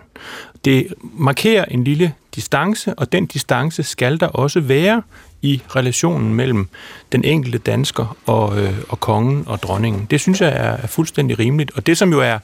Det 0.65 0.87
markerer 1.01 1.65
en 1.65 1.83
lille 1.83 2.13
distance, 2.35 2.93
og 2.93 3.11
den 3.11 3.25
distance 3.25 3.83
skal 3.83 4.19
der 4.19 4.27
også 4.27 4.59
være 4.59 5.01
i 5.41 5.61
relationen 5.75 6.33
mellem 6.33 6.69
den 7.11 7.23
enkelte 7.23 7.57
dansker 7.57 8.17
og, 8.25 8.61
øh, 8.61 8.73
og 8.89 8.99
kongen 8.99 9.43
og 9.47 9.63
dronningen. 9.63 10.07
Det 10.11 10.21
synes 10.21 10.41
jeg 10.41 10.49
er, 10.49 10.71
er 10.71 10.87
fuldstændig 10.87 11.39
rimeligt, 11.39 11.71
og 11.75 11.85
det 11.85 11.97
som 11.97 12.11
jo 12.11 12.19
er 12.19 12.39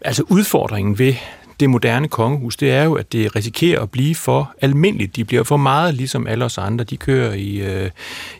altså 0.00 0.22
udfordringen 0.28 0.98
ved 0.98 1.14
det 1.60 1.70
moderne 1.70 2.08
kongehus, 2.08 2.56
det 2.56 2.70
er 2.70 2.84
jo, 2.84 2.94
at 2.94 3.12
det 3.12 3.36
risikerer 3.36 3.82
at 3.82 3.90
blive 3.90 4.14
for 4.14 4.54
almindeligt. 4.60 5.16
De 5.16 5.24
bliver 5.24 5.42
for 5.42 5.56
meget 5.56 5.94
ligesom 5.94 6.26
alle 6.26 6.44
os 6.44 6.58
andre. 6.58 6.84
De 6.84 6.96
kører 6.96 7.34
i, 7.34 7.56
øh, 7.56 7.90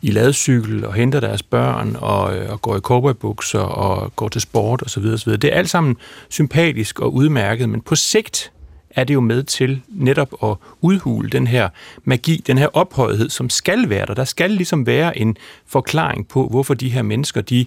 i 0.03 0.11
ladcykel 0.11 0.85
og 0.87 0.95
henter 0.95 1.21
deres 1.21 1.43
børn 1.43 1.97
og, 2.01 2.37
øh, 2.37 2.53
og 2.53 2.62
går 2.62 2.77
i 2.77 2.81
cowboybukser 2.81 3.59
og 3.59 4.16
går 4.16 4.29
til 4.29 4.41
sport 4.41 4.83
osv. 4.83 5.05
osv. 5.05 5.33
Det 5.33 5.45
er 5.45 5.55
alt 5.55 5.71
sammen 5.71 5.97
sympatisk 6.29 7.01
og 7.01 7.14
udmærket, 7.14 7.68
men 7.68 7.81
på 7.81 7.97
sigt 7.97 8.53
er 8.91 9.05
det 9.05 9.14
jo 9.14 9.21
med 9.21 9.43
til 9.43 9.83
netop 9.89 10.35
at 10.43 10.57
udhule 10.81 11.31
den 11.31 11.47
her 11.47 11.68
magi, 12.05 12.43
den 12.47 12.59
her 12.59 12.68
ophøjethed, 12.73 13.31
som 13.31 13.51
skal 13.51 13.89
være 13.89 14.07
der. 14.07 14.14
Der 14.14 14.25
skal 14.25 14.51
ligesom 14.51 14.87
være 14.87 15.18
en 15.18 15.37
forklaring 15.66 16.29
på, 16.29 16.49
hvorfor 16.49 16.75
de 16.75 16.89
her 16.89 17.03
mennesker, 17.03 17.41
de 17.41 17.66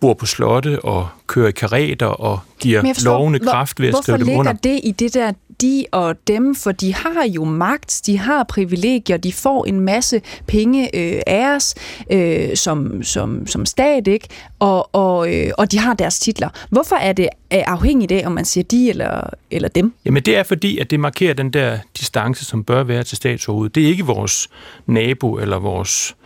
bor 0.00 0.14
på 0.14 0.26
slotte 0.26 0.84
og 0.84 1.08
kører 1.26 1.48
i 1.48 1.52
kareter 1.52 2.06
og 2.06 2.40
giver 2.60 2.82
forstår, 2.94 3.12
lovende 3.12 3.38
kraft 3.38 3.80
ved 3.80 3.88
at 3.88 3.94
skrive 4.02 4.18
dem 4.18 4.28
under. 4.28 4.34
Hvorfor 4.34 4.58
ligger 4.62 4.80
det 4.80 4.88
i 4.88 4.90
det 4.90 5.14
der 5.14 5.32
de 5.60 5.84
og 5.92 6.14
dem? 6.26 6.54
For 6.54 6.72
de 6.72 6.94
har 6.94 7.24
jo 7.24 7.44
magt, 7.44 8.02
de 8.06 8.18
har 8.18 8.44
privilegier, 8.44 9.16
de 9.16 9.32
får 9.32 9.64
en 9.64 9.80
masse 9.80 10.20
penge 10.46 10.96
øh, 10.96 11.20
af 11.26 11.56
os 11.56 11.74
øh, 12.10 12.56
som, 12.56 13.02
som, 13.02 13.46
som 13.46 13.66
stat, 13.66 14.06
ikke? 14.08 14.28
Og, 14.58 14.94
og, 14.94 15.34
øh, 15.34 15.50
og 15.58 15.72
de 15.72 15.78
har 15.78 15.94
deres 15.94 16.18
titler. 16.18 16.48
Hvorfor 16.70 16.96
er 16.96 17.12
det 17.12 17.28
afhængigt 17.50 18.12
af, 18.12 18.22
om 18.26 18.32
man 18.32 18.44
siger 18.44 18.64
de 18.64 18.90
eller, 18.90 19.30
eller 19.50 19.68
dem? 19.68 19.94
Jamen 20.04 20.22
det 20.22 20.36
er 20.36 20.42
fordi, 20.42 20.78
at 20.78 20.90
det 20.90 21.00
markerer 21.00 21.34
den 21.34 21.50
der 21.50 21.78
distance, 21.98 22.44
som 22.44 22.64
bør 22.64 22.82
være 22.82 23.02
til 23.02 23.16
statsoverhovedet. 23.16 23.74
Det 23.74 23.84
er 23.84 23.88
ikke 23.88 24.04
vores 24.04 24.48
nabo 24.86 25.38
eller 25.38 25.58
vores 25.58 26.16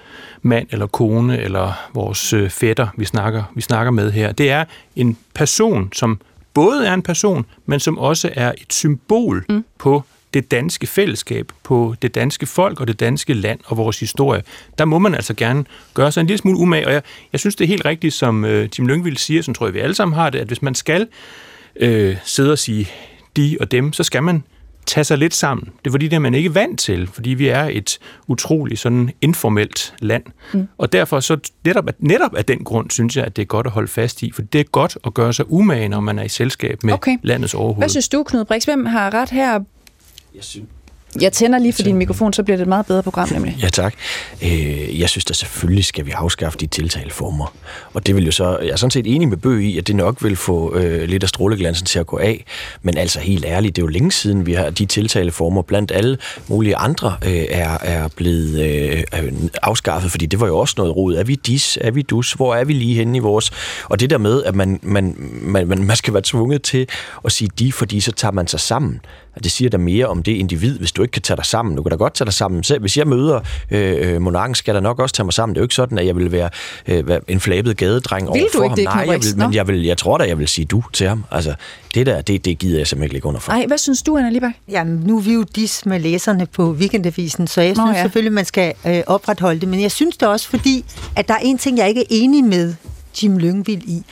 mand 0.42 0.66
eller 0.70 0.86
kone 0.86 1.40
eller 1.40 1.72
vores 1.94 2.32
øh, 2.32 2.50
fætter, 2.50 2.88
vi 2.96 3.04
snakker, 3.04 3.42
vi 3.54 3.60
snakker 3.60 3.90
med 3.90 4.12
her. 4.12 4.32
Det 4.32 4.50
er 4.50 4.64
en 4.96 5.16
person, 5.34 5.92
som 5.92 6.20
både 6.54 6.86
er 6.86 6.94
en 6.94 7.02
person, 7.02 7.46
men 7.66 7.80
som 7.80 7.98
også 7.98 8.30
er 8.32 8.52
et 8.58 8.72
symbol 8.72 9.44
mm. 9.48 9.64
på 9.78 10.04
det 10.34 10.50
danske 10.50 10.86
fællesskab, 10.86 11.52
på 11.62 11.94
det 12.02 12.14
danske 12.14 12.46
folk 12.46 12.80
og 12.80 12.88
det 12.88 13.00
danske 13.00 13.34
land 13.34 13.60
og 13.64 13.76
vores 13.76 14.00
historie. 14.00 14.42
Der 14.78 14.84
må 14.84 14.98
man 14.98 15.14
altså 15.14 15.34
gerne 15.34 15.64
gøre 15.94 16.12
sig 16.12 16.20
en 16.20 16.26
lille 16.26 16.38
smule 16.38 16.58
umage, 16.58 16.86
og 16.86 16.92
jeg, 16.92 17.02
jeg 17.32 17.40
synes, 17.40 17.56
det 17.56 17.64
er 17.64 17.68
helt 17.68 17.84
rigtigt, 17.84 18.14
som 18.14 18.44
øh, 18.44 18.70
Tim 18.70 18.86
Lyngvild 18.86 19.16
siger, 19.16 19.42
som 19.42 19.54
tror 19.54 19.66
jeg, 19.66 19.74
vi 19.74 19.78
alle 19.78 19.94
sammen 19.94 20.14
har 20.14 20.30
det, 20.30 20.38
at 20.38 20.46
hvis 20.46 20.62
man 20.62 20.74
skal 20.74 21.08
øh, 21.76 22.16
sidde 22.24 22.52
og 22.52 22.58
sige 22.58 22.88
de 23.36 23.56
og 23.60 23.70
dem, 23.70 23.92
så 23.92 24.02
skal 24.02 24.22
man 24.22 24.42
tage 24.90 25.04
sig 25.04 25.18
lidt 25.18 25.34
sammen. 25.34 25.64
Det 25.64 25.86
er 25.86 25.90
fordi, 25.90 26.08
det 26.08 26.16
er 26.16 26.20
man 26.20 26.34
ikke 26.34 26.54
vant 26.54 26.80
til, 26.80 27.06
fordi 27.06 27.30
vi 27.30 27.48
er 27.48 27.64
et 27.64 27.98
utroligt 28.28 28.80
sådan 28.80 29.10
informelt 29.20 29.94
land. 29.98 30.22
Mm. 30.52 30.68
Og 30.78 30.92
derfor 30.92 31.20
så 31.20 31.36
netop, 31.64 31.88
netop 31.98 32.34
af 32.34 32.44
den 32.44 32.64
grund, 32.64 32.90
synes 32.90 33.16
jeg, 33.16 33.24
at 33.24 33.36
det 33.36 33.42
er 33.42 33.46
godt 33.46 33.66
at 33.66 33.72
holde 33.72 33.88
fast 33.88 34.22
i, 34.22 34.32
for 34.32 34.42
det 34.42 34.60
er 34.60 34.64
godt 34.64 34.98
at 35.06 35.14
gøre 35.14 35.32
sig 35.32 35.52
umage, 35.52 35.88
når 35.88 36.00
man 36.00 36.18
er 36.18 36.22
i 36.22 36.28
selskab 36.28 36.84
med 36.84 36.94
okay. 36.94 37.18
landets 37.22 37.54
overhoved. 37.54 37.80
Hvad 37.80 37.88
synes 37.88 38.08
du, 38.08 38.22
Knud 38.22 38.44
Brix? 38.44 38.64
Hvem 38.64 38.86
har 38.86 39.14
ret 39.14 39.30
her? 39.30 39.52
Jeg 40.34 40.44
synes, 40.44 40.68
jeg 41.20 41.32
tænder 41.32 41.58
lige 41.58 41.72
for 41.72 41.82
din 41.82 41.96
mikrofon, 41.96 42.32
så 42.32 42.42
bliver 42.42 42.56
det 42.56 42.62
et 42.62 42.68
meget 42.68 42.86
bedre 42.86 43.02
program 43.02 43.28
nemlig. 43.32 43.56
Ja, 43.62 43.68
tak. 43.68 43.94
Øh, 44.42 45.00
jeg 45.00 45.08
synes 45.08 45.24
da 45.24 45.34
selvfølgelig 45.34 45.84
skal 45.84 46.06
vi 46.06 46.10
afskaffe 46.10 46.58
de 46.58 46.66
tiltaleformer. 46.66 47.54
Og 47.94 48.06
det 48.06 48.16
vil 48.16 48.24
jo 48.24 48.32
så, 48.32 48.58
jeg 48.58 48.70
er 48.70 48.76
sådan 48.76 48.90
set 48.90 49.06
enig 49.06 49.28
med 49.28 49.36
Bø 49.36 49.58
i, 49.58 49.78
at 49.78 49.86
det 49.86 49.96
nok 49.96 50.24
vil 50.24 50.36
få 50.36 50.76
øh, 50.76 51.08
lidt 51.08 51.22
af 51.22 51.28
stråleglansen 51.28 51.86
til 51.86 51.98
at 51.98 52.06
gå 52.06 52.18
af. 52.18 52.44
Men 52.82 52.96
altså 52.96 53.20
helt 53.20 53.44
ærligt, 53.44 53.76
det 53.76 53.82
er 53.82 53.86
jo 53.86 53.88
længe 53.88 54.12
siden, 54.12 54.46
vi 54.46 54.52
har 54.52 54.70
de 54.70 54.86
tiltaleformer 54.86 55.62
blandt 55.62 55.92
alle 55.92 56.18
mulige 56.48 56.76
andre 56.76 57.16
øh, 57.26 57.44
er, 57.50 57.78
er 57.82 58.08
blevet 58.16 58.60
øh, 58.60 59.32
afskaffet, 59.62 60.10
fordi 60.10 60.26
det 60.26 60.40
var 60.40 60.46
jo 60.46 60.58
også 60.58 60.74
noget 60.78 60.96
rod. 60.96 61.14
Er 61.14 61.24
vi 61.24 61.34
dis? 61.34 61.78
Er 61.80 61.90
vi 61.90 62.02
dus? 62.02 62.32
Hvor 62.32 62.54
er 62.54 62.64
vi 62.64 62.72
lige 62.72 62.94
henne 62.94 63.16
i 63.16 63.20
vores? 63.20 63.50
Og 63.84 64.00
det 64.00 64.10
der 64.10 64.18
med, 64.18 64.42
at 64.44 64.54
man, 64.54 64.80
man, 64.82 65.14
man, 65.42 65.66
man, 65.66 65.84
man 65.84 65.96
skal 65.96 66.14
være 66.14 66.22
tvunget 66.24 66.62
til 66.62 66.86
at 67.24 67.32
sige 67.32 67.50
de, 67.58 67.72
fordi 67.72 68.00
så 68.00 68.12
tager 68.12 68.32
man 68.32 68.46
sig 68.46 68.60
sammen 68.60 69.00
at 69.34 69.44
det 69.44 69.52
siger 69.52 69.70
der 69.70 69.78
mere 69.78 70.06
om 70.06 70.22
det 70.22 70.32
individ, 70.32 70.78
hvis 70.78 70.92
du 70.92 71.02
ikke 71.02 71.12
kan 71.12 71.22
tage 71.22 71.36
dig 71.36 71.46
sammen. 71.46 71.76
Du 71.76 71.82
kan 71.82 71.90
da 71.90 71.96
godt 71.96 72.14
tage 72.14 72.26
dig 72.26 72.34
sammen. 72.34 72.62
Selv 72.62 72.80
hvis 72.80 72.96
jeg 72.96 73.06
møder 73.06 73.40
øh, 73.70 74.14
øh 74.14 74.20
monarken, 74.20 74.54
skal 74.54 74.74
der 74.74 74.80
nok 74.80 74.98
også 74.98 75.14
tage 75.14 75.24
mig 75.24 75.32
sammen. 75.32 75.54
Det 75.54 75.58
er 75.58 75.62
jo 75.62 75.64
ikke 75.64 75.74
sådan, 75.74 75.98
at 75.98 76.06
jeg 76.06 76.16
vil 76.16 76.32
være, 76.32 76.50
øh, 76.88 77.20
en 77.28 77.40
flabet 77.40 77.76
gadedreng 77.76 78.22
vil 78.22 78.30
over 78.30 78.40
for 78.54 78.68
ham. 78.68 78.76
Det, 78.76 78.84
Nej, 78.84 79.04
jeg 79.08 79.20
vil, 79.22 79.36
men 79.36 79.54
jeg, 79.54 79.68
vil, 79.68 79.82
jeg 79.82 79.98
tror 79.98 80.18
da, 80.18 80.24
jeg 80.24 80.38
vil 80.38 80.48
sige 80.48 80.64
du 80.64 80.82
til 80.92 81.08
ham. 81.08 81.24
Altså, 81.30 81.54
det 81.94 82.06
der, 82.06 82.20
det, 82.20 82.44
det 82.44 82.58
gider 82.58 82.78
jeg 82.78 82.86
simpelthen 82.86 83.04
ikke 83.04 83.14
ligge 83.14 83.28
under 83.28 83.40
for. 83.40 83.52
Nej, 83.52 83.66
hvad 83.66 83.78
synes 83.78 84.02
du, 84.02 84.16
Anna 84.16 84.30
Libak? 84.30 84.52
Jamen, 84.68 85.02
nu 85.06 85.16
er 85.16 85.20
vi 85.20 85.32
jo 85.32 85.42
dis 85.42 85.86
med 85.86 86.00
læserne 86.00 86.46
på 86.46 86.70
Weekendavisen, 86.70 87.46
så 87.46 87.60
jeg 87.60 87.74
Nå, 87.74 87.82
synes 87.86 87.96
ja. 87.96 88.02
selvfølgelig, 88.02 88.32
man 88.32 88.44
skal 88.44 88.74
øh, 88.86 89.02
opretholde 89.06 89.60
det. 89.60 89.68
Men 89.68 89.82
jeg 89.82 89.90
synes 89.90 90.16
det 90.16 90.28
også, 90.28 90.48
fordi 90.48 90.84
at 91.16 91.28
der 91.28 91.34
er 91.34 91.38
en 91.42 91.58
ting, 91.58 91.78
jeg 91.78 91.88
ikke 91.88 92.00
er 92.00 92.06
enig 92.10 92.44
med 92.44 92.74
Jim 93.22 93.38
Lyngvild 93.38 93.82
i. 93.82 94.04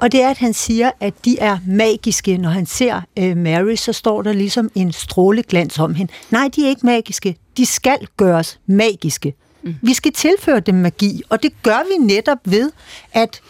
Og 0.00 0.12
det 0.12 0.22
er, 0.22 0.30
at 0.30 0.38
han 0.38 0.54
siger, 0.54 0.90
at 1.00 1.14
de 1.24 1.38
er 1.38 1.58
magiske. 1.66 2.38
Når 2.38 2.50
han 2.50 2.66
ser 2.66 3.00
uh, 3.20 3.36
Mary, 3.36 3.74
så 3.74 3.92
står 3.92 4.22
der 4.22 4.32
ligesom 4.32 4.70
en 4.74 4.92
stråleglans 4.92 5.78
om 5.78 5.94
hende. 5.94 6.12
Nej, 6.30 6.48
de 6.56 6.64
er 6.64 6.68
ikke 6.68 6.86
magiske. 6.86 7.36
De 7.56 7.66
skal 7.66 7.98
gøres 8.16 8.60
magiske. 8.66 9.34
Mm. 9.62 9.74
Vi 9.82 9.94
skal 9.94 10.12
tilføre 10.12 10.60
dem 10.60 10.74
magi, 10.74 11.22
og 11.28 11.42
det 11.42 11.62
gør 11.62 11.82
vi 11.90 12.04
netop 12.04 12.38
ved 12.44 12.70
at 13.12 13.40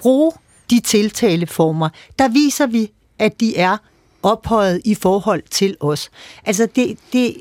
bruge 0.00 0.32
de 0.70 0.80
tiltaleformer. 0.80 1.88
Der 2.18 2.28
viser 2.28 2.66
vi, 2.66 2.90
at 3.18 3.40
de 3.40 3.56
er 3.56 3.76
ophøjet 4.22 4.80
i 4.84 4.94
forhold 4.94 5.42
til 5.50 5.76
os. 5.80 6.10
Altså, 6.46 6.68
det, 6.76 6.98
det, 7.12 7.36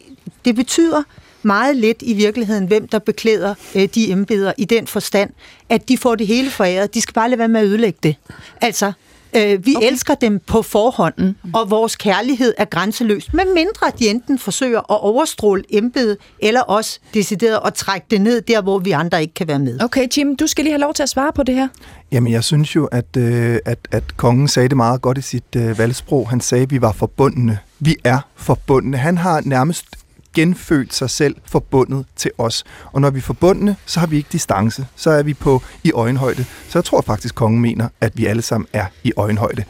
det 0.46 0.56
betyder, 0.56 1.04
meget 1.46 1.76
lidt 1.76 1.98
i 2.02 2.14
virkeligheden, 2.14 2.68
hvem 2.68 2.88
der 2.88 3.00
beklæder 3.00 3.56
øh, 3.76 3.90
de 3.96 4.12
embeder 4.12 4.54
i 4.58 4.66
den 4.66 4.88
forstand, 4.88 5.30
at 5.70 5.90
de 5.90 5.98
får 5.98 6.16
det 6.16 6.28
hele 6.28 6.50
foræret. 6.50 6.94
De 6.94 7.02
skal 7.02 7.14
bare 7.14 7.30
lade 7.30 7.40
være 7.40 7.48
med 7.48 7.62
at 7.62 7.68
ødelægge 7.68 8.00
det. 8.04 8.16
Altså, 8.62 8.94
Øh, 9.36 9.66
vi 9.66 9.76
okay. 9.76 9.88
elsker 9.88 10.14
dem 10.16 10.40
på 10.48 10.62
forhånd, 10.62 11.14
mm. 11.18 11.54
og 11.54 11.70
vores 11.70 11.96
kærlighed 11.96 12.54
er 12.58 12.66
grænseløs, 12.66 13.34
med 13.34 13.44
mindre 13.56 13.92
de 14.00 14.10
enten 14.10 14.40
forsøger 14.40 14.80
at 14.80 15.02
overstråle 15.02 15.64
embedet, 15.70 16.18
eller 16.40 16.62
også 16.62 17.00
decideret 17.14 17.60
at 17.66 17.74
trække 17.74 18.08
det 18.12 18.22
ned 18.22 18.42
der, 18.42 18.62
hvor 18.62 18.80
vi 18.80 18.92
andre 18.92 19.22
ikke 19.22 19.34
kan 19.34 19.48
være 19.48 19.60
med. 19.60 19.84
Okay, 19.84 20.08
Jim, 20.18 20.36
du 20.36 20.48
skal 20.48 20.64
lige 20.64 20.72
have 20.72 20.82
lov 20.82 20.94
til 20.94 21.04
at 21.04 21.10
svare 21.10 21.34
på 21.34 21.44
det 21.44 21.56
her. 21.56 21.68
Jamen, 22.12 22.34
jeg 22.34 22.44
synes 22.44 22.76
jo, 22.76 22.86
at, 22.86 23.18
øh, 23.18 23.58
at, 23.66 23.80
at 23.92 24.18
kongen 24.18 24.48
sagde 24.48 24.70
det 24.70 24.78
meget 24.78 25.02
godt 25.02 25.18
i 25.18 25.22
sit 25.22 25.56
øh, 25.56 25.78
valgsprog. 25.78 26.30
Han 26.30 26.42
sagde, 26.42 26.62
at 26.62 26.72
vi 26.72 26.82
var 26.82 26.92
forbundne. 26.92 27.60
Vi 27.80 27.96
er 28.04 28.20
forbundne. 28.36 28.98
Han 28.98 29.18
har 29.18 29.42
nærmest 29.46 29.86
genfødt 30.34 30.94
sig 30.94 31.10
selv 31.10 31.36
forbundet 31.46 32.06
til 32.16 32.32
os. 32.38 32.64
Og 32.92 33.02
når 33.02 33.10
vi 33.10 33.18
er 33.18 33.22
forbundne, 33.22 33.76
så 33.86 34.00
har 34.00 34.08
vi 34.08 34.18
ikke 34.18 34.30
distance. 34.32 34.86
Så 34.96 35.10
er 35.10 35.24
vi 35.24 35.34
på 35.34 35.62
i 35.84 35.92
øjenhøjde. 35.92 36.46
Så 36.70 36.80
jeg 36.80 36.86
tror 36.86 37.02
faktisk, 37.02 37.36
kongen 37.36 37.62
mener, 37.62 37.88
at 38.02 38.18
vi 38.18 38.26
alle 38.26 38.42
sammen 38.42 38.68
er 38.74 38.86
i 39.04 39.14
øjenhøjde. 39.18 39.64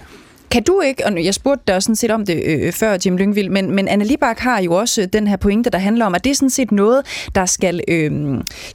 Kan 0.53 0.63
du 0.63 0.81
ikke, 0.81 1.05
og 1.05 1.25
jeg 1.25 1.33
spurgte 1.33 1.63
dig 1.67 1.83
sådan 1.83 1.95
set 1.95 2.11
om 2.11 2.25
det 2.25 2.43
øh, 2.45 2.67
øh 2.67 2.73
før, 2.73 2.97
Jim 3.05 3.17
Lyngvild, 3.17 3.49
men, 3.49 3.71
men 3.71 3.87
Anne 3.87 4.05
Libak 4.05 4.39
har 4.39 4.61
jo 4.61 4.73
også 4.73 5.01
øh, 5.01 5.07
den 5.13 5.27
her 5.27 5.37
pointe, 5.37 5.69
der 5.69 5.77
handler 5.77 6.05
om, 6.05 6.15
at 6.15 6.23
det 6.23 6.29
er 6.29 6.35
sådan 6.35 6.49
set 6.49 6.71
noget, 6.71 7.29
der 7.35 7.45
skal 7.45 7.81
øh, 7.87 8.11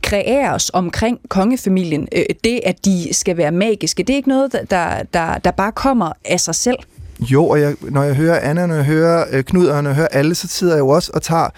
kreeres 0.02 0.70
omkring 0.70 1.18
kongefamilien. 1.28 2.08
Øh, 2.16 2.24
det, 2.44 2.60
at 2.64 2.84
de 2.84 3.08
skal 3.14 3.36
være 3.36 3.52
magiske, 3.52 4.02
det 4.02 4.12
er 4.12 4.16
ikke 4.16 4.28
noget, 4.28 4.52
der, 4.70 5.02
der, 5.02 5.38
der 5.38 5.50
bare 5.50 5.72
kommer 5.72 6.12
af 6.24 6.40
sig 6.40 6.54
selv. 6.54 6.78
Jo, 7.20 7.48
og 7.48 7.60
jeg, 7.60 7.74
når 7.80 8.02
jeg 8.02 8.14
hører 8.14 8.40
Anna, 8.40 8.66
når 8.66 8.74
jeg 8.74 8.84
hører 8.84 9.26
øh, 9.30 9.44
Knud, 9.44 9.66
og 9.66 9.82
når 9.82 9.90
jeg 9.90 9.96
hører 9.96 10.08
alle, 10.08 10.34
så 10.34 10.48
sidder 10.48 10.72
jeg 10.72 10.80
jo 10.80 10.88
også 10.88 11.10
og 11.14 11.22
tager 11.22 11.48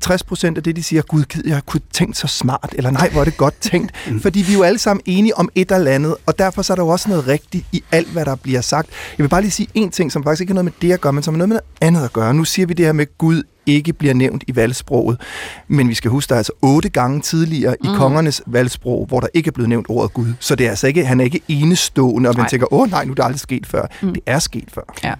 60 0.00 0.22
procent 0.22 0.56
af 0.56 0.62
det, 0.64 0.76
de 0.76 0.82
siger, 0.82 1.02
gud, 1.02 1.24
jeg 1.46 1.60
kunne 1.66 1.80
tænkt 1.92 2.16
så 2.16 2.26
smart, 2.26 2.74
eller 2.78 2.90
nej, 2.90 3.08
hvor 3.08 3.20
er 3.20 3.24
det 3.24 3.36
godt 3.36 3.54
tænkt. 3.60 3.92
Mm. 4.10 4.20
Fordi 4.20 4.40
vi 4.40 4.52
er 4.52 4.56
jo 4.56 4.62
alle 4.62 4.78
sammen 4.78 5.02
enige 5.06 5.36
om 5.36 5.48
et 5.54 5.72
eller 5.72 5.90
andet, 5.90 6.14
og 6.26 6.38
derfor 6.38 6.62
så 6.62 6.72
er 6.72 6.74
der 6.74 6.82
jo 6.82 6.88
også 6.88 7.08
noget 7.08 7.26
rigtigt 7.28 7.66
i 7.72 7.84
alt, 7.92 8.08
hvad 8.08 8.24
der 8.24 8.34
bliver 8.34 8.60
sagt. 8.60 8.88
Jeg 9.18 9.24
vil 9.24 9.28
bare 9.28 9.40
lige 9.40 9.50
sige 9.50 9.68
en 9.74 9.90
ting, 9.90 10.12
som 10.12 10.24
faktisk 10.24 10.40
ikke 10.40 10.50
har 10.50 10.54
noget 10.54 10.64
med 10.64 10.72
det 10.88 10.92
at 10.92 11.00
gøre, 11.00 11.12
men 11.12 11.22
som 11.22 11.34
har 11.34 11.38
noget 11.38 11.48
med 11.48 11.56
noget 11.56 11.64
andet 11.80 12.04
at 12.04 12.12
gøre. 12.12 12.34
Nu 12.34 12.44
siger 12.44 12.66
vi 12.66 12.74
det 12.74 12.86
her 12.86 12.92
med, 12.92 13.06
Gud 13.18 13.42
ikke 13.66 13.92
bliver 13.92 14.14
nævnt 14.14 14.44
i 14.46 14.56
valgsproget. 14.56 15.20
Men 15.68 15.88
vi 15.88 15.94
skal 15.94 16.10
huske, 16.10 16.28
der 16.28 16.34
er 16.34 16.38
altså 16.38 16.52
otte 16.62 16.88
gange 16.88 17.20
tidligere 17.20 17.76
mm. 17.82 17.88
i 17.88 17.96
kongernes 17.96 18.42
valgsprog, 18.46 19.06
hvor 19.06 19.20
der 19.20 19.28
ikke 19.34 19.48
er 19.48 19.52
blevet 19.52 19.68
nævnt 19.68 19.86
ordet 19.88 20.12
Gud. 20.12 20.26
Så 20.40 20.54
det 20.54 20.66
er 20.66 20.70
altså 20.70 20.86
ikke, 20.86 21.04
han 21.04 21.20
er 21.20 21.24
ikke 21.24 21.40
enestående, 21.48 22.28
og 22.30 22.34
man 22.36 22.48
tænker, 22.48 22.72
åh 22.72 22.90
nej, 22.90 23.04
nu 23.04 23.10
er 23.10 23.14
det 23.14 23.24
aldrig 23.24 23.40
sket 23.40 23.66
før. 23.66 23.86
Mm. 24.02 24.14
Det 24.14 24.22
er 24.26 24.38
sket 24.38 24.68
før. 24.74 24.94
Ja. 25.04 25.14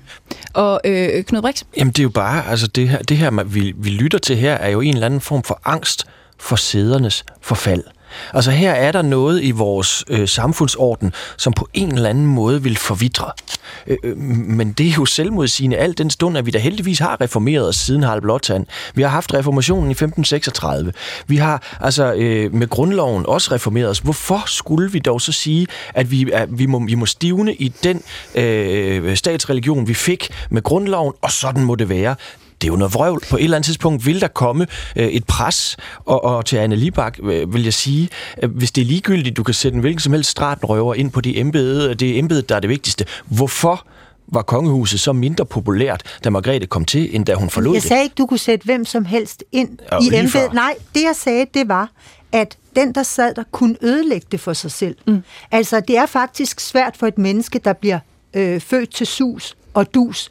Og 0.54 0.80
øh, 0.84 1.24
Knud 1.24 1.42
Brix? 1.42 1.62
Jamen 1.76 1.92
det 1.92 1.98
er 1.98 2.02
jo 2.02 2.08
bare, 2.08 2.46
altså 2.46 2.66
det 2.66 2.88
her, 2.88 2.98
det 2.98 3.16
her 3.16 3.44
vi, 3.44 3.74
vi 3.76 3.90
lytter 3.90 4.18
til 4.18 4.36
her, 4.36 4.54
er 4.54 4.68
jo 4.68 4.80
en 4.80 4.94
eller 4.94 5.06
anden 5.06 5.20
form 5.20 5.42
for 5.42 5.60
angst 5.64 6.06
for 6.38 6.56
sædernes 6.56 7.24
forfald. 7.42 7.82
Altså 8.34 8.50
her 8.50 8.72
er 8.72 8.92
der 8.92 9.02
noget 9.02 9.42
i 9.42 9.50
vores 9.50 10.04
øh, 10.08 10.28
samfundsorden, 10.28 11.12
som 11.36 11.52
på 11.52 11.68
en 11.74 11.94
eller 11.94 12.10
anden 12.10 12.26
måde 12.26 12.62
vil 12.62 12.76
forvidre. 12.76 13.30
Øh, 13.86 13.96
øh, 14.02 14.16
men 14.16 14.72
det 14.72 14.86
er 14.86 14.92
jo 14.98 15.04
selvmodsigende 15.04 15.76
alt 15.76 15.98
den 15.98 16.10
stund, 16.10 16.38
at 16.38 16.46
vi 16.46 16.50
da 16.50 16.58
heldigvis 16.58 16.98
har 16.98 17.20
reformeret 17.20 17.68
os 17.68 17.76
siden 17.76 18.02
Harald 18.02 18.22
Blåtand. 18.22 18.66
Vi 18.94 19.02
har 19.02 19.08
haft 19.08 19.34
reformationen 19.34 19.90
i 19.90 19.92
1536. 19.92 20.92
Vi 21.26 21.36
har 21.36 21.76
altså 21.80 22.14
øh, 22.14 22.54
med 22.54 22.68
grundloven 22.68 23.26
også 23.26 23.54
reformeret 23.54 23.90
os. 23.90 23.98
Hvorfor 23.98 24.42
skulle 24.46 24.92
vi 24.92 24.98
dog 24.98 25.20
så 25.20 25.32
sige, 25.32 25.66
at 25.94 26.10
vi, 26.10 26.30
at 26.32 26.58
vi, 26.58 26.66
må, 26.66 26.84
vi 26.86 26.94
må 26.94 27.06
stivne 27.06 27.54
i 27.54 27.68
den 27.68 28.02
øh, 28.34 29.16
statsreligion, 29.16 29.88
vi 29.88 29.94
fik 29.94 30.30
med 30.50 30.62
grundloven, 30.62 31.12
og 31.22 31.32
sådan 31.32 31.64
må 31.64 31.74
det 31.74 31.88
være? 31.88 32.16
Det 32.60 32.68
er 32.68 32.72
jo 32.72 32.76
noget 32.76 32.94
vrøvl. 32.94 33.20
På 33.30 33.36
et 33.36 33.44
eller 33.44 33.56
andet 33.56 33.66
tidspunkt 33.66 34.06
vil 34.06 34.20
der 34.20 34.28
komme 34.28 34.66
øh, 34.96 35.06
et 35.06 35.24
pres, 35.24 35.76
og, 36.04 36.24
og 36.24 36.44
til 36.44 36.56
Anne 36.56 36.76
Libak 36.76 37.18
øh, 37.22 37.54
vil 37.54 37.62
jeg 37.62 37.74
sige, 37.74 38.08
øh, 38.42 38.50
hvis 38.50 38.72
det 38.72 38.82
er 38.82 38.86
ligegyldigt, 38.86 39.36
du 39.36 39.42
kan 39.42 39.54
sætte 39.54 39.74
en 39.74 39.80
hvilken 39.80 40.00
som 40.00 40.12
helst 40.12 40.30
stratenrøver 40.30 40.94
ind 40.94 41.10
på 41.10 41.20
det 41.20 41.40
embede, 41.40 41.94
det 41.94 42.10
er 42.10 42.18
embedet, 42.18 42.48
der 42.48 42.56
er 42.56 42.60
det 42.60 42.70
vigtigste. 42.70 43.04
Hvorfor 43.26 43.86
var 44.28 44.42
kongehuset 44.42 45.00
så 45.00 45.12
mindre 45.12 45.46
populært, 45.46 46.18
da 46.24 46.30
Margrethe 46.30 46.66
kom 46.66 46.84
til, 46.84 47.16
end 47.16 47.24
da 47.24 47.34
hun 47.34 47.50
forlod 47.50 47.74
jeg 47.74 47.82
det? 47.82 47.84
Jeg 47.84 47.88
sagde 47.88 48.02
ikke, 48.02 48.14
du 48.18 48.26
kunne 48.26 48.38
sætte 48.38 48.64
hvem 48.64 48.84
som 48.84 49.04
helst 49.04 49.44
ind 49.52 49.78
ja, 49.92 49.98
i 49.98 50.18
embedet. 50.20 50.52
Nej, 50.52 50.74
det 50.94 51.02
jeg 51.02 51.16
sagde, 51.16 51.46
det 51.54 51.68
var, 51.68 51.90
at 52.32 52.56
den, 52.76 52.94
der 52.94 53.02
sad 53.02 53.34
der, 53.34 53.42
kunne 53.52 53.76
ødelægge 53.82 54.26
det 54.32 54.40
for 54.40 54.52
sig 54.52 54.70
selv. 54.70 54.96
Mm. 55.06 55.22
Altså, 55.50 55.80
det 55.80 55.96
er 55.96 56.06
faktisk 56.06 56.60
svært 56.60 56.96
for 56.96 57.06
et 57.06 57.18
menneske, 57.18 57.58
der 57.58 57.72
bliver 57.72 57.98
øh, 58.34 58.60
født 58.60 58.94
til 58.94 59.06
sus 59.06 59.56
og 59.74 59.94
dus, 59.94 60.30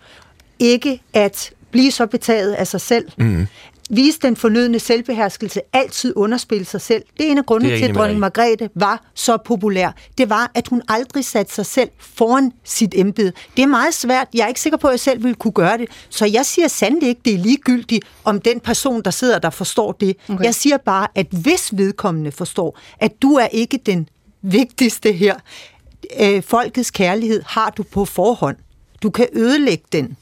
ikke 0.59 1.01
at 1.13 1.51
blive 1.75 1.91
så 1.91 2.05
betaget 2.05 2.53
af 2.53 2.67
sig 2.67 2.81
selv, 2.81 3.11
mm. 3.17 3.47
vise 3.89 4.19
den 4.21 4.35
fornødne 4.35 4.79
selvbeherskelse, 4.79 5.61
altid 5.73 6.13
underspille 6.15 6.65
sig 6.65 6.81
selv. 6.81 7.03
Det 7.17 7.27
er 7.27 7.31
en 7.31 7.37
af 7.37 7.45
grundene 7.45 7.77
til, 7.77 7.85
at 7.85 7.95
dronning 7.95 8.19
Margrethe 8.19 8.69
var 8.75 9.03
så 9.13 9.37
populær. 9.45 9.91
Det 10.17 10.29
var, 10.29 10.51
at 10.53 10.67
hun 10.67 10.81
aldrig 10.87 11.25
satte 11.25 11.53
sig 11.53 11.65
selv 11.65 11.89
foran 11.99 12.51
sit 12.63 12.93
embede. 12.97 13.31
Det 13.57 13.63
er 13.63 13.67
meget 13.67 13.93
svært. 13.93 14.27
Jeg 14.33 14.43
er 14.43 14.47
ikke 14.47 14.61
sikker 14.61 14.77
på, 14.77 14.87
at 14.87 14.91
jeg 14.91 14.99
selv 14.99 15.23
ville 15.23 15.35
kunne 15.35 15.51
gøre 15.51 15.77
det. 15.77 15.89
Så 16.09 16.25
jeg 16.25 16.45
siger 16.45 16.67
sandelig 16.67 17.09
ikke, 17.09 17.21
det 17.25 17.33
er 17.33 17.37
ligegyldigt, 17.37 18.05
om 18.23 18.41
den 18.41 18.59
person, 18.59 19.01
der 19.01 19.11
sidder 19.11 19.39
der, 19.39 19.49
forstår 19.49 19.91
det. 19.91 20.17
Okay. 20.29 20.43
Jeg 20.43 20.55
siger 20.55 20.77
bare, 20.77 21.07
at 21.15 21.27
hvis 21.31 21.77
vedkommende 21.77 22.31
forstår, 22.31 22.79
at 22.99 23.21
du 23.21 23.33
er 23.33 23.47
ikke 23.47 23.79
den 23.85 24.09
vigtigste 24.41 25.11
her, 25.11 25.35
øh, 26.19 26.43
folkets 26.43 26.91
kærlighed 26.91 27.43
har 27.45 27.69
du 27.69 27.83
på 27.83 28.05
forhånd. 28.05 28.57
Du 29.03 29.09
kan 29.09 29.27
ødelægge 29.33 29.83
den 29.91 30.17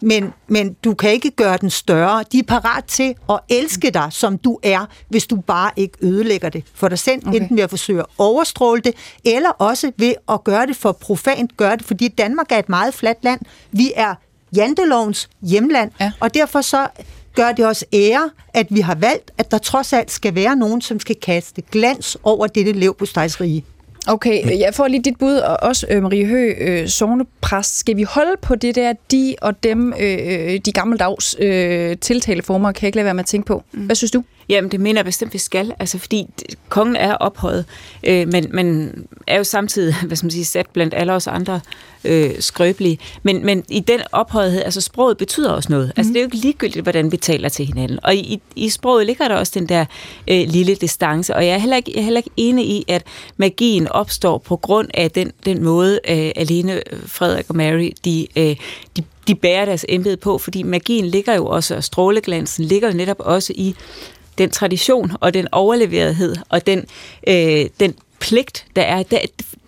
men, 0.00 0.32
men 0.48 0.76
du 0.84 0.94
kan 0.94 1.10
ikke 1.10 1.30
gøre 1.30 1.56
den 1.56 1.70
større. 1.70 2.24
De 2.32 2.38
er 2.38 2.42
parat 2.42 2.84
til 2.84 3.14
at 3.30 3.40
elske 3.48 3.90
dig, 3.90 4.08
som 4.10 4.38
du 4.38 4.58
er, 4.62 4.86
hvis 5.08 5.26
du 5.26 5.36
bare 5.36 5.70
ikke 5.76 5.98
ødelægger 6.00 6.48
det 6.48 6.64
for 6.74 6.88
dig 6.88 6.98
selv, 6.98 7.28
okay. 7.28 7.40
enten 7.40 7.56
ved 7.56 7.64
at 7.64 7.70
forsøge 7.70 8.00
at 8.00 8.06
overstråle 8.18 8.80
det, 8.80 8.94
eller 9.24 9.50
også 9.50 9.92
ved 9.96 10.14
at 10.28 10.44
gøre 10.44 10.66
det 10.66 10.76
for 10.76 10.92
profant, 10.92 11.56
gøre 11.56 11.76
det, 11.76 11.84
fordi 11.84 12.08
Danmark 12.08 12.52
er 12.52 12.58
et 12.58 12.68
meget 12.68 12.94
fladt 12.94 13.18
land. 13.24 13.40
Vi 13.72 13.92
er 13.96 14.14
jantelovens 14.56 15.28
hjemland, 15.42 15.90
ja. 16.00 16.12
og 16.20 16.34
derfor 16.34 16.60
så 16.60 16.88
gør 17.34 17.52
det 17.52 17.66
os 17.66 17.84
ære, 17.92 18.30
at 18.54 18.66
vi 18.70 18.80
har 18.80 18.94
valgt, 18.94 19.30
at 19.38 19.50
der 19.50 19.58
trods 19.58 19.92
alt 19.92 20.10
skal 20.10 20.34
være 20.34 20.56
nogen, 20.56 20.80
som 20.80 21.00
skal 21.00 21.16
kaste 21.22 21.62
glans 21.62 22.16
over 22.22 22.46
dette 22.46 22.72
lev 22.72 22.94
på 22.94 23.04
rige. 23.04 23.64
Okay, 24.08 24.58
jeg 24.58 24.74
får 24.74 24.88
lige 24.88 25.02
dit 25.02 25.18
bud, 25.18 25.34
og 25.34 25.56
også 25.62 25.86
øh, 25.90 26.02
Marie 26.02 26.26
Høgh, 26.26 26.56
øh, 26.60 26.88
sovnepræst. 26.88 27.78
Skal 27.78 27.96
vi 27.96 28.02
holde 28.02 28.32
på 28.42 28.54
det 28.54 28.74
der, 28.74 28.92
de 29.10 29.34
og 29.42 29.62
dem, 29.62 29.92
øh, 30.00 30.18
øh, 30.26 30.60
de 30.64 30.72
gammeldags 30.72 31.36
øh, 31.40 31.96
tiltaleformer, 31.96 32.72
kan 32.72 32.82
jeg 32.82 32.88
ikke 32.88 32.96
lade 32.96 33.04
være 33.04 33.14
med 33.14 33.22
at 33.22 33.26
tænke 33.26 33.46
på. 33.46 33.62
Hvad 33.72 33.96
synes 33.96 34.10
du? 34.10 34.22
Jamen, 34.48 34.70
det 34.70 34.80
mener 34.80 35.00
jeg 35.00 35.04
bestemt, 35.04 35.32
vi 35.32 35.38
skal. 35.38 35.72
Altså, 35.78 35.98
fordi 35.98 36.26
kongen 36.68 36.96
er 36.96 37.14
ophøjet, 37.14 37.64
øh, 38.04 38.28
men, 38.28 38.46
men 38.50 38.92
er 39.26 39.36
jo 39.36 39.44
samtidig, 39.44 39.94
hvad 40.06 40.16
skal 40.16 40.26
man 40.26 40.30
sige, 40.30 40.44
sat 40.44 40.66
blandt 40.72 40.94
alle 40.94 41.12
os 41.12 41.26
andre 41.26 41.60
øh, 42.04 42.30
skrøbelige. 42.40 42.98
Men, 43.22 43.46
men 43.46 43.64
i 43.68 43.80
den 43.80 44.00
ophøjethed, 44.12 44.62
altså 44.64 44.80
sproget 44.80 45.16
betyder 45.16 45.50
også 45.50 45.72
noget. 45.72 45.86
Mm. 45.86 45.92
Altså, 45.96 46.12
det 46.12 46.16
er 46.16 46.22
jo 46.22 46.26
ikke 46.26 46.36
ligegyldigt, 46.36 46.82
hvordan 46.82 47.12
vi 47.12 47.16
taler 47.16 47.48
til 47.48 47.66
hinanden. 47.66 47.98
Og 48.02 48.14
i, 48.14 48.40
i 48.56 48.68
sproget 48.68 49.06
ligger 49.06 49.28
der 49.28 49.34
også 49.34 49.52
den 49.54 49.68
der 49.68 49.84
øh, 50.30 50.44
lille 50.48 50.74
distance, 50.74 51.36
og 51.36 51.46
jeg 51.46 51.54
er, 51.54 51.58
heller 51.58 51.76
ikke, 51.76 51.92
jeg 51.94 52.00
er 52.00 52.04
heller 52.04 52.18
ikke 52.18 52.30
enig 52.36 52.66
i, 52.68 52.84
at 52.88 53.02
magien 53.36 53.88
opstår 53.88 54.38
på 54.38 54.56
grund 54.56 54.88
af 54.94 55.10
den, 55.10 55.32
den 55.46 55.64
måde, 55.64 56.00
øh, 56.08 56.30
alene 56.36 56.82
Frederik 57.06 57.44
og 57.48 57.56
Mary, 57.56 57.90
de, 58.04 58.26
øh, 58.36 58.56
de 58.96 59.04
de 59.28 59.34
bærer 59.34 59.64
deres 59.64 59.84
embede 59.88 60.16
på, 60.16 60.38
fordi 60.38 60.62
magien 60.62 61.04
ligger 61.04 61.34
jo 61.34 61.46
også, 61.46 61.76
og 61.76 61.84
stråleglansen 61.84 62.64
ligger 62.64 62.88
jo 62.88 62.96
netop 62.96 63.20
også 63.20 63.52
i 63.56 63.74
den 64.38 64.50
tradition 64.50 65.12
og 65.20 65.34
den 65.34 65.48
overleverethed 65.52 66.36
og 66.48 66.66
den, 66.66 66.84
øh, 67.28 67.66
den 67.80 67.94
pligt, 68.20 68.66
der 68.76 68.82
er. 68.82 69.02
Det, 69.02 69.20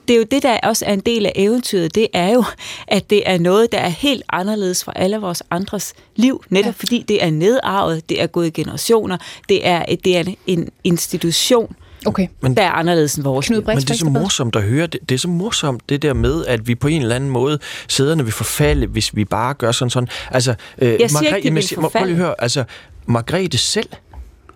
det 0.09 0.15
er 0.15 0.19
jo 0.19 0.27
det, 0.31 0.43
der 0.43 0.59
også 0.63 0.85
er 0.85 0.93
en 0.93 1.01
del 1.01 1.27
af 1.27 1.33
eventyret. 1.35 1.95
Det 1.95 2.09
er 2.13 2.33
jo, 2.33 2.45
at 2.89 3.11
det 3.11 3.23
er 3.27 3.39
noget, 3.39 3.73
der 3.73 3.79
er 3.79 3.89
helt 3.89 4.23
anderledes 4.29 4.85
fra 4.85 4.93
alle 4.97 5.17
vores 5.17 5.43
andres 5.51 5.95
liv, 6.17 6.45
netop 6.49 6.67
ja. 6.67 6.71
fordi 6.71 7.05
det 7.09 7.25
er 7.25 7.31
nedarvet, 7.31 8.09
det 8.09 8.23
er 8.23 8.27
gået 8.27 8.47
i 8.47 8.51
generationer, 8.51 9.17
det 9.49 9.67
er, 9.67 9.97
det 10.05 10.17
er 10.17 10.25
en 10.47 10.69
institution, 10.85 11.77
Okay. 12.07 12.29
Men, 12.41 12.57
der 12.57 12.63
er 12.63 12.71
anderledes 12.71 13.15
end 13.15 13.25
vores. 13.25 13.47
Knud 13.47 13.63
men 13.63 13.77
det 13.77 13.91
er 13.91 13.95
så 13.95 14.05
morsomt 14.05 14.57
at 14.57 14.63
høre. 14.63 14.87
Det, 14.87 15.01
det 15.09 15.15
er 15.15 15.19
så 15.19 15.29
morsomt, 15.29 15.89
det 15.89 16.03
der 16.03 16.15
med, 16.15 16.47
at 16.47 16.69
vi 16.69 16.75
på 16.75 16.89
en 16.89 17.03
eller 17.03 17.17
anden 17.17 17.31
måde 17.31 17.59
sæderne 17.89 18.25
vil 18.25 18.33
forfalde, 18.33 18.87
hvis 18.87 19.17
vi 19.17 19.25
bare 19.25 19.55
gør 19.55 19.73
sådan 19.73 19.91
sådan. 19.91 20.09
Altså, 20.31 20.55
øh, 20.79 20.89
jeg 20.89 21.11
siger 21.11 21.23
Margrethe, 21.23 21.37
ikke, 21.37 21.49
det 21.49 21.55
vil 21.55 21.83
forfalde. 21.83 21.91
Prøv 21.91 22.07
lige 22.07 22.17
at 22.17 22.23
høre, 22.23 22.35
altså, 22.39 22.65
Margrethe 23.07 23.59
selv 23.59 23.89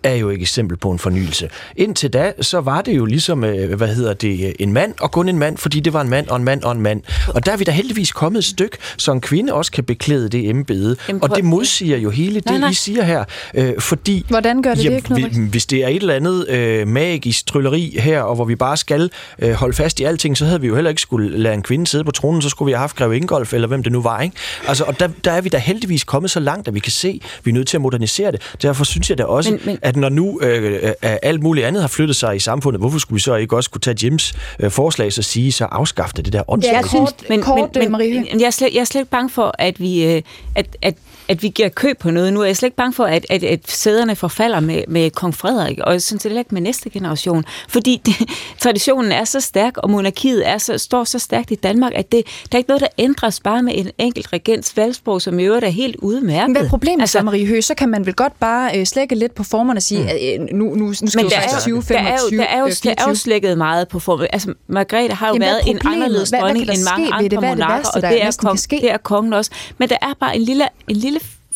er 0.05 0.15
jo 0.15 0.31
ikke 0.31 0.43
eksempel 0.43 0.77
på 0.77 0.91
en 0.91 0.99
fornyelse. 0.99 1.51
Indtil 1.77 2.13
da, 2.13 2.33
så 2.41 2.61
var 2.61 2.81
det 2.81 2.97
jo 2.97 3.05
ligesom, 3.05 3.45
øh, 3.45 3.75
hvad 3.75 3.89
hedder 3.89 4.15
det, 4.15 4.55
en 4.59 4.73
mand, 4.73 4.95
og 5.01 5.11
kun 5.11 5.29
en 5.29 5.39
mand, 5.39 5.59
fordi 5.59 5.81
det 5.81 5.93
var 5.93 6.01
en 6.01 6.09
mand 6.09 6.29
og 6.29 6.37
en 6.37 6.45
mand 6.45 6.63
og 6.63 6.73
en 6.73 6.81
mand. 6.81 7.03
Og 7.29 7.47
der 7.47 7.53
er 7.53 7.57
vi 7.57 7.65
da 7.65 7.71
heldigvis 7.71 8.13
kommet 8.13 8.39
et 8.39 8.45
stykke, 8.45 8.77
så 8.97 9.13
en 9.13 9.21
kvinde 9.21 9.53
også 9.53 9.73
kan 9.73 9.85
beklæde 9.85 10.29
det 10.29 10.51
embede. 10.51 10.97
Og 11.23 11.37
det 11.37 11.45
modsiger 11.45 11.97
jo 11.97 12.11
hele 12.11 12.35
det, 12.35 12.45
nej, 12.47 12.59
nej. 12.59 12.71
I 12.71 12.75
siger 12.75 13.03
her. 13.03 13.25
Øh, 13.55 13.81
fordi, 13.81 14.25
Hvordan 14.29 14.63
gør 14.63 14.75
det 14.75 14.85
jamen, 14.85 14.99
det, 14.99 15.05
Knud? 15.05 15.49
Hvis 15.51 15.67
det 15.67 15.85
er 15.85 15.89
et 15.89 15.97
eller 15.97 16.15
andet 16.15 16.49
øh, 16.49 16.89
magisk 16.89 17.47
trylleri 17.47 17.99
her, 18.01 18.21
og 18.21 18.35
hvor 18.35 18.45
vi 18.45 18.55
bare 18.55 18.77
skal 18.77 19.11
øh, 19.39 19.53
holde 19.53 19.75
fast 19.75 20.01
i 20.01 20.05
alting, 20.05 20.37
så 20.37 20.45
havde 20.45 20.61
vi 20.61 20.67
jo 20.67 20.75
heller 20.75 20.91
ikke 20.91 21.03
skulle 21.03 21.39
lade 21.39 21.55
en 21.55 21.63
kvinde 21.63 21.87
sidde 21.87 22.05
på 22.05 22.11
tronen, 22.11 22.43
så 22.43 22.49
skulle 22.49 22.67
vi 22.67 22.73
have 22.73 22.81
haft 22.81 22.97
Greve 22.97 23.17
Ingolf, 23.17 23.53
eller 23.53 23.69
hvem 23.69 23.83
det 23.83 23.93
nu 23.93 24.03
var. 24.03 24.21
Ikke? 24.21 24.37
Altså, 24.69 24.85
og 24.85 25.01
der, 25.01 25.09
der 25.25 25.31
er 25.31 25.41
vi 25.41 25.49
da 25.49 25.59
heldigvis 25.59 26.05
kommet 26.05 26.31
så 26.31 26.41
langt, 26.41 26.69
at 26.69 26.75
vi 26.75 26.81
kan 26.81 26.93
se, 26.93 27.21
at 27.23 27.41
vi 27.45 27.51
er 27.51 27.55
nødt 27.55 27.69
til 27.69 27.77
at 27.77 27.81
modernisere 27.81 28.33
det. 28.33 28.41
Derfor 28.63 28.85
synes 28.85 29.11
jeg 29.11 29.19
da 29.19 29.25
også, 29.25 29.51
men, 29.51 29.61
men, 29.65 29.79
at 29.83 29.94
at 29.95 30.01
når 30.01 30.09
nu 30.09 30.41
øh, 30.43 30.93
alt 31.03 31.43
muligt 31.43 31.67
andet 31.67 31.83
har 31.83 31.89
flyttet 31.89 32.17
sig 32.17 32.37
i 32.37 32.39
samfundet, 32.39 32.81
hvorfor 32.81 32.99
skulle 32.99 33.17
vi 33.17 33.21
så 33.21 33.35
ikke 33.35 33.57
også 33.57 33.71
kunne 33.71 33.81
tage 33.81 33.97
Jims 34.03 34.35
øh, 34.61 34.71
forslag 34.71 35.13
så 35.13 35.23
sige, 35.23 35.53
så 35.53 35.65
afskaffe 35.65 36.15
det 36.17 36.33
der 36.33 36.51
åndssvagt? 36.51 36.77
Jeg 36.77 36.89
synes, 36.89 37.15
men, 37.29 37.43
kort, 37.43 37.77
men, 37.77 37.93
men, 37.93 38.41
jeg, 38.41 38.47
er 38.47 38.51
slet, 38.51 38.75
jeg 38.75 38.81
er 38.81 38.85
slet 38.85 39.01
ikke 39.01 39.11
bange 39.11 39.31
for, 39.31 39.55
at 39.59 39.81
vi, 39.81 40.05
øh, 40.05 40.23
at, 40.55 40.77
at 40.83 40.95
at 41.29 41.43
vi 41.43 41.49
giver 41.49 41.69
køb 41.69 41.99
på 41.99 42.11
noget 42.11 42.33
nu. 42.33 42.43
Jeg 42.43 42.51
er 42.51 42.55
slet 42.55 42.67
ikke 42.67 42.77
bange 42.77 42.93
for, 42.93 43.05
at, 43.05 43.27
at, 43.31 43.45
at 43.45 43.71
sæderne 43.71 44.17
forfalder 44.17 44.61
med, 44.61 44.83
med 44.89 45.11
kong 45.11 45.35
Frederik, 45.35 45.79
og 45.79 45.93
jeg 45.93 46.03
synes 46.03 46.23
heller 46.23 46.39
ikke 46.39 46.55
med 46.55 46.63
næste 46.63 46.91
generation. 46.91 47.45
Fordi 47.69 48.01
det, 48.07 48.15
traditionen 48.61 49.13
er 49.13 49.25
så 49.25 49.41
stærk, 49.41 49.77
og 49.77 49.91
monarkiet 49.91 50.49
er 50.49 50.59
så, 50.59 50.79
står 50.79 51.05
så 51.05 51.19
stærkt 51.19 51.51
i 51.51 51.55
Danmark, 51.55 51.93
at 51.95 52.13
det, 52.13 52.27
der 52.53 52.57
er 52.57 52.59
ikke 52.59 52.69
noget, 52.69 52.81
der 52.81 52.89
ændres 52.99 53.41
bare 53.41 53.63
med 53.63 53.73
en 53.77 53.91
enkelt 53.99 54.33
regents 54.33 54.77
valgsprog, 54.77 55.23
som 55.23 55.39
i 55.39 55.45
øvrigt 55.45 55.65
er 55.65 55.69
helt 55.69 55.97
udmærket. 55.97 56.57
Hvad 56.57 56.65
er 56.65 56.69
problemet 56.69 57.01
altså, 57.01 57.19
så, 57.19 57.25
Marie 57.25 57.47
Høgh? 57.47 57.63
Så 57.63 57.75
kan 57.75 57.89
man 57.89 58.07
vel 58.07 58.15
godt 58.15 58.41
bare 58.41 58.79
øh, 58.79 58.87
slække 58.87 59.15
lidt 59.15 59.35
på 59.35 59.43
formerne 59.43 59.79
og 59.79 59.83
sige, 59.83 60.03
mm. 60.03 60.09
at 60.09 60.41
øh, 60.41 60.41
nu, 60.41 60.65
nu, 60.65 60.75
nu 60.75 60.95
skal 60.95 61.09
Men 61.17 61.31
der 61.31 61.37
er, 61.37 61.61
20, 61.61 61.83
25, 61.83 61.99
der 61.99 62.05
er, 62.05 62.19
jo, 62.23 62.39
der 62.39 62.45
er, 62.45 62.61
jo, 62.61 62.67
der 62.85 62.95
er 62.99 63.09
jo 63.09 63.15
slækket 63.15 63.59
meget 63.59 63.89
på 63.89 63.99
formerne. 63.99 64.35
Altså, 64.35 64.55
Margrethe 64.67 65.15
har 65.15 65.29
jo 65.29 65.35
Jamen, 65.35 65.47
været 65.47 65.61
en 65.67 65.81
anderledes 65.85 66.31
dronning 66.31 66.71
end 66.71 66.85
mange 66.91 67.15
andre 67.15 67.49
monarker, 67.49 67.89
og 67.95 68.03
det 68.03 68.23
er, 68.23 68.37
kong, 68.41 68.59
det 68.71 68.91
er 68.91 68.97
kongen 68.97 69.33
også. 69.33 69.51
Men 69.79 69.89
der 69.89 69.97
er 70.03 70.15
bare 70.21 70.37
en 70.37 70.43
lille, 70.43 70.69
en 70.89 70.97
lille 70.97 71.14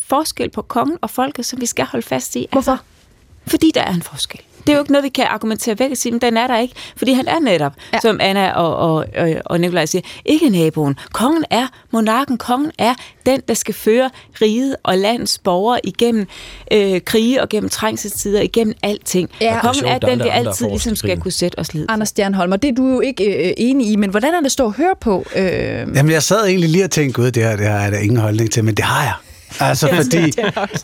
forskel 0.08 0.50
på 0.50 0.62
kongen 0.62 0.98
og 1.00 1.10
folket, 1.10 1.46
som 1.46 1.60
vi 1.60 1.66
skal 1.66 1.84
holde 1.84 2.06
fast 2.06 2.36
i. 2.36 2.46
Hvorfor? 2.52 2.72
Altså, 2.72 2.84
fordi 3.46 3.72
der 3.74 3.82
er 3.82 3.92
en 3.92 4.02
forskel. 4.02 4.40
Det 4.58 4.72
er 4.72 4.76
jo 4.76 4.82
ikke 4.82 4.92
noget, 4.92 5.04
vi 5.04 5.08
kan 5.08 5.24
argumentere 5.24 5.78
væk 5.78 5.90
og 5.90 5.96
sige, 5.96 6.12
men 6.12 6.20
den 6.20 6.36
er 6.36 6.46
der 6.46 6.58
ikke. 6.58 6.74
Fordi 6.96 7.12
han 7.12 7.28
er 7.28 7.38
netop, 7.38 7.72
ja. 7.92 8.00
som 8.00 8.18
Anna 8.20 8.52
og, 8.52 8.76
og, 8.76 9.06
og, 9.16 9.34
og 9.44 9.60
Nikolaj 9.60 9.86
siger, 9.86 10.02
ikke 10.24 10.48
naboen. 10.48 10.98
Kongen 11.12 11.44
er 11.50 11.66
monarken. 11.90 12.38
Kongen 12.38 12.72
er 12.78 12.94
den, 13.26 13.40
der 13.48 13.54
skal 13.54 13.74
føre 13.74 14.10
riget 14.42 14.76
og 14.82 14.98
landets 14.98 15.38
borgere 15.38 15.80
igennem 15.84 16.26
øh, 16.72 17.00
krige 17.00 17.42
og 17.42 17.48
gennem 17.48 17.68
trængselstider, 17.68 18.40
igennem 18.40 18.74
alting. 18.82 19.30
Ja. 19.40 19.54
Og 19.54 19.62
kongen 19.62 19.84
er 19.84 19.98
den, 19.98 20.18
vi 20.18 20.28
altid 20.28 20.68
ligesom 20.68 20.96
skal 20.96 21.20
kunne 21.20 21.32
sætte 21.32 21.58
os 21.58 21.74
lid 21.74 21.86
Anders 21.88 22.08
Stjernholm, 22.08 22.52
og 22.52 22.62
det 22.62 22.70
er 22.70 22.74
du 22.74 22.88
jo 22.88 23.00
ikke 23.00 23.48
øh, 23.48 23.54
enig 23.56 23.90
i, 23.90 23.96
men 23.96 24.10
hvordan 24.10 24.34
er 24.34 24.38
det 24.38 24.46
at 24.46 24.52
stå 24.52 24.64
og 24.64 24.72
høre 24.72 24.94
på? 25.00 25.26
Øh... 25.36 25.44
Jamen, 25.44 26.10
jeg 26.10 26.22
sad 26.22 26.46
egentlig 26.46 26.70
lige 26.70 26.84
og 26.84 26.90
tænkte, 26.90 27.22
gud, 27.22 27.30
det 27.30 27.42
her, 27.42 27.56
det 27.56 27.66
har 27.66 27.82
jeg 27.82 27.92
da 27.92 27.98
ingen 27.98 28.18
holdning 28.18 28.50
til, 28.50 28.64
men 28.64 28.74
det 28.74 28.84
har 28.84 29.02
jeg. 29.02 29.14
Altså, 29.60 29.88
fordi 29.94 30.32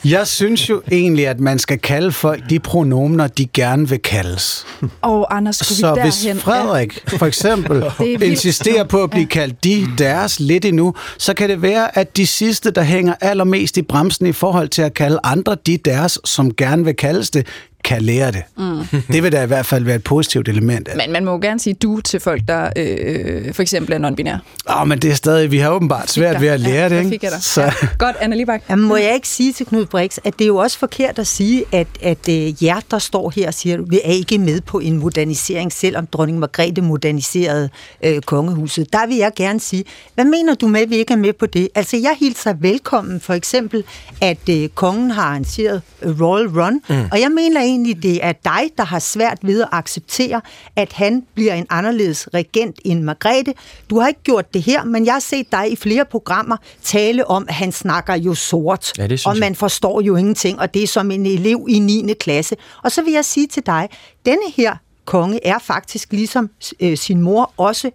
jeg 0.05 0.27
synes 0.27 0.71
jo 0.71 0.83
egentlig, 0.93 1.29
at 1.29 1.41
man 1.41 1.59
skal 1.59 1.79
kalde 1.79 2.13
folk 2.13 2.51
de 2.51 2.59
pronomener, 2.59 3.27
de 3.27 3.47
gerne 3.47 3.89
vil 3.89 3.99
kaldes. 3.99 4.67
Og 5.03 5.37
Anders, 5.37 5.57
Så 5.57 5.99
hvis 6.03 6.43
Frederik 6.43 6.99
for 7.09 7.27
eksempel 7.27 7.85
insisterer 8.31 8.85
på 8.85 9.03
at 9.03 9.11
blive 9.11 9.27
kaldt 9.27 9.65
de, 9.65 9.87
deres 9.99 10.41
lidt 10.41 10.65
endnu, 10.65 10.95
så 11.19 11.35
kan 11.35 11.49
det 11.49 11.63
være, 11.63 11.99
at 11.99 12.17
de 12.17 12.27
sidste, 12.27 12.71
der 12.71 12.83
hænger 12.83 13.15
allermest 13.21 13.77
i 13.77 13.83
bremsen 13.83 14.27
i 14.27 14.33
forhold 14.33 14.69
til 14.69 14.83
at 14.83 14.95
kalde 14.95 15.19
andre 15.25 15.57
de, 15.67 15.77
deres, 15.77 16.19
som 16.25 16.55
gerne 16.55 16.85
vil 16.85 16.97
kaldes 16.97 17.31
det, 17.31 17.47
kan 17.85 18.03
lære 18.03 18.33
det. 18.33 18.43
Mm. 18.57 19.03
Det 19.13 19.23
vil 19.23 19.33
da 19.33 19.43
i 19.43 19.47
hvert 19.47 19.67
fald 19.67 19.85
være 19.85 19.97
et 19.97 20.05
positivt 20.05 20.49
element. 20.49 20.89
Men 20.97 21.13
man 21.13 21.25
må 21.25 21.31
jo 21.31 21.39
gerne 21.43 21.61
sige 21.61 21.75
du 21.75 22.01
til 22.01 22.21
folk, 22.21 22.43
der 22.49 22.71
øh, 22.77 23.55
for 23.55 23.63
eksempel 23.63 23.95
er 23.95 24.09
non-binære. 24.09 24.39
Åh, 24.71 24.81
oh, 24.81 24.89
men 24.89 24.99
det 24.99 25.11
er 25.11 25.15
stadig, 25.15 25.51
vi 25.51 25.59
har 25.59 25.71
åbenbart 25.71 26.11
svært 26.11 26.41
ved 26.41 26.49
at 26.49 26.61
lære 26.61 26.83
ja, 26.83 26.89
det, 26.89 26.99
ikke? 26.99 27.11
Fik 27.11 27.23
jeg 27.23 27.31
dig. 27.31 27.43
Så. 27.43 27.63
Ja. 27.63 27.73
Godt, 27.99 28.17
Anna 28.21 28.37
Libak. 28.37 28.63
Jamen, 28.71 28.85
må 28.85 28.97
jeg 28.97 29.15
ikke 29.15 29.29
sige 29.29 29.53
til 29.53 29.67
Knud 29.67 29.87
Brix, 29.87 30.17
at 30.25 30.35
det 30.39 30.45
er 30.45 30.47
jo 30.47 30.57
også 30.57 30.79
forkert 30.79 31.19
at 31.19 31.27
sige, 31.27 31.65
at, 31.73 31.87
at 32.03 32.29
uh, 32.29 32.65
jer, 32.65 32.81
der 32.91 32.99
står 32.99 33.33
her 33.37 33.47
og 33.47 33.55
siger, 33.55 33.79
vi 33.89 34.01
er 34.05 34.11
ikke 34.13 34.39
med 34.39 34.61
på 34.61 34.79
en 34.79 34.99
modernisering, 34.99 35.73
selvom 35.73 36.07
dronning 36.07 36.39
Margrethe 36.39 36.83
moderniserede 36.83 37.71
uh, 38.07 38.19
kongehuset. 38.27 38.93
Der 38.93 39.07
vil 39.07 39.17
jeg 39.17 39.33
gerne 39.37 39.61
sige, 39.61 39.85
hvad 40.15 40.25
mener 40.25 40.55
du 40.55 40.69
med, 40.69 40.81
at 40.81 40.91
vi 40.91 40.97
ikke 40.97 41.13
er 41.13 41.19
med 41.19 41.33
på 41.33 41.47
det? 41.47 41.69
Altså, 41.75 41.97
jeg 41.97 42.17
hilser 42.21 42.55
velkommen 42.61 43.21
for 43.21 43.35
eksempel, 43.35 43.85
at 44.21 44.39
uh, 44.51 44.67
kongen 44.75 45.11
har 45.11 45.23
arrangeret 45.23 45.83
Royal 46.21 46.49
Run, 46.49 46.81
mm. 46.89 46.95
og 47.13 47.21
jeg 47.21 47.31
mener 47.31 47.63
egentlig, 47.75 48.03
det 48.03 48.25
er 48.25 48.33
dig, 48.33 48.71
der 48.79 48.85
har 48.85 48.99
svært 48.99 49.39
ved 49.43 49.63
at 49.63 49.69
acceptere, 49.73 50.41
at 50.77 50.93
han 50.93 51.27
bliver 51.35 51.55
en 51.55 51.67
anderledes 51.71 52.29
regent 52.35 52.81
end 52.85 53.03
Margrethe. 53.03 53.55
Du 53.91 53.99
har 53.99 54.09
ikke 54.09 54.23
gjort 54.23 54.55
det 54.55 54.63
her, 54.63 54.85
men 54.85 55.07
jeg 55.07 55.13
har 55.13 55.21
set 55.21 55.53
dig 55.53 55.73
i 55.73 55.77
flere 55.77 56.05
programmer 56.05 56.57
tale 56.83 57.27
om, 57.27 57.45
at 57.49 57.55
han 57.55 57.73
snakker 57.73 58.15
jo 58.15 58.35
sort, 58.35 58.99
ja, 58.99 59.09
og 59.27 59.37
man 59.39 59.55
forstår 59.55 60.01
jo 60.01 60.17
ingenting, 60.17 60.61
og 60.61 60.75
det 60.75 60.83
er 60.83 60.87
som 60.87 61.11
en 61.11 61.27
elev 61.27 61.67
i 61.69 61.79
9. 61.79 62.15
klasse. 62.21 62.57
Og 62.83 62.93
så 62.93 63.03
vil 63.03 63.13
jeg 63.13 63.25
sige 63.25 63.47
til 63.47 63.67
dig, 63.67 63.89
denne 64.27 64.51
her 64.57 64.77
konge 65.05 65.47
er 65.47 65.59
faktisk 65.59 66.13
ligesom 66.13 66.51
øh, 66.81 66.97
sin 66.97 67.21
mor 67.21 67.53
også 67.57 67.91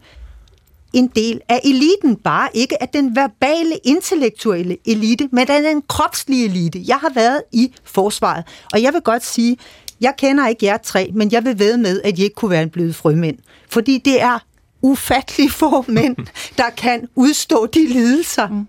en 0.94 1.08
del 1.08 1.42
af 1.50 1.62
eliten, 1.64 2.16
bare 2.16 2.50
ikke 2.54 2.82
af 2.82 2.90
den 2.90 3.16
verbale, 3.16 3.78
intellektuelle 3.84 4.78
elite, 4.86 5.30
men 5.32 5.52
af 5.52 5.62
den 5.62 5.82
kropslige 5.82 6.46
elite. 6.46 6.84
Jeg 6.88 6.98
har 6.98 7.12
været 7.14 7.44
i 7.52 7.74
forsvaret, 7.84 8.44
og 8.74 8.82
jeg 8.82 8.94
vil 8.94 9.02
godt 9.02 9.26
sige, 9.26 9.58
jeg 10.02 10.14
kender 10.18 10.48
ikke 10.48 10.66
jer 10.66 10.78
tre, 10.78 11.12
men 11.14 11.32
jeg 11.32 11.46
vil 11.46 11.60
ved 11.60 11.78
med, 11.78 12.02
at 12.04 12.20
I 12.20 12.24
ikke 12.24 12.36
kunne 12.36 12.52
være 12.52 12.68
blevet 12.68 12.96
frømænd. 12.96 13.38
Fordi 13.70 13.98
det 13.98 14.22
er 14.22 14.40
ufattelig 14.82 15.52
få 15.52 15.86
mænd, 15.88 16.16
der 16.58 16.70
kan 16.78 17.08
udstå 17.16 17.66
de 17.66 17.88
lidelser, 17.88 18.48
mm. 18.48 18.68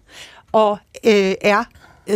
og 0.53 0.79
øh, 1.05 1.35
er 1.41 1.65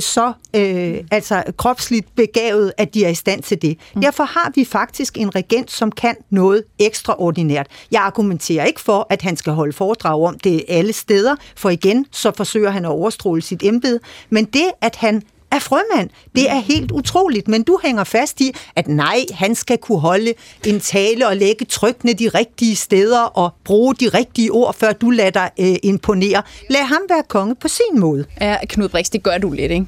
så 0.01 0.32
øh, 0.57 0.97
altså 1.11 1.43
kropsligt 1.57 2.14
begavet, 2.14 2.72
at 2.78 2.95
de 2.95 3.05
er 3.05 3.09
i 3.09 3.14
stand 3.14 3.43
til 3.43 3.62
det. 3.62 3.78
Mm. 3.95 4.01
Derfor 4.01 4.24
har 4.24 4.53
vi 4.55 4.64
faktisk 4.64 5.18
en 5.18 5.35
regent, 5.35 5.70
som 5.70 5.93
kan 5.93 6.16
noget 6.30 6.64
ekstraordinært. 6.78 7.66
Jeg 7.91 8.03
argumenterer 8.03 8.64
ikke 8.64 8.80
for, 8.80 9.07
at 9.11 9.22
han 9.22 9.37
skal 9.37 9.53
holde 9.53 9.72
foredrag 9.72 10.26
om 10.26 10.39
det 10.39 10.64
alle 10.68 10.93
steder, 10.93 11.37
for 11.57 11.70
igen, 11.70 12.07
så 12.12 12.32
forsøger 12.37 12.70
han 12.70 12.85
at 12.85 12.91
overstråle 12.91 13.43
sit 13.43 13.62
embede, 13.62 14.01
men 14.30 14.45
det, 14.45 14.70
at 14.80 14.97
han 14.97 15.22
er 15.55 15.59
frømand. 15.59 16.11
Det 16.34 16.50
er 16.50 16.61
helt 16.61 16.92
utroligt, 16.92 17.48
men 17.48 17.62
du 17.62 17.78
hænger 17.84 18.05
fast 18.05 18.40
i, 18.40 18.52
at 18.76 18.88
nej, 18.88 19.24
han 19.34 19.55
skal 19.55 19.78
kunne 19.78 20.00
holde 20.00 20.34
en 20.66 20.80
tale 20.80 21.28
og 21.28 21.36
lægge 21.36 21.64
trykkene 21.64 22.12
de 22.12 22.28
rigtige 22.28 22.76
steder 22.76 23.22
og 23.22 23.55
bruge 23.64 23.94
de 23.94 24.09
rigtige 24.09 24.50
ord, 24.50 24.74
før 24.74 24.92
du 24.92 25.11
lader 25.11 25.30
dig 25.30 25.50
øh, 25.61 25.76
imponere. 25.82 26.42
Lad 26.70 26.82
ham 26.82 27.00
være 27.09 27.22
konge 27.28 27.55
på 27.55 27.68
sin 27.68 28.00
måde. 28.00 28.24
Ja, 28.40 28.57
Knud 28.68 28.88
Brix, 28.88 29.11
det 29.11 29.22
gør 29.22 29.38
du 29.38 29.52
lidt, 29.52 29.72
ikke? 29.72 29.86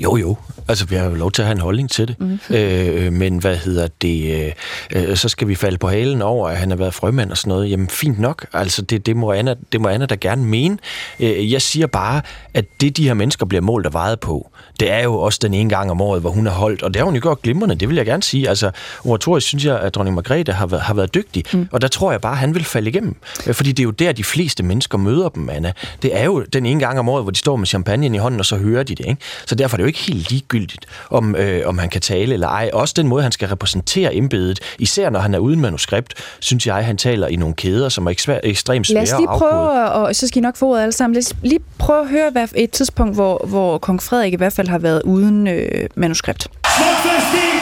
Jo, 0.00 0.16
jo. 0.16 0.36
Altså, 0.68 0.86
vi 0.86 0.94
har 0.94 1.04
jo 1.04 1.14
lov 1.14 1.32
til 1.32 1.42
at 1.42 1.46
have 1.46 1.54
en 1.54 1.60
holdning 1.60 1.90
til 1.90 2.08
det. 2.08 2.20
Mm. 2.20 2.56
Øh, 2.56 3.12
men 3.12 3.38
hvad 3.38 3.56
hedder 3.56 3.88
det? 4.02 4.44
Øh, 4.92 5.08
øh, 5.10 5.16
så 5.16 5.28
skal 5.28 5.48
vi 5.48 5.54
falde 5.54 5.78
på 5.78 5.88
halen 5.88 6.22
over, 6.22 6.48
at 6.48 6.56
han 6.56 6.70
har 6.70 6.76
været 6.76 6.94
frømand 6.94 7.30
og 7.30 7.36
sådan 7.36 7.48
noget. 7.48 7.70
Jamen, 7.70 7.88
fint 7.88 8.18
nok. 8.18 8.46
Altså, 8.52 8.82
det, 8.82 9.06
det, 9.06 9.16
må, 9.16 9.32
Anna, 9.32 9.54
det 9.72 9.80
må 9.80 9.88
Anna 9.88 10.06
da 10.06 10.14
gerne 10.14 10.44
mene. 10.44 10.78
Øh, 11.20 11.52
jeg 11.52 11.62
siger 11.62 11.86
bare, 11.86 12.22
at 12.54 12.64
det, 12.80 12.96
de 12.96 13.06
her 13.06 13.14
mennesker 13.14 13.46
bliver 13.46 13.62
målt 13.62 13.86
og 13.86 13.92
vejet 13.92 14.20
på, 14.20 14.50
det 14.80 14.92
er 14.92 15.02
jo 15.02 15.18
også 15.18 15.38
den 15.42 15.54
ene 15.54 15.70
gang 15.70 15.90
om 15.90 16.00
året, 16.00 16.20
hvor 16.20 16.30
hun 16.30 16.46
har 16.46 16.52
holdt, 16.52 16.82
og 16.82 16.94
det 16.94 17.00
har 17.00 17.04
hun 17.04 17.14
jo 17.14 17.20
gjort 17.22 17.42
glimrende, 17.42 17.74
det 17.74 17.88
vil 17.88 17.96
jeg 17.96 18.06
gerne 18.06 18.22
sige. 18.22 18.48
Altså, 18.48 18.70
oratorisk 19.04 19.46
synes 19.46 19.64
jeg, 19.64 19.80
at 19.80 19.94
dronning 19.94 20.14
Margrethe 20.14 20.52
har 20.52 20.66
været, 20.66 20.82
har 20.82 20.94
været 20.94 21.14
dygtig, 21.14 21.44
mm. 21.52 21.68
og 21.72 21.80
der 21.80 21.88
tror 21.88 22.10
jeg 22.10 22.20
bare, 22.20 22.32
at 22.32 22.38
han 22.38 22.54
vil 22.54 22.64
falde 22.64 22.90
igennem. 22.90 23.16
Øh, 23.46 23.54
fordi 23.54 23.72
det 23.72 23.82
er 23.82 23.84
jo 23.84 23.90
der, 23.90 24.12
de 24.12 24.24
fleste 24.24 24.62
mennesker 24.62 24.98
møder 24.98 25.28
dem, 25.28 25.48
Anna. 25.48 25.72
Det 26.02 26.16
er 26.16 26.24
jo 26.24 26.44
den 26.52 26.66
ene 26.66 26.80
gang 26.80 26.98
om 26.98 27.08
året, 27.08 27.24
hvor 27.24 27.30
de 27.30 27.38
står 27.38 27.56
med 27.56 27.66
champagne 27.66 28.16
i 28.16 28.18
hånden, 28.18 28.40
og 28.40 28.46
så 28.46 28.56
hører 28.56 28.82
de 28.82 28.94
det. 28.94 29.06
Ikke? 29.06 29.22
Så 29.46 29.54
derfor 29.54 29.74
er 29.74 29.76
det 29.76 29.82
jo 29.82 29.86
ikke 29.86 29.98
helt 29.98 30.30
ligegyldigt, 30.30 30.86
om, 31.10 31.36
øh, 31.36 31.68
om 31.68 31.78
han 31.78 31.88
kan 31.88 32.00
tale 32.00 32.34
eller 32.34 32.48
ej. 32.48 32.70
Også 32.72 32.94
den 32.96 33.08
måde, 33.08 33.22
han 33.22 33.32
skal 33.32 33.48
repræsentere 33.48 34.14
embedet, 34.14 34.60
især 34.78 35.10
når 35.10 35.20
han 35.20 35.34
er 35.34 35.38
uden 35.38 35.60
manuskript, 35.60 36.14
synes 36.40 36.66
jeg, 36.66 36.86
han 36.86 36.96
taler 36.96 37.26
i 37.26 37.36
nogle 37.36 37.54
kæder, 37.54 37.88
som 37.88 38.06
er 38.06 38.10
ekstremt 38.10 38.40
ekstremt 38.42 38.86
svære 38.86 39.04
Lad 39.04 39.12
os 39.12 39.20
lige 39.20 39.28
prøve, 39.28 39.90
og 39.90 40.16
så 40.16 40.28
skal 40.28 40.38
I 40.38 40.42
nok 40.42 40.56
få 40.56 40.66
ordet 40.66 40.82
alle 40.82 40.92
sammen. 40.92 41.14
Lad 41.14 41.22
os 41.22 41.34
lige 41.42 41.60
prøve 41.78 42.00
at 42.00 42.08
høre 42.08 42.30
hvad, 42.30 42.48
et 42.54 42.70
tidspunkt, 42.70 43.14
hvor, 43.14 43.46
hvor 43.48 43.78
kong 43.78 44.02
Frederik 44.02 44.32
i 44.32 44.36
hvert 44.36 44.52
fald 44.52 44.67
har 44.68 44.78
været 44.78 45.02
uden 45.02 45.46
øh, 45.46 45.88
manuskript. 45.96 46.42
Smukfest 46.42 47.57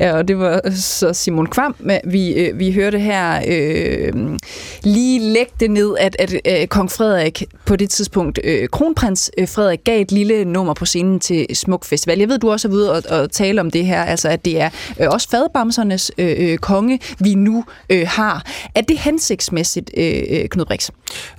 og 0.00 0.28
det 0.28 0.38
var 0.38 0.70
så 0.74 1.12
Simon 1.12 1.46
Kvam, 1.46 1.76
vi, 2.04 2.32
øh, 2.32 2.58
vi 2.58 2.72
hørte 2.72 2.98
her 2.98 3.42
øh, 3.48 4.12
lige 4.82 5.20
lægge 5.20 5.52
det 5.60 5.70
ned, 5.70 5.96
at, 6.00 6.16
at 6.18 6.34
øh, 6.44 6.66
kong 6.66 6.90
Frederik 6.90 7.44
på 7.66 7.76
det 7.76 7.90
tidspunkt, 7.90 8.40
øh, 8.44 8.68
kronprins 8.68 9.30
øh, 9.38 9.48
Frederik, 9.48 9.84
gav 9.84 10.00
et 10.00 10.12
lille 10.12 10.44
nummer 10.44 10.74
på 10.74 10.86
scenen 10.86 11.20
til 11.20 11.46
Smuk 11.54 11.84
Festival. 11.84 12.18
Jeg 12.18 12.28
ved, 12.28 12.38
du 12.38 12.50
også 12.50 12.68
er 12.68 12.72
ude 12.72 12.92
og, 12.92 13.02
og 13.08 13.30
tale 13.30 13.60
om 13.60 13.70
det 13.70 13.86
her, 13.86 14.02
altså 14.02 14.28
at 14.28 14.44
det 14.44 14.60
er 14.60 14.70
øh, 15.00 15.08
også 15.10 15.28
fadbamsernes 15.30 16.12
øh, 16.18 16.36
øh, 16.38 16.58
konge, 16.58 17.00
vi 17.18 17.34
nu 17.34 17.64
øh, 17.90 18.06
har. 18.08 18.46
Er 18.74 18.80
det 18.80 18.98
hensigtsmæssigt, 18.98 19.90
øh, 19.96 20.22
øh 20.30 20.48
Knud 20.48 20.64
Brix? 20.64 20.90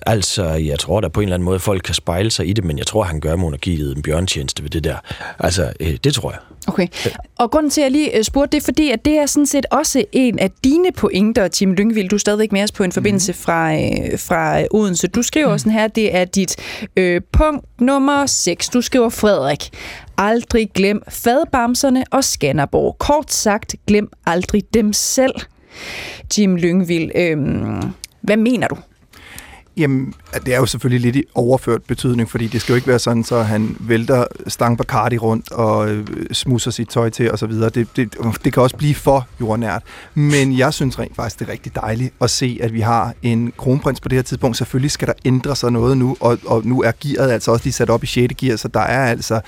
Altså, 0.05 0.45
jeg 0.45 0.79
tror 0.79 1.01
der 1.01 1.09
på 1.09 1.19
en 1.19 1.23
eller 1.23 1.33
anden 1.33 1.45
måde, 1.45 1.59
folk 1.59 1.81
kan 1.83 1.95
spejle 1.95 2.31
sig 2.31 2.47
i 2.47 2.53
det, 2.53 2.63
men 2.63 2.77
jeg 2.77 2.87
tror, 2.87 3.03
han 3.03 3.19
gør 3.19 3.35
monarkiet 3.35 3.95
en 3.95 4.01
bjørntjeneste 4.01 4.63
ved 4.63 4.69
det 4.69 4.83
der. 4.83 4.95
Altså, 5.39 5.73
øh, 5.79 5.97
det 6.03 6.13
tror 6.13 6.31
jeg. 6.31 6.39
Okay. 6.67 6.87
Og 7.37 7.51
grunden 7.51 7.69
til, 7.69 7.81
at 7.81 7.83
jeg 7.83 7.91
lige 7.91 8.17
øh, 8.17 8.23
spurgte, 8.23 8.57
det 8.57 8.63
fordi, 8.63 8.89
at 8.91 9.05
det 9.05 9.17
er 9.17 9.25
sådan 9.25 9.45
set 9.45 9.65
også 9.71 10.03
en 10.11 10.39
af 10.39 10.51
dine 10.63 10.91
pointer, 10.91 11.47
Tim 11.47 11.73
Lyngvild. 11.73 12.09
Du 12.09 12.15
er 12.15 12.19
stadigvæk 12.19 12.51
med 12.51 12.63
os 12.63 12.71
på 12.71 12.83
en 12.83 12.91
forbindelse 12.91 13.31
mm. 13.31 13.37
fra, 13.37 13.73
øh, 13.73 14.19
fra 14.19 14.63
Odense. 14.71 15.07
Du 15.07 15.21
skriver 15.21 15.51
mm. 15.51 15.59
sådan 15.59 15.71
her, 15.71 15.87
det 15.87 16.15
er 16.15 16.25
dit 16.25 16.55
øh, 16.97 17.21
punkt 17.31 17.65
nummer 17.81 18.25
6. 18.25 18.69
Du 18.69 18.81
skriver 18.81 19.09
Frederik. 19.09 19.69
Aldrig 20.17 20.69
glem 20.73 21.01
fadbamserne 21.09 22.03
og 22.11 22.23
Skanderborg. 22.23 22.95
Kort 22.99 23.31
sagt, 23.31 23.75
glem 23.87 24.09
aldrig 24.25 24.63
dem 24.73 24.93
selv. 24.93 25.33
Jim 26.37 26.55
Lyngvild, 26.55 27.11
øh, 27.15 27.37
hvad 28.21 28.37
mener 28.37 28.67
du? 28.67 28.75
Jamen, 29.79 30.13
det 30.45 30.53
er 30.53 30.57
jo 30.57 30.65
selvfølgelig 30.65 31.01
lidt 31.01 31.15
i 31.15 31.29
overført 31.35 31.83
betydning, 31.83 32.29
fordi 32.29 32.47
det 32.47 32.61
skal 32.61 32.73
jo 32.73 32.75
ikke 32.75 32.87
være 32.87 32.99
sådan, 32.99 33.23
så 33.23 33.41
han 33.41 33.77
vælter 33.79 34.25
Stang 34.47 34.77
Bacardi 34.77 35.17
rundt 35.17 35.51
og 35.51 35.89
øh, 35.89 36.07
smusser 36.31 36.71
sit 36.71 36.89
tøj 36.89 37.09
til 37.09 37.31
osv. 37.31 37.51
Det, 37.51 37.87
det, 37.95 38.15
det 38.43 38.53
kan 38.53 38.63
også 38.63 38.77
blive 38.77 38.95
for 38.95 39.27
jordnært. 39.41 39.83
Men 40.13 40.57
jeg 40.57 40.73
synes 40.73 40.99
rent 40.99 41.15
faktisk, 41.15 41.39
det 41.39 41.47
er 41.47 41.51
rigtig 41.51 41.75
dejligt 41.75 42.13
at 42.21 42.29
se, 42.29 42.59
at 42.61 42.73
vi 42.73 42.79
har 42.79 43.13
en 43.21 43.53
kronprins 43.57 44.01
på 44.01 44.09
det 44.09 44.15
her 44.15 44.23
tidspunkt. 44.23 44.57
Selvfølgelig 44.57 44.91
skal 44.91 45.07
der 45.07 45.13
ændre 45.25 45.55
sig 45.55 45.71
noget 45.71 45.97
nu, 45.97 46.17
og, 46.19 46.37
og 46.45 46.65
nu 46.65 46.81
er 46.81 46.91
gearet 47.01 47.31
altså 47.31 47.51
også 47.51 47.65
lige 47.65 47.73
sat 47.73 47.89
op 47.89 48.03
i 48.03 48.07
6. 48.07 48.33
gear, 48.37 48.55
så 48.55 48.67
der 48.67 48.79
er 48.79 49.05
altså 49.05 49.41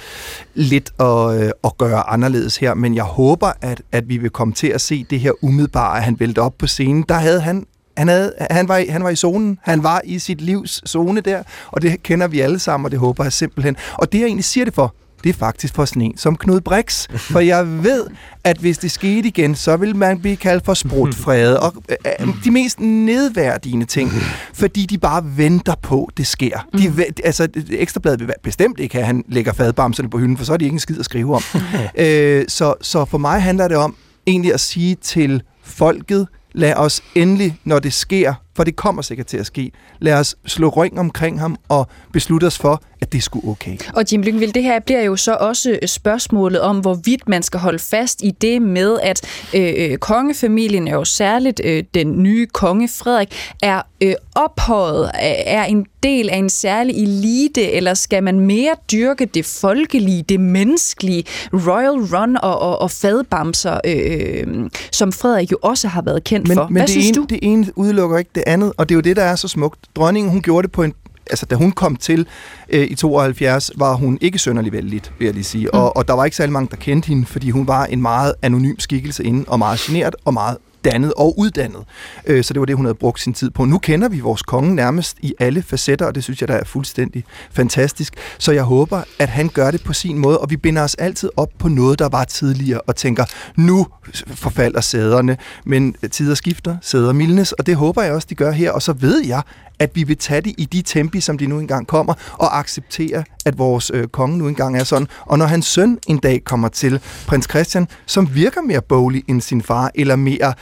lidt 0.53 0.93
at, 0.99 1.41
øh, 1.41 1.51
at 1.63 1.77
gøre 1.77 2.09
anderledes 2.09 2.57
her. 2.57 2.73
Men 2.73 2.95
jeg 2.95 3.03
håber, 3.03 3.51
at, 3.61 3.81
at 3.91 4.09
vi 4.09 4.17
vil 4.17 4.29
komme 4.29 4.53
til 4.53 4.67
at 4.67 4.81
se 4.81 5.05
det 5.09 5.19
her 5.19 5.31
umiddelbare, 5.43 5.97
at 5.97 6.03
han 6.03 6.19
vælter 6.19 6.41
op 6.41 6.57
på 6.57 6.67
scenen. 6.67 7.05
Der 7.09 7.15
havde 7.15 7.41
han 7.41 7.65
han, 7.97 8.07
havde, 8.07 8.33
han, 8.51 8.67
var 8.67 8.77
i, 8.77 8.85
han 8.85 9.03
var 9.03 9.09
i 9.09 9.15
zonen. 9.15 9.59
Han 9.61 9.83
var 9.83 10.01
i 10.03 10.19
sit 10.19 10.41
livs 10.41 10.81
zone 10.89 11.21
der, 11.21 11.43
og 11.67 11.81
det 11.81 12.03
kender 12.03 12.27
vi 12.27 12.39
alle 12.39 12.59
sammen, 12.59 12.85
og 12.85 12.91
det 12.91 12.99
håber 12.99 13.23
jeg 13.23 13.33
simpelthen. 13.33 13.75
Og 13.93 14.11
det, 14.11 14.19
jeg 14.19 14.25
egentlig 14.25 14.45
siger 14.45 14.65
det 14.65 14.73
for, 14.73 14.95
det 15.23 15.29
er 15.29 15.33
faktisk 15.33 15.75
for 15.75 15.85
sådan 15.85 16.01
en 16.01 16.17
som 16.17 16.35
Knud 16.35 16.61
Brix. 16.61 17.07
For 17.15 17.39
jeg 17.39 17.83
ved, 17.83 18.07
at 18.43 18.57
hvis 18.57 18.77
det 18.77 18.91
skete 18.91 19.27
igen, 19.27 19.55
så 19.55 19.77
vil 19.77 19.95
man 19.95 20.19
blive 20.19 20.35
kaldt 20.35 20.65
for 20.65 20.73
sprutfrede 20.73 21.59
og 21.59 21.73
øh, 21.89 22.27
de 22.43 22.51
mest 22.51 22.79
nedværdigende 22.79 23.85
ting, 23.85 24.11
fordi 24.53 24.85
de 24.85 24.97
bare 24.97 25.23
venter 25.37 25.75
på, 25.81 26.09
det 26.17 26.27
sker. 26.27 26.67
De, 26.77 26.89
mm. 26.89 26.99
altså, 27.23 27.47
Ekstrabladet 27.69 28.19
vil 28.19 28.33
bestemt 28.43 28.79
ikke 28.79 28.95
have, 28.95 29.01
at 29.01 29.07
han 29.07 29.23
lægger 29.27 29.53
fadbamserne 29.53 30.09
på 30.09 30.17
hylden, 30.17 30.37
for 30.37 30.45
så 30.45 30.53
er 30.53 30.57
de 30.57 30.65
ikke 30.65 30.73
en 30.73 30.79
skid 30.79 30.99
at 30.99 31.05
skrive 31.05 31.35
om. 31.35 31.43
øh, 31.95 32.45
så, 32.47 32.73
så 32.81 33.05
for 33.05 33.17
mig 33.17 33.41
handler 33.41 33.67
det 33.67 33.77
om 33.77 33.95
egentlig 34.27 34.53
at 34.53 34.59
sige 34.59 34.95
til 34.95 35.43
folket, 35.63 36.27
lad 36.53 36.73
os 36.75 37.03
endelig, 37.15 37.57
når 37.63 37.79
det 37.79 37.93
sker, 37.93 38.33
for 38.61 38.65
det 38.65 38.75
kommer 38.75 39.01
sikkert 39.01 39.27
til 39.27 39.37
at 39.37 39.45
ske, 39.45 39.71
lad 39.99 40.13
os 40.13 40.35
slå 40.45 40.69
ring 40.69 40.99
omkring 40.99 41.39
ham 41.39 41.55
og 41.69 41.87
beslutte 42.13 42.45
os 42.45 42.57
for, 42.57 42.81
at 43.01 43.13
det 43.13 43.23
sgu 43.23 43.51
okay. 43.51 43.77
Og 43.95 44.03
Jim 44.11 44.21
Lyngvild, 44.21 44.53
det 44.53 44.63
her 44.63 44.79
bliver 44.79 45.01
jo 45.01 45.15
så 45.15 45.37
også 45.39 45.79
spørgsmålet 45.85 46.61
om, 46.61 46.79
hvorvidt 46.79 47.29
man 47.29 47.43
skal 47.43 47.59
holde 47.59 47.79
fast 47.79 48.21
i 48.23 48.31
det 48.31 48.61
med, 48.61 48.99
at 49.03 49.21
øh, 49.55 49.73
øh 49.77 49.97
kongefamilien, 49.97 50.87
jo 50.87 51.05
særligt 51.05 51.61
øh, 51.63 51.83
den 51.93 52.23
nye 52.23 52.45
konge 52.45 52.87
Frederik, 52.87 53.51
er 53.63 53.81
øh, 54.01 54.13
ophøjet, 54.35 55.11
er 55.45 55.63
en 55.63 55.85
del 56.03 56.29
af 56.29 56.37
en 56.37 56.49
særlig 56.49 57.03
elite, 57.03 57.71
eller 57.71 57.93
skal 57.93 58.23
man 58.23 58.39
mere 58.39 58.75
dyrke 58.91 59.25
det 59.25 59.45
folkelige, 59.45 60.23
det 60.23 60.39
menneskelige, 60.39 61.23
Royal 61.53 62.15
Run 62.15 62.37
og, 62.37 62.59
og, 62.59 62.81
og 62.81 62.91
fadbamser, 62.91 63.79
øh, 63.85 64.69
som 64.91 65.11
Frederik 65.11 65.51
jo 65.51 65.57
også 65.61 65.87
har 65.87 66.01
været 66.01 66.23
kendt 66.23 66.47
men, 66.47 66.57
for. 66.57 66.67
Men 66.67 66.73
Hvad 66.73 66.81
det 66.81 66.89
synes 66.89 67.07
ene, 67.07 67.15
du? 67.15 67.25
det 67.29 67.39
ene 67.41 67.67
udelukker 67.75 68.17
ikke 68.17 68.31
det 68.35 68.43
andet, 68.53 68.73
og 68.77 68.89
det 68.89 68.95
er 68.95 68.97
jo 68.97 69.01
det, 69.01 69.15
der 69.15 69.23
er 69.23 69.35
så 69.35 69.47
smukt. 69.47 69.79
Dronningen, 69.95 70.31
hun 70.31 70.41
gjorde 70.41 70.67
det 70.67 70.71
på 70.71 70.83
en 70.83 70.93
altså 71.29 71.45
da 71.45 71.55
hun 71.55 71.71
kom 71.71 71.95
til 71.95 72.27
øh, 72.69 72.87
i 72.91 72.95
72, 72.95 73.71
var 73.75 73.93
hun 73.93 74.17
ikke 74.21 74.39
sønderlig 74.39 74.71
vældigt, 74.71 75.13
vil 75.19 75.25
jeg 75.25 75.33
lige 75.33 75.43
sige. 75.43 75.69
Mm. 75.73 75.79
Og, 75.79 75.97
og 75.97 76.07
der 76.07 76.13
var 76.13 76.25
ikke 76.25 76.37
særlig 76.37 76.53
mange, 76.53 76.69
der 76.71 76.75
kendte 76.75 77.07
hende, 77.07 77.25
fordi 77.25 77.49
hun 77.49 77.67
var 77.67 77.85
en 77.85 78.01
meget 78.01 78.33
anonym 78.41 78.75
skikkelse 78.79 79.23
inden, 79.23 79.45
og 79.47 79.59
meget 79.59 79.79
generet 79.79 80.15
og 80.25 80.33
meget 80.33 80.57
dannet 80.85 81.13
og 81.13 81.39
uddannet. 81.39 81.83
Øh, 82.25 82.43
så 82.43 82.53
det 82.53 82.59
var 82.59 82.65
det, 82.65 82.75
hun 82.75 82.85
havde 82.85 82.95
brugt 82.95 83.19
sin 83.19 83.33
tid 83.33 83.49
på. 83.49 83.65
Nu 83.65 83.77
kender 83.77 84.09
vi 84.09 84.19
vores 84.19 84.41
konge 84.41 84.75
nærmest 84.75 85.17
i 85.21 85.33
alle 85.39 85.61
facetter, 85.61 86.05
og 86.05 86.15
det 86.15 86.23
synes 86.23 86.41
jeg, 86.41 86.47
der 86.47 86.55
er 86.55 86.63
fuldstændig 86.63 87.23
fantastisk. 87.51 88.13
Så 88.37 88.51
jeg 88.51 88.63
håber, 88.63 89.01
at 89.19 89.29
han 89.29 89.49
gør 89.49 89.71
det 89.71 89.83
på 89.83 89.93
sin 89.93 90.17
måde, 90.17 90.37
og 90.39 90.49
vi 90.49 90.57
binder 90.57 90.83
os 90.83 90.95
altid 90.95 91.29
op 91.37 91.49
på 91.59 91.67
noget, 91.67 91.99
der 91.99 92.09
var 92.09 92.23
tidligere, 92.23 92.81
og 92.81 92.95
tænker, 92.95 93.25
nu 93.55 93.87
forfalder 94.27 94.81
sæderne, 94.81 95.37
men 95.65 95.95
tider 96.11 96.35
skifter, 96.35 96.77
sæder 96.81 97.13
mildnes, 97.13 97.51
og 97.51 97.65
det 97.65 97.75
håber 97.75 98.01
jeg 98.01 98.13
også, 98.13 98.27
de 98.29 98.35
gør 98.35 98.51
her, 98.51 98.71
og 98.71 98.81
så 98.81 98.93
ved 98.93 99.25
jeg, 99.25 99.41
at 99.81 99.91
vi 99.93 100.03
vil 100.03 100.17
tage 100.17 100.41
det 100.41 100.53
i 100.57 100.65
de 100.65 100.81
tempi, 100.81 101.21
som 101.21 101.37
de 101.37 101.47
nu 101.47 101.59
engang 101.59 101.87
kommer, 101.87 102.13
og 102.33 102.59
acceptere, 102.59 103.23
at 103.45 103.57
vores 103.57 103.91
øh, 103.93 104.07
konge 104.07 104.37
nu 104.37 104.47
engang 104.47 104.77
er 104.77 104.83
sådan. 104.83 105.07
Og 105.25 105.37
når 105.37 105.45
hans 105.45 105.65
søn 105.65 105.97
en 106.07 106.17
dag 106.17 106.43
kommer 106.43 106.67
til, 106.67 106.99
prins 107.27 107.47
Christian, 107.49 107.87
som 108.05 108.35
virker 108.35 108.61
mere 108.61 108.81
bolig 108.81 109.23
end 109.27 109.41
sin 109.41 109.61
far, 109.61 109.91
eller 109.95 110.15
mere, 110.15 110.53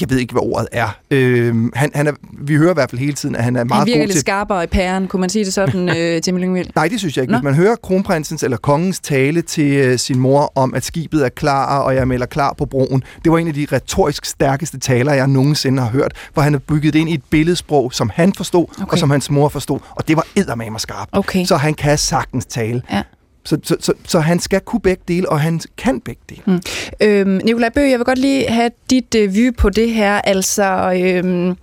jeg 0.00 0.10
ved 0.10 0.18
ikke, 0.18 0.32
hvad 0.32 0.42
ordet 0.42 0.68
er. 0.72 0.88
Øh, 1.10 1.54
han, 1.74 1.90
han 1.94 2.06
er, 2.06 2.12
vi 2.38 2.56
hører 2.56 2.70
i 2.70 2.74
hvert 2.74 2.90
fald 2.90 3.00
hele 3.00 3.12
tiden, 3.12 3.36
at 3.36 3.44
han 3.44 3.56
er 3.56 3.64
meget 3.64 3.78
han 3.78 3.86
virker 3.86 4.00
god 4.00 4.06
lidt 4.06 4.12
til... 4.12 4.20
skarpere 4.20 4.64
i 4.64 4.66
pæren, 4.66 5.08
kunne 5.08 5.20
man 5.20 5.30
sige 5.30 5.44
det 5.44 5.52
sådan, 5.52 5.88
øh, 5.96 6.22
Jimmy 6.26 6.40
Lyngvild? 6.40 6.68
Nej, 6.74 6.88
det 6.88 6.98
synes 6.98 7.16
jeg 7.16 7.22
ikke. 7.22 7.32
Nå. 7.32 7.38
Hvis 7.38 7.44
man 7.44 7.54
hører 7.54 7.76
kronprinsens 7.76 8.42
eller 8.42 8.56
kongens 8.56 9.00
tale 9.00 9.42
til 9.42 9.72
øh, 9.72 9.98
sin 9.98 10.18
mor 10.18 10.52
om, 10.54 10.74
at 10.74 10.84
skibet 10.84 11.24
er 11.24 11.28
klar, 11.28 11.78
og 11.80 11.94
jeg 11.94 12.08
melder 12.08 12.26
klar 12.26 12.54
på 12.58 12.66
broen, 12.66 13.02
det 13.24 13.32
var 13.32 13.38
en 13.38 13.48
af 13.48 13.54
de 13.54 13.66
retorisk 13.72 14.24
stærkeste 14.24 14.78
taler, 14.78 15.12
jeg 15.12 15.26
nogensinde 15.26 15.82
har 15.82 15.90
hørt, 15.90 16.12
hvor 16.34 16.42
han 16.42 16.54
er 16.54 16.58
bygget 16.58 16.94
ind 16.94 17.08
i 17.08 17.14
et 17.14 17.22
billedsprog, 17.30 17.92
som 17.92 18.10
han 18.14 18.32
forstod, 18.36 18.66
okay. 18.82 18.92
og 18.92 18.98
som 18.98 19.10
hans 19.10 19.30
mor 19.30 19.48
forstod. 19.48 19.78
Og 19.90 20.08
det 20.08 20.16
var 20.16 20.26
eddermame 20.36 20.78
skarpt. 20.78 21.10
Okay. 21.12 21.44
Så 21.44 21.56
han 21.56 21.74
kan 21.74 21.98
sagtens 21.98 22.46
tale. 22.46 22.82
Ja. 22.90 23.02
Så, 23.44 23.58
så, 23.62 23.76
så, 23.80 23.92
så 24.06 24.20
han 24.20 24.40
skal 24.40 24.60
kunne 24.60 24.80
begge 24.80 25.02
dele, 25.08 25.28
og 25.28 25.40
han 25.40 25.60
kan 25.76 26.00
begge 26.00 26.20
dele. 26.28 26.42
Mm. 26.46 26.60
Øhm, 27.00 27.40
Nikolaj 27.44 27.68
Bøge, 27.68 27.90
jeg 27.90 27.98
vil 27.98 28.04
godt 28.04 28.18
lige 28.18 28.48
have 28.48 28.70
dit 28.90 29.14
øh, 29.14 29.34
view 29.34 29.52
på 29.58 29.70
det 29.70 29.90
her. 29.90 30.20
Altså, 30.20 30.92
øhm, 30.92 31.56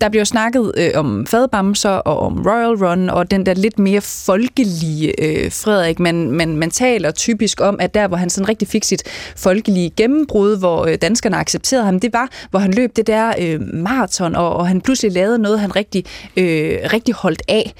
der 0.00 0.08
bliver 0.08 0.24
snakket 0.24 0.72
øh, 0.76 0.90
om 0.94 1.26
fadbamser 1.26 1.90
og 1.90 2.18
om 2.20 2.42
Royal 2.46 2.84
Run 2.84 3.10
og 3.10 3.30
den 3.30 3.46
der 3.46 3.54
lidt 3.54 3.78
mere 3.78 4.00
folkelige 4.00 5.24
øh, 5.24 5.52
Frederik. 5.52 5.98
Man, 5.98 6.30
man, 6.30 6.56
man 6.56 6.70
taler 6.70 7.10
typisk 7.10 7.60
om, 7.60 7.76
at 7.80 7.94
der, 7.94 8.08
hvor 8.08 8.16
han 8.16 8.30
sådan 8.30 8.48
rigtig 8.48 8.68
fik 8.68 8.84
sit 8.84 9.02
folkelige 9.36 9.90
gennembrud, 9.90 10.58
hvor 10.58 10.86
øh, 10.86 10.94
danskerne 11.02 11.36
accepterede 11.36 11.84
ham, 11.84 12.00
det 12.00 12.12
var, 12.12 12.28
hvor 12.50 12.58
han 12.58 12.74
løb 12.74 12.96
det 12.96 13.06
der 13.06 13.32
øh, 13.40 13.60
maraton, 13.74 14.36
og, 14.36 14.56
og 14.56 14.68
han 14.68 14.80
pludselig 14.80 15.12
lavede 15.12 15.38
noget, 15.38 15.60
han 15.60 15.76
rigtig, 15.76 16.04
øh, 16.36 16.78
rigtig 16.92 17.14
holdt 17.14 17.42
af. 17.48 17.72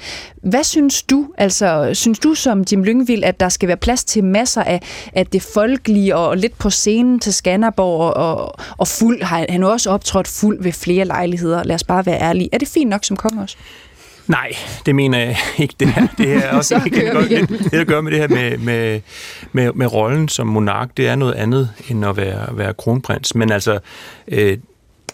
Hvad 0.43 0.63
synes 0.63 1.03
du, 1.03 1.27
altså 1.37 1.89
synes 1.93 2.19
du 2.19 2.33
som 2.33 2.63
Jim 2.71 2.83
Lyngvild, 2.83 3.23
at 3.23 3.39
der 3.39 3.49
skal 3.49 3.67
være 3.67 3.77
plads 3.77 4.03
til 4.03 4.23
masser 4.23 4.63
af, 4.63 4.81
af 5.13 5.25
det 5.27 5.41
folkelige 5.41 6.15
og, 6.15 6.27
og 6.27 6.37
lidt 6.37 6.57
på 6.57 6.69
scenen 6.69 7.19
til 7.19 7.33
Skanderborg 7.33 8.13
og, 8.13 8.55
og 8.77 8.87
fuld, 8.87 9.23
har 9.23 9.45
han 9.49 9.63
også 9.63 9.89
optrådt 9.89 10.27
fuld 10.27 10.63
ved 10.63 10.71
flere 10.71 11.05
lejligheder, 11.05 11.63
lad 11.63 11.75
os 11.75 11.83
bare 11.83 12.05
være 12.05 12.10
ærlige. 12.19 12.49
Er 12.53 12.57
det 12.57 12.67
fint 12.67 12.89
nok 12.89 13.05
som 13.05 13.17
konge 13.17 13.41
også? 13.41 13.57
Nej, 14.27 14.51
det 14.85 14.95
mener 14.95 15.17
jeg 15.17 15.37
ikke. 15.57 15.75
Det 15.79 15.87
er, 15.87 16.07
det 16.17 16.33
er 16.33 16.51
også 16.57 16.67
Så 16.67 16.81
ikke 16.85 17.03
igen. 17.05 17.47
det, 17.47 17.59
det, 17.63 17.71
der 17.71 17.83
gør 17.83 18.01
med 18.01 18.11
det 18.11 18.19
her 18.19 18.27
med, 18.27 18.57
med, 18.57 19.01
med, 19.51 19.73
med 19.73 19.93
rollen 19.93 20.27
som 20.27 20.47
monark, 20.47 20.97
det 20.97 21.07
er 21.07 21.15
noget 21.15 21.33
andet 21.33 21.69
end 21.89 22.05
at 22.05 22.17
være, 22.17 22.57
være 22.57 22.73
kronprins. 22.73 23.35
Men 23.35 23.51
altså, 23.51 23.79
øh, 24.27 24.57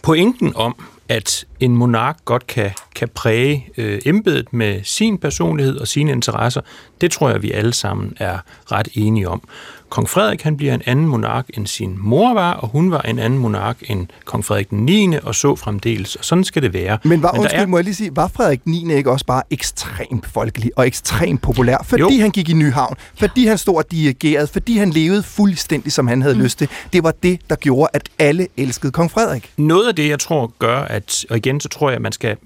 pointen 0.02 0.52
om, 0.56 0.76
at 1.08 1.44
en 1.60 1.76
monark 1.76 2.16
godt 2.24 2.46
kan, 2.46 2.70
kan 2.94 3.08
præge 3.08 3.66
øh, 3.76 4.00
embedet 4.06 4.52
med 4.52 4.80
sin 4.84 5.18
personlighed 5.18 5.76
og 5.76 5.88
sine 5.88 6.10
interesser, 6.12 6.60
det 7.00 7.10
tror 7.10 7.30
jeg, 7.30 7.42
vi 7.42 7.52
alle 7.52 7.72
sammen 7.72 8.12
er 8.16 8.38
ret 8.72 8.88
enige 8.94 9.28
om. 9.28 9.42
Kong 9.90 10.08
Frederik 10.08 10.42
han 10.42 10.56
bliver 10.56 10.74
en 10.74 10.82
anden 10.86 11.06
monark 11.06 11.46
end 11.54 11.66
sin 11.66 11.96
mor 12.00 12.34
var, 12.34 12.52
og 12.52 12.68
hun 12.68 12.90
var 12.90 13.00
en 13.00 13.18
anden 13.18 13.38
monark 13.38 13.76
end 13.88 14.06
kong 14.24 14.44
Frederik 14.44 14.70
den 14.70 14.84
9. 14.84 15.16
og 15.22 15.34
så 15.34 15.56
fremdeles. 15.56 16.16
Og 16.16 16.24
sådan 16.24 16.44
skal 16.44 16.62
det 16.62 16.72
være. 16.72 16.98
Men 17.04 17.22
var, 17.22 17.30
der 17.30 17.38
undskyld, 17.40 17.60
er- 17.60 17.66
må 17.66 17.76
jeg 17.78 17.84
lige 17.84 17.94
sige, 17.94 18.16
var 18.16 18.28
Frederik 18.34 18.60
9. 18.66 18.94
ikke 18.94 19.10
også 19.10 19.26
bare 19.26 19.42
ekstremt 19.50 20.26
folkelig 20.26 20.70
og 20.76 20.86
ekstremt 20.86 21.42
populær, 21.42 21.76
fordi 21.84 22.02
Jo. 22.02 22.10
han 22.20 22.30
gik 22.30 22.48
i 22.48 22.52
Nyhavn, 22.52 22.96
fordi 23.18 23.46
han 23.46 23.58
stod 23.58 23.76
og 23.76 23.84
dirigerede, 23.90 24.46
fordi 24.46 24.76
han 24.78 24.90
levede 24.90 25.22
fuldstændig, 25.22 25.92
som 25.92 26.06
han 26.06 26.22
havde 26.22 26.34
mm. 26.34 26.40
lyst 26.42 26.58
til. 26.58 26.68
Det 26.92 27.02
var 27.04 27.14
det, 27.22 27.40
der 27.50 27.56
gjorde, 27.56 27.88
at 27.92 28.08
alle 28.18 28.46
elskede 28.56 28.92
kong 28.92 29.10
Frederik. 29.10 29.52
Noget 29.56 29.88
af 29.88 29.94
det, 29.94 30.08
jeg 30.08 30.18
tror 30.18 30.52
gør, 30.58 30.78
at, 30.80 31.24
og 31.30 31.36
igen, 31.36 31.60
så 31.60 31.68
tror 31.68 31.88
jeg, 31.88 31.96
at 31.96 32.02
man 32.02 32.12
skal 32.12 32.36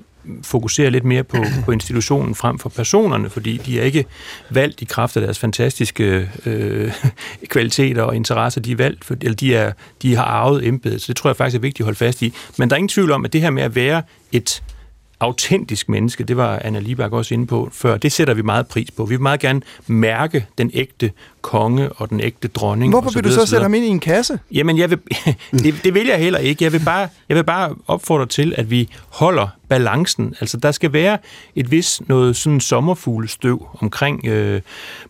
fokusere 0.42 0.90
lidt 0.90 1.04
mere 1.04 1.24
på, 1.24 1.36
på 1.64 1.72
institutionen 1.72 2.34
frem 2.34 2.58
for 2.58 2.68
personerne, 2.68 3.30
fordi 3.30 3.56
de 3.56 3.80
er 3.80 3.84
ikke 3.84 4.04
valgt 4.50 4.82
i 4.82 4.84
kraft 4.84 5.16
af 5.16 5.22
deres 5.22 5.38
fantastiske 5.38 6.30
øh, 6.46 6.92
kvaliteter 7.48 8.02
og 8.02 8.16
interesser. 8.16 8.60
De 8.60 8.72
er 8.72 8.76
valgt, 8.76 9.04
for, 9.04 9.14
eller 9.20 9.36
de, 9.36 9.54
er, 9.54 9.72
de 10.02 10.16
har 10.16 10.24
arvet 10.24 10.66
embedet, 10.66 11.02
så 11.02 11.06
det 11.08 11.16
tror 11.16 11.30
jeg 11.30 11.36
faktisk 11.36 11.56
er 11.56 11.60
vigtigt 11.60 11.80
at 11.80 11.84
holde 11.84 11.98
fast 11.98 12.22
i. 12.22 12.34
Men 12.58 12.70
der 12.70 12.74
er 12.74 12.78
ingen 12.78 12.88
tvivl 12.88 13.10
om, 13.10 13.24
at 13.24 13.32
det 13.32 13.40
her 13.40 13.50
med 13.50 13.62
at 13.62 13.74
være 13.74 14.02
et 14.32 14.62
autentisk 15.22 15.88
menneske, 15.88 16.24
det 16.24 16.36
var 16.36 16.60
Anna 16.64 16.78
Libak 16.78 17.12
også 17.12 17.34
inde 17.34 17.46
på 17.46 17.68
før, 17.72 17.96
det 17.96 18.12
sætter 18.12 18.34
vi 18.34 18.42
meget 18.42 18.66
pris 18.66 18.90
på. 18.90 19.04
Vi 19.04 19.14
vil 19.14 19.20
meget 19.20 19.40
gerne 19.40 19.60
mærke 19.86 20.46
den 20.58 20.70
ægte 20.74 21.10
konge 21.40 21.92
og 21.92 22.10
den 22.10 22.20
ægte 22.20 22.48
dronning. 22.48 22.92
Hvorfor 22.92 23.10
vil 23.10 23.24
du 23.24 23.30
så 23.30 23.46
sætte 23.46 23.62
ham 23.62 23.74
ind 23.74 23.84
i 23.84 23.88
en 23.88 24.00
kasse? 24.00 24.38
Jamen, 24.52 24.78
jeg 24.78 24.90
vil, 24.90 24.98
det, 25.52 25.74
det 25.84 25.94
vil 25.94 26.06
jeg 26.06 26.18
heller 26.18 26.38
ikke. 26.38 26.64
Jeg 26.64 26.72
vil, 26.72 26.82
bare, 26.84 27.08
jeg 27.28 27.36
vil 27.36 27.44
bare 27.44 27.74
opfordre 27.86 28.26
til, 28.26 28.54
at 28.56 28.70
vi 28.70 28.88
holder 29.08 29.48
balancen. 29.72 30.34
Altså, 30.40 30.56
der 30.56 30.72
skal 30.72 30.92
være 30.92 31.18
et 31.56 31.70
vis 31.70 32.02
noget 32.06 32.36
sådan 32.36 32.60
sommerfuglestøv 32.60 33.66
omkring 33.80 34.26
øh, 34.26 34.60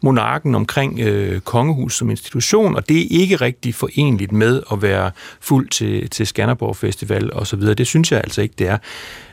monarken, 0.03 0.55
omkring 0.55 1.01
øh, 1.01 1.41
kongehus 1.41 1.97
som 1.97 2.11
institution, 2.11 2.77
og 2.77 2.89
det 2.89 2.99
er 2.99 3.07
ikke 3.21 3.37
rigtig 3.37 3.75
forenligt 3.75 4.33
med 4.33 4.63
at 4.72 4.83
være 4.83 5.11
fuld 5.41 5.68
til, 5.68 6.11
til 6.11 6.26
Skanderborg 6.26 6.76
Festival 6.76 7.33
og 7.33 7.47
så 7.47 7.57
videre. 7.57 7.75
Det 7.75 7.87
synes 7.87 8.13
jeg 8.13 8.21
altså 8.25 8.43
ikke, 8.43 8.55
det 8.59 8.68
er. 8.68 8.79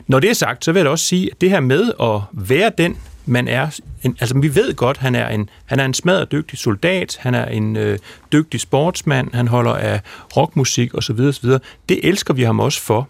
Når 0.06 0.20
det 0.20 0.30
er 0.30 0.34
sagt, 0.34 0.64
så 0.64 0.72
vil 0.72 0.78
jeg 0.80 0.84
da 0.84 0.90
også 0.90 1.04
sige, 1.04 1.30
at 1.32 1.40
det 1.40 1.50
her 1.50 1.60
med 1.60 1.92
at 2.02 2.20
være 2.32 2.72
den, 2.78 2.96
man 3.30 3.48
er, 3.48 3.80
en, 4.02 4.16
altså 4.20 4.38
vi 4.38 4.54
ved 4.54 4.74
godt, 4.74 4.96
han 4.96 5.14
er 5.14 5.28
en, 5.28 5.48
han 5.64 5.80
er 5.80 5.84
en 5.84 5.94
smadret 5.94 6.32
dygtig 6.32 6.58
soldat, 6.58 7.16
han 7.20 7.34
er 7.34 7.44
en 7.44 7.76
øh, 7.76 7.98
dygtig 8.32 8.60
sportsmand, 8.60 9.28
han 9.32 9.48
holder 9.48 9.74
af 9.74 10.00
rockmusik 10.36 10.94
osv. 10.94 11.20
osv. 11.20 11.50
Det 11.88 12.00
elsker 12.02 12.34
vi 12.34 12.42
ham 12.42 12.60
også 12.60 12.80
for. 12.80 13.08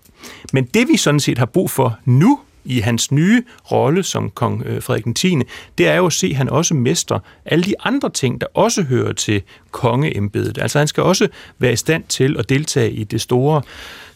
Men 0.52 0.64
det 0.64 0.88
vi 0.88 0.96
sådan 0.96 1.20
set 1.20 1.38
har 1.38 1.46
brug 1.46 1.70
for 1.70 1.98
nu, 2.04 2.40
i 2.64 2.80
hans 2.80 3.12
nye 3.12 3.42
rolle 3.72 4.02
som 4.02 4.30
kong 4.30 4.62
øh, 4.66 4.82
Frederik 4.82 5.04
den 5.04 5.14
10., 5.14 5.36
det 5.78 5.88
er 5.88 5.94
jo 5.94 6.06
at 6.06 6.12
se, 6.12 6.26
at 6.26 6.36
han 6.36 6.48
også 6.48 6.74
mester 6.74 7.18
alle 7.44 7.64
de 7.64 7.74
andre 7.84 8.10
ting, 8.10 8.40
der 8.40 8.46
også 8.54 8.82
hører 8.82 9.12
til 9.12 9.42
kongeembedet. 9.70 10.58
Altså 10.58 10.78
han 10.78 10.88
skal 10.88 11.02
også 11.02 11.28
være 11.58 11.72
i 11.72 11.76
stand 11.76 12.04
til 12.08 12.36
at 12.38 12.48
deltage 12.48 12.90
i 12.92 13.04
det 13.04 13.20
store 13.20 13.62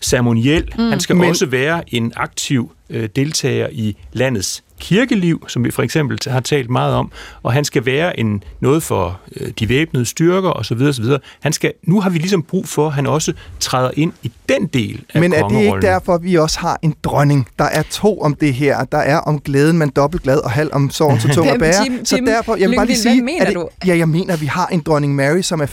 ceremoniel. 0.01 0.73
Mm. 0.79 0.89
Han 0.89 1.01
skal 1.01 1.17
Men... 1.17 1.29
også 1.29 1.47
være 1.47 1.95
en 1.95 2.13
aktiv 2.17 2.73
øh, 2.91 3.09
deltager 3.17 3.69
i 3.73 3.97
landets 4.13 4.65
kirkeliv, 4.85 5.45
som 5.49 5.65
vi 5.65 5.71
for 5.71 5.83
eksempel 5.83 6.19
har 6.27 6.41
talt 6.41 6.71
meget 6.71 6.95
om, 6.95 7.11
og 7.43 7.53
han 7.53 7.65
skal 7.65 7.87
være 7.87 8.21
en 8.21 8.43
noget 8.61 8.83
for 8.83 9.21
øh, 9.37 9.49
de 9.59 9.69
væbnede 9.69 10.05
styrker 10.05 10.51
osv. 10.51 10.83
osv. 10.83 11.05
Han 11.41 11.53
skal, 11.53 11.73
nu 11.83 12.01
har 12.01 12.11
vi 12.11 12.19
ligesom 12.19 12.43
brug 12.43 12.69
for, 12.69 12.87
at 12.87 12.93
han 12.93 13.07
også 13.07 13.33
træder 13.61 13.91
ind 13.97 14.13
i 14.23 14.33
den 14.49 14.67
del 14.67 15.05
af 15.15 15.21
Men 15.21 15.33
er 15.33 15.49
det 15.49 15.61
ikke 15.61 15.81
derfor, 15.81 16.19
vi 16.19 16.35
også 16.35 16.59
har 16.59 16.79
en 16.83 16.95
dronning? 17.03 17.49
Der 17.59 17.65
er 17.65 17.83
to 17.91 18.21
om 18.21 18.35
det 18.35 18.55
her. 18.55 18.85
Der 18.85 18.99
er 18.99 19.19
om 19.19 19.41
glæden, 19.41 19.79
man 19.79 19.89
dobbelt 19.89 20.23
glad, 20.23 20.39
og 20.39 20.51
halv 20.51 20.71
om 20.73 20.91
sorgen 20.91 21.21
så 21.21 21.29
tung 21.35 21.49
at 21.49 21.61
bære. 21.61 21.85
Tim, 21.85 22.05
så 22.05 22.17
derfor, 22.27 22.57
jeg 22.57 22.71
vil 22.71 22.77
bare 22.77 22.87
lige 22.87 22.97
sige, 22.97 23.23
mener 23.23 23.45
det, 23.45 23.55
du? 23.55 23.69
Ja, 23.87 23.97
jeg 23.97 24.09
mener, 24.09 24.35
at 24.35 24.41
vi 24.41 24.47
har 24.47 24.67
en 24.67 24.81
dronning 24.81 25.15
Mary, 25.15 25.41
som 25.41 25.61
er 25.61 25.67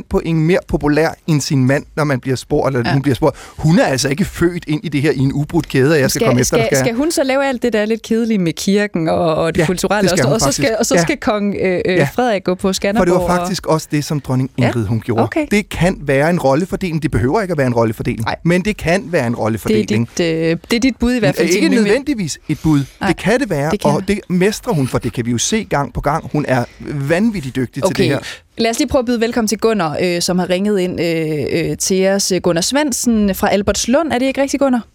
4% 0.00 0.02
på 0.10 0.20
en 0.24 0.40
mere 0.40 0.58
populær 0.68 1.10
end 1.26 1.40
sin 1.40 1.66
mand, 1.66 1.84
når 1.96 2.04
man 2.04 2.20
bliver 2.20 2.36
spurgt, 2.36 2.76
eller 2.76 2.88
ja. 2.88 2.92
hun 2.92 3.02
bliver 3.02 3.14
spurgt. 3.14 3.36
Hun 3.56 3.78
er 3.78 3.84
altså 3.84 4.08
ikke 4.08 4.24
født 4.24 4.64
ind 4.66 4.84
i 4.84 4.88
det 4.88 5.02
her 5.02 5.10
i 5.10 5.18
en 5.18 5.32
ubrudt 5.32 5.68
kæde, 5.68 5.92
og 5.92 6.00
jeg 6.00 6.10
skal, 6.10 6.20
skal 6.20 6.26
komme 6.26 6.40
efter. 6.40 6.66
Skal, 6.66 6.78
skal 6.78 6.94
hun 6.94 7.10
så 7.10 7.24
lave 7.24 7.46
alt 7.46 7.62
det 7.62 7.72
der 7.72 7.84
lidt 7.84 8.02
kedelige 8.38 8.44
med 8.44 8.52
kirken 8.52 9.08
og, 9.08 9.34
og 9.34 9.54
det 9.54 9.60
Ja, 9.60 9.66
kulturelle, 9.66 10.10
det 10.10 10.24
og, 10.24 10.32
og 10.32 10.40
så 10.40 10.52
skal, 10.52 10.76
og 10.78 10.86
så 10.86 10.98
skal 10.98 11.16
kong 11.16 11.54
øh, 11.60 11.80
øh, 11.86 11.96
Ja. 11.96 12.08
Frederik 12.14 12.44
gå 12.44 12.54
på 12.54 12.60
For 12.68 12.72
Skanderborg? 12.72 13.06
det 13.06 13.14
var 13.28 13.36
faktisk 13.38 13.66
også 13.66 13.88
det, 13.90 14.04
som 14.04 14.20
dronning 14.20 14.50
Ingrid 14.56 14.86
hun 14.86 15.00
gjorde. 15.00 15.22
okay. 15.22 15.46
Det 15.50 15.68
kan 15.68 15.96
være 16.00 16.30
en 16.30 16.40
rollefordeling. 16.40 17.02
Det 17.02 17.10
behøver 17.10 17.40
ikke 17.40 17.52
at 17.52 17.58
være 17.58 17.66
en 17.66 17.74
rollefordeling. 17.74 18.24
Nej. 18.24 18.36
Men 18.44 18.62
det 18.64 18.76
kan 18.76 19.04
være 19.12 19.26
en 19.26 19.34
og 19.34 19.36
det, 19.36 19.44
rollefordeling. 19.44 20.02
er 20.02 20.16
dit, 20.16 20.50
øh, 20.52 20.56
det 20.70 20.76
er 20.76 20.80
dit 20.80 20.96
bud 21.00 21.12
i 21.14 21.18
hvert 21.18 21.34
fald. 21.36 21.48
Ikke 21.48 21.60
Tim, 21.60 21.70
men- 21.70 21.82
nødvendigvis 21.84 22.38
et 22.48 22.58
bud. 22.62 22.80
Nej, 23.00 23.08
det 23.08 23.16
kan 23.16 23.40
det 23.40 23.50
være, 23.50 23.70
det 23.70 23.80
kan 23.80 23.90
og 23.90 24.00
det. 24.00 24.08
det 24.08 24.20
mestrer 24.36 24.72
hun, 24.74 24.88
for 24.88 24.98
det 24.98 25.12
kan 25.12 25.26
vi 25.26 25.30
jo 25.30 25.38
se 25.38 25.64
gang 25.64 25.92
på 25.94 26.00
gang. 26.00 26.30
Hun 26.32 26.44
er 26.48 26.64
vanvittigt 27.08 27.56
dygtig 27.56 27.82
til 27.82 27.82
det 27.82 27.90
Okay. 27.90 28.04
her. 28.04 28.18
Lad 28.58 28.70
os 28.70 28.78
lige 28.78 28.88
prøve 28.88 29.00
at 29.00 29.06
byde 29.06 29.20
velkommen 29.20 29.48
til 29.48 29.58
Gunnar, 29.58 29.96
øh, 30.02 30.22
som 30.22 30.38
har 30.38 30.50
ringet 30.50 30.78
ind 30.80 31.00
øh, 31.00 31.70
øh, 31.70 31.76
til 31.76 32.06
os. 32.06 32.32
Gunnar 32.42 32.60
Svendsen 32.62 33.34
fra 33.34 33.50
Albertslund. 33.52 34.12
Er 34.12 34.18
det 34.18 34.26
ikke 34.26 34.42
rigtigt, 34.42 34.60
Gunnar? 34.60 34.86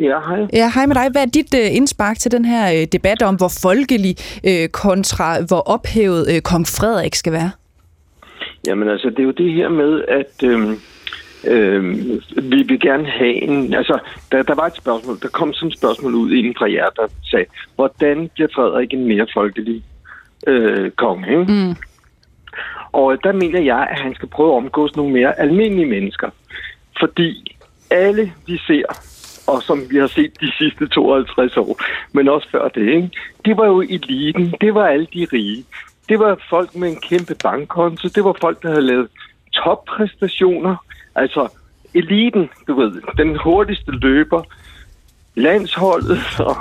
Ja, 0.00 0.20
hej. 0.20 0.46
Ja, 0.52 0.70
hej 0.74 0.86
med 0.86 0.94
dig. 0.94 1.08
Hvad 1.10 1.22
er 1.22 1.26
dit 1.26 1.54
øh, 1.54 1.76
indspark 1.76 2.18
til 2.18 2.32
den 2.32 2.44
her 2.44 2.72
øh, 2.72 2.86
debat 2.92 3.22
om, 3.22 3.34
hvor 3.34 3.52
folkelig 3.62 4.16
øh, 4.48 4.68
kontra 4.68 5.40
hvor 5.48 5.62
ophævet 5.74 6.34
øh, 6.34 6.40
kong 6.40 6.66
Frederik 6.66 7.14
skal 7.14 7.32
være? 7.32 7.50
Jamen 8.66 8.88
altså, 8.88 9.10
det 9.10 9.18
er 9.18 9.22
jo 9.22 9.30
det 9.30 9.52
her 9.52 9.68
med, 9.68 10.02
at 10.08 10.42
øhm, 10.44 10.80
øhm, 11.44 12.20
vi 12.36 12.62
vil 12.62 12.80
gerne 12.80 13.06
have 13.06 13.34
en... 13.42 13.74
Altså, 13.74 13.98
der, 14.32 14.42
der 14.42 14.54
var 14.54 14.66
et 14.66 14.76
spørgsmål, 14.76 15.18
der 15.22 15.28
kom 15.28 15.52
sådan 15.52 15.68
et 15.68 15.78
spørgsmål 15.78 16.14
ud 16.14 16.32
inden 16.32 16.54
fra 16.58 16.72
jer, 16.72 16.88
der 16.96 17.06
sagde, 17.24 17.46
hvordan 17.76 18.30
bliver 18.34 18.48
Frederik 18.54 18.92
en 18.92 19.08
mere 19.08 19.26
folkelig 19.34 19.82
øh, 20.46 20.90
konge? 20.90 21.30
Ikke? 21.30 21.52
Mm. 21.52 21.74
Og 22.92 23.24
der 23.24 23.32
mener 23.32 23.60
jeg, 23.60 23.88
at 23.90 23.98
han 24.00 24.14
skal 24.14 24.28
prøve 24.28 24.52
at 24.52 24.56
omgås 24.56 24.96
nogle 24.96 25.12
mere 25.12 25.40
almindelige 25.40 25.90
mennesker. 25.90 26.30
Fordi 27.00 27.56
alle 27.90 28.32
vi 28.46 28.58
ser, 28.66 28.84
og 29.50 29.62
som 29.62 29.90
vi 29.90 29.96
har 29.96 30.06
set 30.06 30.40
de 30.40 30.52
sidste 30.58 30.88
52 30.88 31.56
år, 31.56 31.80
men 32.12 32.28
også 32.28 32.48
før 32.50 32.68
det, 32.68 32.88
ikke? 32.88 33.10
det 33.44 33.56
var 33.56 33.66
jo 33.66 33.80
eliten, 33.80 34.54
det 34.60 34.74
var 34.74 34.86
alle 34.86 35.06
de 35.14 35.26
rige. 35.32 35.64
Det 36.08 36.18
var 36.18 36.38
folk 36.50 36.74
med 36.74 36.88
en 36.88 37.00
kæmpe 37.00 37.34
bankkonto, 37.42 38.08
det 38.08 38.24
var 38.24 38.36
folk, 38.40 38.62
der 38.62 38.68
havde 38.68 38.86
lavet 38.86 39.08
toppræstationer. 39.52 40.76
Altså 41.14 41.48
eliten, 41.94 42.50
du 42.68 42.74
ved, 42.74 42.92
den 43.16 43.38
hurtigste 43.38 43.90
løber, 43.90 44.42
landsholdet 45.34 46.18
og 46.38 46.56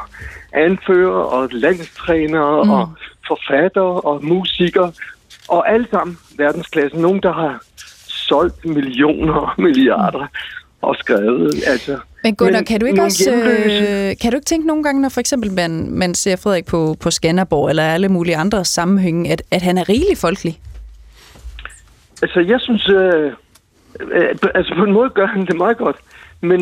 anfører 0.53 1.23
og 1.23 1.49
landstrænere 1.51 2.63
mm. 2.63 2.69
og 2.69 2.89
forfattere 3.27 4.01
og 4.01 4.25
musikere, 4.25 4.91
og 5.47 5.71
alle 5.71 5.87
sammen 5.91 6.17
verdensklasse. 6.37 7.01
Nogen, 7.01 7.21
der 7.23 7.33
har 7.33 7.63
solgt 8.07 8.65
millioner 8.65 9.33
og 9.33 9.49
milliarder 9.57 10.27
og 10.81 10.95
skrevet. 10.95 11.53
Altså, 11.67 11.99
Men 12.23 12.35
Gunnar, 12.35 12.61
kan 12.61 12.79
du 12.79 12.85
ikke 12.85 13.01
også 13.01 13.31
øh, 13.31 14.15
kan 14.21 14.31
du 14.31 14.37
ikke 14.37 14.45
tænke 14.45 14.67
nogle 14.67 14.83
gange, 14.83 15.01
når 15.01 15.09
for 15.09 15.19
eksempel 15.19 15.51
man, 15.51 15.91
man 15.91 16.15
ser 16.15 16.35
Frederik 16.35 16.65
på, 16.65 16.95
på 16.99 17.11
Skanderborg 17.11 17.69
eller 17.69 17.83
alle 17.83 18.09
mulige 18.09 18.37
andre 18.37 18.65
sammenhænge, 18.65 19.31
at, 19.31 19.41
at 19.51 19.61
han 19.61 19.77
er 19.77 19.89
rigelig 19.89 20.17
folkelig? 20.17 20.59
Altså, 22.21 22.39
jeg 22.39 22.59
synes, 22.61 22.89
øh, 22.89 23.31
øh, 24.11 24.35
altså 24.55 24.75
på 24.77 24.83
en 24.83 24.93
måde 24.93 25.09
gør 25.09 25.25
han 25.25 25.45
det 25.45 25.57
meget 25.57 25.77
godt, 25.77 25.97
men 26.41 26.59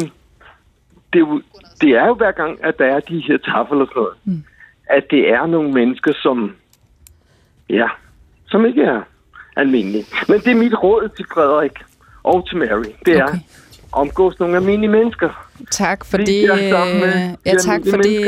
det 1.13 1.15
er 1.15 1.19
jo, 1.19 1.41
det 1.81 1.89
er 1.89 2.07
jo 2.07 2.13
hver 2.13 2.31
gang, 2.31 2.65
at 2.65 2.77
der 2.79 2.85
er 2.85 2.99
de 2.99 3.23
her 3.27 3.37
tafler 3.37 3.85
sådan 3.85 3.93
noget, 3.95 4.13
mm. 4.23 4.43
at 4.89 5.03
det 5.11 5.29
er 5.29 5.45
nogle 5.45 5.71
mennesker, 5.71 6.13
som, 6.15 6.55
ja, 7.69 7.87
som 8.47 8.65
ikke 8.65 8.83
er 8.83 9.01
almindelige. 9.55 10.05
Men 10.27 10.39
det 10.39 10.51
er 10.51 10.55
mit 10.55 10.83
råd 10.83 11.09
til 11.15 11.25
Frederik 11.33 11.71
og 12.23 12.47
til 12.49 12.57
Mary, 12.57 12.91
det 13.05 13.17
er 13.17 13.23
Okay. 13.23 13.37
Omgås 13.97 14.39
nogle 14.39 14.57
almindelige 14.57 14.91
mennesker. 14.91 15.47
Tak 15.71 16.05
for 16.05 16.11
Fordi 16.11 16.41
det. 16.41 16.49
med 16.49 17.07
øh, 17.07 17.29
Ja, 17.45 17.53
tak 17.53 17.81
for 17.89 17.95
almindelige 17.97 18.25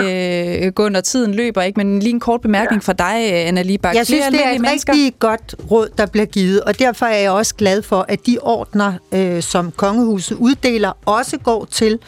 det, 0.60 0.66
øh, 0.66 0.72
Gunnar. 0.74 1.02
Tiden 1.02 1.36
løber 1.36 1.62
ikke, 1.62 1.78
men 1.78 2.00
lige 2.00 2.14
en 2.14 2.20
kort 2.20 2.42
bemærkning 2.42 2.82
ja. 2.88 2.92
fra 2.92 2.94
dig, 2.94 3.34
Anna 3.48 3.62
Libak. 3.62 3.96
Jeg 3.96 4.06
synes, 4.06 4.26
det 4.32 4.46
er 4.46 4.50
et 4.50 4.62
mennesker. 4.62 4.94
rigtig 4.94 5.14
godt 5.20 5.56
råd, 5.72 5.90
der 5.98 6.06
bliver 6.06 6.26
givet, 6.26 6.62
og 6.62 6.80
derfor 6.80 7.06
er 7.06 7.18
jeg 7.18 7.32
også 7.32 7.56
glad 7.56 7.82
for, 7.82 8.06
at 8.08 8.26
de 8.26 8.38
ordner, 8.42 8.94
øh, 9.12 9.42
som 9.42 9.72
kongehuset 9.72 10.36
uddeler, 10.38 10.92
også 11.06 11.38
går 11.38 11.66
til 11.72 12.00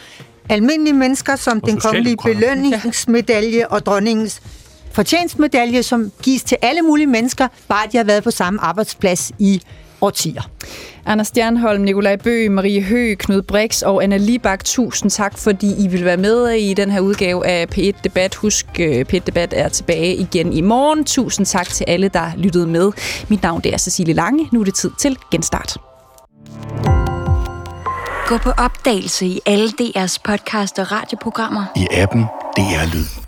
almindelige 0.50 0.94
mennesker, 0.94 1.36
som 1.36 1.62
den 1.62 1.80
kongelige 1.80 2.18
belønningsmedalje 2.26 3.68
og 3.68 3.86
dronningens 3.86 4.42
fortjenstmedalje, 4.92 5.84
som 5.84 6.12
gives 6.24 6.44
til 6.44 6.58
alle 6.62 6.82
mulige 6.82 7.08
mennesker, 7.08 7.48
bare 7.68 7.88
de 7.92 7.98
har 7.98 8.04
været 8.04 8.24
på 8.24 8.32
samme 8.32 8.62
arbejdsplads 8.62 9.32
i 9.40 9.62
årtier. 10.02 10.42
Anders 11.06 11.28
Stjernholm, 11.28 11.84
Nikolaj 11.84 12.16
Bø, 12.16 12.50
Marie 12.50 12.82
Høgh, 12.82 13.18
Knud 13.18 13.42
Brix 13.42 13.82
og 13.82 14.04
Anna 14.04 14.18
Libak, 14.18 14.66
tusind 14.66 15.12
tak, 15.12 15.38
fordi 15.38 15.84
I 15.84 15.88
vil 15.88 16.06
være 16.06 16.18
med 16.18 16.50
i 16.50 16.74
den 16.74 16.92
her 16.92 17.00
udgave 17.00 17.48
af 17.48 17.68
P1 17.76 18.02
Debat. 18.04 18.36
Husk, 18.36 18.66
øh, 18.80 19.06
P1 19.14 19.20
Debat 19.20 19.54
er 19.58 19.70
tilbage 19.70 20.16
igen 20.16 20.54
i 20.54 20.62
morgen. 20.62 21.06
Tusind 21.06 21.46
tak 21.46 21.68
til 21.68 21.86
alle, 21.88 22.08
der 22.08 22.32
lyttede 22.38 22.68
med. 22.68 22.92
Mit 23.30 23.44
navn 23.44 23.62
det 23.62 23.74
er 23.74 23.78
Cecilie 23.78 24.14
Lange. 24.14 24.50
Nu 24.52 24.60
er 24.60 24.64
det 24.64 24.76
tid 24.76 24.92
til 25.00 25.18
genstart. 25.32 25.78
Gå 28.28 28.38
på 28.38 28.52
opdagelse 28.58 29.26
i 29.26 29.40
alle 29.46 29.70
DR's 29.82 30.18
podcast 30.24 30.80
og 30.80 30.92
radioprogrammer. 30.92 31.66
I 31.76 31.88
appen 31.92 32.22
DR 32.58 32.94
Lyd. 32.94 33.21